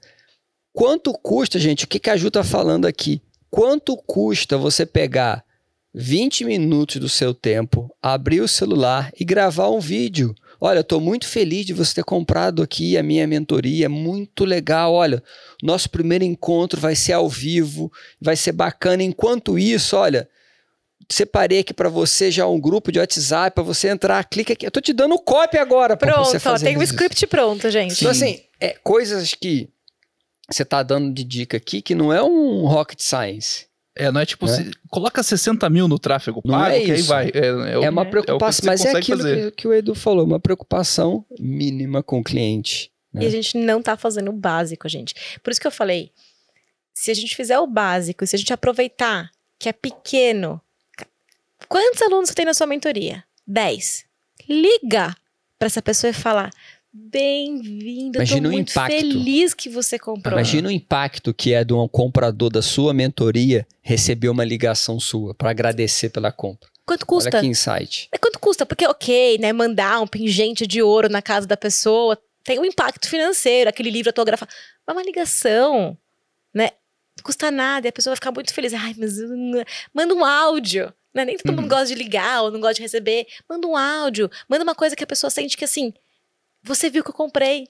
Quanto 0.73 1.13
custa, 1.13 1.57
gente? 1.59 1.85
O 1.85 1.87
que, 1.87 1.99
que 1.99 2.09
a 2.09 2.17
Ju 2.17 2.27
está 2.27 2.43
falando 2.43 2.85
aqui? 2.85 3.21
Quanto 3.49 3.95
custa 3.97 4.57
você 4.57 4.85
pegar 4.85 5.43
20 5.93 6.45
minutos 6.45 6.97
do 6.97 7.09
seu 7.09 7.33
tempo, 7.33 7.93
abrir 8.01 8.41
o 8.41 8.47
celular 8.47 9.11
e 9.19 9.25
gravar 9.25 9.69
um 9.69 9.79
vídeo? 9.79 10.33
Olha, 10.59 10.81
estou 10.81 11.01
muito 11.01 11.27
feliz 11.27 11.65
de 11.65 11.73
você 11.73 11.95
ter 11.95 12.03
comprado 12.03 12.61
aqui 12.61 12.95
a 12.95 13.03
minha 13.03 13.25
mentoria, 13.25 13.89
muito 13.89 14.45
legal. 14.45 14.93
Olha, 14.93 15.21
nosso 15.61 15.89
primeiro 15.89 16.23
encontro 16.23 16.79
vai 16.79 16.95
ser 16.95 17.13
ao 17.13 17.27
vivo, 17.27 17.91
vai 18.21 18.35
ser 18.35 18.51
bacana. 18.51 19.01
Enquanto 19.01 19.57
isso, 19.57 19.97
olha, 19.97 20.29
separei 21.09 21.59
aqui 21.59 21.73
para 21.73 21.89
você 21.89 22.29
já 22.29 22.47
um 22.47 22.59
grupo 22.59 22.91
de 22.91 22.99
WhatsApp 22.99 23.55
para 23.55 23.63
você 23.63 23.89
entrar, 23.89 24.23
clica 24.25 24.53
aqui. 24.53 24.65
Eu 24.65 24.71
tô 24.71 24.79
te 24.79 24.93
dando 24.93 25.17
cópia 25.17 25.61
agora 25.61 25.97
para 25.97 26.13
Pronto, 26.13 26.27
você 26.27 26.37
ó, 26.37 26.39
fazer 26.39 26.65
tem 26.67 26.77
o 26.77 26.83
isso. 26.83 26.93
script 26.93 27.25
pronto, 27.27 27.69
gente. 27.69 27.95
Então, 27.95 28.11
assim, 28.11 28.39
é 28.59 28.75
coisas 28.83 29.33
que 29.33 29.67
você 30.49 30.63
tá 30.63 30.83
dando 30.83 31.13
de 31.13 31.23
dica 31.23 31.57
aqui 31.57 31.81
que 31.81 31.95
não 31.95 32.13
é 32.13 32.21
um 32.21 32.67
rocket 32.67 33.01
science. 33.01 33.70
É, 33.95 34.09
não 34.11 34.21
é 34.21 34.25
tipo, 34.25 34.45
É. 34.45 34.49
se- 34.49 34.71
coloca 34.89 35.21
60 35.21 35.69
mil 35.69 35.87
no 35.87 35.99
tráfego 35.99 36.41
Não 36.45 36.57
pago, 36.57 36.75
é 36.75 36.79
que 36.81 36.91
aí 36.91 37.01
vai. 37.01 37.29
É, 37.33 37.77
o- 37.77 37.83
É, 37.83 37.89
uma 37.89 38.05
preocupação, 38.05 38.65
mas 38.67 38.85
é 38.85 38.97
aquilo 38.97 39.23
que, 39.23 39.51
que 39.51 39.67
o 39.67 39.73
Edu 39.73 39.93
falou, 39.93 40.25
uma 40.25 40.39
preocupação 40.39 41.25
mínima 41.39 42.01
com 42.01 42.19
o 42.19 42.23
cliente. 42.23 42.89
E 43.13 43.25
a 43.25 43.29
gente 43.29 43.57
não 43.57 43.81
tá 43.81 43.97
fazendo 43.97 44.29
o 44.29 44.33
básico, 44.33 44.87
gente. 44.87 45.13
Por 45.43 45.51
isso 45.51 45.59
que 45.59 45.67
eu 45.67 45.71
falei, 45.71 46.11
se 46.93 47.11
a 47.11 47.13
gente 47.13 47.35
fizer 47.35 47.59
o 47.59 47.67
básico, 47.67 48.25
se 48.25 48.35
a 48.35 48.39
gente 48.39 48.53
aproveitar 48.53 49.29
que 49.59 49.67
é 49.67 49.73
pequeno, 49.73 50.61
quantos 51.67 52.01
alunos 52.01 52.29
você 52.29 52.35
tem 52.35 52.45
na 52.45 52.53
sua 52.53 52.67
mentoria? 52.67 53.23
10. 53.45 54.05
Liga 54.47 55.13
para 55.59 55.65
essa 55.67 55.81
pessoa 55.81 56.09
e 56.09 56.13
fala: 56.13 56.49
Bem-vindo, 56.93 58.07
eu 58.07 58.11
tô 58.11 58.17
Imagina 58.19 58.49
o 58.49 58.51
muito 58.51 58.71
impacto. 58.71 58.91
feliz 58.95 59.53
que 59.53 59.69
você 59.69 59.97
comprou. 59.97 60.33
Imagina 60.33 60.67
o 60.67 60.71
impacto 60.71 61.33
que 61.33 61.53
é 61.53 61.63
de 61.63 61.73
um 61.73 61.87
comprador 61.87 62.49
da 62.49 62.61
sua 62.61 62.93
mentoria 62.93 63.65
receber 63.81 64.27
uma 64.27 64.43
ligação 64.43 64.99
sua 64.99 65.33
para 65.33 65.49
agradecer 65.51 66.09
pela 66.09 66.31
compra. 66.33 66.69
Quanto 66.85 67.05
custa? 67.05 67.29
Olha 67.29 67.39
que 67.39 67.47
insight. 67.47 68.09
É 68.11 68.17
quanto 68.17 68.39
custa? 68.39 68.65
Porque, 68.65 68.85
ok, 68.85 69.37
né? 69.37 69.53
Mandar 69.53 70.01
um 70.01 70.07
pingente 70.07 70.67
de 70.67 70.81
ouro 70.81 71.07
na 71.07 71.21
casa 71.21 71.47
da 71.47 71.55
pessoa 71.55 72.17
tem 72.43 72.59
um 72.59 72.65
impacto 72.65 73.07
financeiro, 73.07 73.69
aquele 73.69 73.89
livro 73.89 74.09
autografado. 74.09 74.51
Mas 74.85 74.95
uma 74.97 75.03
ligação, 75.03 75.97
né? 76.53 76.71
Não 77.17 77.23
custa 77.23 77.49
nada 77.49 77.87
e 77.87 77.89
a 77.89 77.93
pessoa 77.93 78.11
vai 78.11 78.15
ficar 78.17 78.31
muito 78.33 78.53
feliz. 78.53 78.73
Ai, 78.73 78.93
mas. 78.97 79.13
Manda 79.93 80.13
um 80.13 80.25
áudio. 80.25 80.93
Né? 81.13 81.23
Nem 81.25 81.37
todo 81.37 81.51
mundo 81.53 81.63
Uhum. 81.63 81.67
gosta 81.69 81.85
de 81.87 81.95
ligar 81.95 82.41
ou 82.43 82.51
não 82.51 82.59
gosta 82.59 82.75
de 82.75 82.81
receber. 82.81 83.27
Manda 83.49 83.65
um 83.67 83.77
áudio. 83.77 84.29
Manda 84.49 84.63
uma 84.63 84.75
coisa 84.75 84.93
que 84.95 85.03
a 85.03 85.07
pessoa 85.07 85.29
sente 85.29 85.55
que 85.55 85.63
assim. 85.65 85.93
Você 86.63 86.89
viu 86.89 87.03
que 87.03 87.09
eu 87.09 87.15
comprei. 87.15 87.67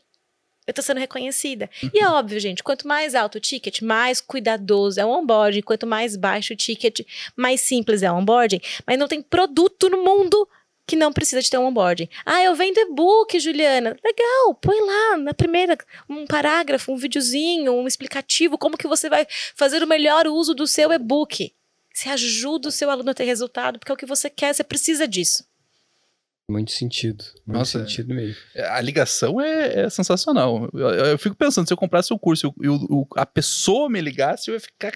Eu 0.67 0.73
tô 0.73 0.81
sendo 0.81 0.99
reconhecida. 0.99 1.69
E 1.93 1.99
é 1.99 2.07
óbvio, 2.07 2.39
gente, 2.39 2.63
quanto 2.63 2.87
mais 2.87 3.15
alto 3.15 3.37
o 3.37 3.41
ticket, 3.41 3.81
mais 3.81 4.21
cuidadoso 4.21 4.99
é 4.99 5.05
o 5.05 5.09
onboarding. 5.09 5.61
Quanto 5.61 5.87
mais 5.87 6.15
baixo 6.15 6.53
o 6.53 6.55
ticket, 6.55 7.01
mais 7.35 7.61
simples 7.61 8.03
é 8.03 8.11
o 8.11 8.15
onboarding. 8.15 8.61
Mas 8.85 8.97
não 8.97 9.07
tem 9.07 9.21
produto 9.21 9.89
no 9.89 10.03
mundo 10.03 10.47
que 10.85 10.95
não 10.95 11.13
precisa 11.13 11.41
de 11.41 11.49
ter 11.49 11.57
um 11.57 11.65
onboarding. 11.65 12.09
Ah, 12.25 12.43
eu 12.43 12.53
vendo 12.53 12.77
e-book, 12.77 13.39
Juliana. 13.39 13.97
Legal, 14.03 14.55
põe 14.55 14.79
lá 14.79 15.17
na 15.17 15.33
primeira 15.33 15.77
um 16.09 16.25
parágrafo, 16.25 16.91
um 16.91 16.97
videozinho, 16.97 17.73
um 17.73 17.87
explicativo, 17.87 18.57
como 18.57 18.77
que 18.77 18.87
você 18.87 19.09
vai 19.09 19.25
fazer 19.55 19.81
o 19.81 19.87
melhor 19.87 20.27
uso 20.27 20.53
do 20.53 20.67
seu 20.67 20.91
e-book. 20.91 21.53
Você 21.93 22.09
ajuda 22.09 22.69
o 22.69 22.71
seu 22.71 22.89
aluno 22.89 23.11
a 23.11 23.13
ter 23.13 23.25
resultado, 23.25 23.79
porque 23.79 23.91
é 23.91 23.95
o 23.95 23.97
que 23.97 24.05
você 24.05 24.29
quer, 24.29 24.53
você 24.53 24.63
precisa 24.63 25.07
disso. 25.07 25.45
Muito 26.51 26.71
sentido. 26.71 27.23
Muito 27.47 27.57
Nossa, 27.59 27.79
sentido 27.79 28.13
mesmo. 28.13 28.35
A 28.69 28.81
ligação 28.81 29.39
é, 29.39 29.81
é 29.85 29.89
sensacional. 29.89 30.69
Eu, 30.73 30.79
eu- 30.89 31.05
eu 31.05 31.17
fico 31.17 31.35
pensando, 31.35 31.67
se 31.67 31.73
eu 31.73 31.77
comprasse 31.77 32.13
o 32.13 32.19
curso 32.19 32.53
e 32.61 32.67
a 33.15 33.25
pessoa 33.25 33.89
me 33.89 34.01
ligasse, 34.01 34.49
eu 34.49 34.53
ia 34.55 34.59
ficar. 34.59 34.91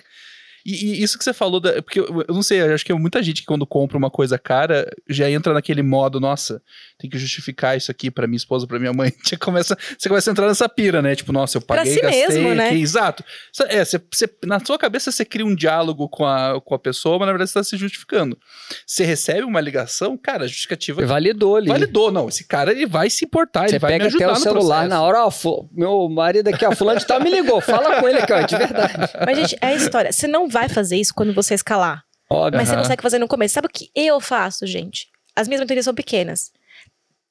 E, 0.66 0.72
e 1.00 1.04
isso 1.04 1.18
que 1.18 1.24
você 1.24 1.34
falou, 1.34 1.60
da, 1.60 1.74
porque 1.84 2.00
eu, 2.00 2.26
eu 2.28 2.34
não 2.34 2.42
sei, 2.42 2.60
eu 2.62 2.74
acho 2.74 2.84
que 2.84 2.92
é 2.92 2.96
muita 2.96 3.22
gente 3.22 3.42
que 3.42 3.46
quando 3.46 3.68
compra 3.68 3.98
uma 3.98 4.10
coisa 4.10 4.38
cara 4.40 4.90
já 5.08 5.30
entra 5.30 5.54
naquele 5.54 5.84
modo, 5.84 6.20
nossa, 6.20 6.62
tem 6.98 7.10
que 7.10 7.18
justificar 7.20 7.78
isso 7.78 7.92
aqui 7.92 8.10
pra 8.10 8.26
minha 8.26 8.38
esposa, 8.38 8.66
pra 8.66 8.80
minha 8.80 8.92
mãe. 8.94 9.14
Você 9.24 9.38
começa, 9.38 9.78
você 9.98 10.10
começa 10.10 10.30
a 10.30 10.32
entrar 10.32 10.48
nessa 10.48 10.68
pira, 10.68 11.02
né? 11.02 11.16
Tipo, 11.16 11.32
nossa, 11.32 11.58
eu 11.58 11.62
Pra 11.62 11.78
paguei, 11.78 11.94
si 11.94 12.02
gastei 12.02 12.28
mesmo, 12.28 12.56
né? 12.56 12.70
aqui. 12.70 12.82
Exato. 12.82 13.24
É, 13.68 13.86
você, 13.86 14.02
você- 14.12 14.30
na 14.46 14.60
sua 14.64 14.78
cabeça 14.78 15.12
você 15.12 15.24
cria 15.26 15.46
um 15.46 15.54
diálogo 15.56 16.10
com 16.10 16.26
a, 16.26 16.60
com 16.62 16.74
a 16.74 16.80
pessoa, 16.80 17.20
mas 17.20 17.28
na 17.28 17.32
verdade 17.34 17.50
você 17.52 17.60
tá 17.60 17.64
se 17.64 17.78
justificando. 17.78 18.38
Você 18.86 19.04
recebe 19.04 19.44
uma 19.44 19.62
ligação, 19.62 20.18
cara, 20.18 20.46
a 20.46 20.48
justificativa 20.48 21.06
Validou 21.06 21.56
ali. 21.58 21.68
validou. 21.68 22.12
Não, 22.12 22.28
esse 22.30 22.48
cara 22.48 22.72
ele 22.72 22.86
vai 22.86 23.10
se 23.10 23.26
importar, 23.26 23.68
Você 23.70 23.76
ele 23.76 23.80
vai 23.80 23.92
me 23.94 23.98
pega 24.00 24.08
ajudar 24.08 24.26
até 24.26 24.34
o 24.34 24.42
celular 24.42 24.88
processo. 24.88 24.90
na 24.90 25.02
hora, 25.02 25.26
ó, 25.28 25.32
meu 25.72 26.10
marido 26.10 26.48
aqui, 26.48 26.66
ó, 26.66 26.72
fulano 26.76 27.00
de 27.00 27.06
tal 27.06 27.20
me 27.22 27.30
ligou. 27.30 27.62
Fala 27.62 28.00
com 28.00 28.08
ele 28.10 28.20
aqui, 28.20 28.34
ó, 28.34 28.42
de 28.42 28.56
verdade. 28.58 28.94
Mas, 29.26 29.38
gente, 29.38 29.58
é 29.62 29.68
a 29.68 29.74
história. 29.76 30.12
Você 30.12 30.28
não 30.28 30.48
vai 30.56 30.69
fazer 30.69 30.95
isso 30.95 31.14
quando 31.14 31.34
você 31.34 31.53
escalar. 31.53 32.06
Óbvio. 32.30 32.57
Mas 32.57 32.69
você 32.69 32.73
Aham. 32.76 32.84
consegue 32.84 33.02
fazer 33.03 33.19
no 33.19 33.27
começo. 33.27 33.53
Sabe 33.56 33.68
o 33.68 33.69
que 33.69 33.91
eu 33.94 34.22
faço, 34.22 34.65
gente? 34.65 35.10
As 35.36 35.49
minhas 35.49 35.60
mentorias 35.60 35.84
são 35.84 35.94
pequenas. 35.94 36.52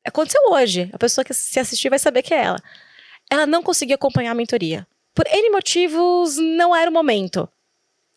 Aconteceu 0.04 0.40
hoje. 0.50 0.90
A 0.92 0.98
pessoa 0.98 1.24
que 1.24 1.32
se 1.32 1.58
assistir 1.58 1.88
vai 1.88 1.98
saber 1.98 2.22
que 2.22 2.34
é 2.34 2.44
ela. 2.44 2.58
Ela 3.30 3.46
não 3.46 3.62
conseguia 3.62 3.94
acompanhar 3.94 4.32
a 4.32 4.34
mentoria. 4.34 4.86
Por 5.14 5.26
N 5.26 5.50
motivos, 5.50 6.36
não 6.36 6.76
era 6.76 6.90
o 6.90 6.92
momento. 6.92 7.48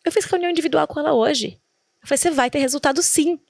Eu 0.04 0.12
fiz 0.12 0.26
reunião 0.26 0.50
individual 0.50 0.86
com 0.86 1.00
ela 1.00 1.14
hoje. 1.14 1.58
Eu 2.02 2.08
falei, 2.08 2.18
você 2.18 2.30
vai 2.30 2.50
ter 2.50 2.58
resultado 2.58 3.02
sim. 3.02 3.40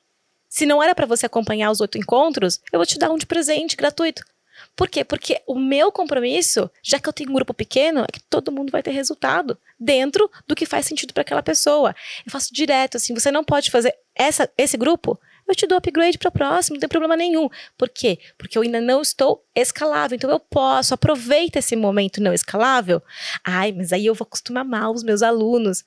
Se 0.48 0.64
não 0.64 0.80
era 0.80 0.94
pra 0.94 1.06
você 1.06 1.26
acompanhar 1.26 1.70
os 1.72 1.80
oito 1.80 1.98
encontros, 1.98 2.60
eu 2.72 2.78
vou 2.78 2.86
te 2.86 2.98
dar 2.98 3.10
um 3.10 3.18
de 3.18 3.26
presente 3.26 3.74
gratuito. 3.76 4.22
Por 4.78 4.88
quê? 4.88 5.02
Porque 5.02 5.42
o 5.44 5.58
meu 5.58 5.90
compromisso, 5.90 6.70
já 6.84 7.00
que 7.00 7.08
eu 7.08 7.12
tenho 7.12 7.30
um 7.30 7.34
grupo 7.34 7.52
pequeno, 7.52 8.02
é 8.02 8.12
que 8.12 8.20
todo 8.20 8.52
mundo 8.52 8.70
vai 8.70 8.80
ter 8.80 8.92
resultado 8.92 9.58
dentro 9.76 10.30
do 10.46 10.54
que 10.54 10.64
faz 10.64 10.86
sentido 10.86 11.12
para 11.12 11.22
aquela 11.22 11.42
pessoa. 11.42 11.92
Eu 12.24 12.30
faço 12.30 12.54
direto, 12.54 12.96
assim, 12.96 13.12
você 13.12 13.32
não 13.32 13.42
pode 13.42 13.72
fazer 13.72 13.92
essa, 14.14 14.48
esse 14.56 14.76
grupo, 14.76 15.18
eu 15.48 15.54
te 15.56 15.66
dou 15.66 15.78
upgrade 15.78 16.16
para 16.16 16.28
o 16.28 16.32
próximo, 16.32 16.76
não 16.76 16.80
tem 16.80 16.88
problema 16.88 17.16
nenhum. 17.16 17.48
Por 17.76 17.88
quê? 17.88 18.20
Porque 18.38 18.56
eu 18.56 18.62
ainda 18.62 18.80
não 18.80 19.02
estou 19.02 19.44
escalável, 19.52 20.14
então 20.14 20.30
eu 20.30 20.38
posso, 20.38 20.94
aproveita 20.94 21.58
esse 21.58 21.74
momento 21.74 22.22
não 22.22 22.32
escalável. 22.32 23.02
Ai, 23.42 23.72
mas 23.72 23.92
aí 23.92 24.06
eu 24.06 24.14
vou 24.14 24.26
acostumar 24.26 24.64
mal 24.64 24.94
os 24.94 25.02
meus 25.02 25.24
alunos. 25.24 25.84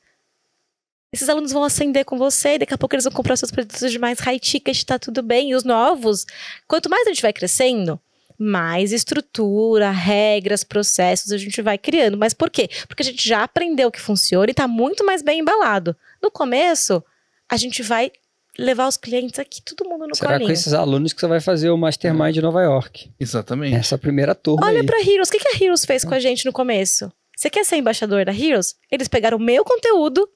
Esses 1.14 1.30
alunos 1.30 1.54
vão 1.54 1.64
ascender 1.64 2.04
com 2.04 2.18
você, 2.18 2.58
daqui 2.58 2.74
a 2.74 2.78
pouco 2.78 2.94
eles 2.94 3.06
vão 3.06 3.14
comprar 3.14 3.38
seus 3.38 3.52
produtos 3.52 3.90
de 3.90 3.98
mais 3.98 4.20
high 4.20 4.38
ticket, 4.38 4.84
tá 4.84 5.00
tudo 5.00 5.24
bem. 5.24 5.52
E 5.52 5.56
os 5.56 5.64
novos, 5.64 6.26
quanto 6.68 6.90
mais 6.90 7.08
a 7.08 7.10
gente 7.12 7.22
vai 7.22 7.32
crescendo, 7.32 7.98
mais 8.42 8.92
estrutura, 8.92 9.92
regras, 9.92 10.64
processos 10.64 11.32
a 11.32 11.38
gente 11.38 11.62
vai 11.62 11.78
criando. 11.78 12.18
Mas 12.18 12.34
por 12.34 12.50
quê? 12.50 12.68
Porque 12.88 13.04
a 13.04 13.06
gente 13.06 13.28
já 13.28 13.44
aprendeu 13.44 13.92
que 13.92 14.02
funciona 14.02 14.48
e 14.48 14.52
está 14.52 14.68
muito 14.68 15.06
mais 15.06 15.22
bem 15.22 15.42
embalado. 15.42 15.96
No 16.20 16.32
começo, 16.32 17.04
a 17.48 17.56
gente 17.56 17.84
vai 17.84 18.12
levar 18.58 18.88
os 18.88 18.98
clientes 18.98 19.38
aqui, 19.38 19.62
todo 19.62 19.88
mundo 19.88 20.08
no 20.08 20.16
Será 20.16 20.32
colinho. 20.32 20.48
com 20.48 20.54
esses 20.54 20.74
alunos 20.74 21.14
que 21.14 21.20
você 21.20 21.28
vai 21.28 21.40
fazer 21.40 21.70
o 21.70 21.78
Mastermind 21.78 22.34
de 22.34 22.42
Nova 22.42 22.64
York? 22.64 23.12
Exatamente. 23.20 23.76
Essa 23.76 23.96
primeira 23.96 24.34
turma 24.34 24.66
Olha 24.66 24.80
aí. 24.82 24.86
pra 24.86 25.00
Heroes. 25.00 25.30
O 25.30 25.32
que, 25.32 25.40
que 25.40 25.48
a 25.48 25.64
Heroes 25.64 25.86
fez 25.86 26.04
com 26.04 26.16
a 26.16 26.20
gente 26.20 26.44
no 26.44 26.52
começo? 26.52 27.12
Você 27.38 27.48
quer 27.48 27.64
ser 27.64 27.76
embaixador 27.76 28.26
da 28.26 28.34
Heroes? 28.34 28.76
Eles 28.90 29.08
pegaram 29.08 29.38
o 29.38 29.42
meu 29.42 29.64
conteúdo 29.64 30.28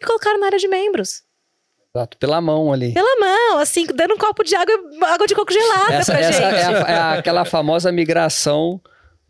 e 0.00 0.06
colocaram 0.06 0.40
na 0.40 0.46
área 0.46 0.58
de 0.58 0.66
membros. 0.66 1.22
Exato, 1.94 2.16
pela 2.18 2.40
mão 2.40 2.72
ali. 2.72 2.92
Pela 2.94 3.18
mão, 3.18 3.58
assim, 3.58 3.84
dando 3.86 4.14
um 4.14 4.18
copo 4.18 4.44
de 4.44 4.54
água, 4.54 4.74
água 5.08 5.26
de 5.26 5.34
coco 5.34 5.52
gelada 5.52 5.94
Essa, 5.94 6.12
pra 6.12 6.20
essa 6.20 6.32
gente. 6.32 6.42
é, 6.44 6.64
a- 6.64 7.14
é 7.14 7.18
aquela 7.18 7.44
famosa 7.44 7.90
migração. 7.90 8.80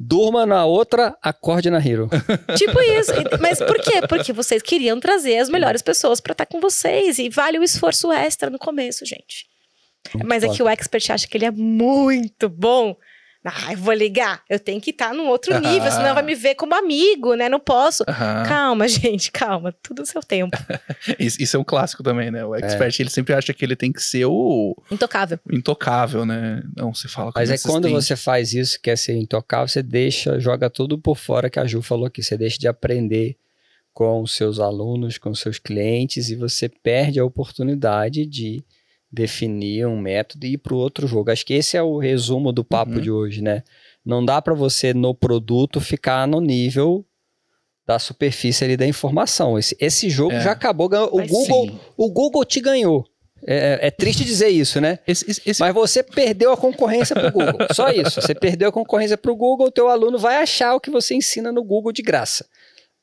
Durma 0.03 0.47
na 0.47 0.65
outra, 0.65 1.15
acorde 1.23 1.69
na 1.71 1.77
Hero. 1.79 2.09
Tipo 2.57 2.81
isso. 2.81 3.13
Mas 3.39 3.59
por 3.59 3.79
quê? 3.79 4.01
Porque 4.09 4.33
vocês 4.33 4.63
queriam 4.63 4.99
trazer 4.99 5.39
as 5.39 5.51
melhores 5.51 5.83
pessoas 5.83 6.21
pra 6.23 6.33
estar 6.33 6.47
com 6.47 6.59
vocês. 6.59 7.19
E 7.19 7.29
vale 7.29 7.59
o 7.59 7.63
esforço 7.63 8.11
extra 8.11 8.49
no 8.49 8.59
começo, 8.59 9.05
gente. 9.05 9.47
Muito 10.15 10.27
Mas 10.27 10.43
é 10.43 10.49
que 10.49 10.63
o 10.63 10.69
expert 10.69 11.11
acha 11.11 11.27
que 11.29 11.37
ele 11.37 11.45
é 11.45 11.51
muito 11.51 12.49
bom. 12.49 12.97
Ah, 13.43 13.73
eu 13.73 13.79
vou 13.79 13.95
ligar. 13.95 14.43
Eu 14.51 14.61
tenho 14.61 14.81
que 14.81 14.91
estar 14.91 15.09
tá 15.09 15.15
num 15.15 15.27
outro 15.27 15.59
nível, 15.59 15.91
senão 15.91 16.15
vai 16.15 16.23
me 16.23 16.35
ver 16.35 16.55
como 16.57 16.75
amigo, 16.75 17.35
né? 17.35 17.49
Não 17.49 17.59
posso. 17.59 18.05
Calma, 18.05 18.87
gente, 18.89 19.33
calma. 19.33 19.75
Tudo 19.83 20.01
no 20.01 20.07
seu 20.07 20.23
tempo. 20.23 20.57
isso, 21.19 21.57
é 21.57 21.61
um 21.61 21.65
clássico 21.65 22.03
também, 22.03 22.31
né? 22.31 22.45
O 22.45 22.55
expert, 22.55 22.99
é. 22.99 23.03
ele 23.03 23.11
sempre 23.11 23.33
acha 23.33 23.55
que 23.55 23.65
ele 23.65 23.75
tem 23.75 23.91
que 23.91 24.03
ser 24.03 24.27
o... 24.27 24.77
Intocável. 24.91 25.39
Intocável, 25.51 26.27
né? 26.27 26.63
Não, 26.77 26.93
se 26.93 27.09
fala 27.09 27.33
Mas 27.35 27.51
é 27.51 27.57
quando 27.57 27.89
você 27.89 28.15
faz 28.15 28.53
isso, 28.53 28.79
quer 28.81 28.97
ser 28.97 29.17
intocável, 29.17 29.69
você 29.69 29.83
deixa, 29.83 30.39
joga 30.39 30.69
tudo 30.69 30.99
por 30.99 31.17
fora 31.17 31.49
que 31.49 31.59
a 31.59 31.67
Ju 31.67 31.81
falou 31.81 32.07
aqui. 32.07 32.23
Você 32.23 32.37
deixa 32.37 32.59
de 32.59 32.69
aprender 32.69 33.37
com 33.93 34.23
os 34.23 34.33
seus 34.33 34.59
alunos, 34.61 35.19
com 35.19 35.31
os 35.31 35.41
seus 35.41 35.59
clientes 35.59 36.31
e 36.31 36.37
você 36.37 36.69
perde 36.69 37.19
a 37.19 37.25
oportunidade 37.25 38.27
de 38.27 38.63
definir 39.11 39.87
um 39.87 40.01
método 40.01 40.47
e 40.47 40.53
ir 40.53 40.59
para 40.59 40.75
o 40.75 40.79
outro 40.79 41.07
jogo. 41.07 41.31
Acho 41.31 41.45
que 41.45 41.55
esse 41.55 41.77
é 41.77 41.83
o 41.83 41.99
resumo 41.99 42.53
do 42.53 42.65
papo 42.65 42.93
uhum. 42.93 43.01
de 43.01 43.11
hoje, 43.11 43.43
né? 43.43 43.63
Não 44.05 44.25
dá 44.25 44.41
para 44.41 44.55
você 44.55 44.95
no 44.95 45.15
produto 45.15 45.81
ficar 45.81 46.27
no 46.27 46.41
nível 46.41 47.05
da 47.87 47.99
superfície 47.99 48.65
ali 48.65 48.77
da 48.77 48.87
informação. 48.87 49.59
Esse, 49.59 49.77
esse 49.81 50.09
jogo 50.09 50.35
é. 50.35 50.41
já 50.41 50.53
acabou. 50.53 50.87
O 50.87 51.27
Google, 51.27 51.81
o 51.97 52.11
Google 52.11 52.45
te 52.45 52.61
ganhou. 52.61 53.05
É, 53.47 53.87
é, 53.87 53.91
triste 53.91 54.25
dizer 54.25 54.49
isso, 54.49 54.81
né? 54.81 54.99
Esse, 55.07 55.31
esse... 55.31 55.61
Mas 55.61 55.75
você 55.75 56.03
perdeu 56.03 56.53
a 56.53 56.57
concorrência 56.57 57.17
para 57.17 57.29
o 57.29 57.33
Google. 57.33 57.67
Só 57.73 57.91
isso. 57.91 58.21
Você 58.21 58.35
perdeu 58.35 58.69
a 58.69 58.73
concorrência 58.73 59.17
para 59.17 59.33
o 59.33 59.37
Google, 59.37 59.69
o 59.69 59.73
teu 59.73 59.89
aluno 59.89 60.19
vai 60.19 60.37
achar 60.37 60.75
o 60.75 60.81
que 60.81 60.91
você 60.91 61.15
ensina 61.15 61.51
no 61.51 61.65
Google 61.65 61.93
de 61.93 62.03
graça. 62.03 62.47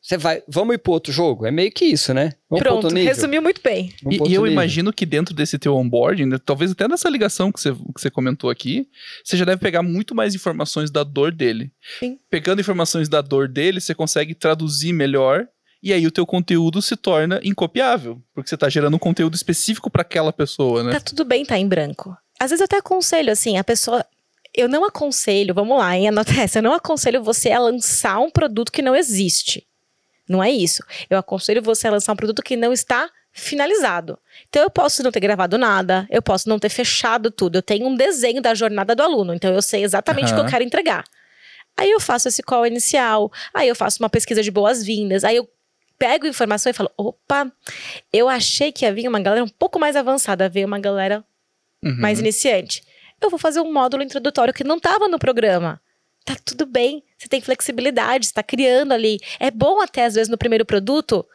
Você 0.07 0.17
vai, 0.17 0.41
vamos 0.47 0.73
ir 0.73 0.77
pro 0.77 0.93
outro 0.93 1.11
jogo? 1.11 1.45
É 1.45 1.51
meio 1.51 1.69
que 1.69 1.83
isso, 1.83 2.13
né? 2.13 2.31
Vamos 2.49 2.63
Pronto, 2.63 2.87
resumiu 2.87 3.41
muito 3.41 3.59
bem. 3.61 3.93
E, 4.09 4.15
e, 4.15 4.17
eu 4.19 4.25
nível. 4.25 4.47
imagino 4.47 4.93
que 4.93 5.05
dentro 5.05 5.35
desse 5.35 5.59
teu 5.59 5.75
onboarding, 5.75 6.27
né, 6.27 6.39
talvez 6.45 6.71
até 6.71 6.87
nessa 6.87 7.09
ligação 7.09 7.51
que 7.51 7.59
você, 7.59 7.73
que 7.73 7.99
você 7.99 8.09
comentou 8.09 8.49
aqui, 8.49 8.87
você 9.21 9.35
já 9.35 9.43
deve 9.43 9.57
pegar 9.61 9.83
muito 9.83 10.15
mais 10.15 10.33
informações 10.33 10.89
da 10.89 11.03
dor 11.03 11.33
dele. 11.33 11.73
Sim. 11.99 12.17
Pegando 12.29 12.61
informações 12.61 13.09
da 13.09 13.19
dor 13.19 13.49
dele, 13.49 13.81
você 13.81 13.93
consegue 13.93 14.33
traduzir 14.33 14.93
melhor 14.93 15.45
e 15.83 15.91
aí 15.91 16.07
o 16.07 16.11
teu 16.11 16.25
conteúdo 16.25 16.81
se 16.81 16.95
torna 16.95 17.41
incopiável, 17.43 18.21
porque 18.33 18.47
você 18.47 18.55
está 18.55 18.69
gerando 18.69 18.95
um 18.95 18.99
conteúdo 18.99 19.35
específico 19.35 19.89
para 19.89 20.03
aquela 20.03 20.31
pessoa, 20.31 20.83
né? 20.83 20.93
Tá 20.93 21.01
tudo 21.01 21.25
bem 21.25 21.43
tá 21.43 21.59
em 21.59 21.67
branco. 21.67 22.15
Às 22.39 22.51
vezes 22.51 22.61
eu 22.61 22.65
até 22.65 22.77
aconselho 22.77 23.29
assim, 23.29 23.57
a 23.57 23.63
pessoa 23.63 24.05
eu 24.55 24.69
não 24.69 24.85
aconselho, 24.85 25.53
vamos 25.53 25.77
lá, 25.77 25.97
hein, 25.97 26.07
anota 26.07 26.31
essa, 26.39 26.59
eu 26.59 26.63
não 26.63 26.73
aconselho 26.73 27.21
você 27.21 27.51
a 27.51 27.59
lançar 27.59 28.19
um 28.19 28.31
produto 28.31 28.71
que 28.71 28.81
não 28.81 28.95
existe. 28.95 29.66
Não 30.27 30.43
é 30.43 30.51
isso. 30.51 30.83
Eu 31.09 31.17
aconselho 31.17 31.61
você 31.61 31.87
a 31.87 31.91
lançar 31.91 32.13
um 32.13 32.15
produto 32.15 32.43
que 32.43 32.55
não 32.55 32.73
está 32.73 33.09
finalizado. 33.31 34.17
Então 34.49 34.63
eu 34.63 34.69
posso 34.69 35.03
não 35.03 35.11
ter 35.11 35.19
gravado 35.19 35.57
nada, 35.57 36.07
eu 36.09 36.21
posso 36.21 36.49
não 36.49 36.57
ter 36.57 36.69
fechado 36.69 37.29
tudo. 37.29 37.57
Eu 37.57 37.61
tenho 37.61 37.87
um 37.87 37.95
desenho 37.95 38.41
da 38.41 38.53
jornada 38.55 38.95
do 38.95 39.03
aluno, 39.03 39.33
então 39.33 39.53
eu 39.53 39.61
sei 39.61 39.83
exatamente 39.83 40.33
uhum. 40.33 40.39
o 40.39 40.41
que 40.41 40.47
eu 40.47 40.49
quero 40.49 40.63
entregar. 40.63 41.03
Aí 41.77 41.91
eu 41.91 41.99
faço 41.99 42.27
esse 42.27 42.41
call 42.41 42.65
inicial, 42.65 43.31
aí 43.53 43.67
eu 43.67 43.75
faço 43.75 44.01
uma 44.01 44.09
pesquisa 44.09 44.41
de 44.41 44.49
boas-vindas, 44.49 45.23
aí 45.23 45.35
eu 45.35 45.47
pego 45.99 46.25
informação 46.25 46.71
e 46.71 46.73
falo: 46.73 46.91
opa, 46.97 47.51
eu 48.11 48.27
achei 48.27 48.71
que 48.71 48.85
havia 48.85 49.07
uma 49.07 49.19
galera 49.19 49.43
um 49.43 49.49
pouco 49.49 49.79
mais 49.79 49.95
avançada, 49.95 50.49
veio 50.49 50.65
uma 50.65 50.79
galera 50.79 51.23
uhum. 51.83 51.95
mais 51.99 52.19
iniciante. 52.19 52.83
Eu 53.21 53.29
vou 53.29 53.37
fazer 53.37 53.59
um 53.61 53.71
módulo 53.71 54.01
introdutório 54.01 54.53
que 54.53 54.63
não 54.63 54.77
estava 54.77 55.07
no 55.07 55.19
programa 55.19 55.79
tá 56.27 56.35
tudo 56.43 56.65
bem. 56.65 57.01
Você 57.17 57.27
tem 57.27 57.41
flexibilidade, 57.41 58.25
está 58.25 58.43
criando 58.43 58.91
ali. 58.91 59.19
É 59.39 59.49
bom 59.49 59.81
até, 59.81 60.05
às 60.05 60.15
vezes, 60.15 60.29
no 60.29 60.37
primeiro 60.37 60.65
produto, 60.65 61.25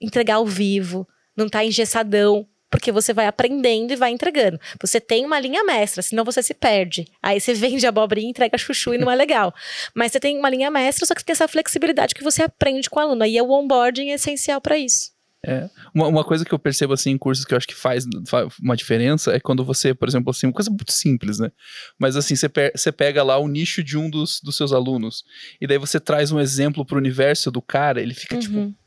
entregar 0.00 0.36
ao 0.36 0.46
vivo, 0.46 1.06
não 1.36 1.48
tá 1.48 1.64
engessadão, 1.64 2.48
porque 2.70 2.90
você 2.90 3.12
vai 3.12 3.26
aprendendo 3.26 3.92
e 3.92 3.96
vai 3.96 4.10
entregando. 4.10 4.58
Você 4.80 4.98
tem 4.98 5.26
uma 5.26 5.38
linha 5.38 5.62
mestra, 5.62 6.02
senão 6.02 6.24
você 6.24 6.42
se 6.42 6.54
perde. 6.54 7.06
Aí 7.22 7.38
você 7.38 7.52
vende 7.54 7.86
abobrinha, 7.86 8.30
entrega 8.30 8.56
chuchu 8.56 8.94
e 8.94 8.98
não 8.98 9.10
é 9.10 9.14
legal. 9.14 9.54
Mas 9.94 10.12
você 10.12 10.18
tem 10.18 10.38
uma 10.38 10.48
linha 10.48 10.70
mestra, 10.70 11.04
só 11.04 11.14
que 11.14 11.22
tem 11.22 11.32
essa 11.32 11.46
flexibilidade 11.46 12.14
que 12.14 12.24
você 12.24 12.42
aprende 12.42 12.88
com 12.88 12.98
o 12.98 13.02
aluno. 13.02 13.22
Aí 13.22 13.36
é 13.36 13.42
o 13.42 13.50
onboarding 13.50 14.08
essencial 14.08 14.60
para 14.60 14.78
isso. 14.78 15.11
É. 15.44 15.68
Uma, 15.92 16.06
uma, 16.06 16.24
coisa 16.24 16.44
que 16.44 16.52
eu 16.52 16.58
percebo 16.58 16.92
assim 16.92 17.10
em 17.10 17.18
cursos 17.18 17.44
que 17.44 17.52
eu 17.52 17.58
acho 17.58 17.66
que 17.66 17.74
faz, 17.74 18.04
faz, 18.28 18.48
uma 18.62 18.76
diferença 18.76 19.32
é 19.32 19.40
quando 19.40 19.64
você, 19.64 19.92
por 19.92 20.08
exemplo, 20.08 20.30
assim, 20.30 20.46
uma 20.46 20.52
coisa 20.52 20.70
muito 20.70 20.92
simples, 20.92 21.40
né? 21.40 21.50
Mas 21.98 22.14
assim, 22.16 22.36
você, 22.36 22.48
pe 22.48 22.72
você 22.74 22.92
pega 22.92 23.24
lá 23.24 23.36
o 23.38 23.48
nicho 23.48 23.82
de 23.82 23.98
um 23.98 24.08
dos, 24.08 24.40
dos 24.40 24.56
seus 24.56 24.72
alunos, 24.72 25.24
e 25.60 25.66
daí 25.66 25.78
você 25.78 25.98
traz 25.98 26.30
um 26.30 26.38
exemplo 26.38 26.86
pro 26.86 26.96
universo 26.96 27.50
do 27.50 27.60
cara, 27.60 28.00
ele 28.00 28.14
fica 28.14 28.38
tipo, 28.38 28.56
uhum. 28.56 28.66
tipo. 28.68 28.82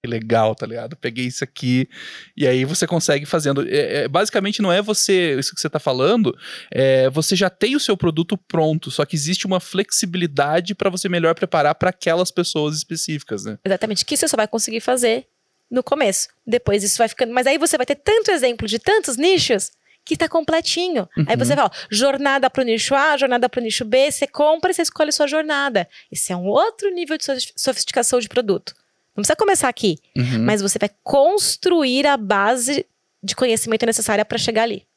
Que 0.00 0.08
legal, 0.08 0.54
tá 0.54 0.64
ligado? 0.64 0.96
Peguei 0.96 1.26
isso 1.26 1.42
aqui. 1.42 1.88
E 2.36 2.46
aí 2.46 2.64
você 2.64 2.86
consegue 2.86 3.26
fazendo. 3.26 3.66
É, 3.68 4.02
é, 4.04 4.08
basicamente, 4.08 4.62
não 4.62 4.72
é 4.72 4.80
você. 4.80 5.36
Isso 5.36 5.52
que 5.52 5.60
você 5.60 5.68
tá 5.68 5.80
falando. 5.80 6.36
É, 6.72 7.10
você 7.10 7.34
já 7.34 7.50
tem 7.50 7.74
o 7.74 7.80
seu 7.80 7.96
produto 7.96 8.36
pronto, 8.36 8.92
só 8.92 9.04
que 9.04 9.16
existe 9.16 9.44
uma 9.44 9.58
flexibilidade 9.58 10.72
para 10.72 10.88
você 10.88 11.08
melhor 11.08 11.34
preparar 11.34 11.74
para 11.74 11.90
aquelas 11.90 12.30
pessoas 12.30 12.76
específicas, 12.76 13.44
né? 13.44 13.58
Exatamente. 13.64 14.04
Que 14.04 14.16
você 14.16 14.28
só 14.28 14.36
vai 14.36 14.46
conseguir 14.46 14.80
fazer 14.80 15.26
no 15.70 15.82
começo. 15.82 16.28
Depois 16.46 16.82
isso 16.82 16.98
vai 16.98 17.08
ficando. 17.08 17.32
Mas 17.32 17.46
aí 17.46 17.58
você 17.58 17.76
vai 17.76 17.86
ter 17.86 17.96
tanto 17.96 18.30
exemplo 18.30 18.66
de 18.66 18.78
tantos 18.78 19.16
nichos 19.16 19.70
que 20.04 20.14
está 20.14 20.26
completinho. 20.26 21.06
Uhum. 21.16 21.24
Aí 21.28 21.36
você 21.36 21.54
fala, 21.54 21.70
ó, 21.70 21.86
jornada 21.90 22.48
para 22.48 22.62
o 22.62 22.64
nicho 22.64 22.94
A, 22.94 23.16
jornada 23.16 23.46
para 23.46 23.60
o 23.60 23.62
nicho 23.62 23.84
B, 23.84 24.10
você 24.10 24.26
compra 24.26 24.70
e 24.70 24.74
você 24.74 24.82
escolhe 24.82 25.12
sua 25.12 25.26
jornada. 25.26 25.86
Esse 26.10 26.32
é 26.32 26.36
um 26.36 26.46
outro 26.46 26.90
nível 26.90 27.18
de 27.18 27.24
sofisticação 27.54 28.18
de 28.18 28.28
produto. 28.28 28.74
Não 29.14 29.22
precisa 29.22 29.36
começar 29.36 29.68
aqui, 29.68 29.98
uhum. 30.16 30.44
mas 30.44 30.62
você 30.62 30.78
vai 30.78 30.90
construir 31.02 32.06
a 32.06 32.16
base 32.16 32.86
de 33.22 33.36
conhecimento 33.36 33.84
necessária 33.84 34.24
para 34.24 34.38
chegar 34.38 34.62
ali. 34.62 34.87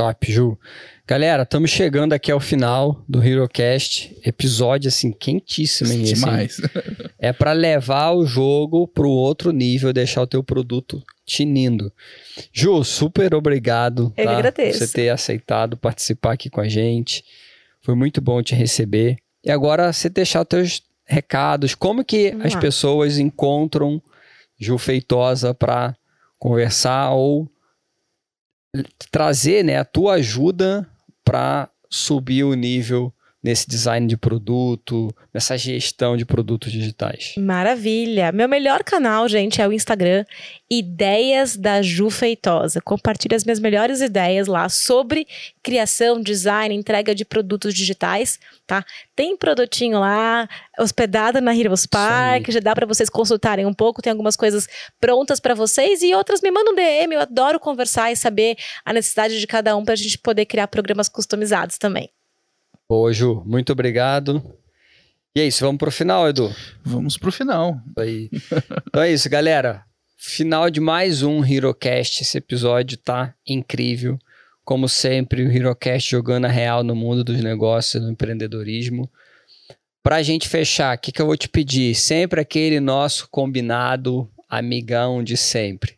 Top, 0.00 0.32
Ju. 0.32 0.58
Galera, 1.06 1.42
estamos 1.42 1.70
chegando 1.70 2.14
aqui 2.14 2.32
ao 2.32 2.40
final 2.40 3.04
do 3.06 3.22
HeroCast. 3.22 4.16
Episódio, 4.24 4.88
assim, 4.88 5.12
quentíssimo, 5.12 5.92
hein? 5.92 6.04
Demais. 6.04 6.58
Assim, 6.58 7.10
é 7.20 7.34
para 7.34 7.52
levar 7.52 8.12
o 8.12 8.24
jogo 8.24 8.88
para 8.88 9.06
o 9.06 9.10
outro 9.10 9.52
nível, 9.52 9.92
deixar 9.92 10.22
o 10.22 10.26
teu 10.26 10.42
produto 10.42 11.04
tinindo. 11.26 11.92
Ju, 12.50 12.82
super 12.82 13.34
obrigado. 13.34 14.10
Eu 14.16 14.24
tá? 14.24 14.32
agradeço. 14.38 14.78
Por 14.78 14.86
você 14.86 14.94
ter 14.94 15.10
aceitado 15.10 15.76
participar 15.76 16.32
aqui 16.32 16.48
com 16.48 16.62
a 16.62 16.68
gente. 16.68 17.22
Foi 17.82 17.94
muito 17.94 18.22
bom 18.22 18.42
te 18.42 18.54
receber. 18.54 19.18
E 19.44 19.50
agora, 19.50 19.92
você 19.92 20.08
deixar 20.08 20.40
os 20.40 20.48
teus 20.48 20.82
recados. 21.04 21.74
Como 21.74 22.02
que 22.02 22.30
Vamos 22.30 22.46
as 22.46 22.54
lá. 22.54 22.60
pessoas 22.60 23.18
encontram 23.18 24.02
Ju 24.58 24.78
Feitosa 24.78 25.52
para 25.52 25.94
conversar 26.38 27.10
ou 27.10 27.46
trazer 29.10 29.64
né, 29.64 29.76
a 29.76 29.84
tua 29.84 30.14
ajuda 30.14 30.88
para 31.24 31.68
subir 31.88 32.44
o 32.44 32.54
nível 32.54 33.12
nesse 33.42 33.66
design 33.66 34.06
de 34.06 34.16
produto, 34.16 35.14
nessa 35.32 35.56
gestão 35.56 36.16
de 36.16 36.26
produtos 36.26 36.70
digitais. 36.70 37.34
Maravilha! 37.38 38.30
Meu 38.32 38.48
melhor 38.48 38.84
canal, 38.84 39.28
gente, 39.28 39.62
é 39.62 39.66
o 39.66 39.72
Instagram 39.72 40.24
Ideias 40.70 41.56
da 41.56 41.80
Ju 41.80 42.10
Feitosa. 42.10 42.80
Compartilho 42.80 43.34
as 43.34 43.44
minhas 43.44 43.58
melhores 43.58 44.00
ideias 44.00 44.46
lá 44.46 44.68
sobre 44.68 45.26
criação, 45.62 46.20
design, 46.20 46.74
entrega 46.74 47.14
de 47.14 47.24
produtos 47.24 47.74
digitais, 47.74 48.38
tá? 48.66 48.84
Tem 49.16 49.36
produtinho 49.36 49.98
lá 49.98 50.48
hospedado 50.78 51.40
na 51.40 51.56
Heroes 51.56 51.86
Park, 51.86 52.50
já 52.50 52.60
dá 52.60 52.74
para 52.74 52.86
vocês 52.86 53.08
consultarem 53.08 53.64
um 53.64 53.74
pouco, 53.74 54.02
tem 54.02 54.10
algumas 54.10 54.36
coisas 54.36 54.68
prontas 55.00 55.40
para 55.40 55.54
vocês 55.54 56.02
e 56.02 56.14
outras 56.14 56.40
me 56.42 56.50
mandam 56.50 56.74
DM, 56.74 57.14
eu 57.14 57.20
adoro 57.20 57.58
conversar 57.58 58.12
e 58.12 58.16
saber 58.16 58.56
a 58.84 58.92
necessidade 58.92 59.40
de 59.40 59.46
cada 59.46 59.76
um 59.76 59.84
para 59.84 59.94
a 59.94 59.96
gente 59.96 60.18
poder 60.18 60.44
criar 60.44 60.68
programas 60.68 61.08
customizados 61.08 61.78
também. 61.78 62.10
Boa, 62.90 63.12
Ju. 63.12 63.44
Muito 63.46 63.70
obrigado. 63.70 64.42
E 65.32 65.40
é 65.40 65.46
isso, 65.46 65.64
vamos 65.64 65.78
pro 65.78 65.92
final, 65.92 66.28
Edu? 66.28 66.52
Vamos 66.82 67.16
pro 67.16 67.30
final. 67.30 67.80
Aí. 67.96 68.28
Então 68.88 69.00
é 69.00 69.12
isso, 69.12 69.30
galera. 69.30 69.84
Final 70.18 70.68
de 70.68 70.80
mais 70.80 71.22
um 71.22 71.44
HeroCast. 71.44 72.20
Esse 72.20 72.38
episódio 72.38 72.98
tá 72.98 73.32
incrível. 73.46 74.18
Como 74.64 74.88
sempre, 74.88 75.46
o 75.46 75.52
HeroCast 75.52 76.10
jogando 76.10 76.46
a 76.46 76.48
real 76.48 76.82
no 76.82 76.96
mundo 76.96 77.22
dos 77.22 77.40
negócios, 77.40 78.02
no 78.02 78.10
empreendedorismo. 78.10 79.08
Pra 80.02 80.20
gente 80.20 80.48
fechar, 80.48 80.96
o 80.96 81.00
que, 81.00 81.12
que 81.12 81.22
eu 81.22 81.26
vou 81.26 81.36
te 81.36 81.48
pedir? 81.48 81.94
Sempre 81.94 82.40
aquele 82.40 82.80
nosso 82.80 83.28
combinado 83.30 84.28
amigão 84.48 85.22
de 85.22 85.36
sempre. 85.36 85.94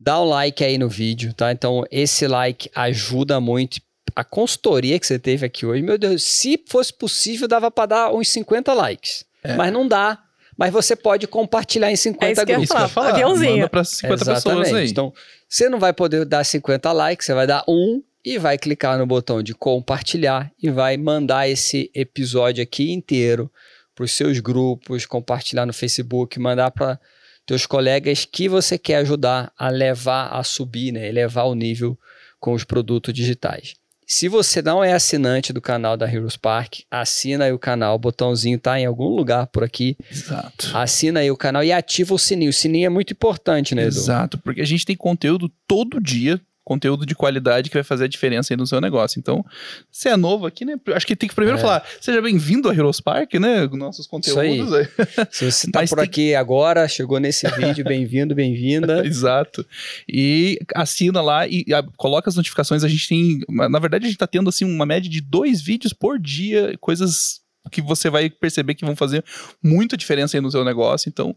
Dá 0.00 0.20
um 0.20 0.24
like 0.24 0.64
aí 0.64 0.78
no 0.78 0.88
vídeo, 0.88 1.32
tá? 1.32 1.52
Então, 1.52 1.84
esse 1.92 2.26
like 2.26 2.68
ajuda 2.74 3.38
muito 3.38 3.78
a 4.18 4.24
consultoria 4.24 4.98
que 4.98 5.06
você 5.06 5.16
teve 5.16 5.46
aqui 5.46 5.64
hoje, 5.64 5.80
meu 5.80 5.96
Deus, 5.96 6.24
se 6.24 6.60
fosse 6.66 6.92
possível, 6.92 7.46
dava 7.46 7.70
para 7.70 7.86
dar 7.86 8.12
uns 8.12 8.28
50 8.30 8.74
likes. 8.74 9.24
É. 9.44 9.54
Mas 9.54 9.72
não 9.72 9.86
dá. 9.86 10.18
Mas 10.56 10.72
você 10.72 10.96
pode 10.96 11.28
compartilhar 11.28 11.92
em 11.92 11.94
50 11.94 12.26
é 12.26 12.32
isso 12.32 12.44
grupos. 12.44 12.68
Que 12.68 12.76
eu 12.76 12.80
ia 12.80 12.88
falar, 12.88 13.10
aviãozinho. 13.10 13.56
Manda 13.58 13.68
para 13.68 13.84
50 13.84 14.14
Exatamente. 14.14 14.64
pessoas 14.64 14.74
aí. 14.74 14.90
Então, 14.90 15.14
você 15.48 15.68
não 15.68 15.78
vai 15.78 15.92
poder 15.92 16.24
dar 16.24 16.42
50 16.42 16.90
likes, 16.90 17.26
você 17.26 17.32
vai 17.32 17.46
dar 17.46 17.62
um 17.68 18.02
e 18.24 18.38
vai 18.38 18.58
clicar 18.58 18.98
no 18.98 19.06
botão 19.06 19.40
de 19.40 19.54
compartilhar 19.54 20.50
e 20.60 20.68
vai 20.68 20.96
mandar 20.96 21.48
esse 21.48 21.88
episódio 21.94 22.60
aqui 22.60 22.90
inteiro 22.90 23.48
para 23.94 24.04
os 24.04 24.10
seus 24.10 24.40
grupos, 24.40 25.06
compartilhar 25.06 25.64
no 25.64 25.72
Facebook, 25.72 26.40
mandar 26.40 26.72
para 26.72 26.98
teus 27.46 27.66
colegas 27.66 28.24
que 28.24 28.48
você 28.48 28.76
quer 28.76 28.96
ajudar 28.96 29.52
a 29.56 29.68
levar 29.68 30.26
a 30.30 30.42
subir, 30.42 30.90
né, 30.90 31.08
elevar 31.08 31.46
o 31.46 31.54
nível 31.54 31.96
com 32.40 32.52
os 32.52 32.64
produtos 32.64 33.14
digitais. 33.14 33.74
Se 34.10 34.26
você 34.26 34.62
não 34.62 34.82
é 34.82 34.94
assinante 34.94 35.52
do 35.52 35.60
canal 35.60 35.94
da 35.94 36.10
Heroes 36.10 36.34
Park, 36.34 36.76
assina 36.90 37.44
aí 37.44 37.52
o 37.52 37.58
canal, 37.58 37.94
o 37.94 37.98
botãozinho 37.98 38.58
tá 38.58 38.80
em 38.80 38.86
algum 38.86 39.14
lugar 39.14 39.48
por 39.48 39.62
aqui. 39.62 39.98
Exato. 40.10 40.70
Assina 40.74 41.20
aí 41.20 41.30
o 41.30 41.36
canal 41.36 41.62
e 41.62 41.70
ativa 41.70 42.14
o 42.14 42.18
sininho. 42.18 42.48
O 42.48 42.54
sininho 42.54 42.86
é 42.86 42.88
muito 42.88 43.12
importante, 43.12 43.74
né, 43.74 43.82
Edu? 43.82 43.98
Exato, 43.98 44.38
porque 44.38 44.62
a 44.62 44.66
gente 44.66 44.86
tem 44.86 44.96
conteúdo 44.96 45.52
todo 45.66 46.00
dia, 46.00 46.40
conteúdo 46.68 47.06
de 47.06 47.14
qualidade 47.14 47.70
que 47.70 47.74
vai 47.76 47.82
fazer 47.82 48.04
a 48.04 48.08
diferença 48.08 48.52
aí 48.52 48.56
no 48.58 48.66
seu 48.66 48.78
negócio. 48.78 49.18
Então, 49.18 49.42
você 49.90 50.10
é 50.10 50.16
novo 50.18 50.46
aqui, 50.46 50.66
né? 50.66 50.76
Acho 50.94 51.06
que 51.06 51.16
tem 51.16 51.26
que 51.26 51.34
primeiro 51.34 51.58
É. 51.58 51.62
falar, 51.62 51.82
seja 51.98 52.20
bem-vindo 52.20 52.68
a 52.68 52.74
Heroes 52.74 53.00
Park, 53.00 53.34
né? 53.34 53.66
Nossos 53.72 54.06
conteúdos 54.06 54.72
aí. 54.74 54.86
Se 55.32 55.50
você 55.50 55.70
tá 55.70 55.80
Mas 55.80 55.88
por 55.88 55.96
tem- 55.96 56.04
aqui 56.04 56.34
agora, 56.34 56.86
chegou 56.86 57.18
nesse 57.18 57.48
vídeo, 57.52 57.82
bem-vindo, 57.84 58.34
bem-vinda. 58.34 59.00
Exato. 59.06 59.64
E 60.06 60.58
assina 60.74 61.22
lá 61.22 61.48
e 61.48 61.64
ah, 61.72 61.82
coloca 61.96 62.28
as 62.28 62.36
notificações. 62.36 62.84
A 62.84 62.88
gente 62.88 63.08
tem. 63.08 63.40
Na 63.48 63.78
verdade, 63.78 64.04
a 64.04 64.08
gente 64.08 64.18
tá 64.18 64.26
tendo 64.26 64.50
assim 64.50 64.66
uma 64.66 64.84
média 64.84 65.08
de 65.10 65.22
dois 65.22 65.62
vídeos 65.62 65.94
por 65.94 66.18
dia, 66.18 66.76
coisas 66.80 67.40
que 67.70 67.80
você 67.82 68.08
vai 68.10 68.30
perceber 68.30 68.74
que 68.74 68.84
vão 68.84 68.96
fazer 68.96 69.24
muita 69.62 69.96
diferença 69.96 70.36
aí 70.36 70.40
no 70.40 70.50
seu 70.50 70.64
negócio. 70.64 71.08
Então, 71.08 71.34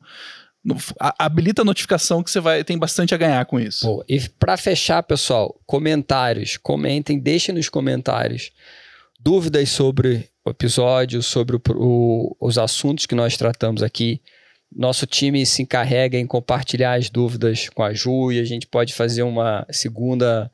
a- 1.00 1.16
habilita 1.26 1.62
a 1.62 1.66
notificação 1.66 2.22
que 2.24 2.30
você 2.32 2.40
vai 2.40 2.64
tem 2.64 2.78
bastante 2.78 3.14
a 3.16 3.18
ganhar 3.18 3.46
com 3.46 3.60
isso. 3.60 3.86
Pô, 3.86 4.04
e 4.08 4.20
para 4.40 4.56
fechar, 4.58 5.02
pessoal, 5.04 5.60
comentários. 5.66 6.58
Comentem, 6.58 7.20
deixem 7.20 7.56
nos 7.56 7.70
comentários 7.70 8.52
dúvidas 9.20 9.70
sobre 9.70 10.30
o 10.46 10.50
episódio, 10.50 11.22
sobre 11.22 11.56
o 11.56 11.62
o- 11.76 12.36
os 12.40 12.58
assuntos 12.58 13.06
que 13.06 13.16
nós 13.16 13.38
tratamos 13.38 13.84
aqui. 13.84 14.22
Nosso 14.74 15.06
time 15.06 15.46
se 15.46 15.62
encarrega 15.62 16.18
em 16.18 16.26
compartilhar 16.26 16.94
as 16.94 17.10
dúvidas 17.10 17.68
com 17.70 17.84
a 17.84 17.94
Ju 17.94 18.32
e 18.32 18.40
a 18.40 18.46
gente 18.46 18.66
pode 18.68 18.94
fazer 18.94 19.22
uma 19.24 19.66
segunda 19.70 20.50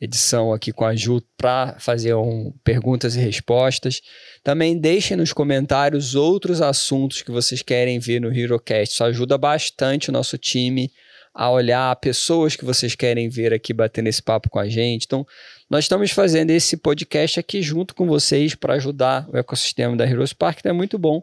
edição 0.00 0.52
aqui 0.52 0.72
com 0.72 0.84
a 0.84 0.94
Ju 0.94 1.22
para 1.36 1.76
fazer 1.78 2.14
um, 2.14 2.52
perguntas 2.62 3.16
e 3.16 3.20
respostas. 3.20 4.00
Também 4.42 4.76
deixem 4.76 5.16
nos 5.16 5.32
comentários 5.32 6.14
outros 6.14 6.60
assuntos 6.60 7.22
que 7.22 7.30
vocês 7.30 7.62
querem 7.62 7.98
ver 7.98 8.20
no 8.20 8.32
HeroCast. 8.32 8.94
Isso 8.94 9.04
ajuda 9.04 9.38
bastante 9.38 10.10
o 10.10 10.12
nosso 10.12 10.36
time 10.36 10.90
a 11.34 11.50
olhar 11.50 11.94
pessoas 11.96 12.56
que 12.56 12.64
vocês 12.64 12.94
querem 12.94 13.28
ver 13.28 13.54
aqui 13.54 13.72
batendo 13.72 14.08
esse 14.08 14.22
papo 14.22 14.50
com 14.50 14.58
a 14.58 14.68
gente. 14.68 15.04
Então, 15.04 15.26
nós 15.70 15.84
estamos 15.84 16.10
fazendo 16.10 16.50
esse 16.50 16.76
podcast 16.76 17.40
aqui 17.40 17.62
junto 17.62 17.94
com 17.94 18.06
vocês 18.06 18.54
para 18.54 18.74
ajudar 18.74 19.26
o 19.32 19.36
ecossistema 19.38 19.96
da 19.96 20.06
Heroes 20.06 20.32
Park. 20.32 20.58
Então 20.58 20.70
é 20.70 20.74
muito 20.74 20.98
bom 20.98 21.22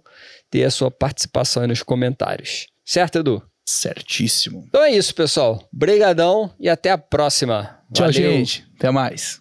ter 0.49 0.63
a 0.63 0.71
sua 0.71 0.89
participação 0.89 1.61
aí 1.61 1.67
nos 1.67 1.83
comentários. 1.83 2.67
Certo, 2.83 3.19
Edu? 3.19 3.43
Certíssimo. 3.63 4.63
Então 4.67 4.81
é 4.81 4.91
isso, 4.91 5.13
pessoal. 5.13 5.63
Brigadão 5.71 6.51
e 6.59 6.67
até 6.67 6.89
a 6.89 6.97
próxima. 6.97 7.77
Tchau, 7.93 8.07
Valeu. 8.07 8.13
gente. 8.13 8.65
Até 8.75 8.89
mais. 8.89 9.39